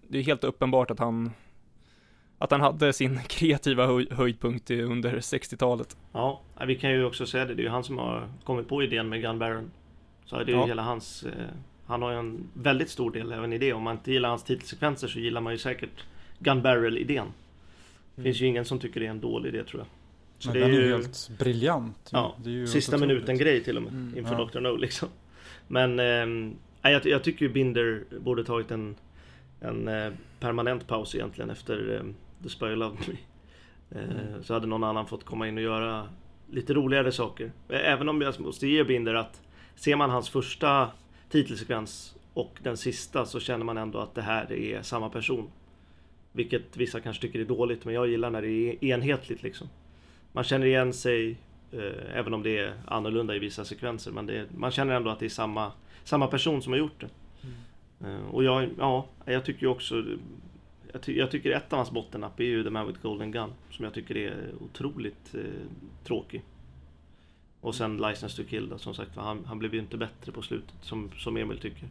det 0.08 0.18
är 0.18 0.24
helt 0.24 0.44
uppenbart 0.44 0.92
att 0.92 1.00
han 1.00 1.32
att 2.38 2.52
han 2.52 2.62
hade 2.62 2.94
sin 2.94 3.20
kreativa 3.28 3.86
höj 3.86 4.08
höjdpunkt 4.12 4.72
under 4.72 5.16
60-talet. 5.16 5.98
Ja, 6.12 6.42
vi 6.68 6.76
kan 6.76 6.92
ju 6.92 7.06
också 7.06 7.26
säga 7.26 7.46
det. 7.46 7.56
Det 7.56 7.62
är 7.62 7.64
ju 7.64 7.70
han 7.70 7.84
som 7.84 7.98
har 7.98 8.30
kommit 8.44 8.68
på 8.68 8.84
idén 8.84 9.10
med 9.10 9.22
Gun 9.22 9.40
Baron. 9.40 9.72
Så 10.26 10.36
det 10.36 10.44
är 10.44 10.48
ju 10.48 10.54
Ja. 10.54 10.66
hela 10.66 10.82
hans... 10.82 11.26
Eh, 11.90 11.92
han 11.92 12.02
har 12.02 12.12
ju 12.12 12.20
en 12.20 12.50
väldigt 12.54 12.90
stor 12.90 13.12
del 13.12 13.32
även 13.32 13.54
i 13.54 13.58
det. 13.58 13.74
Om 13.74 13.84
man 13.84 13.96
inte 13.96 14.12
gillar 14.12 14.30
hans 14.30 14.44
titelsekvenser 14.44 15.08
så 15.08 15.20
gillar 15.20 15.42
man 15.42 15.54
ju 15.54 15.58
säkert 15.60 16.04
Gun 16.40 16.62
Barrel-idén. 16.62 17.28
Det 18.16 18.22
finns 18.24 18.42
ju 18.42 18.46
ingen 18.46 18.66
som 18.66 18.80
tycker 18.80 19.00
det 19.00 19.06
är 19.06 19.10
en 19.12 19.20
dålig 19.22 19.50
idé 19.54 19.64
tror 19.64 19.82
jag. 19.82 19.88
Så 20.40 20.50
Men 20.50 20.54
det 20.60 20.66
är 20.66 20.70
den 20.70 20.78
är 20.80 20.84
ju 20.84 20.92
helt 20.92 21.30
briljant. 21.40 22.10
Ja, 22.12 22.36
sista 22.68 22.92
helt 22.92 23.02
minuten 23.02 23.24
otroligt. 23.24 23.42
grej 23.42 23.64
till 23.64 23.78
och 23.78 23.84
med. 23.84 23.92
Mm, 23.94 24.18
inför 24.18 24.34
ja. 24.34 24.50
Dr. 24.54 24.60
No 24.60 24.76
liksom. 24.78 25.10
Men 25.68 25.96
nej, 26.82 26.94
jag, 26.94 27.06
jag 27.06 27.24
tycker 27.24 27.46
ju 27.46 27.52
Binder 27.52 28.04
borde 28.20 28.44
tagit 28.44 28.72
en, 28.72 28.96
en 29.62 29.88
eh, 29.88 30.12
permanent 30.40 30.88
paus 30.88 31.16
egentligen 31.16 31.50
efter 31.50 31.96
eh, 31.96 32.04
The 32.44 32.50
Spy 32.50 32.66
Who 32.66 32.76
Loved 32.76 33.00
Me. 33.08 33.16
Eh, 34.00 34.42
Så 34.42 34.54
hade 34.54 34.68
någon 34.68 34.84
annan 34.84 35.08
fått 35.08 35.24
komma 35.24 35.48
in 35.48 35.58
och 35.58 35.64
göra 35.64 36.10
lite 36.52 36.74
roligare 36.74 37.12
saker. 37.12 37.52
Eh, 37.70 37.92
Även 37.92 38.10
om 38.10 38.22
jag 38.22 38.40
måste 38.40 38.68
ge 38.68 38.84
Binder 38.84 39.14
att 39.14 39.42
ser 39.76 39.96
man 39.96 40.10
hans 40.10 40.30
första 40.30 40.90
titelsekvens 41.30 42.16
och 42.34 42.58
den 42.64 42.78
sista 42.78 43.26
så 43.26 43.40
känner 43.40 43.66
man 43.66 43.78
ändå 43.78 44.00
att 44.00 44.16
det 44.16 44.22
här 44.22 44.52
är 44.52 44.82
samma 44.82 45.10
person. 45.10 45.50
Vilket 46.32 46.78
vissa 46.78 47.00
kanske 47.00 47.22
tycker 47.22 47.40
är 47.40 47.46
dåligt 47.46 47.86
men 47.86 47.94
jag 47.94 48.08
gillar 48.08 48.30
när 48.30 48.42
det 48.42 48.50
är 48.50 48.86
enhetligt 48.86 49.44
liksom. 49.44 49.70
Man 50.32 50.44
känner 50.44 50.66
igen 50.66 50.94
sig 50.94 51.38
eh, 51.72 52.18
även 52.18 52.34
om 52.34 52.44
det 52.44 52.58
är 52.58 52.74
annorlunda 52.88 53.36
i 53.36 53.40
vissa 53.40 53.66
sekvenser 53.66 54.12
men 54.12 54.30
är, 54.30 54.48
man 54.58 54.72
känner 54.72 54.96
ändå 54.96 55.10
att 55.10 55.20
det 55.20 55.26
är 55.26 55.30
samma, 55.30 55.72
samma 56.04 56.28
person 56.28 56.62
som 56.62 56.74
har 56.74 56.80
gjort 56.80 57.02
det. 57.02 57.10
Eh, 58.08 58.26
och 58.32 58.44
jag, 58.44 58.70
ja, 58.78 59.06
jag 59.26 59.46
tycker 59.46 59.62
ju 59.62 59.68
också 59.68 60.04
jag, 60.92 61.02
ty, 61.02 61.18
jag 61.18 61.32
tycker 61.32 61.52
ett 61.52 61.74
av 61.74 61.78
hans 61.78 61.92
bottennapp 61.92 62.40
är 62.40 62.44
ju 62.44 62.64
The 62.64 62.70
Man 62.70 62.88
with 62.88 63.02
Golden 63.02 63.32
Gun 63.32 63.50
som 63.72 63.86
jag 63.86 63.94
tycker 63.94 64.18
är 64.18 64.52
otroligt 64.62 65.36
eh, 65.36 65.42
tråkig. 66.04 66.44
Och 67.62 67.76
sen 67.76 67.97
License 67.97 68.43
to 68.43 68.49
Kill 68.49 68.70
då, 68.70 68.78
som 68.78 68.93
sagt 68.93 69.16
han, 69.16 69.45
han 69.45 69.60
blev 69.60 69.74
ju 69.74 69.80
inte 69.80 69.97
bättre 69.97 70.32
på 70.32 70.41
slutet 70.41 70.76
som, 70.82 71.12
som 71.18 71.38
Emil 71.38 71.60
tycker. 71.60 71.88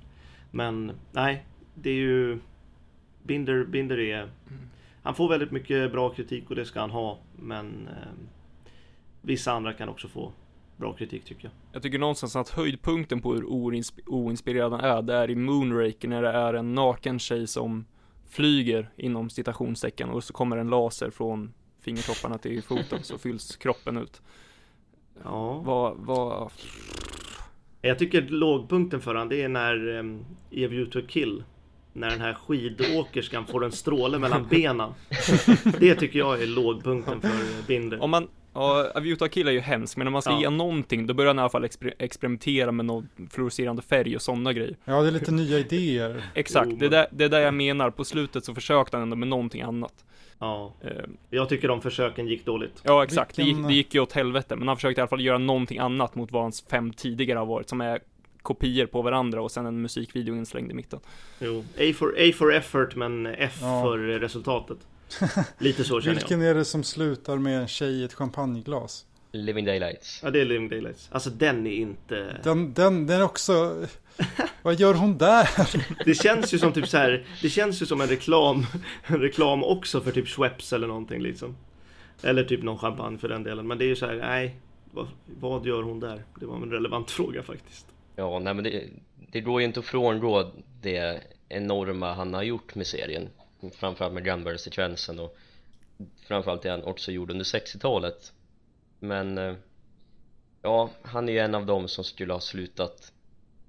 Men 0.50 0.92
nej, 1.12 1.44
det 1.74 1.90
är 1.90 1.94
ju 1.94 2.38
Binder, 3.22 3.64
Binder 3.64 3.98
är 3.98 4.30
Han 5.02 5.14
får 5.14 5.28
väldigt 5.28 5.50
mycket 5.50 5.92
bra 5.92 6.10
kritik 6.10 6.50
och 6.50 6.56
det 6.56 6.64
ska 6.64 6.80
han 6.80 6.90
ha 6.90 7.18
men 7.36 7.88
eh, 7.88 8.12
Vissa 9.22 9.52
andra 9.52 9.72
kan 9.72 9.88
också 9.88 10.08
få 10.08 10.32
bra 10.76 10.92
kritik 10.92 11.24
tycker 11.24 11.44
jag. 11.44 11.52
Jag 11.72 11.82
tycker 11.82 11.98
någonstans 11.98 12.36
att 12.36 12.48
höjdpunkten 12.48 13.20
på 13.20 13.34
hur 13.34 13.42
oinsp- 13.42 14.00
oinspirerad 14.06 14.72
han 14.72 14.80
är, 14.80 15.02
det 15.02 15.14
är 15.14 15.30
i 15.30 15.34
Moonraker 15.34 16.08
när 16.08 16.22
det 16.22 16.28
är 16.28 16.54
en 16.54 16.74
naken 16.74 17.18
tjej 17.18 17.46
som 17.46 17.84
flyger 18.28 18.90
inom 18.96 19.30
citationstecken 19.30 20.10
och 20.10 20.24
så 20.24 20.32
kommer 20.32 20.56
en 20.56 20.70
laser 20.70 21.10
från 21.10 21.52
fingertopparna 21.80 22.38
till 22.38 22.62
foten 22.62 23.02
så 23.02 23.18
fylls 23.18 23.56
kroppen 23.56 23.96
ut. 23.96 24.22
Ja. 25.24 25.62
Vad, 25.64 25.96
vad, 25.96 26.50
Jag 27.82 27.98
tycker 27.98 28.22
lågpunkten 28.22 29.00
för 29.00 29.14
han 29.14 29.28
det 29.28 29.42
är 29.42 29.48
när 29.48 29.88
um, 29.88 30.24
i 30.50 30.64
A 30.64 30.68
View 30.68 30.90
to 31.00 31.06
Kill 31.08 31.44
När 31.92 32.10
den 32.10 32.20
här 32.20 32.34
skidåkerskan 32.34 33.46
får 33.46 33.64
en 33.64 33.72
stråle 33.72 34.18
mellan 34.18 34.46
benen 34.50 34.90
Det 35.80 35.94
tycker 35.94 36.18
jag 36.18 36.42
är 36.42 36.46
lågpunkten 36.46 37.20
för 37.20 37.66
Binder 37.66 38.02
om 38.02 38.10
man, 38.10 38.28
ja, 38.54 38.90
Aviuta 38.94 39.28
Kill 39.28 39.48
är 39.48 39.52
ju 39.52 39.60
hemskt, 39.60 39.96
men 39.96 40.06
om 40.06 40.12
man 40.12 40.22
ska 40.22 40.30
Ja. 40.32 40.40
ge 40.40 40.50
någonting, 40.50 41.06
då 41.06 41.14
börjar 41.14 41.28
han 41.30 41.38
i 41.38 41.40
alla 41.40 41.48
fall 41.50 41.64
exper- 41.64 41.94
experimentera 41.98 42.72
med 42.72 42.84
någon 42.86 43.08
fluorescerande 43.30 43.82
färg 43.82 44.16
och 44.16 44.22
sådana 44.22 44.52
grejer. 44.52 44.76
Ja, 44.84 45.02
det 45.02 45.08
är 45.08 45.12
lite 45.12 45.32
nya 45.32 45.58
idéer. 45.58 46.24
Exakt, 46.34 46.68
Jo, 46.70 46.76
det 46.76 46.86
är 46.86 46.90
där, 46.90 47.06
det 47.12 47.24
är 47.24 47.28
där 47.28 47.40
jag 47.40 47.54
menar, 47.54 47.90
på 47.90 48.04
slutet 48.04 48.44
så 48.44 48.54
försökte 48.54 48.96
han 48.96 49.02
ändå 49.02 49.16
med 49.16 49.28
någonting 49.28 49.62
annat. 49.62 50.04
Ja, 50.38 50.72
Eh, 50.80 50.90
jag 51.30 51.48
tycker 51.48 51.68
de 51.68 51.80
försöken 51.80 52.26
gick 52.28 52.44
dåligt 52.46 52.80
Ja 52.84 53.04
exakt, 53.04 53.36
det, 53.36 53.42
gick, 53.42 53.56
det 53.66 53.74
gick 53.74 53.94
ju 53.94 54.00
åt 54.00 54.12
helvete, 54.12 54.56
men 54.56 54.68
han 54.68 54.76
försökte 54.76 55.00
i 55.00 55.02
alla 55.02 55.08
fall 55.08 55.20
göra 55.20 55.38
någonting 55.38 55.78
annat 55.78 56.14
mot 56.14 56.32
vad 56.32 56.42
hans 56.42 56.64
fem 56.70 56.92
tidigare 56.92 57.38
har 57.38 57.46
varit, 57.46 57.68
som 57.68 57.80
är 57.80 58.00
kopior 58.42 58.86
på 58.86 59.02
varandra 59.02 59.42
och 59.42 59.50
sen 59.50 59.66
en 59.66 59.82
musikvideo 59.82 60.34
inslängd 60.36 60.70
i 60.70 60.74
mitten. 60.74 61.00
Jo, 61.38 61.64
A 61.78 61.92
for, 61.96 62.14
A 62.18 62.32
for 62.34 62.54
effort 62.54 62.96
men 62.96 63.26
F 63.26 63.58
Ja. 63.60 63.82
för 63.82 63.98
resultatet 63.98 64.78
Lite 65.58 65.84
så 65.84 66.00
känner 66.00 66.14
jag 66.14 66.20
Vilken 66.20 66.42
är 66.42 66.54
det 66.54 66.64
som 66.64 66.84
slutar 66.84 67.38
med 67.38 67.60
en 67.60 67.68
tjej 67.68 67.90
i 68.00 68.04
ett 68.04 68.14
champagneglas? 68.14 69.04
Living 69.32 69.64
Daylights. 69.64 70.20
Ja 70.22 70.30
det 70.30 70.40
är 70.40 70.44
Living 70.44 70.68
Daylights 70.68 71.08
Alltså 71.12 71.30
den 71.30 71.66
är 71.66 71.72
inte 71.72 72.40
Den, 72.42 72.74
den, 72.74 73.06
den 73.06 73.20
är 73.20 73.24
också... 73.24 73.86
Vad 74.62 74.80
gör 74.80 74.94
hon 74.94 75.18
där? 75.18 75.48
Det 76.04 76.14
känns 76.14 76.54
ju 76.54 76.58
som 76.58 76.72
typ 76.72 76.88
så 76.88 76.96
här. 76.96 77.26
Det 77.42 77.48
känns 77.48 77.82
ju 77.82 77.86
som 77.86 78.00
en 78.00 78.08
reklam 78.08 78.66
En 79.06 79.20
reklam 79.20 79.64
också 79.64 80.00
för 80.00 80.12
typ 80.12 80.28
Schweppes 80.28 80.72
eller 80.72 80.86
någonting 80.86 81.22
liksom 81.22 81.56
Eller 82.22 82.44
typ 82.44 82.62
någon 82.62 82.78
champagne 82.78 83.18
för 83.18 83.28
den 83.28 83.42
delen 83.42 83.66
Men 83.66 83.78
det 83.78 83.84
är 83.84 83.88
ju 83.88 83.96
så 83.96 84.06
här, 84.06 84.14
nej 84.14 84.56
vad, 84.92 85.06
vad 85.40 85.66
gör 85.66 85.82
hon 85.82 86.00
där? 86.00 86.22
Det 86.40 86.46
var 86.46 86.56
en 86.56 86.70
relevant 86.70 87.10
fråga 87.10 87.42
faktiskt 87.42 87.86
Ja, 88.16 88.38
nej 88.38 88.54
men 88.54 88.64
det, 88.64 88.84
det 89.32 89.40
går 89.40 89.60
ju 89.60 89.66
inte 89.66 89.80
att 89.80 89.86
frångå 89.86 90.50
det 90.82 91.20
enorma 91.48 92.14
han 92.14 92.34
har 92.34 92.42
gjort 92.42 92.74
med 92.74 92.86
serien 92.86 93.28
Framförallt 93.74 94.14
med 94.14 94.24
Gunbury-sekvensen 94.24 95.18
och 95.18 95.36
framförallt 96.28 96.62
det 96.62 96.70
han 96.70 96.82
också 96.82 97.12
gjorde 97.12 97.32
under 97.32 97.44
60-talet 97.44 98.32
men 98.98 99.38
eh, 99.38 99.54
ja, 100.62 100.90
han 101.02 101.28
är 101.28 101.32
ju 101.32 101.38
en 101.38 101.54
av 101.54 101.66
dem 101.66 101.88
som 101.88 102.04
skulle 102.04 102.32
ha 102.32 102.40
slutat 102.40 103.12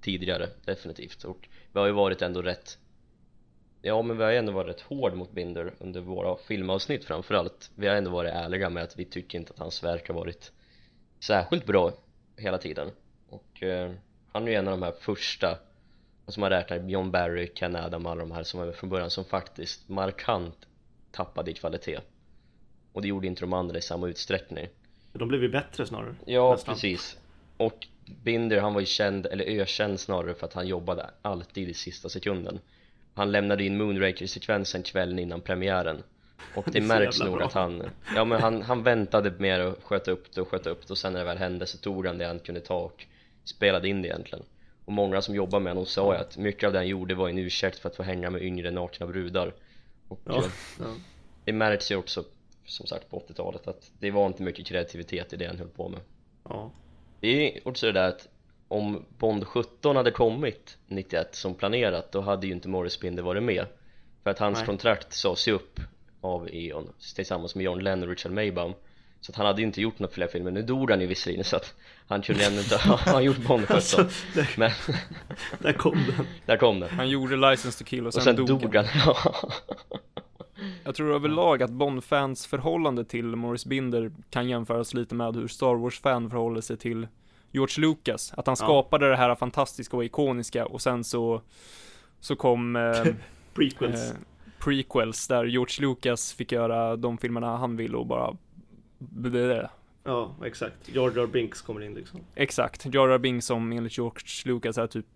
tidigare, 0.00 0.48
definitivt. 0.64 1.24
Och 1.24 1.48
vi 1.72 1.80
har 1.80 1.86
ju 1.86 1.92
varit 1.92 2.22
ändå 2.22 2.42
rätt 2.42 2.78
Ja 3.82 4.02
men 4.02 4.16
vi 4.16 4.24
har 4.24 4.30
ju 4.30 4.36
ändå 4.36 4.52
varit 4.52 4.68
rätt 4.68 4.80
hård 4.80 5.14
mot 5.14 5.32
Binder 5.32 5.74
under 5.78 6.00
våra 6.00 6.36
filmavsnitt 6.36 7.04
framförallt. 7.04 7.70
Vi 7.74 7.88
har 7.88 7.96
ändå 7.96 8.10
varit 8.10 8.32
ärliga 8.32 8.70
med 8.70 8.82
att 8.82 8.98
vi 8.98 9.04
tycker 9.04 9.38
inte 9.38 9.52
att 9.52 9.58
hans 9.58 9.84
verk 9.84 10.08
har 10.08 10.14
varit 10.14 10.52
särskilt 11.20 11.66
bra 11.66 11.92
hela 12.36 12.58
tiden. 12.58 12.90
Och 13.28 13.62
eh, 13.62 13.92
han 14.32 14.48
är 14.48 14.52
ju 14.52 14.56
en 14.56 14.68
av 14.68 14.78
de 14.78 14.82
här 14.82 14.92
första 14.92 15.58
som 16.26 16.40
man 16.40 16.50
räknar 16.50 16.88
John 16.88 17.10
Barry, 17.10 17.46
Ken 17.54 17.76
Adam 17.76 18.06
alla 18.06 18.20
de 18.20 18.30
här 18.30 18.42
som 18.42 18.60
var 18.60 18.66
med 18.66 18.74
från 18.74 18.90
början 18.90 19.10
som 19.10 19.24
faktiskt 19.24 19.88
markant 19.88 20.66
tappade 21.10 21.50
i 21.50 21.54
kvalitet. 21.54 22.00
Och 22.92 23.02
det 23.02 23.08
gjorde 23.08 23.26
inte 23.26 23.40
de 23.40 23.52
andra 23.52 23.78
i 23.78 23.82
samma 23.82 24.08
utsträckning. 24.08 24.68
De 25.12 25.28
blev 25.28 25.42
ju 25.42 25.48
bättre 25.48 25.86
snarare. 25.86 26.14
Ja 26.24 26.52
nästan. 26.52 26.74
precis. 26.74 27.18
Och 27.56 27.86
Binder 28.22 28.60
han 28.60 28.74
var 28.74 28.80
ju 28.80 28.86
känd, 28.86 29.26
eller 29.26 29.44
ökänd 29.44 30.00
snarare 30.00 30.34
för 30.34 30.46
att 30.46 30.54
han 30.54 30.66
jobbade 30.66 31.10
alltid 31.22 31.68
i 31.68 31.74
sista 31.74 32.08
sekunden. 32.08 32.60
Han 33.14 33.32
lämnade 33.32 33.64
in 33.64 33.76
Moonraker-sekvensen 33.76 34.82
kvällen 34.82 35.18
innan 35.18 35.40
premiären. 35.40 36.02
Och 36.54 36.64
det 36.66 36.72
Det 36.80 36.86
märks 36.86 37.20
nog 37.20 37.36
bra. 37.36 37.46
att 37.46 37.52
han 37.52 37.82
Ja 38.14 38.24
men 38.24 38.40
han, 38.40 38.62
han 38.62 38.82
väntade 38.82 39.30
med 39.38 39.60
att 39.60 39.82
sköta 39.82 40.10
upp 40.10 40.34
det 40.34 40.40
och 40.40 40.48
sköta 40.48 40.70
upp 40.70 40.86
det. 40.86 40.90
Och 40.92 40.98
sen 40.98 41.12
när 41.12 41.20
det 41.20 41.26
väl 41.26 41.38
hände 41.38 41.66
så 41.66 41.78
tog 41.78 42.06
han 42.06 42.18
det 42.18 42.26
han 42.26 42.38
kunde 42.38 42.60
ta 42.60 42.78
och 42.78 43.06
spelade 43.44 43.88
in 43.88 44.02
det 44.02 44.08
egentligen. 44.08 44.44
Och 44.84 44.92
många 44.92 45.22
som 45.22 45.34
jobbar 45.34 45.60
med 45.60 45.70
honom 45.70 45.86
sa 45.86 46.14
ju 46.14 46.20
att 46.20 46.36
mycket 46.36 46.66
av 46.66 46.72
det 46.72 46.78
han 46.78 46.88
gjorde 46.88 47.14
var 47.14 47.28
en 47.28 47.38
ursäkt 47.38 47.78
för 47.78 47.88
att 47.88 47.96
få 47.96 48.02
hänga 48.02 48.30
med 48.30 48.42
yngre 48.42 48.70
nakna 48.70 49.06
brudar. 49.06 49.54
Och 50.08 50.20
Ja, 50.24 50.44
ja. 50.78 50.84
det 51.44 51.52
märks 51.52 51.90
ju 51.90 51.96
också 51.96 52.24
som 52.70 52.86
sagt 52.86 53.10
på 53.10 53.22
80-talet 53.28 53.68
att 53.68 53.90
det 53.98 54.10
var 54.10 54.26
inte 54.26 54.42
mycket 54.42 54.66
kreativitet 54.66 55.32
i 55.32 55.36
det 55.36 55.46
han 55.46 55.58
höll 55.58 55.68
på 55.68 55.88
med 55.88 56.00
ja. 56.48 56.70
det 57.20 57.28
är 57.58 57.68
också 57.68 57.86
det 57.86 57.92
där 57.92 58.08
att 58.08 58.28
om 58.68 59.04
Bond 59.18 59.46
17 59.46 59.96
hade 59.96 60.10
kommit 60.10 60.78
91 60.86 61.34
som 61.34 61.54
planerat 61.54 62.12
då 62.12 62.20
hade 62.20 62.46
ju 62.46 62.52
inte 62.52 62.68
Morris 62.68 63.00
Binder 63.00 63.22
varit 63.22 63.42
med 63.42 63.66
för 64.22 64.30
att 64.30 64.38
hans 64.38 64.58
Nej. 64.58 64.66
kontrakt 64.66 65.12
sades 65.12 65.48
ju 65.48 65.52
upp 65.52 65.80
av 66.20 66.48
E.ON 66.52 66.92
tillsammans 67.14 67.54
med 67.54 67.64
John 67.64 67.78
Lennon 67.78 68.02
och 68.02 68.08
Richard 68.08 68.32
Maybaum 68.32 68.72
så 69.20 69.32
att 69.32 69.36
han 69.36 69.46
hade 69.46 69.60
ju 69.60 69.66
inte 69.66 69.80
gjort 69.80 69.98
några 69.98 70.14
fler 70.14 70.26
filmer, 70.26 70.50
nu 70.50 70.62
dog 70.62 70.90
han 70.90 71.00
ju 71.00 71.06
visserligen 71.06 71.44
så 71.44 71.56
att 71.56 71.74
han 72.06 72.22
kunde 72.22 72.44
ändå 72.46 72.60
inte 72.60 72.76
ha 73.10 73.20
gjort 73.20 73.36
Bond 73.38 73.62
17 73.62 73.76
Alltså, 73.76 74.08
där, 74.34 74.54
men 74.56 74.70
där 75.58 75.72
kom 75.72 76.04
den. 76.16 76.26
där 76.46 76.56
kom 76.56 76.80
den 76.80 76.90
Han 76.90 77.08
gjorde 77.08 77.36
License 77.36 77.78
to 77.78 77.84
Kill 77.84 78.06
och 78.06 78.14
sen, 78.14 78.20
och 78.20 78.24
sen 78.24 78.36
dog, 78.36 78.60
dog 78.60 78.76
han. 78.76 78.84
han, 78.84 79.14
Jag 80.84 80.94
tror 80.94 81.14
överlag 81.14 81.62
att 81.62 81.70
Bond-fans 81.70 82.46
förhållande 82.46 83.04
till 83.04 83.24
Morris 83.36 83.64
Binder 83.66 84.12
kan 84.30 84.48
jämföras 84.48 84.94
lite 84.94 85.14
med 85.14 85.36
hur 85.36 85.48
Star 85.48 85.74
Wars-fan 85.74 86.30
förhåller 86.30 86.60
sig 86.60 86.76
till 86.76 87.08
George 87.52 87.80
Lucas. 87.88 88.32
Att 88.36 88.46
han 88.46 88.56
Ja. 88.60 88.64
skapade 88.66 89.08
det 89.08 89.16
här 89.16 89.34
fantastiska 89.34 89.96
och 89.96 90.04
ikoniska 90.04 90.66
och 90.66 90.82
sen 90.82 91.04
så, 91.04 91.42
så 92.20 92.36
kom 92.36 92.76
eh, 92.76 93.04
Prequels. 93.54 94.10
eh, 94.10 94.16
prequels 94.58 95.28
där 95.28 95.44
George 95.44 95.86
Lucas 95.88 96.32
fick 96.32 96.52
göra 96.52 96.96
de 96.96 97.18
filmerna 97.18 97.56
han 97.56 97.76
ville 97.76 97.96
och 97.96 98.06
bara. 98.06 98.36
Ja, 100.04 100.34
exakt. 100.44 100.88
Jar 100.88 101.12
Jar 101.16 101.26
Binks 101.26 101.62
kommer 101.62 101.80
in 101.82 101.94
liksom. 101.94 102.20
Exakt, 102.34 102.94
Jar 102.94 103.08
Jar 103.08 103.18
Binks 103.18 103.46
som 103.46 103.72
enligt 103.72 103.98
George 103.98 104.22
Lucas 104.44 104.78
är 104.78 104.86
typ 104.86 105.06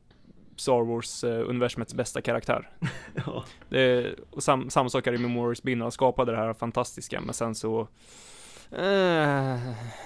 Star 0.57 0.83
Wars-universumets 0.83 1.95
bästa 1.95 2.21
karaktär. 2.21 2.71
Ja, 3.27 3.45
Det, 3.69 4.15
och 4.31 4.43
sam, 4.43 4.71
samma 4.71 4.89
sak 4.89 5.07
är 5.07 5.13
det 5.13 5.19
med 5.19 5.31
Morris 5.31 5.63
Binder, 5.63 5.85
han 5.85 5.93
skapade 5.93 6.33
det 6.33 6.39
här 6.39 6.55
fantastiska, 6.55 7.21
men 7.21 7.35
sen 7.35 7.55
så... 7.55 7.89
Eh, 8.73 9.59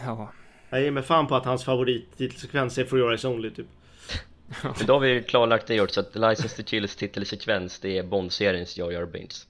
ja. 0.06 0.32
jag 0.70 0.82
ger 0.82 0.90
mig 0.90 1.02
fan 1.02 1.26
på 1.26 1.36
att 1.36 1.44
hans 1.44 1.64
favorittitelsekvens 1.64 2.78
är 2.78 2.84
For 2.84 2.98
Your 2.98 3.10
Eyes 3.10 3.24
Only 3.24 3.50
typ. 3.50 3.66
Men 4.62 4.86
då 4.86 4.92
har 4.92 5.00
vi 5.00 5.22
klarlagt 5.22 5.66
det 5.66 5.74
gjort 5.74 5.90
så 5.90 6.00
att 6.00 6.14
License 6.14 6.56
to 6.56 6.62
Kills 6.66 6.96
titelsekvens 6.96 7.80
det 7.80 7.98
är 7.98 8.02
Bond-seriens 8.02 8.78
Jar 8.78 8.90
Jar 8.90 9.06
Binks 9.06 9.46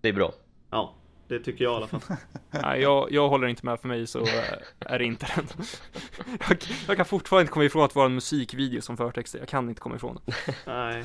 Det 0.00 0.08
är 0.08 0.12
bra 0.12 0.32
Ja, 0.70 0.94
det 1.28 1.38
tycker 1.38 1.64
jag 1.64 1.72
i 1.72 1.76
alla 1.76 1.86
fall. 1.86 2.16
Nej, 2.62 2.80
jag, 2.80 3.12
jag 3.12 3.28
håller 3.28 3.46
inte 3.46 3.66
med, 3.66 3.80
för 3.80 3.88
mig 3.88 4.06
så 4.06 4.20
eh, 4.20 4.58
är 4.80 4.98
det 4.98 5.04
inte 5.04 5.26
den. 5.36 5.46
Jag, 6.48 6.58
jag 6.88 6.96
kan 6.96 7.06
fortfarande 7.06 7.42
inte 7.42 7.52
komma 7.52 7.64
ifrån 7.64 7.84
att 7.84 7.94
vara 7.94 8.06
en 8.06 8.14
musikvideo 8.14 8.80
som 8.80 8.96
förtexter, 8.96 9.38
jag 9.38 9.48
kan 9.48 9.68
inte 9.68 9.80
komma 9.80 9.96
ifrån 9.96 10.18
det. 10.26 10.54
Nej. 10.66 11.04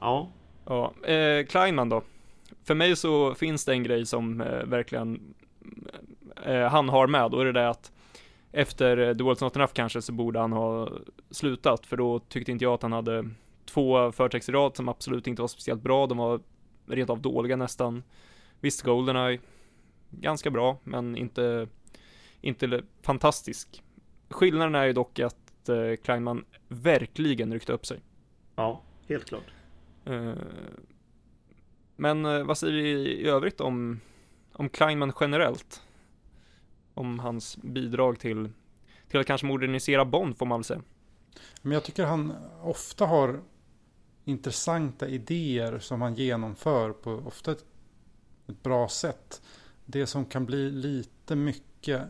Ja, 0.00 0.28
Ja, 0.68 0.92
eh, 1.06 1.46
Kleinman 1.46 1.88
då. 1.88 2.02
För 2.64 2.74
mig 2.74 2.96
så 2.96 3.34
finns 3.34 3.64
det 3.64 3.72
en 3.72 3.82
grej 3.82 4.06
som 4.06 4.40
eh, 4.40 4.64
verkligen 4.64 5.34
eh, 6.44 6.68
han 6.68 6.88
har 6.88 7.06
med, 7.06 7.34
och 7.34 7.44
det 7.44 7.50
är 7.50 7.52
det 7.52 7.68
att 7.68 7.92
efter 8.52 8.96
eh, 8.96 9.16
The 9.16 9.22
World's 9.22 9.44
Not 9.44 9.56
Enough 9.56 9.72
kanske 9.72 10.02
så 10.02 10.12
borde 10.12 10.38
han 10.38 10.52
ha 10.52 10.88
slutat, 11.30 11.86
för 11.86 11.96
då 11.96 12.18
tyckte 12.18 12.52
inte 12.52 12.64
jag 12.64 12.74
att 12.74 12.82
han 12.82 12.92
hade 12.92 13.30
två 13.66 14.12
förtexter 14.12 14.52
i 14.52 14.56
rad 14.56 14.76
som 14.76 14.88
absolut 14.88 15.26
inte 15.26 15.42
var 15.42 15.48
speciellt 15.48 15.82
bra, 15.82 16.06
de 16.06 16.18
var 16.18 16.40
rent 16.86 17.10
av 17.10 17.20
dåliga 17.20 17.56
nästan. 17.56 18.02
Visst, 18.60 18.82
Goldeneye, 18.82 19.40
ganska 20.10 20.50
bra, 20.50 20.78
men 20.84 21.16
inte, 21.16 21.68
inte 22.40 22.82
fantastisk. 23.02 23.82
Skillnaden 24.30 24.74
är 24.74 24.84
ju 24.84 24.92
dock 24.92 25.18
att 25.18 25.68
eh, 25.68 25.96
Kleinman 26.04 26.44
verkligen 26.68 27.52
ryckte 27.52 27.72
upp 27.72 27.86
sig. 27.86 28.00
ja, 28.56 28.82
helt 29.08 29.24
klart. 29.24 29.52
Eh, 30.04 30.32
Men 31.96 32.24
eh, 32.26 32.44
vad 32.44 32.58
säger 32.58 32.72
vi 32.72 32.90
i 33.08 33.26
övrigt 33.28 33.60
om, 33.60 34.00
om 34.52 34.68
Kleinman 34.68 35.12
generellt? 35.20 35.82
Om 36.94 37.18
hans 37.18 37.56
bidrag 37.56 38.18
till, 38.18 38.48
till 39.08 39.20
att 39.20 39.26
kanske 39.26 39.46
modernisera 39.46 40.04
Bond 40.04 40.38
får 40.38 40.46
man 40.46 40.58
väl 40.58 40.64
säga. 40.64 40.82
Men 41.62 41.72
jag 41.72 41.84
tycker 41.84 42.04
han 42.04 42.32
ofta 42.62 43.06
har 43.06 43.40
intressanta 44.24 45.08
idéer 45.08 45.78
som 45.78 46.02
han 46.02 46.14
genomför 46.14 46.92
på 46.92 47.12
ofta 47.26 47.52
ett, 47.52 47.64
ett 48.48 48.62
bra 48.62 48.88
sätt. 48.88 49.42
Det 49.84 50.06
som 50.06 50.24
kan 50.24 50.46
bli 50.46 50.70
lite 50.70 51.36
mycket 51.36 52.02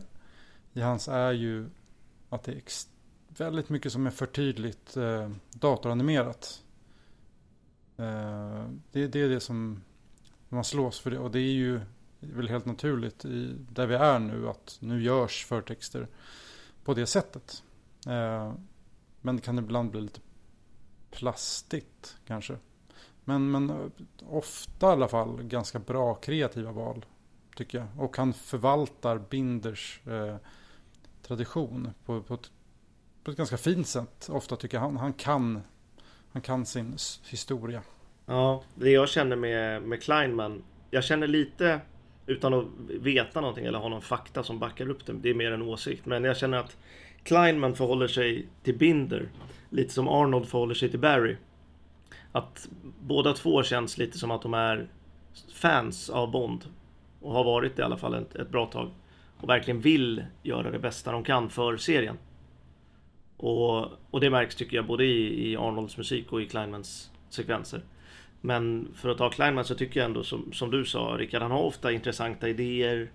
i 0.73 0.81
hans 0.81 1.07
är 1.07 1.31
ju 1.31 1.69
att 2.29 2.43
det 2.43 2.51
är 2.51 2.61
väldigt 3.27 3.69
mycket 3.69 3.91
som 3.91 4.07
är 4.07 4.11
för 4.11 4.25
tydligt 4.25 4.97
eh, 4.97 5.29
datoranimerat. 5.51 6.63
Eh, 7.97 8.65
det, 8.91 9.07
det 9.07 9.21
är 9.21 9.29
det 9.29 9.39
som 9.39 9.81
man 10.49 10.63
slås 10.63 10.99
för 10.99 11.11
det 11.11 11.19
och 11.19 11.31
det 11.31 11.39
är 11.39 11.53
ju 11.53 11.81
väl 12.19 12.49
helt 12.49 12.65
naturligt 12.65 13.25
i, 13.25 13.55
där 13.71 13.87
vi 13.87 13.95
är 13.95 14.19
nu 14.19 14.49
att 14.49 14.77
nu 14.79 15.03
görs 15.03 15.45
förtexter 15.45 16.07
på 16.83 16.93
det 16.93 17.05
sättet. 17.05 17.63
Eh, 18.07 18.53
men 19.21 19.35
det 19.35 19.41
kan 19.41 19.57
ibland 19.57 19.91
bli 19.91 20.01
lite 20.01 20.19
plastigt 21.11 22.17
kanske. 22.25 22.57
Men, 23.29 23.51
men 23.51 23.69
eh, 23.69 23.75
ofta 24.29 24.89
i 24.89 24.91
alla 24.91 25.07
fall 25.07 25.43
ganska 25.43 25.79
bra 25.79 26.13
kreativa 26.13 26.71
val. 26.71 27.05
Tycker 27.55 27.77
jag. 27.77 27.87
Och 27.97 28.17
han 28.17 28.33
förvaltar 28.33 29.21
Binders 29.29 30.01
eh, 30.07 30.35
tradition 31.21 31.89
på, 32.05 32.21
på, 32.21 32.33
ett, 32.33 32.51
på 33.23 33.31
ett 33.31 33.37
ganska 33.37 33.57
fint 33.57 33.87
sätt. 33.87 34.29
Ofta 34.31 34.55
tycker 34.55 34.77
jag 34.77 34.81
han, 34.81 34.97
han 34.97 35.13
kan 35.13 35.61
han 36.31 36.41
kan 36.41 36.65
sin 36.65 36.97
historia. 37.29 37.81
Ja, 38.25 38.63
det 38.75 38.89
jag 38.89 39.09
känner 39.09 39.35
med, 39.35 39.81
med 39.81 40.03
Kleinman. 40.03 40.63
Jag 40.91 41.03
känner 41.03 41.27
lite 41.27 41.79
utan 42.25 42.53
att 42.53 42.65
veta 42.87 43.41
någonting 43.41 43.65
eller 43.65 43.79
ha 43.79 43.89
någon 43.89 44.01
fakta 44.01 44.43
som 44.43 44.59
backar 44.59 44.89
upp 44.89 45.05
det. 45.05 45.13
Det 45.13 45.29
är 45.29 45.33
mer 45.33 45.51
en 45.51 45.61
åsikt. 45.61 46.05
Men 46.05 46.23
jag 46.23 46.37
känner 46.37 46.57
att 46.57 46.77
Kleinman 47.23 47.75
förhåller 47.75 48.07
sig 48.07 48.47
till 48.63 48.77
Binder 48.77 49.29
lite 49.69 49.93
som 49.93 50.07
Arnold 50.07 50.47
förhåller 50.47 50.75
sig 50.75 50.89
till 50.89 50.99
Barry. 50.99 51.35
Att 52.31 52.69
båda 52.99 53.33
två 53.33 53.63
känns 53.63 53.97
lite 53.97 54.17
som 54.17 54.31
att 54.31 54.41
de 54.41 54.53
är 54.53 54.87
fans 55.53 56.09
av 56.09 56.31
Bond. 56.31 56.65
Och 57.21 57.33
har 57.33 57.43
varit 57.43 57.75
det 57.75 57.81
i 57.81 57.85
alla 57.85 57.97
fall 57.97 58.13
ett, 58.13 58.35
ett 58.35 58.49
bra 58.49 58.65
tag. 58.65 58.89
Och 59.37 59.49
verkligen 59.49 59.81
vill 59.81 60.23
göra 60.43 60.71
det 60.71 60.79
bästa 60.79 61.11
de 61.11 61.23
kan 61.23 61.49
för 61.49 61.77
serien. 61.77 62.17
Och, 63.37 63.85
och 64.11 64.19
det 64.19 64.29
märks 64.29 64.55
tycker 64.55 64.75
jag 64.75 64.85
både 64.85 65.05
i, 65.05 65.51
i 65.51 65.57
Arnolds 65.57 65.97
musik 65.97 66.31
och 66.31 66.41
i 66.41 66.45
Kleinmans 66.45 67.11
sekvenser. 67.29 67.81
Men 68.41 68.87
för 68.95 69.09
att 69.09 69.17
ta 69.17 69.29
Kleinman 69.29 69.65
så 69.65 69.75
tycker 69.75 69.99
jag 69.99 70.05
ändå 70.05 70.23
som, 70.23 70.53
som 70.53 70.71
du 70.71 70.85
sa 70.85 71.15
Rickard, 71.17 71.41
han 71.41 71.51
har 71.51 71.63
ofta 71.63 71.91
intressanta 71.91 72.49
idéer. 72.49 73.11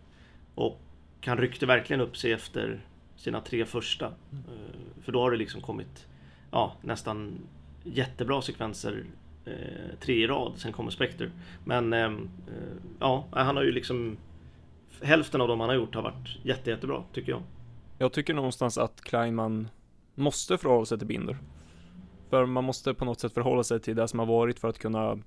Och 0.55 0.81
han 1.27 1.39
ryckte 1.39 1.66
verkligen 1.66 2.01
upp 2.01 2.16
sig 2.16 2.32
efter 2.32 2.81
sina 3.16 3.41
tre 3.41 3.65
första. 3.65 4.07
Eh, 4.07 5.03
För 5.03 5.12
då 5.12 5.20
har 5.20 5.31
det 5.31 5.36
liksom 5.36 5.61
kommit 5.61 6.07
ja, 6.51 6.77
nästan 6.82 7.39
jättebra 7.85 8.43
sekvenser 8.43 9.05
eh, 9.44 9.98
tre 10.01 10.15
i 10.15 10.27
rad, 10.27 10.52
sen 10.56 10.73
kommer 10.73 10.90
Spectre. 10.90 11.31
Men 11.65 11.93
eh, 11.93 12.05
eh, 12.05 12.12
ja, 13.01 13.24
han 13.31 13.56
har 13.56 13.62
ju 13.62 13.73
liksom 13.73 14.16
Hälften 15.02 15.40
av 15.40 15.48
dem 15.48 15.61
han 15.61 15.69
har 15.69 15.77
gjort 15.77 15.94
har 15.94 16.02
varit 16.02 16.39
jätte, 16.43 16.70
jättebra, 16.70 17.02
tycker 17.12 17.32
jag. 17.32 17.43
Jag 17.98 18.12
tycker 18.12 18.35
någonstans 18.35 18.78
att 18.78 19.01
Kleinman 19.01 19.69
måste 20.15 20.59
förhålla 20.59 20.86
sig 20.86 20.98
till 20.98 21.06
Binder. 21.06 21.39
För 22.31 22.47
man 22.47 22.65
måste 22.65 22.94
på 22.94 23.05
något 23.05 23.20
sätt 23.20 23.35
förhålla 23.35 23.65
sig 23.65 23.81
till 23.81 23.97
det 23.97 24.09
som 24.09 24.19
har 24.19 24.27
varit 24.27 24.59
för 24.59 24.69
att 24.69 24.78
kunna 24.78 25.19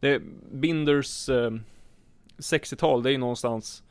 det, 0.00 0.22
Binders 0.52 1.28
eh, 1.28 1.50
60-tal, 2.38 3.02
det 3.02 3.08
är 3.08 3.12
ju 3.12 3.18
någonstans 3.18 3.82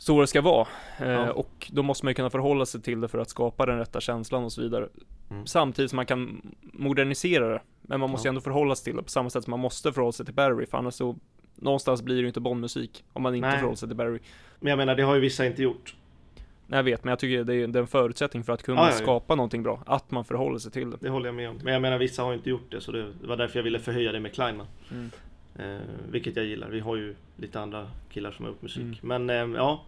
så 0.00 0.20
det 0.20 0.26
ska 0.26 0.40
vara. 0.40 0.66
Eh, 0.98 1.08
Ja. 1.10 1.32
Och 1.32 1.70
då 1.72 1.82
måste 1.82 2.04
man 2.06 2.10
ju 2.10 2.14
kunna 2.14 2.30
förhålla 2.30 2.66
sig 2.66 2.82
till 2.82 3.00
det 3.00 3.08
för 3.08 3.18
att 3.18 3.28
skapa 3.30 3.66
den 3.66 3.78
rätta 3.78 4.00
känslan 4.00 4.44
och 4.44 4.52
så 4.52 4.62
vidare. 4.62 4.88
Mm. 5.30 5.46
Samtidigt 5.46 5.90
som 5.90 5.96
man 5.96 6.06
kan 6.06 6.52
modernisera 6.62 7.48
det. 7.48 7.60
Men 7.82 8.00
man 8.00 8.10
måste 8.10 8.28
Ja. 8.28 8.30
ändå 8.30 8.40
förhålla 8.40 8.74
sig 8.74 8.84
till 8.84 8.96
det 8.96 9.02
på 9.02 9.08
samma 9.08 9.30
sätt 9.30 9.44
som 9.44 9.50
man 9.50 9.60
måste 9.60 9.92
förhålla 9.92 10.12
sig 10.12 10.26
till 10.26 10.34
Barry. 10.34 10.66
För 10.66 10.78
annars 10.78 10.94
så, 10.94 11.16
någonstans 11.56 12.02
blir 12.02 12.14
det 12.16 12.20
ju 12.20 12.26
inte 12.26 12.40
Bondmusik. 12.40 13.04
Om 13.12 13.22
man 13.22 13.34
inte 13.34 13.48
Nej. 13.48 13.56
förhåller 13.58 13.76
sig 13.76 13.88
till 13.88 13.96
Barry. 13.96 14.18
Men 14.60 14.70
jag 14.70 14.76
menar, 14.76 14.94
det 14.94 15.02
har 15.02 15.14
ju 15.14 15.20
vissa 15.20 15.46
inte 15.46 15.62
gjort. 15.62 15.94
Nej, 16.66 16.78
jag 16.78 16.84
vet, 16.84 17.04
men 17.04 17.10
jag 17.10 17.18
tycker 17.18 17.44
det 17.44 17.54
är, 17.54 17.66
det 17.66 17.78
är 17.78 17.80
en 17.80 17.86
förutsättning 17.86 18.44
för 18.44 18.52
att 18.52 18.62
kunna 18.62 18.80
ja. 18.80 18.92
skapa 18.92 19.34
någonting 19.34 19.62
bra. 19.62 19.82
Att 19.86 20.10
man 20.10 20.24
förhåller 20.24 20.58
sig 20.58 20.72
till 20.72 20.90
det. 20.90 20.96
Det 21.00 21.08
håller 21.08 21.26
jag 21.26 21.34
med 21.34 21.48
om. 21.50 21.58
Men 21.62 21.72
jag 21.72 21.82
menar, 21.82 21.98
vissa 21.98 22.22
har 22.22 22.34
inte 22.34 22.50
gjort 22.50 22.70
det, 22.70 22.80
så 22.80 22.92
det 22.92 23.12
var 23.22 23.36
därför 23.36 23.58
jag 23.58 23.64
ville 23.64 23.78
förhöja 23.78 24.12
det 24.12 24.20
med 24.20 24.34
Kleinman. 24.34 24.66
Mm. 24.90 25.10
Eh, 25.58 25.78
vilket 26.10 26.36
jag 26.36 26.44
gillar. 26.44 26.68
Vi 26.68 26.80
har 26.80 26.96
ju 26.96 27.14
lite 27.36 27.60
andra 27.60 27.90
killar 28.10 28.32
som 28.32 28.44
har 28.44 28.52
gjort 28.52 28.62
musik. 28.62 29.02
Mm. 29.02 29.26
Men 29.26 29.30
eh, 29.30 29.58
ja, 29.58 29.84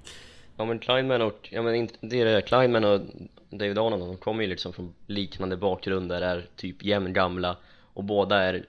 Ja 0.56 0.64
men 0.64 0.78
Kleinman 0.78 1.22
och, 1.22 1.48
ja 1.52 1.62
men 1.62 1.74
inte, 1.74 1.94
det 2.00 2.20
är 2.20 2.24
det, 2.24 2.42
Kleinman 2.42 2.84
och 2.84 3.00
David 3.50 3.78
Arnold, 3.78 4.02
de 4.02 4.16
kommer 4.16 4.42
ju 4.42 4.48
liksom 4.48 4.72
från 4.72 4.94
liknande 5.06 5.56
bakgrunder, 5.56 6.20
är 6.20 6.46
typ 6.56 6.84
jämngamla 6.84 7.56
och 7.94 8.04
båda 8.04 8.42
är 8.42 8.66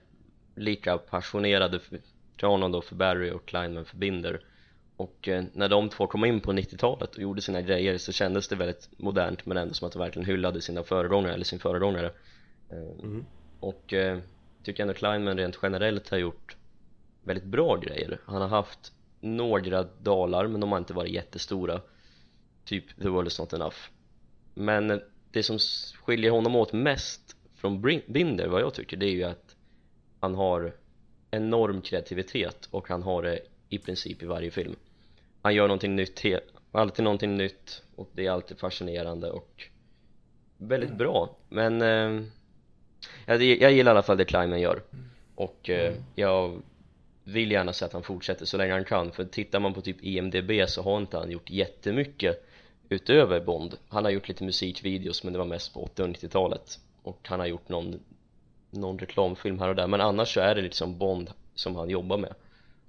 lika 0.56 0.98
passionerade 0.98 1.80
för 1.80 2.00
Arnold 2.42 2.76
och 2.76 2.86
för 2.86 2.96
Barry 2.96 3.32
och 3.32 3.46
Kleinman 3.46 3.86
för 3.86 3.98
Binder 3.98 4.40
och 4.98 5.28
eh, 5.28 5.44
när 5.54 5.70
de 5.70 5.90
två 5.90 6.08
kom 6.08 6.26
in 6.26 6.40
på 6.40 6.54
90-talet 6.54 7.16
och 7.16 7.22
gjorde 7.22 7.42
sina 7.42 7.62
grejer 7.62 7.98
så 7.98 8.12
kändes 8.12 8.48
det 8.48 8.56
väldigt 8.56 8.90
modernt 8.98 9.46
men 9.46 9.58
ändå 9.58 9.74
som 9.74 9.88
att 9.88 9.94
de 9.94 10.00
verkligen 10.00 10.26
hyllade 10.26 10.62
sina 10.62 10.84
föregångare, 10.84 11.34
eller 11.34 11.46
sin 11.46 11.60
föregångare 11.60 12.12
eh, 12.70 13.04
Mhm. 13.04 13.26
och 13.60 13.94
eh, 13.94 14.18
tycker 14.64 14.84
ändå 14.84 14.94
Kleinman 14.94 15.38
rent 15.38 15.60
generellt 15.62 16.10
har 16.10 16.18
gjort 16.18 16.56
väldigt 17.24 17.46
bra 17.46 17.78
grejer. 17.78 18.20
Han 18.26 18.42
har 18.42 18.48
haft 18.48 18.92
några 19.22 19.84
dalar 19.84 20.48
men 20.48 20.62
de 20.62 20.72
har 20.72 20.80
inte 20.80 20.94
varit 20.94 21.12
jättestora. 21.12 21.82
Typ 22.66 23.02
The 23.02 23.10
World 23.10 23.28
Is 23.28 23.40
Not 23.40 23.54
Enough. 23.54 23.78
Men 24.54 25.02
det 25.32 25.44
som 25.44 25.60
skiljer 26.04 26.32
honom 26.32 26.56
åt 26.56 26.74
mest 26.74 27.36
från 27.56 27.82
Binder 28.08 28.48
vad 28.48 28.62
jag 28.62 28.74
tycker 28.74 28.98
det 28.98 29.06
är 29.06 29.12
ju 29.12 29.24
att 29.24 29.56
han 30.20 30.36
har 30.36 30.76
enorm 31.32 31.82
kreativitet 31.82 32.68
och 32.72 32.90
han 32.90 33.04
har 33.04 33.24
det 33.24 33.40
i 33.70 33.78
princip 33.78 34.24
i 34.24 34.26
varje 34.26 34.52
film. 34.52 34.76
Han 35.42 35.56
gör 35.56 35.68
någonting 35.68 35.96
nytt, 35.96 36.26
alltid 36.72 37.04
någonting 37.04 37.38
nytt 37.38 37.84
och 37.96 38.10
det 38.14 38.26
är 38.26 38.32
alltid 38.32 38.60
fascinerande 38.60 39.32
och 39.32 39.64
väldigt 40.58 40.90
mm. 40.90 40.98
bra. 40.98 41.36
Men 41.50 41.82
eh, 41.82 42.26
jag, 43.26 43.44
jag 43.44 43.72
gillar 43.72 43.92
i 43.92 43.94
alla 43.94 44.04
fall 44.04 44.18
det 44.18 44.26
Kleiman 44.26 44.62
gör. 44.62 44.82
Och 45.36 45.70
eh, 45.70 45.92
mm. 45.92 46.04
jag 46.16 46.62
vill 47.24 47.52
gärna 47.52 47.74
se 47.74 47.86
att 47.86 47.94
han 47.94 48.04
fortsätter 48.04 48.46
så 48.46 48.58
länge 48.58 48.74
han 48.74 48.86
kan 48.86 49.12
för 49.12 49.26
tittar 49.26 49.60
man 49.60 49.74
på 49.74 49.82
typ 49.82 50.04
IMDB 50.04 50.52
så 50.68 50.82
har 50.82 50.98
inte 50.98 51.18
han 51.18 51.32
gjort 51.32 51.50
jättemycket 51.50 52.50
utöver 52.90 53.40
Bond. 53.40 53.78
Han 53.88 54.04
har 54.04 54.12
gjort 54.12 54.28
lite 54.28 54.44
musikvideos 54.44 55.24
men 55.24 55.34
det 55.34 55.40
var 55.40 55.46
mest 55.46 55.74
på 55.74 55.84
80 55.84 56.04
och 56.04 56.10
90-talet 56.10 56.80
och 57.04 57.20
han 57.24 57.40
har 57.40 57.48
gjort 57.48 57.70
någon, 57.70 58.00
någon 58.70 59.00
reklamfilm 59.00 59.60
här 59.60 59.70
och 59.70 59.76
där. 59.76 59.88
Men 59.88 60.02
annars 60.02 60.34
så 60.34 60.40
är 60.40 60.56
det 60.56 60.62
liksom 60.62 60.98
Bond 60.98 61.30
som 61.56 61.76
han 61.76 61.90
jobbar 61.90 62.18
med. 62.18 62.34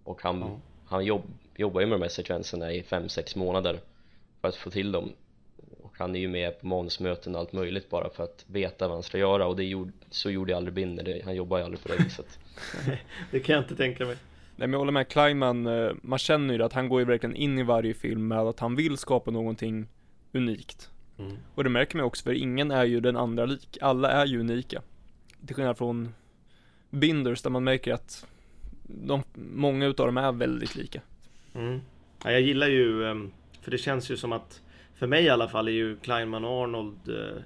Och 0.05 0.23
han, 0.23 0.43
mm. 0.43 0.61
han 0.87 1.05
jobb, 1.05 1.23
jobbar 1.57 1.81
ju 1.81 1.87
med 1.87 1.95
de 2.01 2.03
här 2.03 2.09
sekvenserna 2.09 2.73
i 2.73 2.83
5-6 2.83 3.39
månader 3.39 3.81
för 4.41 4.49
att 4.49 4.57
få 4.57 4.71
till 4.71 4.93
dem 4.93 5.13
han 5.99 6.17
är 6.17 6.21
ju 6.21 6.29
med 6.29 6.61
på 6.61 6.67
manusmöten 6.67 7.35
och 7.35 7.41
allt 7.41 7.53
möjligt 7.53 7.91
bara 7.91 8.11
för 8.11 8.25
att 8.25 8.45
veta 8.47 8.89
vad 8.89 8.97
han 8.97 9.03
ska 9.03 9.19
göra. 9.19 9.47
Och 9.47 9.57
det 9.57 9.65
gjorde, 9.65 9.93
så 10.11 10.31
gjorde 10.31 10.53
jag 10.53 10.57
aldrig 10.57 10.75
Binder, 10.75 11.21
han 11.25 11.35
jobbar 11.35 11.59
ju 11.59 11.65
aldrig 11.65 11.83
på 11.83 11.89
det 11.89 12.05
viset. 12.05 12.39
Det 13.31 13.41
kan 13.41 13.55
jag 13.55 13.65
inte 13.65 13.77
tänka 13.77 14.05
mig. 14.05 14.17
Nej 14.57 14.69
men 14.69 14.73
jag 14.73 14.79
håller 14.79 14.93
med. 14.93 15.09
Kleiman, 15.09 15.67
eh, 15.67 15.93
man 16.03 16.19
känner 16.19 16.55
ju 16.55 16.63
att 16.63 16.73
han 16.73 16.89
går 16.89 17.01
ju 17.01 17.07
verkligen 17.07 17.37
in 17.37 17.59
i 17.59 17.63
varje 17.63 17.95
film 17.95 18.29
med 18.29 18.39
att 18.39 18.61
han 18.61 18.77
vill 18.77 18.97
skapa 18.97 19.31
någonting 19.31 19.87
unikt. 20.33 20.91
Mm. 21.19 21.37
Och 21.55 21.65
det 21.65 21.71
märker 21.71 21.97
man 21.97 22.07
också 22.07 22.25
för 22.25 22.33
ingen 22.33 22.71
är 22.71 22.85
ju 22.85 23.01
den 23.01 23.17
andra 23.17 23.47
lik, 23.47 23.79
alla 23.81 24.11
är 24.11 24.27
ju 24.27 24.41
unika. 24.41 24.83
Till 25.47 25.57
skillnad 25.57 25.79
från 25.79 26.15
Binders 26.91 27.43
där 27.43 27.51
man 27.51 27.65
märker 27.65 27.93
att 27.93 28.27
de, 28.83 29.23
många 29.35 29.87
utav 29.87 30.07
dem 30.07 30.17
är 30.17 30.33
väldigt 30.33 30.77
lika. 30.77 31.01
Mm. 31.55 31.81
ja, 32.25 32.31
Jag 32.31 32.41
gillar 32.41 32.69
ju, 32.69 33.05
ehm, 33.07 33.33
för 33.63 33.71
det 33.71 33.79
känns 33.79 34.11
ju 34.11 34.17
som 34.17 34.33
att 34.33 34.63
För 34.95 35.07
mig 35.07 35.25
i 35.25 35.29
alla 35.29 35.49
fall 35.49 35.69
är 35.69 35.73
ju 35.73 35.97
Kleinman 35.97 36.45
och 36.45 36.63
Arnold 36.63 37.09
eh, 37.09 37.43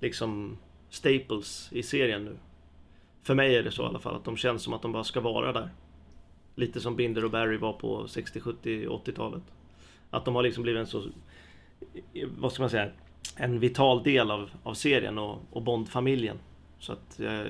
Liksom 0.00 0.58
Staples 0.88 1.68
i 1.72 1.82
serien 1.82 2.24
nu 2.24 2.36
För 3.22 3.34
mig 3.34 3.56
är 3.56 3.62
det 3.62 3.70
så 3.70 3.82
i 3.82 3.86
alla 3.86 3.98
fall, 3.98 4.16
att 4.16 4.24
de 4.24 4.36
känns 4.36 4.62
som 4.62 4.72
att 4.72 4.82
de 4.82 4.92
bara 4.92 5.04
ska 5.04 5.20
vara 5.20 5.52
där 5.52 5.70
Lite 6.54 6.80
som 6.80 6.96
Binder 6.96 7.24
och 7.24 7.30
Barry 7.30 7.56
var 7.56 7.72
på 7.72 8.08
60, 8.08 8.40
70, 8.40 8.86
80-talet. 8.86 9.42
Att 10.10 10.24
de 10.24 10.34
har 10.34 10.42
liksom 10.42 10.62
blivit 10.62 10.80
en 10.80 10.86
så, 10.86 11.04
vad 12.38 12.52
ska 12.52 12.62
man 12.62 12.70
säga, 12.70 12.90
en 13.36 13.60
vital 13.60 14.02
del 14.02 14.30
av, 14.30 14.50
av 14.62 14.74
serien 14.74 15.18
och, 15.18 15.38
och 15.50 15.62
Bond-familjen. 15.62 16.38
Så 16.78 16.92
att, 16.92 17.20
eh, 17.20 17.42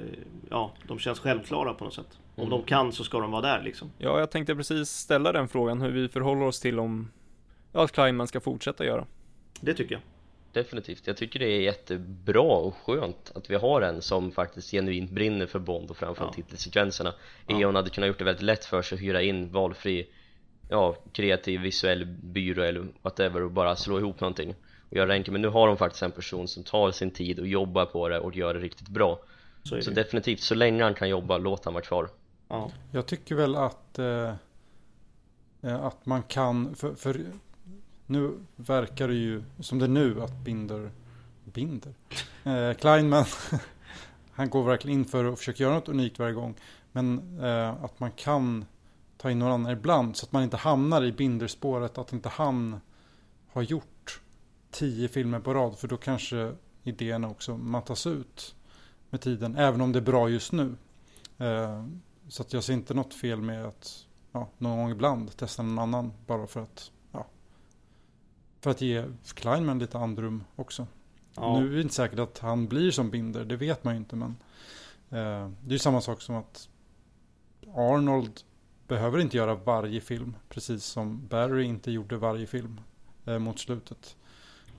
ja, 0.50 0.72
de 0.88 0.98
känns 0.98 1.20
självklara 1.20 1.74
på 1.74 1.84
något 1.84 1.94
sätt. 1.94 2.18
Om 2.34 2.46
mm. 2.46 2.50
de 2.50 2.62
kan 2.62 2.92
så 2.92 3.04
ska 3.04 3.20
de 3.20 3.30
vara 3.30 3.42
där 3.42 3.62
liksom. 3.62 3.90
Ja, 3.98 4.18
jag 4.18 4.30
tänkte 4.30 4.56
precis 4.56 4.88
ställa 4.90 5.32
den 5.32 5.48
frågan, 5.48 5.80
hur 5.80 5.90
vi 5.90 6.08
förhåller 6.08 6.46
oss 6.46 6.60
till 6.60 6.78
om, 6.78 7.10
ja, 7.72 7.84
att 7.84 7.92
Kleinman 7.92 8.26
ska 8.26 8.40
fortsätta 8.40 8.84
göra. 8.84 9.06
Det 9.60 9.74
tycker 9.74 9.94
jag 9.94 10.02
definitivt. 10.52 11.06
Jag 11.06 11.16
tycker 11.16 11.38
det 11.38 11.46
är 11.46 11.60
jättebra 11.60 12.42
och 12.42 12.76
skönt 12.76 13.32
att 13.34 13.50
vi 13.50 13.54
har 13.54 13.82
en 13.82 14.02
som 14.02 14.32
faktiskt 14.32 14.70
genuint 14.70 15.10
brinner 15.10 15.46
för 15.46 15.58
Bond 15.58 15.90
och 15.90 15.96
framförallt 15.96 16.38
ja. 16.38 16.42
titelsekvenserna. 16.42 17.14
Ja. 17.46 17.60
E.ON 17.60 17.74
hade 17.74 17.90
kunnat 17.90 18.08
gjort 18.08 18.18
det 18.18 18.24
väldigt 18.24 18.42
lätt 18.42 18.64
för 18.64 18.82
sig 18.82 18.96
att 18.96 19.02
hyra 19.02 19.22
in 19.22 19.52
valfri, 19.52 20.08
ja, 20.68 20.96
kreativ 21.12 21.60
visuell 21.60 22.06
byrå 22.06 22.62
eller 22.62 22.86
whatever 23.02 23.42
och 23.42 23.50
bara 23.50 23.76
slå 23.76 23.98
ihop 23.98 24.20
någonting 24.20 24.54
och 24.90 24.96
göra 24.96 25.06
det 25.06 25.14
enkelt. 25.14 25.32
Men 25.32 25.42
nu 25.42 25.48
har 25.48 25.66
de 25.66 25.76
faktiskt 25.76 26.02
en 26.02 26.10
person 26.10 26.48
som 26.48 26.64
tar 26.64 26.90
sin 26.90 27.10
tid 27.10 27.40
och 27.40 27.46
jobbar 27.46 27.86
på 27.86 28.08
det 28.08 28.18
och 28.18 28.36
gör 28.36 28.54
det 28.54 28.60
riktigt 28.60 28.88
bra. 28.88 29.20
Så, 29.62 29.82
så 29.82 29.90
definitivt, 29.90 30.40
så 30.40 30.54
länge 30.54 30.84
han 30.84 30.94
kan 30.94 31.08
jobba, 31.08 31.38
låt 31.38 31.64
han 31.64 31.74
vara 31.74 31.84
kvar. 31.84 32.08
Ja. 32.48 32.70
Jag 32.90 33.06
tycker 33.06 33.34
väl 33.34 33.56
att 33.56 33.98
eh, 33.98 34.34
eh 35.62 35.84
att 35.84 36.06
man 36.06 36.22
kan, 36.22 36.74
för, 36.74 36.94
för 36.94 37.20
nu 38.12 38.38
verkar 38.56 39.08
det 39.08 39.14
ju 39.14 39.42
som 39.60 39.78
det 39.78 39.84
är 39.84 39.88
nu 39.88 40.22
att 40.22 40.36
Binder, 40.44 40.90
Binder? 41.44 41.94
Eh, 42.44 42.74
Kleinman, 42.74 43.24
han 44.32 44.50
går 44.50 44.64
verkligen 44.64 44.98
in 44.98 45.04
för 45.04 45.24
att 45.24 45.38
försöka 45.38 45.62
göra 45.62 45.74
något 45.74 45.88
unikt 45.88 46.18
varje 46.18 46.34
gång. 46.34 46.54
Men 46.92 47.38
eh, 47.40 47.84
att 47.84 48.00
man 48.00 48.10
kan 48.10 48.64
ta 49.16 49.30
in 49.30 49.38
någon 49.38 49.52
annan 49.52 49.72
ibland 49.72 50.16
så 50.16 50.26
att 50.26 50.32
man 50.32 50.42
inte 50.42 50.56
hamnar 50.56 51.04
i 51.04 51.12
Binderspåret. 51.12 51.98
Att 51.98 52.12
inte 52.12 52.28
han 52.28 52.80
har 53.52 53.62
gjort 53.62 54.20
tio 54.70 55.08
filmer 55.08 55.40
på 55.40 55.54
rad. 55.54 55.78
För 55.78 55.88
då 55.88 55.96
kanske 55.96 56.52
idéerna 56.82 57.28
också 57.28 57.56
mattas 57.56 58.06
ut 58.06 58.54
med 59.10 59.20
tiden. 59.20 59.56
Även 59.56 59.80
om 59.80 59.92
det 59.92 59.98
är 59.98 60.00
bra 60.00 60.28
just 60.28 60.52
nu. 60.52 60.76
Eh, 61.38 61.84
så 62.28 62.42
att 62.42 62.52
jag 62.52 62.64
ser 62.64 62.72
inte 62.72 62.94
något 62.94 63.14
fel 63.14 63.40
med 63.40 63.64
att 63.64 64.06
ja, 64.32 64.48
någon 64.58 64.78
gång 64.78 64.90
ibland 64.90 65.36
testa 65.36 65.62
någon 65.62 65.78
annan. 65.78 66.12
Bara 66.26 66.46
för 66.46 66.62
att 66.62 66.90
för 68.62 68.70
att 68.70 68.80
ge 68.80 69.04
Kleinman 69.34 69.78
lite 69.78 69.98
andrum 69.98 70.44
också. 70.56 70.86
Ja. 71.34 71.60
Nu 71.60 71.72
är 71.72 71.76
det 71.76 71.82
inte 71.82 71.94
säkert 71.94 72.18
att 72.18 72.38
han 72.38 72.68
blir 72.68 72.90
som 72.90 73.10
Binder, 73.10 73.44
det 73.44 73.56
vet 73.56 73.84
man 73.84 73.94
ju 73.94 73.98
inte. 73.98 74.16
Men 74.16 74.36
eh, 75.10 75.50
det 75.60 75.68
är 75.68 75.72
ju 75.72 75.78
samma 75.78 76.00
sak 76.00 76.22
som 76.22 76.34
att 76.34 76.68
Arnold 77.74 78.40
behöver 78.88 79.18
inte 79.18 79.36
göra 79.36 79.54
varje 79.54 80.00
film. 80.00 80.36
Precis 80.48 80.84
som 80.84 81.26
Barry 81.26 81.64
inte 81.64 81.90
gjorde 81.90 82.16
varje 82.16 82.46
film 82.46 82.80
eh, 83.24 83.38
mot 83.38 83.58
slutet. 83.58 84.16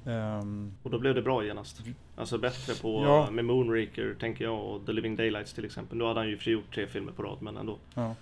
Um, 0.05 0.77
och 0.83 0.89
då 0.89 0.99
blev 0.99 1.15
det 1.15 1.21
bra 1.21 1.45
genast. 1.45 1.81
Alltså 2.15 2.37
bättre 2.37 2.73
på 2.73 3.03
ja. 3.03 3.31
med 3.31 3.45
Moonraker 3.45 4.15
tänker 4.19 4.43
jag 4.43 4.65
och 4.65 4.85
The 4.85 4.91
Living 4.91 5.15
Daylights 5.15 5.53
till 5.53 5.65
exempel. 5.65 5.97
Då 5.97 6.07
hade 6.07 6.19
han 6.19 6.29
ju 6.29 6.37
frigjort 6.37 6.75
tre 6.75 6.87
filmer 6.87 7.11
på 7.11 7.23
rad 7.23 7.37
men 7.41 7.57
ändå. 7.57 7.77
Ja. 7.93 8.15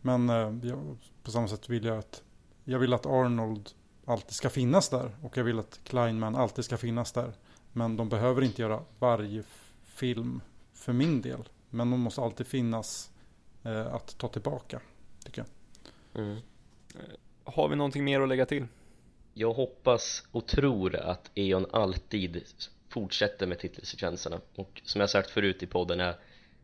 Men 0.00 0.30
eh, 0.30 0.54
ja, 0.62 0.76
på 1.22 1.30
samma 1.30 1.48
sätt 1.48 1.68
vill 1.68 1.84
jag 1.84 1.98
att 1.98 2.22
jag 2.64 2.78
vill 2.78 2.92
att 2.92 3.06
Arnold 3.06 3.70
alltid 4.04 4.32
ska 4.34 4.50
finnas 4.50 4.88
där. 4.88 5.16
Och 5.22 5.36
jag 5.36 5.44
vill 5.44 5.58
att 5.58 5.80
Kleinman 5.84 6.36
alltid 6.36 6.64
ska 6.64 6.76
finnas 6.76 7.12
där. 7.12 7.32
Men 7.72 7.96
de 7.96 8.08
behöver 8.08 8.42
inte 8.42 8.62
göra 8.62 8.82
varje 8.98 9.42
film 9.84 10.40
för 10.72 10.92
min 10.92 11.22
del. 11.22 11.48
Men 11.70 11.90
de 11.90 12.00
måste 12.00 12.20
alltid 12.20 12.46
finnas 12.46 13.10
eh, 13.62 13.94
att 13.94 14.18
ta 14.18 14.28
tillbaka, 14.28 14.80
tycker 15.24 15.44
jag. 16.12 16.22
Mm. 16.22 16.40
Har 17.44 17.68
vi 17.68 17.76
någonting 17.76 18.04
mer 18.04 18.20
att 18.20 18.28
lägga 18.28 18.46
till? 18.46 18.66
Jag 19.34 19.52
hoppas 19.52 20.26
och 20.30 20.46
tror 20.46 20.96
att 20.96 21.30
E.ON 21.34 21.66
alltid 21.72 22.44
fortsätter 22.88 23.46
med 23.46 23.58
titelsekvenserna 23.58 24.40
och 24.54 24.82
som 24.84 25.00
jag 25.00 25.10
sagt 25.10 25.30
förut 25.30 25.62
i 25.62 25.66
podden 25.66 26.00
är 26.00 26.16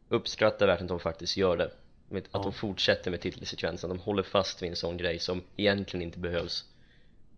uppskattar 0.08 0.66
verkligen 0.66 0.86
att 0.86 0.98
de 0.98 1.00
faktiskt 1.00 1.36
gör 1.36 1.56
det 1.56 1.70
att 2.18 2.28
ja. 2.32 2.42
de 2.42 2.52
fortsätter 2.52 3.10
med 3.10 3.20
titelsekvensen, 3.20 3.90
de 3.90 3.98
håller 3.98 4.22
fast 4.22 4.62
vid 4.62 4.70
en 4.70 4.76
sån 4.76 4.96
grej 4.96 5.18
som 5.18 5.42
egentligen 5.56 6.02
inte 6.02 6.18
behövs 6.18 6.64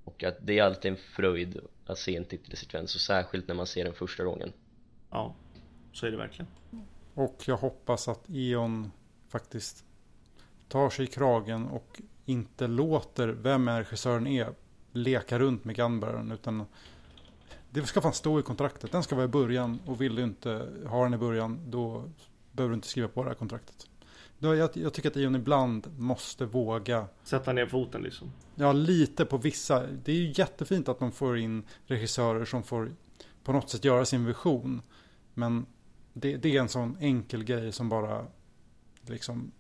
och 0.05 0.25
att 0.25 0.37
det 0.41 0.59
är 0.59 0.63
alltid 0.63 0.91
en 0.91 0.97
fröjd 0.97 1.61
att 1.87 1.99
se 1.99 2.17
en 2.17 2.25
titelsekvens 2.25 2.95
och 2.95 3.01
särskilt 3.01 3.49
när 3.49 3.55
man 3.55 3.67
ser 3.67 3.85
den 3.85 3.95
första 3.95 4.25
gången 4.25 4.53
Ja, 5.11 5.35
så 5.93 6.07
är 6.07 6.11
det 6.11 6.17
verkligen 6.17 6.47
Och 7.15 7.43
jag 7.47 7.57
hoppas 7.57 8.09
att 8.09 8.25
E.ON 8.29 8.91
faktiskt 9.29 9.85
tar 10.69 10.91
sig 10.91 11.05
i 11.05 11.09
kragen 11.09 11.67
och 11.67 12.01
inte 12.25 12.67
låter 12.67 13.29
vem 13.29 13.69
regissören 13.69 14.27
är 14.27 14.55
leka 14.93 15.39
runt 15.39 15.65
med 15.65 15.77
gunbearern 15.77 16.33
utan 16.33 16.67
det 17.71 17.83
ska 17.83 18.01
fan 18.01 18.13
stå 18.13 18.41
i 18.41 18.43
kontraktet. 18.43 18.93
Den 18.93 19.03
ska 19.03 19.15
vara 19.15 19.25
i 19.25 19.29
början 19.29 19.81
och 19.87 20.01
vill 20.01 20.15
du 20.15 20.23
inte 20.23 20.69
ha 20.87 21.05
den 21.05 21.15
i 21.15 21.19
början 21.19 21.71
då 21.71 22.11
behöver 22.53 22.71
du 22.71 22.75
inte 22.75 22.89
skriva 22.89 23.09
på 23.09 23.23
det 23.23 23.29
här 23.31 23.35
kontraktet. 23.35 23.87
Jag, 24.43 24.71
jag 24.75 24.93
tycker 24.93 25.11
att 25.11 25.17
Ion 25.17 25.37
ibland 25.37 25.87
måste 25.99 26.45
våga 26.45 27.07
Sätta 27.25 27.53
ner 27.53 27.67
foten 27.67 28.03
liksom. 28.03 28.33
Ja, 28.55 28.73
lite 28.73 29.25
på 29.25 29.37
vissa. 29.37 29.87
Det 29.87 30.13
är 30.13 30.17
ju 30.17 30.33
jättefint 30.37 30.89
att 30.89 30.99
de 30.99 31.13
får 31.13 31.39
in 31.39 31.65
regissörer 31.87 32.45
som 32.45 32.63
får 32.63 32.93
på 33.45 33.53
något 33.53 33.71
sätt 33.71 33.85
göra 33.85 34.05
sin 34.05 34.25
vision. 34.25 34.83
Men 35.35 35.67
det, 36.13 36.37
det 36.37 36.57
är 36.57 36.61
en 36.61 36.69
sån 36.69 36.97
enkel 37.01 37.45
grej 37.45 37.73
som 37.73 37.89
bara 37.89 38.27
liksom 39.07 39.53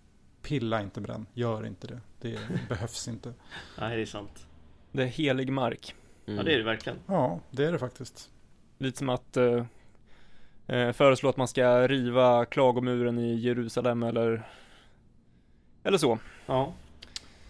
Pilla 0.42 0.82
inte 0.82 1.00
med 1.00 1.10
den, 1.10 1.26
gör 1.34 1.66
inte 1.66 1.86
det. 1.86 2.00
Det 2.20 2.38
behövs 2.68 3.08
inte. 3.08 3.34
Nej, 3.78 3.96
det 3.96 4.02
är 4.02 4.06
sant. 4.06 4.46
Det 4.92 5.02
är 5.02 5.06
helig 5.06 5.52
mark. 5.52 5.94
Mm. 6.26 6.38
Ja, 6.38 6.42
det 6.44 6.54
är 6.54 6.58
det 6.58 6.64
verkligen. 6.64 6.98
Ja, 7.06 7.40
det 7.50 7.64
är 7.64 7.72
det 7.72 7.78
faktiskt. 7.78 8.30
Lite 8.78 8.98
som 8.98 9.08
att 9.08 9.36
uh, 9.36 9.64
föreslå 10.92 11.28
att 11.28 11.36
man 11.36 11.48
ska 11.48 11.88
riva 11.88 12.44
klagomuren 12.44 13.18
i 13.18 13.34
Jerusalem 13.34 14.02
eller 14.02 14.48
eller 15.82 15.98
så. 15.98 16.18
Ja. 16.46 16.72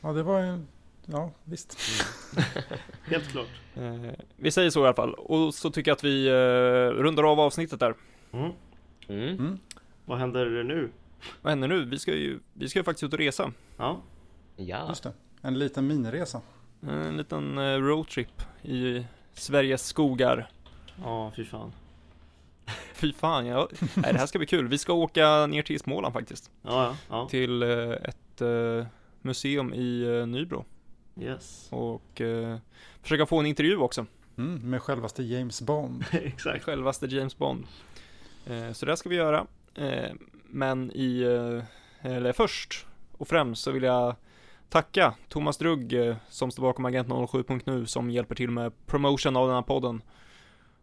Ja, 0.00 0.12
det 0.12 0.22
var 0.22 0.40
ju, 0.40 0.59
ja 1.06 1.30
visst. 1.44 1.78
Mm. 2.36 2.44
Helt 3.04 3.28
klart. 3.28 3.48
Eh, 3.74 4.12
vi 4.36 4.50
säger 4.50 4.70
så 4.70 4.80
i 4.80 4.84
alla 4.84 4.94
fall. 4.94 5.14
Och 5.14 5.54
så 5.54 5.70
tycker 5.70 5.90
jag 5.90 5.96
att 5.96 6.04
vi 6.04 6.26
eh, 6.28 7.02
rundar 7.02 7.22
av 7.32 7.40
avsnittet 7.40 7.80
där. 7.80 7.94
Mm. 8.32 8.52
Mm. 9.09 9.28
mm. 9.28 9.59
Vad 10.04 10.18
händer 10.18 10.64
nu? 10.64 10.90
Vad 11.42 11.50
händer 11.50 11.68
nu? 11.68 11.84
Vi 11.84 11.98
ska 11.98 12.14
ju, 12.14 12.40
vi 12.52 12.68
ska 12.68 12.78
ju 12.78 12.84
faktiskt 12.84 13.04
ut 13.04 13.12
och 13.12 13.18
resa. 13.18 13.52
Ja. 13.76 14.00
Ja. 14.56 14.88
Just 14.88 15.02
det. 15.02 15.12
En 15.42 15.59
liten 15.59 15.86
miniresa. 15.86 16.40
En 16.80 17.16
liten 17.16 17.59
eh, 17.59 17.78
roadtrip 17.78 18.42
i 18.62 19.06
Sveriges 19.32 19.86
skogar. 19.86 20.50
Ja, 21.02 21.32
fy 21.36 21.44
fan. 21.44 21.72
fy 22.94 23.12
fan, 23.12 23.47
ja. 23.47 23.68
Nej, 23.94 24.12
det 24.12 24.18
här 24.18 24.26
ska 24.26 24.39
bli 24.39 24.47
kul. 24.47 24.68
Vi 24.68 24.78
ska 24.78 24.93
åka 24.93 25.47
ner 25.47 25.62
till 25.62 25.80
Småland 25.80 26.14
faktiskt. 26.14 26.51
Ja, 26.62 26.84
ja, 26.84 26.97
ja. 27.09 27.28
Till 27.28 27.62
eh, 27.62 27.90
ett 27.90 28.40
eh, 28.40 28.86
museum 29.22 29.74
i 29.74 30.02
eh, 30.02 30.26
Nybro. 30.26 30.64
Yes. 31.20 31.68
Och 31.70 32.20
eh, 32.20 32.59
försöka 33.02 33.26
få 33.26 33.40
en 33.40 33.47
intervju 33.47 33.76
också. 33.76 34.06
Mm, 34.39 34.70
med 34.70 34.82
självaste 34.82 35.22
James 35.22 35.62
Bond. 35.62 36.05
Exakt. 36.12 36.64
Självaste 36.64 37.06
James 37.06 37.39
Bond. 37.39 37.66
Eh, 38.47 38.72
så 38.72 38.86
det 38.86 38.97
ska 38.97 39.09
vi 39.09 39.16
göra. 39.16 39.47
Eh, 39.74 40.12
men 40.47 40.90
i, 40.94 41.22
eller 42.01 42.32
först 42.32 42.86
och 43.12 43.28
främst 43.28 43.62
så 43.62 43.70
vill 43.70 43.82
jag 43.82 44.16
tacka 44.68 45.14
Thomas 45.28 45.59
Drugg 45.59 45.94
som 46.28 46.51
står 46.51 46.62
bakom 46.62 46.84
Agent 46.84 47.09
07.nu 47.09 47.86
som 47.86 48.10
hjälper 48.10 48.34
till 48.34 48.51
med 48.51 48.86
promotion 48.86 49.36
av 49.36 49.47
den 49.47 49.55
här 49.55 49.62
podden. 49.62 50.02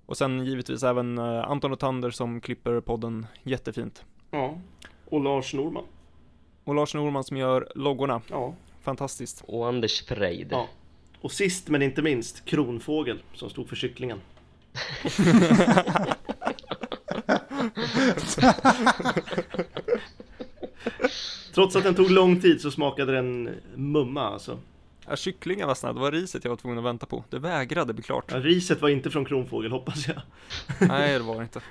Och 0.10 0.18
sen 0.18 0.46
givetvis 0.46 0.84
även 0.84 1.18
eh, 1.18 1.50
Anton 1.50 1.72
och 1.72 1.80
Tander 1.80 2.12
som 2.12 2.42
klipper 2.42 2.82
podden 2.82 3.28
jättefint. 3.44 4.04
Ja. 4.32 4.58
Och 5.10 5.24
Lars 5.24 5.54
Norman. 5.54 5.84
Och 6.64 6.76
Lars 6.76 6.96
Norman 6.96 7.24
som 7.24 7.38
gör 7.38 7.68
loggorna. 7.76 8.22
Ja. 8.30 8.54
Fantastiskt. 8.82 9.44
Och 9.48 9.68
Anders 9.68 10.06
Freid. 10.06 10.48
ja. 10.52 10.68
Och 11.22 11.32
sist 11.32 11.68
men 11.68 11.82
inte 11.82 12.02
minst 12.02 12.46
Kronfågel 12.46 13.20
som 13.34 13.50
stod 13.50 13.70
för 13.70 13.76
kycklingen. 13.76 14.22
Trots 21.54 21.76
att 21.76 21.84
den 21.84 21.96
tog 21.96 22.12
lång 22.12 22.42
tid 22.42 22.62
så 22.62 22.72
smakade 22.72 23.12
den 23.12 23.50
mumma 23.76 24.22
alltså. 24.22 24.60
Ja, 25.10 25.16
kycklingen 25.16 25.68
var 25.68 25.76
snabb, 25.76 25.96
det 25.96 26.02
var 26.02 26.12
riset 26.12 26.44
jag 26.44 26.50
var 26.50 26.58
tvungen 26.58 26.78
att 26.78 26.84
vänta 26.86 27.06
på. 27.06 27.24
Det 27.30 27.40
vägrade 27.40 27.94
bli 27.94 28.04
klart. 28.04 28.26
Ja, 28.32 28.40
riset 28.40 28.82
var 28.82 28.90
inte 28.90 29.10
från 29.10 29.26
Kronfågel 29.26 29.72
hoppas 29.72 30.08
jag. 30.08 30.22
Nej, 30.90 31.14
det 31.14 31.24
var 31.24 31.36
det 31.36 31.42
inte. 31.44 31.62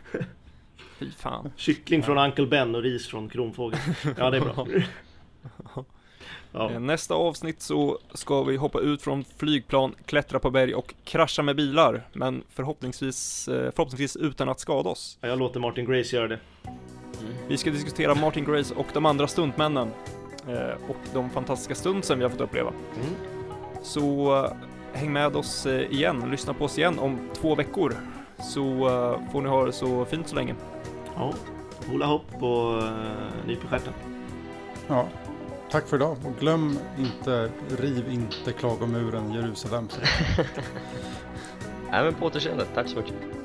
Fy 0.98 1.10
fan. 1.10 1.52
Kyckling 1.56 2.02
från 2.02 2.18
Uncle 2.18 2.46
Ben 2.46 2.74
och 2.74 2.82
ris 2.82 3.06
från 3.06 3.28
Kronfågel. 3.28 3.78
Ja, 4.16 4.30
det 4.30 4.36
är 4.36 4.40
bra. 4.40 4.66
Ja, 5.74 5.84
Eh, 6.70 6.80
Nästa 6.80 7.14
avsnitt 7.14 7.62
så 7.62 7.98
ska 8.14 8.42
vi 8.42 8.56
hoppa 8.56 8.80
ut 8.80 9.02
från 9.02 9.24
flygplan, 9.36 9.94
klättra 10.06 10.38
på 10.38 10.50
berg 10.50 10.74
och 10.74 10.94
krascha 11.04 11.42
med 11.42 11.56
bilar. 11.56 12.08
Men 12.12 12.42
förhoppningsvis, 12.48 13.48
eh, 13.48 13.70
förhoppningsvis 13.76 14.16
utan 14.16 14.48
att 14.48 14.60
skada 14.60 14.90
oss. 14.90 15.18
jag 15.20 15.38
låter 15.38 15.60
Martin 15.60 15.84
Grace 15.84 16.16
göra 16.16 16.28
det. 16.28 16.40
Vi 17.48 17.56
ska 17.56 17.70
diskutera 17.70 18.14
Martin 18.14 18.44
Grace 18.44 18.74
och 18.74 18.86
de 18.94 19.06
andra 19.06 19.28
stuntmännen. 19.28 19.90
Eh, 20.48 20.90
Och 20.90 20.96
de 21.12 21.30
fantastiska 21.30 21.74
stuntsen 21.74 22.18
vi 22.18 22.24
har 22.24 22.30
fått 22.30 22.40
uppleva. 22.40 22.70
Mm. 22.70 23.14
Så 23.82 24.36
eh, 24.44 24.52
häng 24.92 25.12
med 25.12 25.36
oss 25.36 25.66
eh, 25.66 25.92
igen, 25.92 26.30
lyssna 26.30 26.54
på 26.54 26.64
oss 26.64 26.78
igen 26.78 26.98
om 26.98 27.18
två 27.34 27.54
veckor. 27.54 27.94
Så 28.38 28.62
får 29.32 29.42
ni 29.42 29.48
ha 29.48 29.66
det 29.66 29.72
så 29.72 30.04
fint 30.04 30.28
så 30.28 30.36
länge. 30.36 30.54
Ja, 31.16 31.32
hula 31.86 32.06
hopp 32.06 32.42
och 32.42 32.82
nyp 33.46 33.64
i 33.64 33.66
stjärten. 33.66 33.92
Ja, 34.88 35.08
tack 35.70 35.86
för 35.86 35.96
idag. 35.96 36.16
Och 36.24 36.40
glöm 36.40 36.78
inte, 36.98 37.50
riv 37.78 38.08
inte 38.10 38.52
klagomuren 38.52 39.32
Jerusalem. 39.32 39.88
Nej 41.90 42.04
men 42.04 42.14
på 42.20 42.26
återseende, 42.26 42.64
tack 42.74 42.88
så 42.88 42.96
mycket. 42.96 43.37